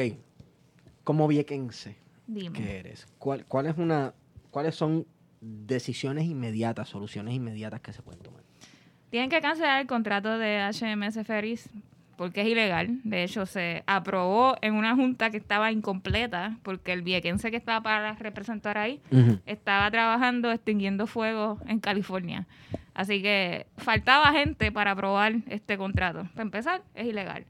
Como 1.03 1.27
viequense 1.27 1.95
Dime. 2.27 2.57
que 2.57 2.79
eres, 2.79 3.07
¿cuál, 3.17 3.45
cuál 3.45 3.65
es 3.67 3.77
una, 3.77 4.13
¿cuáles 4.51 4.75
son 4.75 5.07
decisiones 5.47 6.25
inmediatas, 6.25 6.89
soluciones 6.89 7.33
inmediatas 7.33 7.81
que 7.81 7.93
se 7.93 8.01
pueden 8.01 8.21
tomar? 8.21 8.43
Tienen 9.09 9.29
que 9.29 9.41
cancelar 9.41 9.81
el 9.81 9.87
contrato 9.87 10.37
de 10.37 10.59
HMS 10.59 11.25
Ferries 11.25 11.69
porque 12.17 12.41
es 12.41 12.47
ilegal. 12.47 12.99
De 13.03 13.23
hecho, 13.23 13.45
se 13.45 13.83
aprobó 13.85 14.57
en 14.61 14.73
una 14.73 14.95
junta 14.95 15.29
que 15.29 15.37
estaba 15.37 15.71
incompleta 15.71 16.57
porque 16.63 16.91
el 16.91 17.03
viequense 17.03 17.51
que 17.51 17.57
estaba 17.57 17.81
para 17.81 18.13
representar 18.15 18.77
ahí 18.77 18.99
estaba 19.45 19.89
trabajando 19.91 20.51
extinguiendo 20.51 21.07
fuego 21.07 21.59
en 21.67 21.79
California. 21.79 22.47
Así 22.93 23.21
que 23.21 23.67
faltaba 23.77 24.31
gente 24.31 24.71
para 24.71 24.91
aprobar 24.91 25.35
este 25.47 25.77
contrato. 25.77 26.27
Para 26.33 26.41
empezar, 26.41 26.81
es 26.95 27.05
ilegal. 27.05 27.45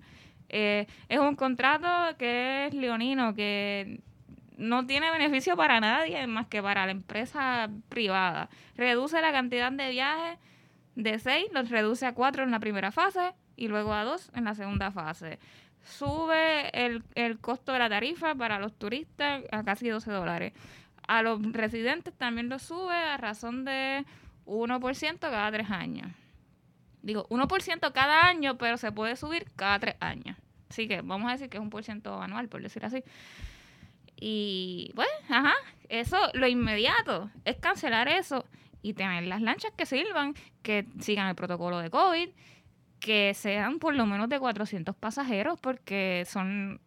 Eh, 0.49 0.85
es 1.09 1.19
un 1.19 1.35
contrato 1.35 1.87
que 2.17 2.67
es 2.67 2.73
leonino, 2.73 3.33
que 3.33 4.01
no 4.57 4.85
tiene 4.85 5.11
beneficio 5.11 5.55
para 5.55 5.79
nadie 5.79 6.25
más 6.27 6.47
que 6.47 6.61
para 6.61 6.85
la 6.85 6.91
empresa 6.91 7.69
privada. 7.89 8.49
Reduce 8.75 9.21
la 9.21 9.31
cantidad 9.31 9.71
de 9.71 9.89
viajes 9.89 10.39
de 10.95 11.19
6, 11.19 11.47
los 11.53 11.69
reduce 11.69 12.05
a 12.05 12.13
4 12.13 12.43
en 12.43 12.51
la 12.51 12.59
primera 12.59 12.91
fase 12.91 13.33
y 13.55 13.67
luego 13.67 13.93
a 13.93 14.03
2 14.03 14.31
en 14.33 14.45
la 14.45 14.55
segunda 14.55 14.91
fase. 14.91 15.39
sube 15.83 16.69
el, 16.73 17.03
el 17.15 17.39
costo 17.39 17.71
de 17.71 17.79
la 17.79 17.87
tarifa 17.87 18.35
para 18.35 18.59
los 18.59 18.77
turistas 18.77 19.43
a 19.51 19.63
casi 19.63 19.87
12 19.87 20.11
dólares. 20.11 20.53
A 21.07 21.21
los 21.21 21.41
residentes 21.53 22.13
también 22.13 22.49
lo 22.49 22.59
sube 22.59 22.93
a 22.93 23.15
razón 23.15 23.63
de 23.63 24.05
1% 24.45 25.19
cada 25.19 25.51
tres 25.51 25.69
años. 25.71 26.11
Digo, 27.01 27.27
1% 27.29 27.93
cada 27.93 28.27
año, 28.27 28.57
pero 28.57 28.75
se 28.77 28.91
puede 28.91 29.15
subir 29.15 29.45
cada 29.55 29.79
tres 29.79 29.95
años. 30.01 30.35
Así 30.69 30.87
que 30.87 31.01
vamos 31.01 31.29
a 31.29 31.33
decir 31.33 31.49
que 31.49 31.57
es 31.57 31.63
un 31.63 31.69
por 31.69 31.83
ciento 31.83 32.21
anual, 32.21 32.49
por 32.49 32.61
decir 32.61 32.83
así. 32.83 33.03
Y 34.19 34.91
pues, 34.95 35.07
ajá, 35.29 35.53
eso, 35.89 36.17
lo 36.33 36.47
inmediato 36.47 37.29
es 37.45 37.57
cancelar 37.57 38.07
eso 38.07 38.45
y 38.81 38.93
tener 38.93 39.23
las 39.25 39.41
lanchas 39.41 39.71
que 39.75 39.85
sirvan, 39.85 40.33
que 40.63 40.85
sigan 40.99 41.27
el 41.27 41.35
protocolo 41.35 41.79
de 41.79 41.89
COVID, 41.89 42.29
que 42.99 43.33
sean 43.33 43.79
por 43.79 43.95
lo 43.95 44.05
menos 44.05 44.29
de 44.29 44.39
400 44.39 44.95
pasajeros, 44.95 45.59
porque 45.59 46.23
son. 46.27 46.79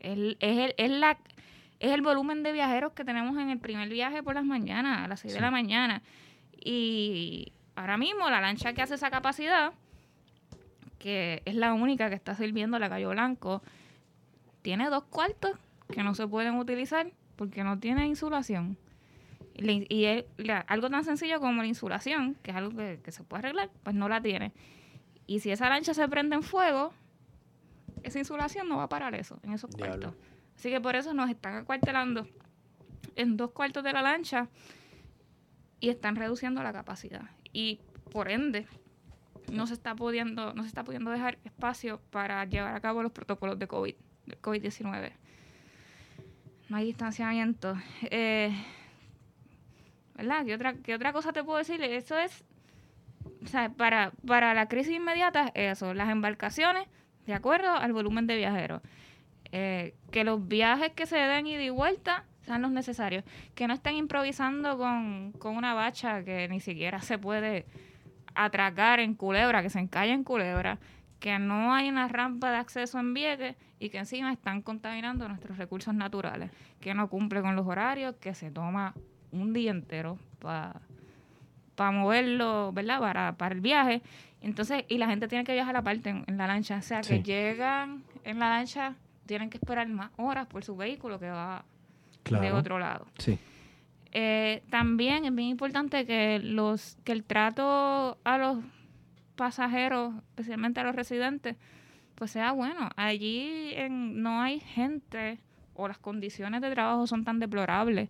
Es, 0.00 0.18
es, 0.40 0.58
el, 0.58 0.74
es, 0.76 0.90
la, 0.90 1.18
es 1.80 1.92
el 1.92 2.02
volumen 2.02 2.42
de 2.42 2.52
viajeros 2.52 2.92
que 2.92 3.04
tenemos 3.04 3.36
en 3.38 3.50
el 3.50 3.58
primer 3.58 3.88
viaje 3.88 4.22
por 4.22 4.34
las 4.34 4.44
mañanas, 4.44 5.04
a 5.04 5.08
las 5.08 5.20
6 5.20 5.34
de 5.34 5.40
la 5.40 5.50
mañana. 5.50 6.02
Y 6.58 7.52
ahora 7.76 7.96
mismo 7.96 8.28
la 8.28 8.40
lancha 8.40 8.72
que 8.72 8.82
hace 8.82 8.94
esa 8.94 9.10
capacidad, 9.10 9.72
que 10.98 11.42
es 11.44 11.54
la 11.54 11.72
única 11.74 12.08
que 12.08 12.16
está 12.16 12.34
sirviendo 12.34 12.78
la 12.78 12.88
Cayo 12.88 13.10
Blanco, 13.10 13.62
tiene 14.62 14.88
dos 14.90 15.04
cuartos 15.04 15.52
que 15.92 16.02
no 16.02 16.14
se 16.14 16.26
pueden 16.26 16.56
utilizar 16.56 17.12
porque 17.36 17.64
no 17.64 17.78
tiene 17.78 18.06
insulación. 18.06 18.76
Y, 19.54 20.24
algo 20.66 20.90
tan 20.90 21.04
sencillo 21.04 21.40
como 21.40 21.62
la 21.62 21.66
insulación, 21.66 22.36
que 22.42 22.50
es 22.50 22.56
algo 22.56 22.76
que, 22.76 23.10
se 23.10 23.24
puede 23.24 23.40
arreglar, 23.40 23.70
pues 23.82 23.96
no 23.96 24.08
la 24.08 24.20
tiene. 24.20 24.52
Y 25.26 25.40
si 25.40 25.50
esa 25.50 25.68
lancha 25.68 25.94
se 25.94 26.06
prende 26.08 26.36
en 26.36 26.42
fuego, 26.42 26.92
esa 28.02 28.18
insulación 28.18 28.68
no 28.68 28.76
va 28.76 28.84
a 28.84 28.88
parar 28.88 29.14
eso, 29.14 29.38
en 29.42 29.52
esos 29.52 29.70
cuartos. 29.70 30.14
Así 30.56 30.70
que 30.70 30.80
por 30.80 30.94
eso 30.94 31.14
nos 31.14 31.30
están 31.30 31.56
acuartelando 31.56 32.26
en 33.14 33.36
dos 33.36 33.50
cuartos 33.50 33.82
de 33.82 33.92
la 33.92 34.02
lancha 34.02 34.48
y 35.80 35.88
están 35.88 36.16
reduciendo 36.16 36.62
la 36.62 36.72
capacidad. 36.72 37.30
Y 37.52 37.80
por 38.12 38.30
ende, 38.30 38.66
no 39.52 39.66
se 39.66 39.74
está 39.74 39.94
pudiendo, 39.94 40.54
no 40.54 40.62
se 40.62 40.68
está 40.68 40.84
pudiendo 40.84 41.10
dejar 41.10 41.38
espacio 41.44 42.00
para 42.10 42.44
llevar 42.44 42.74
a 42.74 42.80
cabo 42.80 43.02
los 43.02 43.12
protocolos 43.12 43.58
de 43.58 43.66
COVID, 43.66 43.94
de 44.26 44.40
COVID-19. 44.40 45.12
No 46.68 46.76
hay 46.76 46.86
distanciamiento. 46.86 47.76
Eh, 48.02 48.52
¿Verdad? 50.14 50.44
¿Qué 50.44 50.54
otra, 50.54 50.74
¿Qué 50.74 50.94
otra 50.94 51.12
cosa 51.12 51.32
te 51.32 51.44
puedo 51.44 51.58
decir? 51.58 51.80
Eso 51.82 52.18
es, 52.18 52.44
o 53.44 53.46
sea, 53.46 53.68
para, 53.68 54.12
para 54.26 54.54
la 54.54 54.66
crisis 54.66 54.94
inmediata, 54.94 55.52
eso, 55.54 55.94
las 55.94 56.10
embarcaciones, 56.10 56.88
de 57.26 57.34
acuerdo 57.34 57.70
al 57.70 57.92
volumen 57.92 58.26
de 58.26 58.36
viajeros. 58.36 58.82
Eh, 59.52 59.94
que 60.10 60.24
los 60.24 60.48
viajes 60.48 60.92
que 60.92 61.06
se 61.06 61.16
den 61.16 61.46
y 61.46 61.56
de 61.56 61.70
vuelta 61.70 62.24
sean 62.42 62.62
los 62.62 62.70
necesarios. 62.70 63.24
Que 63.54 63.68
no 63.68 63.74
estén 63.74 63.94
improvisando 63.96 64.76
con, 64.78 65.32
con 65.32 65.56
una 65.56 65.74
bacha 65.74 66.24
que 66.24 66.48
ni 66.48 66.60
siquiera 66.60 67.00
se 67.00 67.18
puede 67.18 67.66
atracar 68.34 69.00
en 69.00 69.14
Culebra, 69.14 69.62
que 69.62 69.70
se 69.70 69.78
encalle 69.78 70.12
en 70.12 70.24
Culebra, 70.24 70.78
que 71.20 71.38
no 71.38 71.74
hay 71.74 71.88
una 71.88 72.08
rampa 72.08 72.50
de 72.50 72.58
acceso 72.58 72.98
en 72.98 73.14
Vieques 73.14 73.56
y 73.78 73.90
que 73.90 73.98
encima 73.98 74.32
están 74.32 74.62
contaminando 74.62 75.28
nuestros 75.28 75.58
recursos 75.58 75.94
naturales, 75.94 76.50
que 76.80 76.94
no 76.94 77.08
cumple 77.08 77.42
con 77.42 77.56
los 77.56 77.66
horarios, 77.66 78.16
que 78.16 78.34
se 78.34 78.50
toma 78.50 78.94
un 79.32 79.52
día 79.52 79.70
entero 79.70 80.18
para 80.38 81.90
moverlo, 81.90 82.72
¿verdad? 82.72 83.00
Para, 83.00 83.36
para 83.36 83.54
el 83.54 83.60
viaje. 83.60 84.02
Entonces, 84.40 84.84
y 84.88 84.98
la 84.98 85.08
gente 85.08 85.28
tiene 85.28 85.44
que 85.44 85.52
viajar 85.52 85.76
aparte 85.76 86.10
en, 86.10 86.24
en 86.26 86.36
la 86.36 86.46
lancha, 86.46 86.76
o 86.76 86.82
sea, 86.82 87.00
que 87.00 87.22
llegan 87.22 88.04
en 88.24 88.38
la 88.38 88.50
lancha, 88.50 88.94
tienen 89.26 89.50
que 89.50 89.58
esperar 89.58 89.88
más 89.88 90.10
horas 90.16 90.46
por 90.46 90.64
su 90.64 90.76
vehículo 90.76 91.18
que 91.18 91.30
va 91.30 91.64
de 92.24 92.52
otro 92.52 92.78
lado. 92.78 93.06
Sí. 93.18 93.38
Eh, 94.12 94.62
también 94.70 95.24
es 95.24 95.34
bien 95.34 95.48
importante 95.48 96.06
que 96.06 96.38
los 96.38 96.96
que 97.04 97.12
el 97.12 97.24
trato 97.24 98.18
a 98.24 98.38
los 98.38 98.58
pasajeros, 99.36 100.14
especialmente 100.30 100.80
a 100.80 100.84
los 100.84 100.96
residentes, 100.96 101.56
pues 102.14 102.30
sea 102.32 102.52
bueno. 102.52 102.88
Allí 102.96 103.72
en, 103.74 104.22
no 104.22 104.40
hay 104.40 104.60
gente 104.60 105.38
o 105.74 105.88
las 105.88 105.98
condiciones 105.98 106.60
de 106.62 106.70
trabajo 106.70 107.06
son 107.06 107.24
tan 107.24 107.38
deplorables 107.38 108.08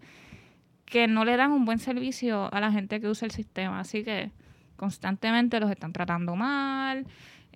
que 0.86 1.08
no 1.08 1.24
le 1.24 1.36
dan 1.36 1.50
un 1.50 1.64
buen 1.64 1.78
servicio 1.78 2.52
a 2.54 2.60
la 2.60 2.72
gente 2.72 3.00
que 3.00 3.08
usa 3.08 3.26
el 3.26 3.32
sistema. 3.32 3.80
Así 3.80 4.04
que 4.04 4.30
constantemente 4.76 5.60
los 5.60 5.70
están 5.70 5.92
tratando 5.92 6.36
mal. 6.36 7.06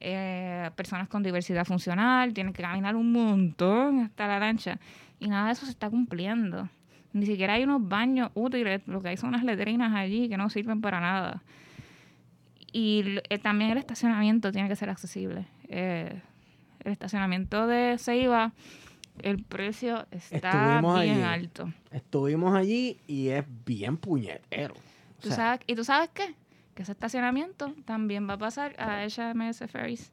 Eh, 0.02 0.70
personas 0.76 1.08
con 1.08 1.22
diversidad 1.22 1.64
funcional 1.64 2.32
tienen 2.32 2.52
que 2.52 2.62
caminar 2.62 2.96
un 2.96 3.12
montón 3.12 4.00
hasta 4.00 4.26
la 4.26 4.38
lancha 4.38 4.78
y 5.18 5.28
nada 5.28 5.46
de 5.46 5.52
eso 5.52 5.66
se 5.66 5.72
está 5.72 5.90
cumpliendo. 5.90 6.68
Ni 7.12 7.26
siquiera 7.26 7.54
hay 7.54 7.64
unos 7.64 7.86
baños 7.86 8.30
útiles, 8.34 8.82
lo 8.86 9.02
que 9.02 9.10
hay 9.10 9.16
son 9.16 9.30
unas 9.30 9.44
letrinas 9.44 9.94
allí 9.94 10.28
que 10.28 10.36
no 10.36 10.48
sirven 10.48 10.80
para 10.80 11.00
nada. 11.00 11.42
Y 12.72 13.18
eh, 13.28 13.38
también 13.38 13.70
el 13.70 13.78
estacionamiento 13.78 14.52
tiene 14.52 14.68
que 14.68 14.76
ser 14.76 14.90
accesible. 14.90 15.46
Eh, 15.68 16.20
el 16.84 16.92
estacionamiento 16.92 17.66
de 17.66 17.96
Ceiba, 17.98 18.52
el 19.22 19.42
precio 19.42 20.06
está 20.10 20.80
bien 21.02 21.22
alto. 21.22 21.72
Estuvimos 21.90 22.54
allí 22.54 22.98
y 23.06 23.28
es 23.28 23.44
bien 23.64 23.96
puñetero. 23.96 24.74
sabes, 25.20 25.60
¿Y 25.66 25.74
tú 25.74 25.84
sabes 25.84 26.10
qué? 26.14 26.34
Que 26.74 26.82
ese 26.82 26.92
estacionamiento 26.92 27.74
también 27.84 28.28
va 28.28 28.34
a 28.34 28.38
pasar 28.38 28.74
a 28.78 29.04
HMS 29.04 29.70
Ferries. 29.70 30.12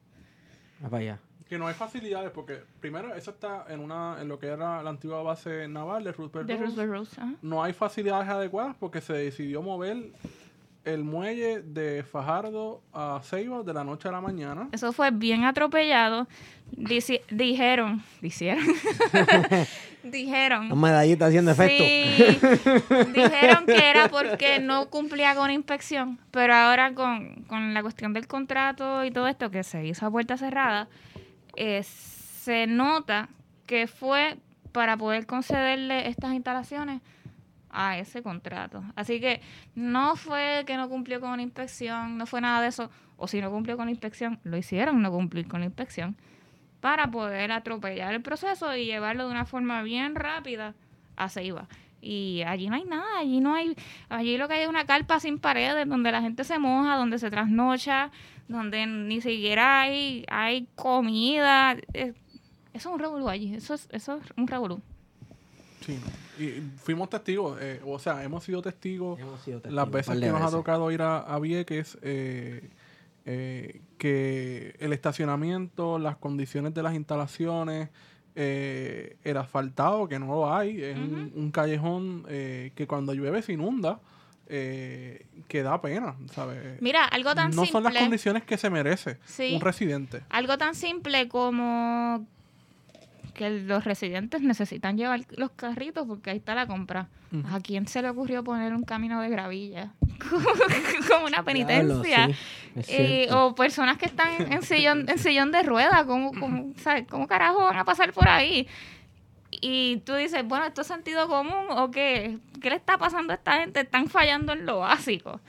Ah, 0.82 0.88
vaya 0.88 1.18
que 1.48 1.58
no 1.58 1.66
hay 1.66 1.74
facilidades 1.74 2.30
porque 2.30 2.60
primero 2.80 3.14
eso 3.14 3.30
está 3.30 3.64
en 3.68 3.80
una 3.80 4.18
en 4.20 4.28
lo 4.28 4.38
que 4.38 4.46
era 4.46 4.82
la 4.82 4.90
antigua 4.90 5.22
base 5.22 5.66
naval 5.66 6.04
de 6.04 6.12
Roosevelt, 6.12 6.46
de 6.46 7.36
No 7.42 7.62
hay 7.62 7.72
facilidades 7.72 8.28
adecuadas 8.28 8.76
porque 8.78 9.00
se 9.00 9.14
decidió 9.14 9.62
mover 9.62 10.12
el 10.84 11.04
muelle 11.04 11.60
de 11.60 12.02
Fajardo 12.02 12.82
a 12.92 13.20
Ceiba 13.22 13.62
de 13.62 13.74
la 13.74 13.84
noche 13.84 14.08
a 14.08 14.12
la 14.12 14.20
mañana. 14.20 14.68
Eso 14.72 14.92
fue 14.92 15.10
bien 15.10 15.44
atropellado. 15.44 16.26
dijeron, 17.30 18.02
dijeron, 18.20 18.66
dijeron. 20.02 20.68
La 20.68 20.74
medallita 20.74 21.26
haciendo 21.26 21.50
efecto. 21.50 21.84
Sí, 21.84 22.38
dijeron 23.14 23.66
que 23.66 23.90
era 23.90 24.08
porque 24.08 24.60
no 24.60 24.88
cumplía 24.88 25.34
con 25.34 25.50
inspección, 25.50 26.18
pero 26.30 26.54
ahora 26.54 26.94
con, 26.94 27.44
con 27.46 27.74
la 27.74 27.82
cuestión 27.82 28.12
del 28.12 28.26
contrato 28.26 29.04
y 29.04 29.10
todo 29.10 29.28
esto 29.28 29.50
que 29.50 29.62
se 29.62 29.84
hizo 29.86 30.06
a 30.06 30.10
puerta 30.10 30.36
cerrada, 30.36 30.88
eh, 31.56 31.82
se 31.82 32.66
nota 32.66 33.28
que 33.66 33.86
fue 33.86 34.38
para 34.72 34.96
poder 34.96 35.26
concederle 35.26 36.08
estas 36.08 36.32
instalaciones 36.34 37.02
a 37.78 37.96
ese 37.96 38.24
contrato. 38.24 38.82
Así 38.96 39.20
que 39.20 39.40
no 39.76 40.16
fue 40.16 40.64
que 40.66 40.76
no 40.76 40.88
cumplió 40.88 41.20
con 41.20 41.36
la 41.36 41.42
inspección, 41.42 42.18
no 42.18 42.26
fue 42.26 42.40
nada 42.40 42.60
de 42.60 42.66
eso. 42.66 42.90
O 43.16 43.28
si 43.28 43.40
no 43.40 43.52
cumplió 43.52 43.76
con 43.76 43.86
la 43.86 43.92
inspección, 43.92 44.40
lo 44.42 44.56
hicieron 44.56 45.00
no 45.00 45.12
cumplir 45.12 45.46
con 45.46 45.60
la 45.60 45.66
inspección 45.66 46.16
para 46.80 47.08
poder 47.08 47.52
atropellar 47.52 48.14
el 48.14 48.20
proceso 48.20 48.74
y 48.74 48.86
llevarlo 48.86 49.26
de 49.26 49.30
una 49.30 49.44
forma 49.44 49.82
bien 49.82 50.16
rápida 50.16 50.74
a 51.14 51.28
Ceiba. 51.28 51.68
Y 52.00 52.42
allí 52.46 52.68
no 52.68 52.74
hay 52.74 52.84
nada, 52.84 53.18
allí 53.18 53.38
no 53.38 53.54
hay, 53.54 53.76
allí 54.08 54.36
lo 54.38 54.48
que 54.48 54.54
hay 54.54 54.62
es 54.62 54.68
una 54.68 54.84
carpa 54.84 55.20
sin 55.20 55.38
paredes 55.38 55.88
donde 55.88 56.10
la 56.10 56.20
gente 56.20 56.42
se 56.42 56.58
moja, 56.58 56.96
donde 56.96 57.20
se 57.20 57.30
trasnocha, 57.30 58.10
donde 58.48 58.86
ni 58.86 59.20
siquiera 59.20 59.82
hay, 59.82 60.24
hay 60.28 60.66
comida. 60.74 61.76
eso 61.92 62.14
es 62.72 62.86
un 62.86 62.98
revolú 62.98 63.28
allí, 63.28 63.54
eso 63.54 63.74
es, 63.74 63.88
eso 63.92 64.16
es 64.16 64.32
un 64.36 64.48
revolú. 64.48 64.82
Sí, 65.84 65.98
y 66.38 66.62
fuimos 66.78 67.08
testigos, 67.08 67.58
eh, 67.60 67.80
o 67.86 67.98
sea, 67.98 68.22
hemos 68.22 68.44
sido 68.44 68.60
testigos, 68.62 69.18
las 69.64 69.90
veces 69.90 70.18
que 70.18 70.28
nos 70.28 70.42
ha 70.42 70.50
tocado 70.50 70.90
ir 70.90 71.02
a, 71.02 71.18
a 71.18 71.38
Vieques, 71.38 71.96
eh, 72.02 72.68
eh, 73.24 73.80
que 73.96 74.74
el 74.80 74.92
estacionamiento, 74.92 75.98
las 75.98 76.16
condiciones 76.16 76.74
de 76.74 76.82
las 76.82 76.94
instalaciones, 76.94 77.90
eh, 78.40 79.16
el 79.24 79.36
asfaltado, 79.36 80.06
que 80.06 80.18
no 80.20 80.26
lo 80.26 80.54
hay, 80.54 80.80
es 80.80 80.96
un, 80.96 81.50
callejón 81.52 82.24
eh, 82.28 82.70
que 82.76 82.86
cuando 82.86 83.12
llueve 83.12 83.42
se 83.42 83.54
inunda, 83.54 83.98
eh, 84.46 85.26
que 85.48 85.64
da 85.64 85.82
pena, 85.82 86.14
¿sabes? 86.32 86.80
Mira, 86.80 87.04
algo 87.04 87.34
tan 87.34 87.52
simple. 87.52 87.66
No 87.66 87.72
son 87.72 87.82
las 87.82 88.00
condiciones 88.00 88.44
que 88.44 88.56
se 88.56 88.70
merece 88.70 89.18
un 89.52 89.60
residente. 89.60 90.22
Algo 90.30 90.56
tan 90.56 90.76
simple 90.76 91.26
como 91.28 92.24
que 93.38 93.50
los 93.50 93.84
residentes 93.84 94.42
necesitan 94.42 94.96
llevar 94.96 95.20
los 95.36 95.52
carritos 95.52 96.04
porque 96.08 96.30
ahí 96.30 96.38
está 96.38 96.56
la 96.56 96.66
compra. 96.66 97.08
¿A 97.52 97.60
quién 97.60 97.86
se 97.86 98.02
le 98.02 98.10
ocurrió 98.10 98.42
poner 98.42 98.74
un 98.74 98.82
camino 98.82 99.20
de 99.20 99.28
gravilla? 99.28 99.92
como 101.08 101.26
una 101.26 101.44
penitencia. 101.44 102.30
o 103.30 103.54
personas 103.54 103.96
que 103.96 104.06
están 104.06 104.52
en 104.52 104.62
sillón, 104.62 105.08
en 105.08 105.18
sillón 105.18 105.52
de 105.52 105.62
ruedas, 105.62 106.02
¿cómo, 106.04 106.32
cómo, 106.32 106.72
¿cómo 107.08 107.28
carajo 107.28 107.60
van 107.60 107.76
a 107.76 107.84
pasar 107.84 108.12
por 108.12 108.28
ahí? 108.28 108.66
Y 109.52 109.98
tú 109.98 110.16
dices, 110.16 110.44
bueno, 110.44 110.66
¿esto 110.66 110.80
es 110.80 110.88
sentido 110.88 111.28
común 111.28 111.66
o 111.70 111.92
qué? 111.92 112.38
¿Qué 112.60 112.70
le 112.70 112.76
está 112.76 112.98
pasando 112.98 113.32
a 113.32 113.36
esta 113.36 113.60
gente? 113.60 113.78
Están 113.78 114.08
fallando 114.08 114.52
en 114.52 114.66
lo 114.66 114.80
básico. 114.80 115.40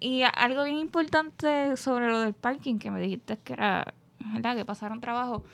Y 0.00 0.22
algo 0.34 0.64
bien 0.64 0.76
importante 0.76 1.78
sobre 1.78 2.08
lo 2.08 2.20
del 2.20 2.34
parking 2.34 2.78
que 2.78 2.90
me 2.90 3.00
dijiste 3.00 3.38
que 3.38 3.54
era, 3.54 3.94
¿verdad? 4.34 4.54
Que 4.54 4.66
pasaron 4.66 5.00
trabajo 5.00 5.44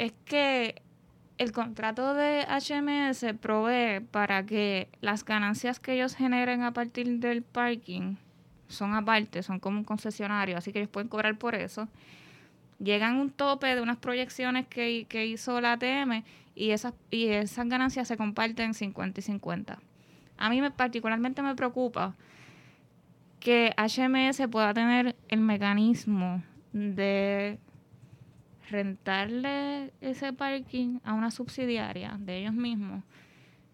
es 0.00 0.14
que 0.24 0.80
el 1.36 1.52
contrato 1.52 2.14
de 2.14 2.46
HMS 2.48 3.34
provee 3.38 4.00
para 4.00 4.46
que 4.46 4.88
las 5.02 5.26
ganancias 5.26 5.78
que 5.78 5.92
ellos 5.92 6.14
generen 6.14 6.62
a 6.62 6.72
partir 6.72 7.18
del 7.18 7.42
parking 7.42 8.16
son 8.68 8.94
aparte, 8.94 9.42
son 9.42 9.60
como 9.60 9.76
un 9.76 9.84
concesionario, 9.84 10.56
así 10.56 10.72
que 10.72 10.78
ellos 10.78 10.90
pueden 10.90 11.10
cobrar 11.10 11.36
por 11.36 11.54
eso. 11.54 11.86
Llegan 12.78 13.16
un 13.16 13.28
tope 13.30 13.74
de 13.74 13.82
unas 13.82 13.98
proyecciones 13.98 14.66
que, 14.68 15.04
que 15.06 15.26
hizo 15.26 15.60
la 15.60 15.72
ATM 15.72 16.24
y 16.54 16.70
esas, 16.70 16.94
y 17.10 17.26
esas 17.26 17.68
ganancias 17.68 18.08
se 18.08 18.16
comparten 18.16 18.72
50 18.72 19.20
y 19.20 19.22
50. 19.22 19.78
A 20.38 20.48
mí 20.48 20.62
me, 20.62 20.70
particularmente 20.70 21.42
me 21.42 21.54
preocupa 21.54 22.14
que 23.38 23.74
HMS 23.76 24.48
pueda 24.48 24.72
tener 24.72 25.14
el 25.28 25.40
mecanismo 25.40 26.42
de 26.72 27.58
rentarle 28.70 29.92
ese 30.00 30.32
parking 30.32 30.98
a 31.04 31.14
una 31.14 31.30
subsidiaria 31.30 32.16
de 32.18 32.38
ellos 32.38 32.54
mismos, 32.54 33.02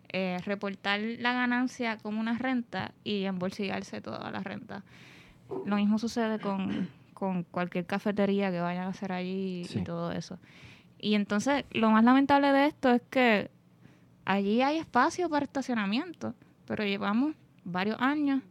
eh, 0.08 0.38
reportar 0.44 1.00
la 1.00 1.32
ganancia 1.32 1.98
como 1.98 2.20
una 2.20 2.38
renta 2.38 2.92
y 3.04 3.24
embolsillarse 3.24 4.00
toda 4.00 4.30
la 4.30 4.40
renta. 4.40 4.82
Lo 5.64 5.76
mismo 5.76 5.98
sucede 5.98 6.38
con, 6.38 6.88
con 7.14 7.44
cualquier 7.44 7.86
cafetería 7.86 8.50
que 8.50 8.60
vayan 8.60 8.84
a 8.84 8.88
hacer 8.88 9.12
allí 9.12 9.64
Sí. 9.64 9.80
y 9.80 9.84
todo 9.84 10.12
eso. 10.12 10.38
Y 10.98 11.14
entonces, 11.14 11.64
lo 11.72 11.90
más 11.90 12.02
lamentable 12.04 12.48
de 12.52 12.66
esto 12.66 12.90
es 12.90 13.02
que 13.10 13.50
allí 14.24 14.62
hay 14.62 14.78
espacio 14.78 15.28
para 15.28 15.44
estacionamiento, 15.44 16.34
pero 16.66 16.84
llevamos 16.84 17.34
varios 17.64 18.00
años 18.00 18.42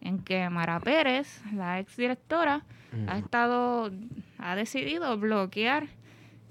en 0.00 0.18
que 0.20 0.48
Mara 0.50 0.78
Pérez, 0.80 1.42
la 1.52 1.78
exdirectora, 1.80 2.64
ha 3.08 3.18
estado, 3.18 3.90
ha 4.42 4.56
decidido 4.56 5.16
bloquear 5.18 5.88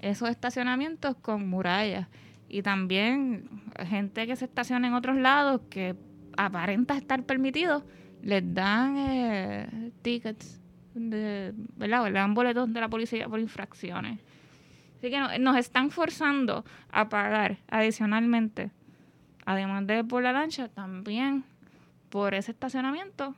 esos 0.00 0.28
estacionamientos 0.30 1.16
con 1.16 1.48
murallas. 1.48 2.08
Y 2.48 2.62
también 2.62 3.48
gente 3.86 4.26
que 4.26 4.36
se 4.36 4.44
estaciona 4.44 4.88
en 4.88 4.94
otros 4.94 5.16
lados 5.16 5.60
que 5.70 5.94
aparenta 6.36 6.96
estar 6.96 7.22
permitido, 7.24 7.84
les 8.22 8.42
dan 8.54 8.96
eh, 8.98 9.90
tickets, 10.02 10.60
de, 10.94 11.52
¿verdad? 11.76 12.04
Le 12.04 12.12
dan 12.12 12.34
boletos 12.34 12.72
de 12.72 12.80
la 12.80 12.88
policía 12.88 13.28
por 13.28 13.40
infracciones. 13.40 14.20
Así 14.98 15.10
que 15.10 15.18
no- 15.18 15.38
nos 15.38 15.56
están 15.56 15.90
forzando 15.90 16.64
a 16.90 17.08
pagar 17.08 17.58
adicionalmente, 17.68 18.70
además 19.46 19.86
de 19.86 20.04
por 20.04 20.22
la 20.22 20.32
lancha, 20.32 20.68
también 20.68 21.44
por 22.10 22.34
ese 22.34 22.52
estacionamiento 22.52 23.34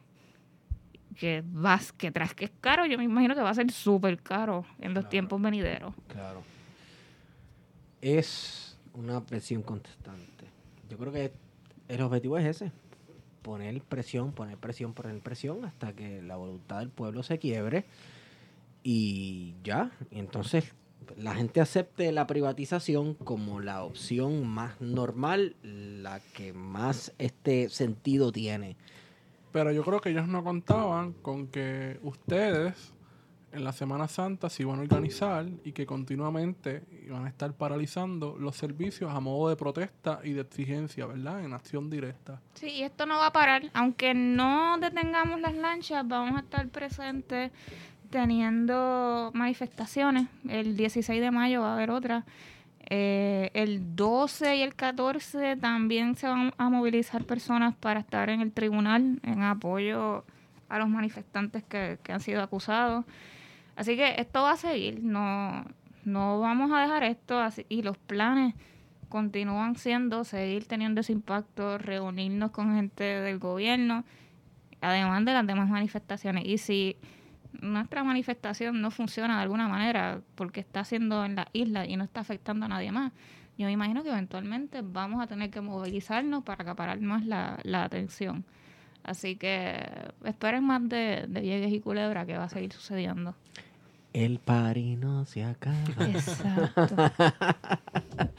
que 1.14 1.42
vas, 1.46 1.92
que 1.92 2.10
tras 2.10 2.34
que 2.34 2.46
es 2.46 2.52
caro, 2.60 2.86
yo 2.86 2.98
me 2.98 3.04
imagino 3.04 3.34
que 3.34 3.40
va 3.40 3.50
a 3.50 3.54
ser 3.54 3.70
súper 3.70 4.20
caro 4.22 4.64
en 4.80 4.94
los 4.94 5.08
tiempos 5.08 5.40
venideros. 5.40 5.94
Claro. 6.08 6.42
Es 8.00 8.76
una 8.94 9.24
presión 9.24 9.62
constante. 9.62 10.44
Yo 10.88 10.98
creo 10.98 11.12
que 11.12 11.32
el 11.88 12.00
objetivo 12.02 12.38
es 12.38 12.44
ese. 12.46 12.72
Poner 13.42 13.80
presión, 13.82 14.32
poner 14.32 14.56
presión, 14.56 14.94
poner 14.94 15.18
presión 15.20 15.64
hasta 15.64 15.92
que 15.92 16.22
la 16.22 16.36
voluntad 16.36 16.78
del 16.78 16.88
pueblo 16.88 17.22
se 17.22 17.38
quiebre 17.38 17.84
y 18.82 19.54
ya. 19.62 19.90
Y 20.10 20.18
entonces 20.18 20.72
la 21.16 21.34
gente 21.34 21.60
acepte 21.60 22.10
la 22.12 22.26
privatización 22.26 23.14
como 23.14 23.60
la 23.60 23.82
opción 23.82 24.46
más 24.46 24.80
normal, 24.80 25.56
la 25.62 26.20
que 26.34 26.52
más 26.52 27.12
este 27.18 27.68
sentido 27.68 28.32
tiene. 28.32 28.76
Pero 29.54 29.70
yo 29.70 29.84
creo 29.84 30.00
que 30.00 30.10
ellos 30.10 30.26
no 30.26 30.42
contaban 30.42 31.12
con 31.12 31.46
que 31.46 32.00
ustedes 32.02 32.92
en 33.52 33.62
la 33.62 33.70
Semana 33.70 34.08
Santa 34.08 34.50
se 34.50 34.64
iban 34.64 34.80
a 34.80 34.82
organizar 34.82 35.46
y 35.62 35.70
que 35.70 35.86
continuamente 35.86 36.82
iban 37.06 37.24
a 37.24 37.28
estar 37.28 37.52
paralizando 37.52 38.36
los 38.36 38.56
servicios 38.56 39.12
a 39.12 39.20
modo 39.20 39.48
de 39.48 39.54
protesta 39.54 40.18
y 40.24 40.32
de 40.32 40.40
exigencia, 40.40 41.06
¿verdad? 41.06 41.44
En 41.44 41.52
acción 41.52 41.88
directa. 41.88 42.40
Sí, 42.54 42.66
y 42.66 42.82
esto 42.82 43.06
no 43.06 43.18
va 43.18 43.28
a 43.28 43.32
parar. 43.32 43.70
Aunque 43.74 44.12
no 44.12 44.76
detengamos 44.78 45.40
las 45.40 45.54
lanchas, 45.54 46.04
vamos 46.08 46.36
a 46.36 46.40
estar 46.40 46.68
presentes 46.70 47.52
teniendo 48.10 49.30
manifestaciones. 49.34 50.26
El 50.48 50.76
16 50.76 51.20
de 51.20 51.30
mayo 51.30 51.60
va 51.60 51.70
a 51.70 51.74
haber 51.74 51.92
otra. 51.92 52.24
Eh, 52.90 53.50
el 53.54 53.96
12 53.96 54.56
y 54.56 54.62
el 54.62 54.74
14 54.74 55.56
también 55.56 56.16
se 56.16 56.26
van 56.26 56.52
a 56.58 56.68
movilizar 56.68 57.24
personas 57.24 57.74
para 57.74 58.00
estar 58.00 58.28
en 58.30 58.40
el 58.40 58.52
tribunal 58.52 59.20
en 59.22 59.42
apoyo 59.42 60.24
a 60.68 60.78
los 60.78 60.88
manifestantes 60.88 61.62
que, 61.64 61.98
que 62.02 62.12
han 62.12 62.20
sido 62.20 62.42
acusados. 62.42 63.04
Así 63.76 63.96
que 63.96 64.14
esto 64.18 64.42
va 64.42 64.52
a 64.52 64.56
seguir, 64.56 65.02
no, 65.02 65.64
no 66.04 66.40
vamos 66.40 66.70
a 66.72 66.80
dejar 66.80 67.04
esto 67.04 67.40
así. 67.40 67.66
Y 67.68 67.82
los 67.82 67.96
planes 67.96 68.54
continúan 69.08 69.76
siendo 69.76 70.24
seguir 70.24 70.66
teniendo 70.66 71.00
ese 71.00 71.12
impacto, 71.12 71.78
reunirnos 71.78 72.50
con 72.50 72.74
gente 72.74 73.04
del 73.04 73.38
gobierno, 73.38 74.04
además 74.80 75.24
de 75.24 75.32
las 75.32 75.46
demás 75.46 75.68
manifestaciones. 75.68 76.44
Y 76.44 76.58
si 76.58 76.96
nuestra 77.60 78.04
manifestación 78.04 78.80
no 78.80 78.90
funciona 78.90 79.36
de 79.36 79.42
alguna 79.42 79.68
manera 79.68 80.20
porque 80.34 80.60
está 80.60 80.80
haciendo 80.80 81.24
en 81.24 81.36
la 81.36 81.48
isla 81.52 81.86
y 81.86 81.96
no 81.96 82.04
está 82.04 82.20
afectando 82.20 82.66
a 82.66 82.68
nadie 82.68 82.92
más, 82.92 83.12
yo 83.56 83.66
me 83.66 83.72
imagino 83.72 84.02
que 84.02 84.10
eventualmente 84.10 84.82
vamos 84.82 85.22
a 85.22 85.26
tener 85.26 85.50
que 85.50 85.60
movilizarnos 85.60 86.42
para 86.42 86.62
acaparar 86.62 87.00
más 87.00 87.24
la, 87.24 87.58
la 87.62 87.84
atención. 87.84 88.44
Así 89.04 89.36
que 89.36 89.86
esperen 90.24 90.64
más 90.64 90.88
de, 90.88 91.26
de 91.28 91.40
Vieques 91.40 91.72
y 91.72 91.80
Culebra 91.80 92.26
que 92.26 92.36
va 92.36 92.44
a 92.44 92.48
seguir 92.48 92.72
sucediendo. 92.72 93.34
El 94.14 94.38
pari 94.38 94.96
no 94.96 95.24
se 95.24 95.44
acaba. 95.44 95.76
Exacto. 96.08 96.96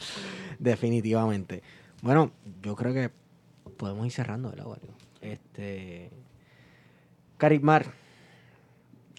Definitivamente. 0.59 1.61
Bueno, 2.01 2.31
yo 2.63 2.75
creo 2.75 2.93
que 2.93 3.11
podemos 3.77 4.05
ir 4.05 4.11
cerrando, 4.11 4.49
¿verdad, 4.49 4.67
Wario? 4.67 4.93
Este. 5.21 6.09
Carimar, 7.37 7.93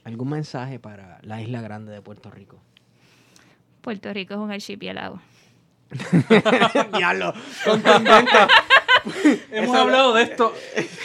¿algún 0.06 0.30
mensaje 0.30 0.78
para 0.78 1.18
la 1.22 1.42
isla 1.42 1.60
grande 1.60 1.92
de 1.92 2.00
Puerto 2.00 2.30
Rico? 2.30 2.60
Puerto 3.80 4.12
Rico 4.12 4.34
es 4.34 4.40
un 4.40 4.52
archipiélago. 4.52 5.20
Diablo. 6.96 7.34
Hemos 9.50 9.76
hablado 9.76 10.14
de 10.14 10.22
esto 10.22 10.52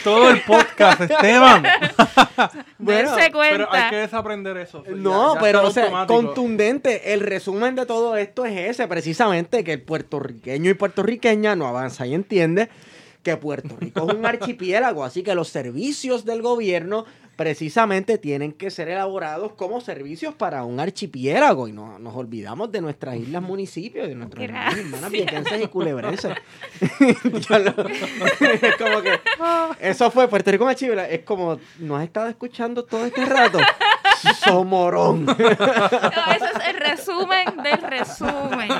todo 0.04 0.30
el 0.30 0.40
podcast, 0.42 1.00
Esteban. 1.02 1.64
Bueno, 2.78 3.14
Pero 3.16 3.72
hay 3.72 3.90
que 3.90 3.96
desaprender 3.96 4.56
eso. 4.56 4.82
No, 4.88 5.34
ya 5.34 5.40
pero 5.40 5.62
o 5.64 5.70
sea, 5.70 6.04
contundente. 6.06 7.12
El 7.12 7.20
resumen 7.20 7.76
de 7.76 7.86
todo 7.86 8.16
esto 8.16 8.44
es 8.44 8.70
ese, 8.70 8.88
precisamente, 8.88 9.62
que 9.62 9.74
el 9.74 9.82
puertorriqueño 9.82 10.68
y 10.68 10.74
puertorriqueña 10.74 11.54
no 11.54 11.68
avanza 11.68 12.04
y 12.08 12.14
entiende 12.14 12.68
que 13.22 13.36
Puerto 13.36 13.76
Rico 13.78 14.08
es 14.08 14.16
un 14.16 14.26
archipiélago, 14.26 15.04
así 15.04 15.22
que 15.22 15.34
los 15.34 15.48
servicios 15.48 16.24
del 16.24 16.42
gobierno 16.42 17.04
precisamente 17.36 18.18
tienen 18.18 18.52
que 18.52 18.70
ser 18.70 18.88
elaborados 18.88 19.52
como 19.52 19.80
servicios 19.80 20.34
para 20.34 20.64
un 20.64 20.80
archipiélago 20.80 21.68
y 21.68 21.72
no 21.72 21.98
nos 21.98 22.14
olvidamos 22.14 22.70
de 22.70 22.80
nuestras 22.80 23.16
islas 23.16 23.42
municipios, 23.42 24.08
de 24.08 24.14
nuestras 24.14 24.44
hermanas 24.44 24.76
y 24.76 24.80
hermanas 24.80 25.10
viequenses 25.10 25.62
y 25.62 25.68
culebrenses. 25.68 26.34
Es 28.62 28.76
como 28.76 29.02
que 29.02 29.18
eso 29.80 30.10
fue 30.10 30.28
Puerto 30.28 30.50
Rico 30.50 30.68
archipiélago. 30.68 31.08
Es 31.10 31.20
como, 31.20 31.58
¿no 31.78 31.96
has 31.96 32.04
estado 32.04 32.28
escuchando 32.28 32.84
todo 32.84 33.06
este 33.06 33.24
rato? 33.24 33.58
Somorón. 34.44 35.26
No, 35.26 35.32
ese 35.32 36.44
es 36.44 36.68
el 36.68 36.76
resumen 36.76 37.44
del 37.62 37.82
resumen. 37.82 38.70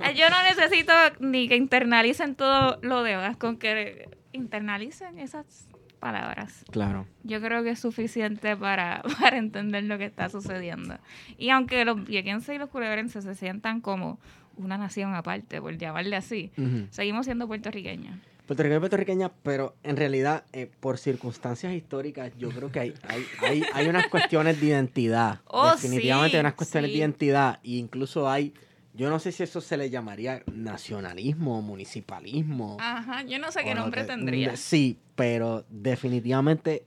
Eh, 0.00 0.14
Yo 0.14 0.28
no 0.30 0.42
necesito 0.42 0.92
ni 1.20 1.48
que 1.48 1.56
internalicen 1.56 2.34
todo 2.34 2.78
lo 2.82 3.02
demás, 3.02 3.36
con 3.36 3.56
que 3.56 4.08
internalicen 4.32 5.18
esas 5.18 5.68
palabras. 6.00 6.64
Claro. 6.70 7.06
Yo 7.22 7.40
creo 7.40 7.62
que 7.62 7.70
es 7.70 7.78
suficiente 7.78 8.56
para, 8.56 9.02
para 9.20 9.36
entender 9.36 9.84
lo 9.84 9.98
que 9.98 10.06
está 10.06 10.28
sucediendo. 10.28 10.98
Y 11.38 11.50
aunque 11.50 11.84
los 11.84 12.04
viequenses 12.04 12.56
y 12.56 12.58
los 12.58 12.70
culebrenses 12.70 13.24
se 13.24 13.34
sientan 13.34 13.80
como 13.80 14.18
una 14.56 14.76
nación 14.76 15.14
aparte, 15.14 15.60
por 15.60 15.76
llamarle 15.78 16.16
así, 16.16 16.50
seguimos 16.90 17.26
siendo 17.26 17.46
puertorriqueños. 17.46 18.18
Puertorriqueño 18.46 18.78
y 18.78 18.80
puertorriqueña, 18.80 19.30
pero 19.44 19.76
en 19.84 19.96
realidad, 19.96 20.42
eh, 20.52 20.68
por 20.80 20.98
circunstancias 20.98 21.72
históricas, 21.72 22.32
yo 22.36 22.48
creo 22.48 22.72
que 22.72 22.80
hay, 22.80 22.94
hay, 23.06 23.24
hay, 23.42 23.62
hay 23.72 23.86
unas 23.86 24.08
cuestiones 24.08 24.60
de 24.60 24.66
identidad. 24.66 25.40
Oh, 25.46 25.70
Definitivamente 25.70 26.32
sí, 26.32 26.36
hay 26.36 26.40
unas 26.40 26.54
cuestiones 26.54 26.88
sí. 26.90 26.94
de 26.94 26.98
identidad. 26.98 27.60
E 27.62 27.76
incluso 27.76 28.28
hay, 28.28 28.52
yo 28.94 29.08
no 29.10 29.18
sé 29.18 29.32
si 29.32 29.42
eso 29.42 29.60
se 29.60 29.76
le 29.76 29.88
llamaría 29.90 30.42
nacionalismo, 30.52 31.62
municipalismo. 31.62 32.76
Ajá, 32.80 33.22
yo 33.22 33.38
no 33.38 33.50
sé 33.52 33.60
o 33.60 33.64
qué 33.64 33.74
nombre 33.74 34.02
que- 34.02 34.06
tendría. 34.08 34.56
Sí, 34.56 34.98
pero 35.14 35.64
definitivamente 35.70 36.84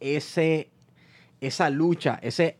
ese, 0.00 0.70
esa 1.40 1.70
lucha, 1.70 2.18
ese, 2.22 2.56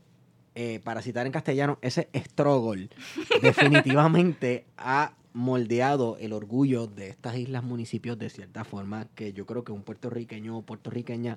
eh, 0.54 0.80
para 0.84 1.02
citar 1.02 1.26
en 1.26 1.32
castellano, 1.32 1.78
ese 1.82 2.08
struggle, 2.14 2.88
definitivamente 3.42 4.66
ha 4.76 5.12
moldeado 5.32 6.16
el 6.18 6.32
orgullo 6.32 6.86
de 6.86 7.08
estas 7.10 7.36
islas 7.36 7.62
municipios 7.62 8.18
de 8.18 8.30
cierta 8.30 8.64
forma 8.64 9.06
que 9.14 9.32
yo 9.34 9.44
creo 9.44 9.64
que 9.64 9.72
un 9.72 9.82
puertorriqueño 9.82 10.56
o 10.58 10.62
puertorriqueña 10.62 11.36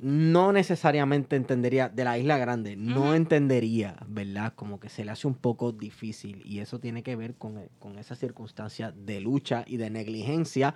no 0.00 0.52
necesariamente 0.52 1.36
entendería, 1.36 1.90
de 1.90 2.04
la 2.04 2.16
isla 2.16 2.38
grande, 2.38 2.74
no 2.74 3.14
entendería, 3.14 3.96
¿verdad? 4.08 4.54
Como 4.54 4.80
que 4.80 4.88
se 4.88 5.04
le 5.04 5.10
hace 5.10 5.26
un 5.26 5.34
poco 5.34 5.72
difícil 5.72 6.42
y 6.46 6.60
eso 6.60 6.80
tiene 6.80 7.02
que 7.02 7.16
ver 7.16 7.34
con, 7.34 7.68
con 7.78 7.98
esa 7.98 8.14
circunstancia 8.16 8.92
de 8.92 9.20
lucha 9.20 9.64
y 9.66 9.76
de 9.76 9.90
negligencia, 9.90 10.74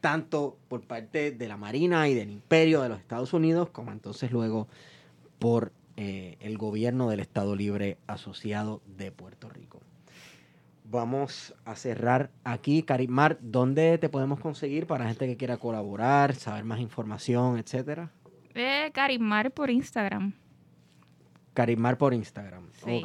tanto 0.00 0.58
por 0.68 0.82
parte 0.82 1.30
de 1.30 1.48
la 1.48 1.56
Marina 1.56 2.08
y 2.08 2.14
del 2.14 2.30
Imperio 2.30 2.82
de 2.82 2.88
los 2.88 2.98
Estados 2.98 3.32
Unidos, 3.32 3.70
como 3.70 3.92
entonces 3.92 4.32
luego 4.32 4.66
por 5.38 5.72
eh, 5.96 6.36
el 6.40 6.58
gobierno 6.58 7.08
del 7.08 7.20
Estado 7.20 7.54
Libre 7.54 7.98
Asociado 8.08 8.82
de 8.98 9.12
Puerto 9.12 9.48
Rico. 9.48 9.80
Vamos 10.88 11.54
a 11.64 11.74
cerrar 11.74 12.30
aquí. 12.44 12.82
Carimar, 12.82 13.38
¿dónde 13.40 13.98
te 13.98 14.08
podemos 14.08 14.40
conseguir 14.40 14.86
para 14.86 15.06
gente 15.06 15.26
que 15.26 15.36
quiera 15.36 15.56
colaborar, 15.56 16.34
saber 16.34 16.64
más 16.64 16.80
información, 16.80 17.58
etcétera? 17.58 18.10
Eh, 18.56 18.90
Carismar 18.92 19.50
por 19.52 19.70
Instagram. 19.70 20.32
Carimar 21.54 21.96
por 21.96 22.12
Instagram. 22.14 22.68
Sí. 22.84 23.04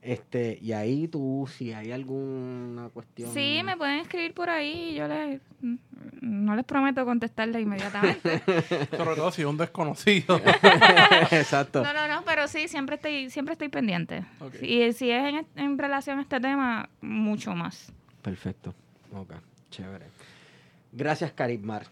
Este, 0.00 0.58
y 0.60 0.72
ahí 0.72 1.06
tú, 1.06 1.48
si 1.48 1.72
hay 1.72 1.92
alguna 1.92 2.88
cuestión. 2.88 3.32
Sí, 3.32 3.60
me 3.64 3.76
pueden 3.76 4.00
escribir 4.00 4.34
por 4.34 4.50
ahí 4.50 4.90
y 4.90 4.94
yo 4.94 5.06
les... 5.06 5.40
No 6.20 6.56
les 6.56 6.64
prometo 6.64 7.04
contestarle 7.04 7.60
inmediatamente. 7.60 8.40
Sobre 8.96 9.14
todo 9.14 9.30
si 9.30 9.42
es 9.42 9.46
un 9.46 9.56
desconocido. 9.56 10.40
Exacto. 11.30 11.84
No, 11.84 11.92
no, 11.92 12.08
no, 12.08 12.24
pero 12.24 12.48
sí, 12.48 12.66
siempre 12.66 12.96
estoy, 12.96 13.30
siempre 13.30 13.52
estoy 13.52 13.68
pendiente. 13.68 14.24
Ok. 14.40 14.54
Y 14.60 14.92
si 14.92 15.10
es 15.10 15.22
en, 15.22 15.46
en 15.54 15.78
relación 15.78 16.18
a 16.18 16.22
este 16.22 16.40
tema, 16.40 16.88
mucho 17.00 17.54
más. 17.54 17.92
Perfecto. 18.22 18.74
Ok, 19.12 19.34
chévere. 19.70 20.06
Gracias, 20.90 21.32
Carimar. 21.32 21.86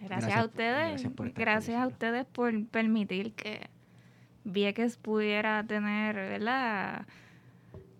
Gracias, 0.00 0.08
Gracias- 0.20 0.38
a 0.38 0.44
ustedes. 0.44 1.02
gracias 1.34 1.76
por 1.76 1.82
a 1.82 1.86
ustedes 1.86 2.26
por 2.26 2.66
permitir 2.66 3.32
que 3.32 3.68
Vieques 4.44 4.96
pudiera 4.96 5.64
tener, 5.64 6.14
¿verdad? 6.14 7.06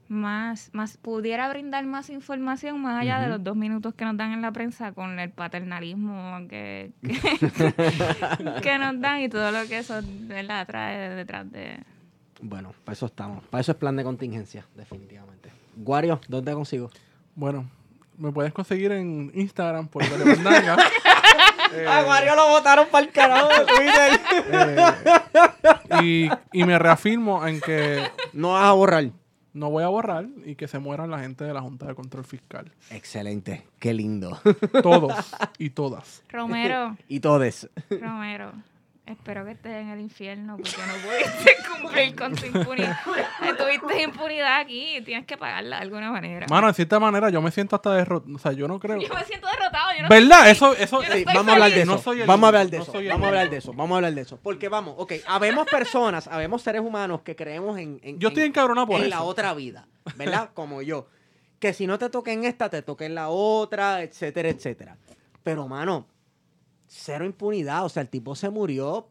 Más, 0.09 0.71
más, 0.73 0.97
pudiera 0.99 1.49
brindar 1.49 1.85
más 1.85 2.11
información 2.11 2.81
más 2.81 3.03
allá 3.03 3.21
de 3.21 3.27
los 3.27 3.43
dos 3.43 3.57
minutos 3.57 3.93
que 3.95 4.05
nos 4.05 4.17
dan 4.17 4.33
en 4.33 4.41
la 4.41 4.53
prensa 4.53 4.93
con 4.93 5.19
el 5.19 5.31
paternalismo 5.31 6.47
que, 6.49 6.93
que, 7.03 7.13
que 8.63 8.79
nos 8.79 9.01
dan 9.01 9.23
y 9.23 9.29
todo 9.29 9.51
lo 9.51 9.67
que 9.67 9.79
eso, 9.79 10.01
¿verdad? 10.29 10.65
trae 10.67 11.11
detrás 11.17 11.51
de... 11.51 11.81
Bueno, 12.41 12.73
para 12.85 12.93
eso 12.93 13.07
estamos. 13.07 13.43
Para 13.47 13.63
eso 13.63 13.73
es 13.73 13.79
plan 13.79 13.97
de 13.97 14.05
contingencia, 14.05 14.65
definitivamente. 14.77 15.51
Guario, 15.75 16.21
¿dónde 16.29 16.53
consigo? 16.53 16.91
bueno, 17.35 17.69
me 18.17 18.33
puedes 18.33 18.53
conseguir 18.53 18.93
en 18.93 19.31
Instagram 19.35 19.89
por 19.89 20.09
Guario 20.09 20.27
Eh, 21.77 21.87
Ah, 21.89 22.03
Guario 22.03 22.35
lo 22.35 22.49
votaron 22.49 22.87
para 22.91 23.05
el 23.07 23.13
carajo 23.13 23.49
de 23.49 23.65
Twitter. 23.67 24.21
eh, 26.01 26.03
y, 26.03 26.31
y 26.61 26.65
me 26.65 26.79
reafirmo 26.79 27.47
en 27.47 27.61
que 27.61 28.03
no 28.33 28.53
vas 28.53 28.65
a 28.65 28.73
borrar. 28.73 29.11
no 29.53 29.71
voy 29.71 29.85
a 29.85 29.89
borrar 29.89 30.27
y 30.45 30.55
que 30.55 30.69
se 30.69 30.79
mueran 30.79 31.11
la 31.11 31.19
gente 31.19 31.45
de 31.45 31.53
la 31.55 31.61
Junta 31.63 31.87
de 31.87 31.95
Control 31.95 32.25
Fiscal. 32.25 32.71
Excelente, 32.91 33.67
qué 33.79 33.95
lindo. 33.95 34.39
Todos 34.83 35.15
y 35.59 35.71
todas. 35.71 36.23
Romero, 36.29 36.97
y 37.09 37.21
todes. 37.21 37.69
Romero, 37.91 38.53
espero 39.07 39.45
que 39.45 39.53
estés 39.53 39.73
en 39.73 39.89
el 39.91 40.01
infierno 40.01 40.57
porque 40.57 40.71
no 40.87 40.95
pudiste 40.95 41.57
cumplir 41.81 42.17
con 42.17 42.35
tu 42.35 42.47
impunidad. 42.47 42.99
Tuviste 43.57 44.03
impunidad 44.03 44.61
aquí 44.61 44.97
y 44.97 45.01
tienes 45.03 45.27
que 45.27 45.37
pagarla 45.37 45.77
de 45.77 45.83
alguna 45.83 46.11
manera. 46.11 46.47
Mano, 46.49 46.67
de 46.67 46.75
cierta 46.75 46.99
manera 46.99 47.31
yo 47.31 47.41
me 47.41 47.51
siento 47.51 47.77
hasta 47.77 47.95
derrotado. 47.95 48.35
O 48.35 48.39
sea, 48.39 48.53
yo 48.53 48.67
no 48.69 48.79
creo. 48.81 49.01
Yo 49.01 49.15
me 49.15 49.25
siento 49.25 49.47
derrotado. 49.47 49.93
Yo 49.97 50.03
no 50.03 50.09
¿Verdad? 50.09 50.51
Eso, 50.51 50.75
eso. 50.75 51.03
Yo 51.03 51.09
no 51.09 51.15
Sí, 51.15 51.21
estoy 51.21 51.35
vamos 51.35 51.49
a 51.51 51.53
hablar 51.55 51.71
de 51.71 51.83
eso. 51.83 51.93
No 51.93 51.99
soy 51.99 52.21
el 52.21 52.27
vamos 52.27 52.45
a 52.45 52.49
hablar 52.49 52.67
de 52.71 52.77
no 52.77 52.83
eso. 52.83 52.93
soy 52.93 53.05
el 53.07 53.13
Vamos 53.13 53.25
a 53.25 53.29
hablar 53.29 53.51
de 53.51 53.57
eso. 53.57 53.73
Vamos 53.73 53.91
a 53.93 53.97
hablar 53.97 54.15
de 54.15 54.21
eso. 54.23 54.39
Porque 54.43 54.69
vamos, 54.69 54.95
ok, 54.99 55.13
habemos 55.27 55.67
personas, 55.67 56.27
habemos 56.29 56.63
seres 56.63 56.81
humanos 56.83 57.23
que 57.23 57.37
creemos 57.37 57.79
en, 57.79 58.01
en, 58.03 58.19
Yo 58.19 58.29
estoy 58.29 58.43
en- 58.45 58.49
encabronado 58.51 58.87
por 58.87 58.97
en 59.01 59.03
eso. 59.07 59.11
la 59.11 59.23
otra 59.23 59.55
vida, 59.55 59.87
¿verdad? 60.17 60.51
Como 60.55 60.83
yo. 60.83 61.07
Que 61.59 61.73
si 61.73 61.87
no 61.87 61.99
te 61.99 62.11
toca 62.11 62.33
en 62.33 62.45
esta, 62.45 62.69
te 62.69 62.83
toca 62.83 63.07
en 63.07 63.15
la 63.15 63.29
otra, 63.31 64.03
etcétera, 64.03 64.51
etcétera. 64.51 64.97
Pero, 65.43 65.67
mano, 65.69 66.07
cero 66.87 67.25
impunidad. 67.25 67.85
O 67.85 67.89
sea, 67.89 68.03
el 68.03 68.09
tipo 68.09 68.35
se 68.35 68.51
murió. 68.51 69.09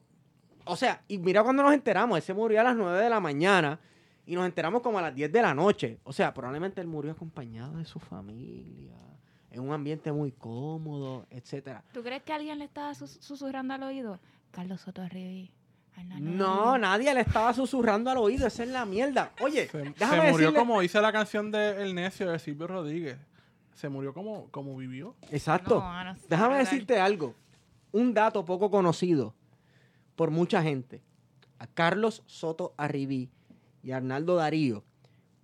O 0.65 0.75
sea, 0.75 1.01
y 1.07 1.17
mira 1.17 1.43
cuando 1.43 1.61
nos 1.63 1.73
enteramos, 1.73 2.17
él 2.17 2.23
se 2.23 2.33
murió 2.33 2.59
a 2.61 2.63
las 2.63 2.75
9 2.75 2.99
de 3.03 3.09
la 3.09 3.19
mañana 3.19 3.79
y 4.25 4.33
nos 4.35 4.45
enteramos 4.45 4.81
como 4.81 4.97
a 4.97 5.01
las 5.03 5.13
10 5.13 5.31
de 5.31 5.41
la 5.41 5.53
noche. 5.53 5.99
O 6.03 6.11
sea, 6.13 6.33
probablemente 6.33 6.81
él 6.81 6.87
murió 6.87 7.11
acompañado 7.11 7.77
de 7.77 7.85
su 7.85 7.99
familia, 7.99 8.95
en 9.51 9.59
un 9.61 9.71
ambiente 9.73 10.11
muy 10.11 10.31
cómodo, 10.31 11.27
etcétera. 11.29 11.83
¿Tú 11.93 12.01
crees 12.01 12.23
que 12.23 12.33
alguien 12.33 12.57
le 12.57 12.65
estaba 12.65 12.93
sus- 12.95 13.17
susurrando 13.21 13.73
al 13.75 13.83
oído? 13.83 14.19
Carlos 14.51 14.81
Soto 14.81 15.01
Arribi. 15.01 15.51
No, 16.19 16.77
nadie 16.77 17.13
le 17.13 17.21
estaba 17.21 17.53
susurrando 17.53 18.09
al 18.09 18.17
oído, 18.17 18.47
esa 18.47 18.63
es 18.63 18.69
la 18.69 18.85
mierda. 18.85 19.31
Oye, 19.41 19.67
Se, 19.69 19.77
murió 19.77 19.93
decirle- 20.49 20.59
como 20.59 20.81
dice 20.81 20.99
la 21.01 21.11
canción 21.13 21.51
de 21.51 21.81
El 21.83 21.95
Necio 21.95 22.29
de 22.31 22.39
Silvio 22.39 22.67
Rodríguez. 22.67 23.17
Se 23.75 23.87
murió 23.89 24.13
como, 24.13 24.49
como 24.51 24.75
vivió. 24.75 25.15
Exacto. 25.31 25.79
No, 25.79 26.15
Déjame 26.29 26.57
decirte 26.57 26.99
algo. 26.99 27.33
Un 27.95 28.13
dato 28.13 28.43
poco 28.43 28.69
conocido 28.69 29.33
por 30.17 30.29
mucha 30.29 30.61
gente. 30.61 31.01
A 31.59 31.65
Carlos 31.65 32.23
Soto 32.25 32.73
Arribí 32.75 33.29
y 33.83 33.91
a 33.91 33.95
Arnaldo 33.95 34.35
Darío, 34.35 34.83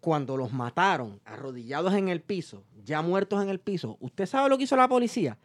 cuando 0.02 0.36
los 0.36 0.52
mataron 0.52 1.22
arrodillados 1.24 1.94
en 1.94 2.10
el 2.10 2.20
piso, 2.20 2.66
ya 2.84 3.02
muertos 3.02 3.42
en 3.42 3.48
el 3.48 3.62
piso, 3.62 3.96
¿usted 4.02 4.26
sabe 4.26 4.50
lo 4.50 4.58
que 4.58 4.66
hizo 4.66 4.76
la 4.76 4.90
policía? 4.90 5.38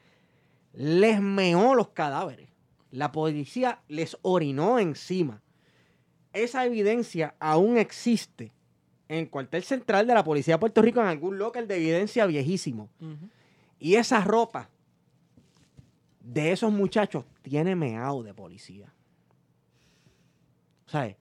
Les 0.72 1.20
meó 1.20 1.76
los 1.76 1.90
cadáveres. 1.90 2.48
La 2.90 3.12
policía 3.12 3.82
les 3.86 4.18
orinó 4.22 4.80
encima. 4.80 5.44
Esa 6.32 6.66
evidencia 6.66 7.36
aún 7.38 7.78
existe 7.78 8.52
en 9.06 9.18
el 9.18 9.30
cuartel 9.30 9.62
central 9.62 10.08
de 10.08 10.14
la 10.14 10.24
Policía 10.24 10.54
de 10.54 10.58
Puerto 10.58 10.82
Rico, 10.82 11.00
en 11.00 11.06
algún 11.06 11.38
local 11.38 11.68
de 11.68 11.76
evidencia 11.76 12.26
viejísimo. 12.26 12.88
Y 13.78 13.94
esa 13.94 14.22
ropa 14.22 14.70
de 16.26 16.50
esos 16.50 16.72
muchachos 16.72 17.24
tiene 17.42 17.76
meao 17.76 18.22
de 18.22 18.34
policía. 18.34 18.92
¿Sabes? 20.86 21.16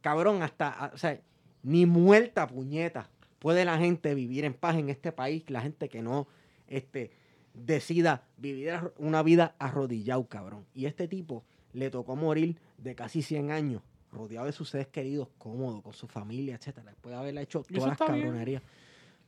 Cabrón, 0.00 0.42
hasta, 0.42 0.92
o 0.94 0.98
sea, 0.98 1.20
ni 1.62 1.84
muerta 1.86 2.46
puñeta 2.46 3.08
puede 3.40 3.64
la 3.64 3.78
gente 3.78 4.14
vivir 4.14 4.44
en 4.44 4.54
paz 4.54 4.76
en 4.76 4.88
este 4.88 5.10
país, 5.10 5.48
la 5.48 5.60
gente 5.60 5.88
que 5.88 6.00
no 6.00 6.28
este, 6.68 7.10
decida 7.54 8.24
vivir 8.36 8.92
una 8.98 9.22
vida 9.22 9.56
arrodillado, 9.58 10.26
cabrón. 10.28 10.64
Y 10.72 10.86
este 10.86 11.08
tipo 11.08 11.44
le 11.72 11.90
tocó 11.90 12.14
morir 12.14 12.58
de 12.78 12.94
casi 12.94 13.22
100 13.22 13.50
años, 13.50 13.82
rodeado 14.12 14.46
de 14.46 14.52
sus 14.52 14.70
seres 14.70 14.86
queridos, 14.88 15.28
cómodo, 15.38 15.82
con 15.82 15.92
su 15.92 16.06
familia, 16.06 16.54
etcétera, 16.54 16.90
después 16.90 17.12
de 17.12 17.20
haberle 17.20 17.42
hecho 17.42 17.64
¿Y 17.68 17.78
eso 17.78 17.92
todas 17.96 18.10
las 18.10 18.44
bien? 18.44 18.62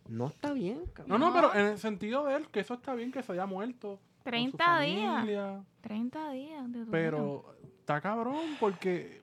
No 0.09 0.27
está 0.29 0.53
bien, 0.53 0.81
No, 0.87 0.93
cabrón. 0.93 1.21
no, 1.21 1.33
pero 1.33 1.55
en 1.55 1.67
el 1.67 1.79
sentido 1.79 2.25
de 2.27 2.37
él, 2.37 2.49
que 2.49 2.61
eso 2.61 2.75
está 2.75 2.95
bien 2.95 3.11
que 3.13 3.23
se 3.23 3.33
haya 3.33 3.47
muerto. 3.47 3.99
con 3.99 3.99
su 4.19 4.23
30 4.25 4.81
días. 4.81 5.15
familia, 5.15 5.65
30 5.83 6.31
días 6.33 6.73
de. 6.73 6.85
Pero 6.91 7.55
está 7.79 8.01
cabrón 8.01 8.57
porque, 8.61 9.23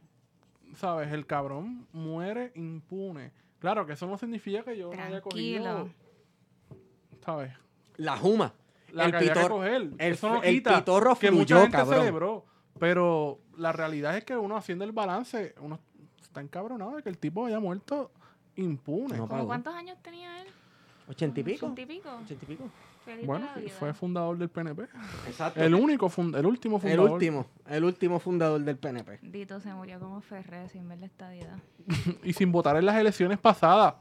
¿sabes? 0.76 1.11
El 1.11 1.26
cabrón 1.26 1.88
muere 1.93 2.51
impune. 2.55 3.31
Claro 3.60 3.85
que 3.85 3.93
eso 3.93 4.07
no 4.07 4.18
significa 4.18 4.64
que 4.64 4.77
yo 4.77 4.93
no 4.93 5.01
haya 5.01 5.22
cogido, 5.22 5.64
Tranquilo. 5.64 5.93
¿sabes? 7.26 7.51
La 7.97 8.18
Juma. 8.18 8.53
La 8.91 9.05
el 9.05 9.11
que 9.11 9.18
había 9.18 9.34
que 9.34 9.39
pitor- 9.39 9.49
coger. 9.49 9.73
el 9.73 9.95
eso 9.99 10.30
no 10.30 10.43
el 10.43 10.53
quita 10.55 10.77
pitorro 10.80 11.15
que 11.15 11.31
mucha 11.31 11.60
gente 11.61 11.77
cabrón. 11.77 11.99
celebró. 11.99 12.45
Pero 12.80 13.39
la 13.57 13.72
realidad 13.72 14.15
es 14.18 14.23
que 14.23 14.35
uno 14.38 14.55
haciendo 14.57 14.84
el 14.84 14.91
balance, 14.91 15.55
uno 15.61 15.80
está 16.22 16.41
encabronado 16.41 16.95
de 16.95 17.03
que 17.03 17.10
el 17.10 17.18
tipo 17.18 17.45
haya 17.45 17.60
muerto 17.60 18.11
impune. 18.55 19.15
No, 19.18 19.23
¿Cómo 19.23 19.27
pagó. 19.30 19.47
cuántos 19.47 19.73
años 19.76 19.97
tenía 20.01 20.41
él? 20.41 20.47
¿Ochenta 21.08 21.40
y 21.40 21.44
pico? 21.44 21.66
¿Ochenta 21.66 21.82
y 21.82 21.86
pico? 21.86 22.10
¿Ochenta 22.24 22.46
y 22.46 22.48
pico? 22.48 22.70
Feliz 23.06 23.26
Bueno, 23.28 23.48
fue 23.80 23.94
fundador 23.94 24.38
del 24.38 24.48
PNP. 24.50 24.84
Exacto. 25.28 25.62
El 25.62 25.76
único, 25.76 26.08
fund- 26.10 26.38
el 26.38 26.46
último 26.46 26.78
El 26.78 26.82
fundador. 26.84 27.12
último, 27.12 27.46
el 27.68 27.84
último 27.84 28.20
fundador 28.20 28.62
del 28.62 28.78
PNP. 28.78 29.20
Dito 29.24 29.60
se 29.60 29.74
murió 29.74 30.00
como 30.00 30.22
Ferrer 30.22 30.70
sin 30.70 30.88
ver 30.88 31.00
la 31.00 31.08
estadidad. 31.08 31.58
Y 32.24 32.32
sin 32.32 32.52
votar 32.54 32.78
en 32.78 32.86
las 32.86 32.96
elecciones 32.96 33.38
pasadas. 33.40 33.96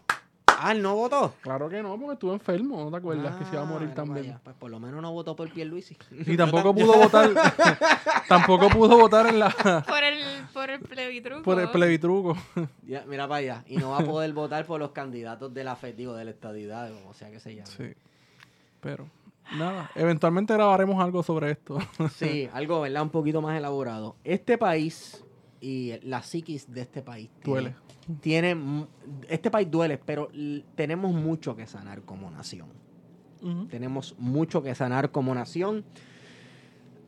Ah, 0.65 0.73
¿él 0.73 0.81
no 0.83 0.95
votó? 0.95 1.35
Claro 1.41 1.69
que 1.69 1.83
no, 1.83 1.97
porque 1.99 2.13
estuvo 2.15 2.33
enfermo, 2.33 2.85
¿no 2.85 2.91
te 2.91 2.97
acuerdas? 2.99 3.35
que 3.37 3.45
se 3.45 3.51
iba 3.53 3.63
a 3.63 3.65
Ah, 3.65 3.69
morir 3.69 3.89
mira 3.89 3.95
también. 3.95 4.39
Pues 4.45 4.55
por 4.57 4.71
lo 4.71 4.79
menos 4.79 5.03
no 5.03 5.13
votó 5.13 5.35
por 5.35 5.51
Pierluisi. 5.51 5.97
Y 6.27 6.37
tampoco 6.37 6.75
pudo 6.75 6.93
votar. 6.95 7.31
tampoco 8.29 8.69
pudo 8.69 8.97
votar 8.99 9.27
en 9.27 9.39
la 9.41 9.51
Por 9.89 10.05
el, 10.05 10.19
por 10.53 10.71
el 10.71 10.81
plebitruco. 10.81 11.43
por 11.43 11.61
el 11.61 11.69
plebitruco. 11.71 12.37
Ya, 12.87 13.05
mira 13.09 13.27
para 13.27 13.39
allá. 13.39 13.65
Y 13.67 13.77
no 13.77 13.91
va 13.91 13.99
a 13.99 14.05
poder 14.05 14.33
votar 14.33 14.65
por 14.67 14.79
los 14.81 14.91
candidatos 14.93 15.53
de 15.53 15.65
la 15.65 15.77
FED, 15.77 15.95
digo, 15.95 16.15
de 16.15 16.25
la 16.25 16.31
estadidad, 16.31 16.91
o 17.09 17.15
sea 17.15 17.31
que 17.31 17.41
se 17.41 17.55
llama. 17.55 17.67
Sí. 17.67 17.93
Pero, 18.81 19.07
nada. 19.57 19.91
Eventualmente 19.95 20.55
grabaremos 20.55 21.03
algo 21.03 21.23
sobre 21.23 21.51
esto. 21.53 21.79
Sí, 22.15 22.49
algo, 22.53 22.81
¿verdad? 22.83 23.03
Un 23.03 23.11
poquito 23.11 23.41
más 23.43 23.57
elaborado. 23.57 24.17
Este 24.25 24.59
país 24.59 25.25
y 25.63 25.95
la 26.03 26.23
psiquis 26.23 26.71
de 26.71 26.83
este 26.83 27.03
país 27.03 27.31
Duele. 27.43 27.77
Tiene, 28.21 28.57
este 29.29 29.49
país 29.49 29.71
duele, 29.71 29.97
pero 29.97 30.29
tenemos 30.75 31.15
mucho 31.15 31.55
que 31.55 31.69
sanar 31.69 32.03
como 32.03 32.31
nación. 32.31 32.69
Tenemos 33.71 34.17
mucho 34.19 34.63
que 34.63 34.75
sanar 34.75 35.13
como 35.13 35.35
nación. 35.35 35.85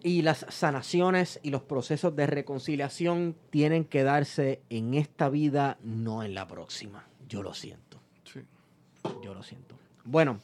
Y 0.02 0.22
las 0.22 0.46
sanaciones 0.50 1.40
y 1.42 1.50
los 1.50 1.62
procesos 1.62 2.14
de 2.14 2.26
reconciliación 2.26 3.34
tienen 3.50 3.84
que 3.84 4.02
darse 4.02 4.60
en 4.68 4.94
esta 4.94 5.28
vida, 5.28 5.78
no 5.82 6.22
en 6.22 6.34
la 6.34 6.46
próxima. 6.46 7.06
Yo 7.28 7.42
lo 7.42 7.54
siento. 7.54 8.00
Sí. 8.24 8.40
Yo 9.22 9.34
lo 9.34 9.42
siento. 9.42 9.76
Bueno, 10.04 10.38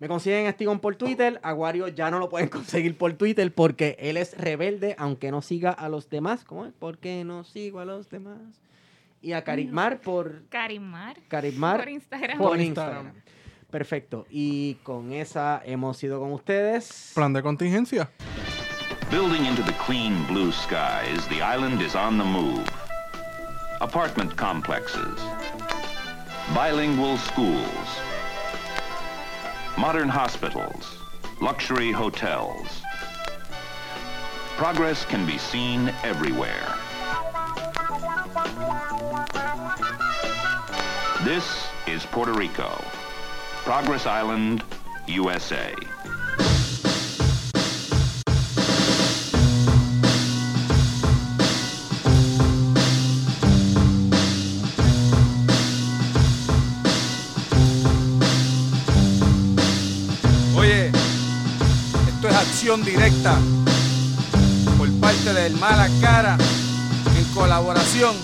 me 0.00 0.08
consiguen 0.08 0.46
a 0.46 0.52
Stigón 0.52 0.78
por 0.80 0.96
Twitter. 0.96 1.40
A 1.42 1.54
Wario 1.54 1.88
ya 1.88 2.10
no 2.10 2.18
lo 2.18 2.28
pueden 2.28 2.48
conseguir 2.50 2.96
por 2.96 3.12
Twitter 3.14 3.52
porque 3.52 3.96
él 3.98 4.16
es 4.16 4.36
rebelde, 4.38 4.94
aunque 4.98 5.30
no 5.30 5.42
siga 5.42 5.70
a 5.70 5.88
los 5.88 6.08
demás. 6.10 6.44
¿Cómo 6.44 6.66
es? 6.66 6.72
Porque 6.78 7.24
no 7.24 7.44
sigo 7.44 7.80
a 7.80 7.84
los 7.84 8.08
demás. 8.10 8.38
Y 9.20 9.32
a 9.32 9.42
Carimar 9.42 10.00
por 10.00 10.46
Carimar. 10.48 11.16
Carimar 11.28 11.78
Por 11.80 11.88
Instagram. 11.88 12.38
por. 12.38 12.60
Instagram. 12.60 13.12
Perfecto. 13.70 14.26
Y 14.30 14.74
con 14.84 15.12
esa 15.12 15.60
hemos 15.64 16.02
ido 16.04 16.20
con 16.20 16.32
ustedes. 16.32 17.12
Plan 17.14 17.32
de 17.32 17.42
contingencia. 17.42 18.08
Building 19.10 19.44
into 19.46 19.62
the 19.64 19.72
clean 19.86 20.24
blue 20.28 20.52
skies, 20.52 21.26
the 21.28 21.42
island 21.42 21.80
is 21.82 21.94
on 21.94 22.16
the 22.18 22.24
move. 22.24 22.62
Apartment 23.80 24.34
complexes, 24.36 25.18
bilingual 26.54 27.16
schools, 27.16 27.88
modern 29.78 30.08
hospitals, 30.08 30.98
luxury 31.40 31.92
hotels. 31.92 32.82
Progress 34.56 35.04
can 35.04 35.24
be 35.24 35.38
seen 35.38 35.94
everywhere. 36.02 36.74
This 41.22 41.68
is 41.86 42.04
Puerto 42.06 42.32
Rico. 42.32 42.84
Progress 43.62 44.04
Island, 44.04 44.64
USA. 45.06 45.72
Acción 62.68 62.84
directa 62.84 63.38
por 64.76 64.92
parte 65.00 65.32
del 65.32 65.54
Mala 65.56 65.88
Cara 66.02 66.36
en 67.16 67.24
colaboración 67.34 68.14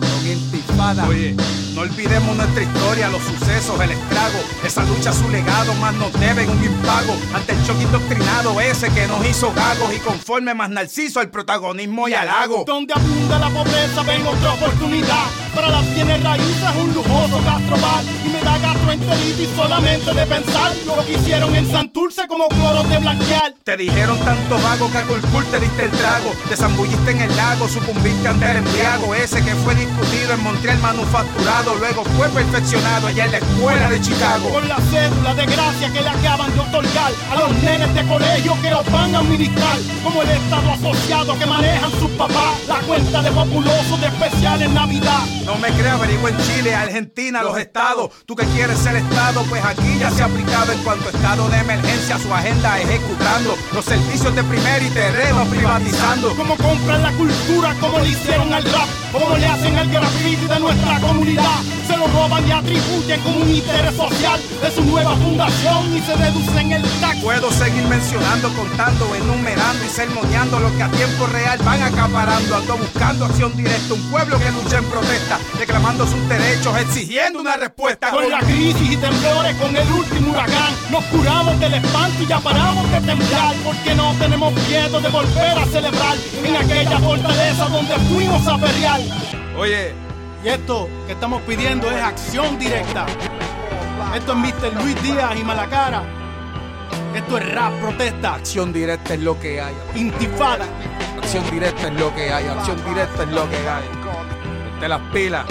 con 0.00 0.26
Intifada. 0.28 1.08
Oye, 1.08 1.34
no 1.74 1.80
olvidemos 1.80 2.36
nuestra 2.36 2.62
historia, 2.62 3.08
los 3.08 3.20
sucesos, 3.22 3.80
el 3.80 3.90
estrago, 3.90 4.38
esa 4.64 4.84
lucha, 4.84 5.12
su 5.12 5.28
legado, 5.28 5.74
más 5.74 5.92
nos 5.94 6.12
deben 6.20 6.48
un 6.48 6.62
impago 6.62 7.16
ante 7.34 7.52
el 7.52 7.66
choque 7.66 7.82
indoctrinado 7.82 8.60
ese 8.60 8.90
que 8.90 9.08
nos 9.08 9.26
hizo 9.26 9.52
gagos 9.52 9.92
y 9.92 9.98
conforme 9.98 10.54
más 10.54 10.70
narciso 10.70 11.20
el 11.20 11.28
protagonismo 11.28 12.08
y 12.08 12.14
halago. 12.14 12.62
Donde 12.64 12.94
abunda 12.94 13.40
la 13.40 13.50
pobreza 13.50 14.02
ven 14.04 14.24
otra 14.24 14.52
oportunidad 14.54 15.24
Para 15.54 15.68
las 15.70 15.94
bienes 15.94 16.22
raíces 16.22 16.70
un 16.80 16.94
lujoso 16.94 17.42
gastrobar 17.44 18.04
Y 18.24 18.28
me 18.28 18.40
da 18.40 18.58
gastroenteritis 18.58 19.48
solamente 19.56 20.14
de 20.14 20.26
pensar 20.26 20.72
Lo 20.86 21.04
que 21.04 21.14
hicieron 21.14 21.54
en 21.56 21.70
Como 22.08 22.48
cloro 22.48 22.82
de 22.84 22.98
blanquear 22.98 23.54
Te 23.64 23.76
dijeron 23.76 24.18
tanto 24.20 24.58
vago 24.62 24.90
que 24.90 24.96
a 24.96 25.02
Culpul 25.02 25.44
te 25.50 25.60
diste 25.60 25.84
el 25.84 25.90
trago. 25.90 26.32
Te 26.48 26.56
zambulliste 26.56 27.10
en 27.10 27.20
el 27.20 27.36
lago, 27.36 27.68
sucumbiste 27.68 28.26
ante 28.26 28.50
el 28.50 28.56
embriago. 28.58 29.14
Ese 29.14 29.44
que 29.44 29.54
fue 29.56 29.74
discutido 29.74 30.32
en 30.32 30.42
Montreal 30.42 30.78
manufacturado. 30.78 31.74
Luego 31.74 32.04
fue 32.16 32.28
perfeccionado 32.30 33.08
allá 33.08 33.26
en 33.26 33.32
la 33.32 33.38
escuela 33.38 33.90
de 33.90 34.00
Chicago. 34.00 34.48
Con 34.48 34.66
la 34.66 34.76
cédula 34.76 35.34
de 35.34 35.46
gracia 35.46 35.92
que 35.92 36.00
le 36.00 36.08
acaban 36.08 36.54
de 36.54 36.60
otorgar 36.60 37.12
A 37.30 37.36
los 37.36 37.52
nenes 37.62 37.94
de 37.94 38.06
colegio 38.06 38.56
que 38.62 38.70
los 38.70 38.90
van 38.90 39.14
a 39.14 39.18
administrar 39.18 39.76
Como 40.02 40.22
el 40.22 40.30
estado 40.30 40.72
asociado 40.72 41.38
que 41.38 41.46
manejan 41.46 41.90
sus 41.92 42.10
papás 42.12 42.54
La 42.66 42.80
cuenta 42.80 43.22
de 43.22 43.30
populoso 43.30 43.96
de 43.98 44.06
especial 44.06 44.62
en 44.62 44.74
Navidad 44.74 45.24
No 45.44 45.56
me 45.56 45.68
creas, 45.68 45.94
averigua 45.94 46.30
en 46.30 46.38
Chile, 46.38 46.74
Argentina, 46.74 47.42
los 47.42 47.58
estados. 47.58 48.10
Tú 48.26 48.34
que 48.34 48.44
quieres 48.46 48.78
ser 48.78 48.96
estado, 48.96 49.42
pues 49.48 49.64
aquí 49.64 49.98
ya 49.98 50.10
se 50.10 50.22
ha 50.22 50.26
aplicado 50.26 50.72
en 50.72 50.82
cuanto 50.82 51.08
a 51.08 51.10
estado 51.10 51.48
de 51.48 51.58
emergencia 51.58 51.97
su 51.98 52.32
agenda 52.32 52.80
ejecutando. 52.80 53.56
Los 53.74 53.84
servicios 53.84 54.34
de 54.34 54.42
primer 54.44 54.82
y 54.82 54.90
terreno 54.90 55.44
privatizando. 55.46 56.34
Como 56.36 56.56
compran 56.56 57.02
la 57.02 57.12
cultura, 57.12 57.74
como 57.80 57.98
le 57.98 58.08
hicieron 58.10 58.52
al 58.52 58.64
rap, 58.64 58.88
como 59.12 59.36
le 59.36 59.46
hacen 59.46 59.76
al 59.76 59.88
graffiti 59.88 60.46
de 60.46 60.60
nuestra 60.60 61.00
comunidad. 61.00 61.60
Se 61.86 61.96
lo 61.96 62.06
roban 62.08 62.46
y 62.46 62.52
atribuyen 62.52 63.20
como 63.20 63.40
un 63.40 63.48
interés 63.48 63.94
social 63.96 64.40
de 64.62 64.70
su 64.70 64.84
nueva 64.84 65.16
fundación 65.16 65.96
y 65.96 66.00
se 66.02 66.16
deducen 66.16 66.72
el 66.72 66.82
tax. 67.00 67.22
Puedo 67.22 67.50
seguir 67.50 67.82
mencionando, 67.84 68.52
contando, 68.54 69.14
enumerando 69.14 69.84
y 69.84 69.88
sermoneando 69.88 70.60
lo 70.60 70.76
que 70.76 70.82
a 70.82 70.88
tiempo 70.90 71.26
real 71.26 71.58
van 71.64 71.82
acaparando. 71.82 72.56
Ando 72.56 72.76
buscando 72.76 73.24
acción 73.24 73.56
directa, 73.56 73.94
un 73.94 74.10
pueblo 74.10 74.38
que 74.38 74.50
lucha 74.50 74.78
en 74.78 74.84
protesta, 74.84 75.38
reclamando 75.58 76.06
sus 76.06 76.28
derechos, 76.28 76.76
exigiendo 76.76 77.40
una 77.40 77.56
respuesta. 77.56 78.10
Con 78.10 78.28
la 78.28 78.40
crisis 78.40 78.90
y 78.90 78.96
temblores, 78.96 79.56
con 79.56 79.74
el 79.74 79.90
último 79.90 80.32
huracán, 80.32 80.74
nos 80.90 81.04
curamos 81.04 81.58
del 81.58 81.74
espanto 81.74 82.22
y 82.22 82.26
ya 82.26 82.38
paramos 82.40 82.90
de 82.90 83.00
temblar, 83.00 83.54
porque 83.64 83.94
no 83.94 84.14
tenemos 84.18 84.52
miedo 84.68 85.00
de 85.00 85.08
volver 85.08 85.58
a 85.58 85.66
celebrar 85.66 86.16
en 86.44 86.56
aquella 86.56 86.98
fortaleza 86.98 87.64
donde 87.68 87.94
fuimos 88.10 88.46
a 88.46 88.58
Oye, 89.56 89.94
Y 90.44 90.48
esto 90.48 90.88
que 91.06 91.12
estamos 91.14 91.42
pidiendo 91.42 91.90
es 91.90 92.00
acción 92.00 92.58
directa. 92.58 93.06
Esto 94.14 94.32
es 94.32 94.38
Mr. 94.38 94.82
Luis 94.82 95.02
Díaz 95.02 95.36
y 95.36 95.44
Malacara. 95.44 96.02
Esto 97.14 97.38
es 97.38 97.52
rap 97.54 97.72
protesta, 97.80 98.34
acción 98.34 98.72
directa 98.72 99.14
es 99.14 99.20
lo 99.20 99.38
que 99.40 99.60
hay. 99.60 99.74
intifada. 99.96 100.64
Acción 101.16 101.42
directa 101.50 101.88
es 101.88 101.94
lo 101.94 102.14
que 102.14 102.32
hay, 102.32 102.46
acción 102.46 102.76
directa 102.88 103.24
es 103.24 103.28
lo 103.30 103.50
que 103.50 103.56
hay. 103.56 103.84
Ponte 104.70 104.88
las 104.88 105.00
pilas 105.12 105.44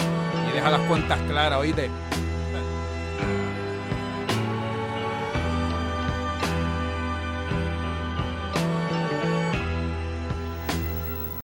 y 0.49 0.56
deja 0.56 0.69
las 0.69 0.82
cuentas 0.82 1.19
claras, 1.28 1.60
oíste. 1.60 1.90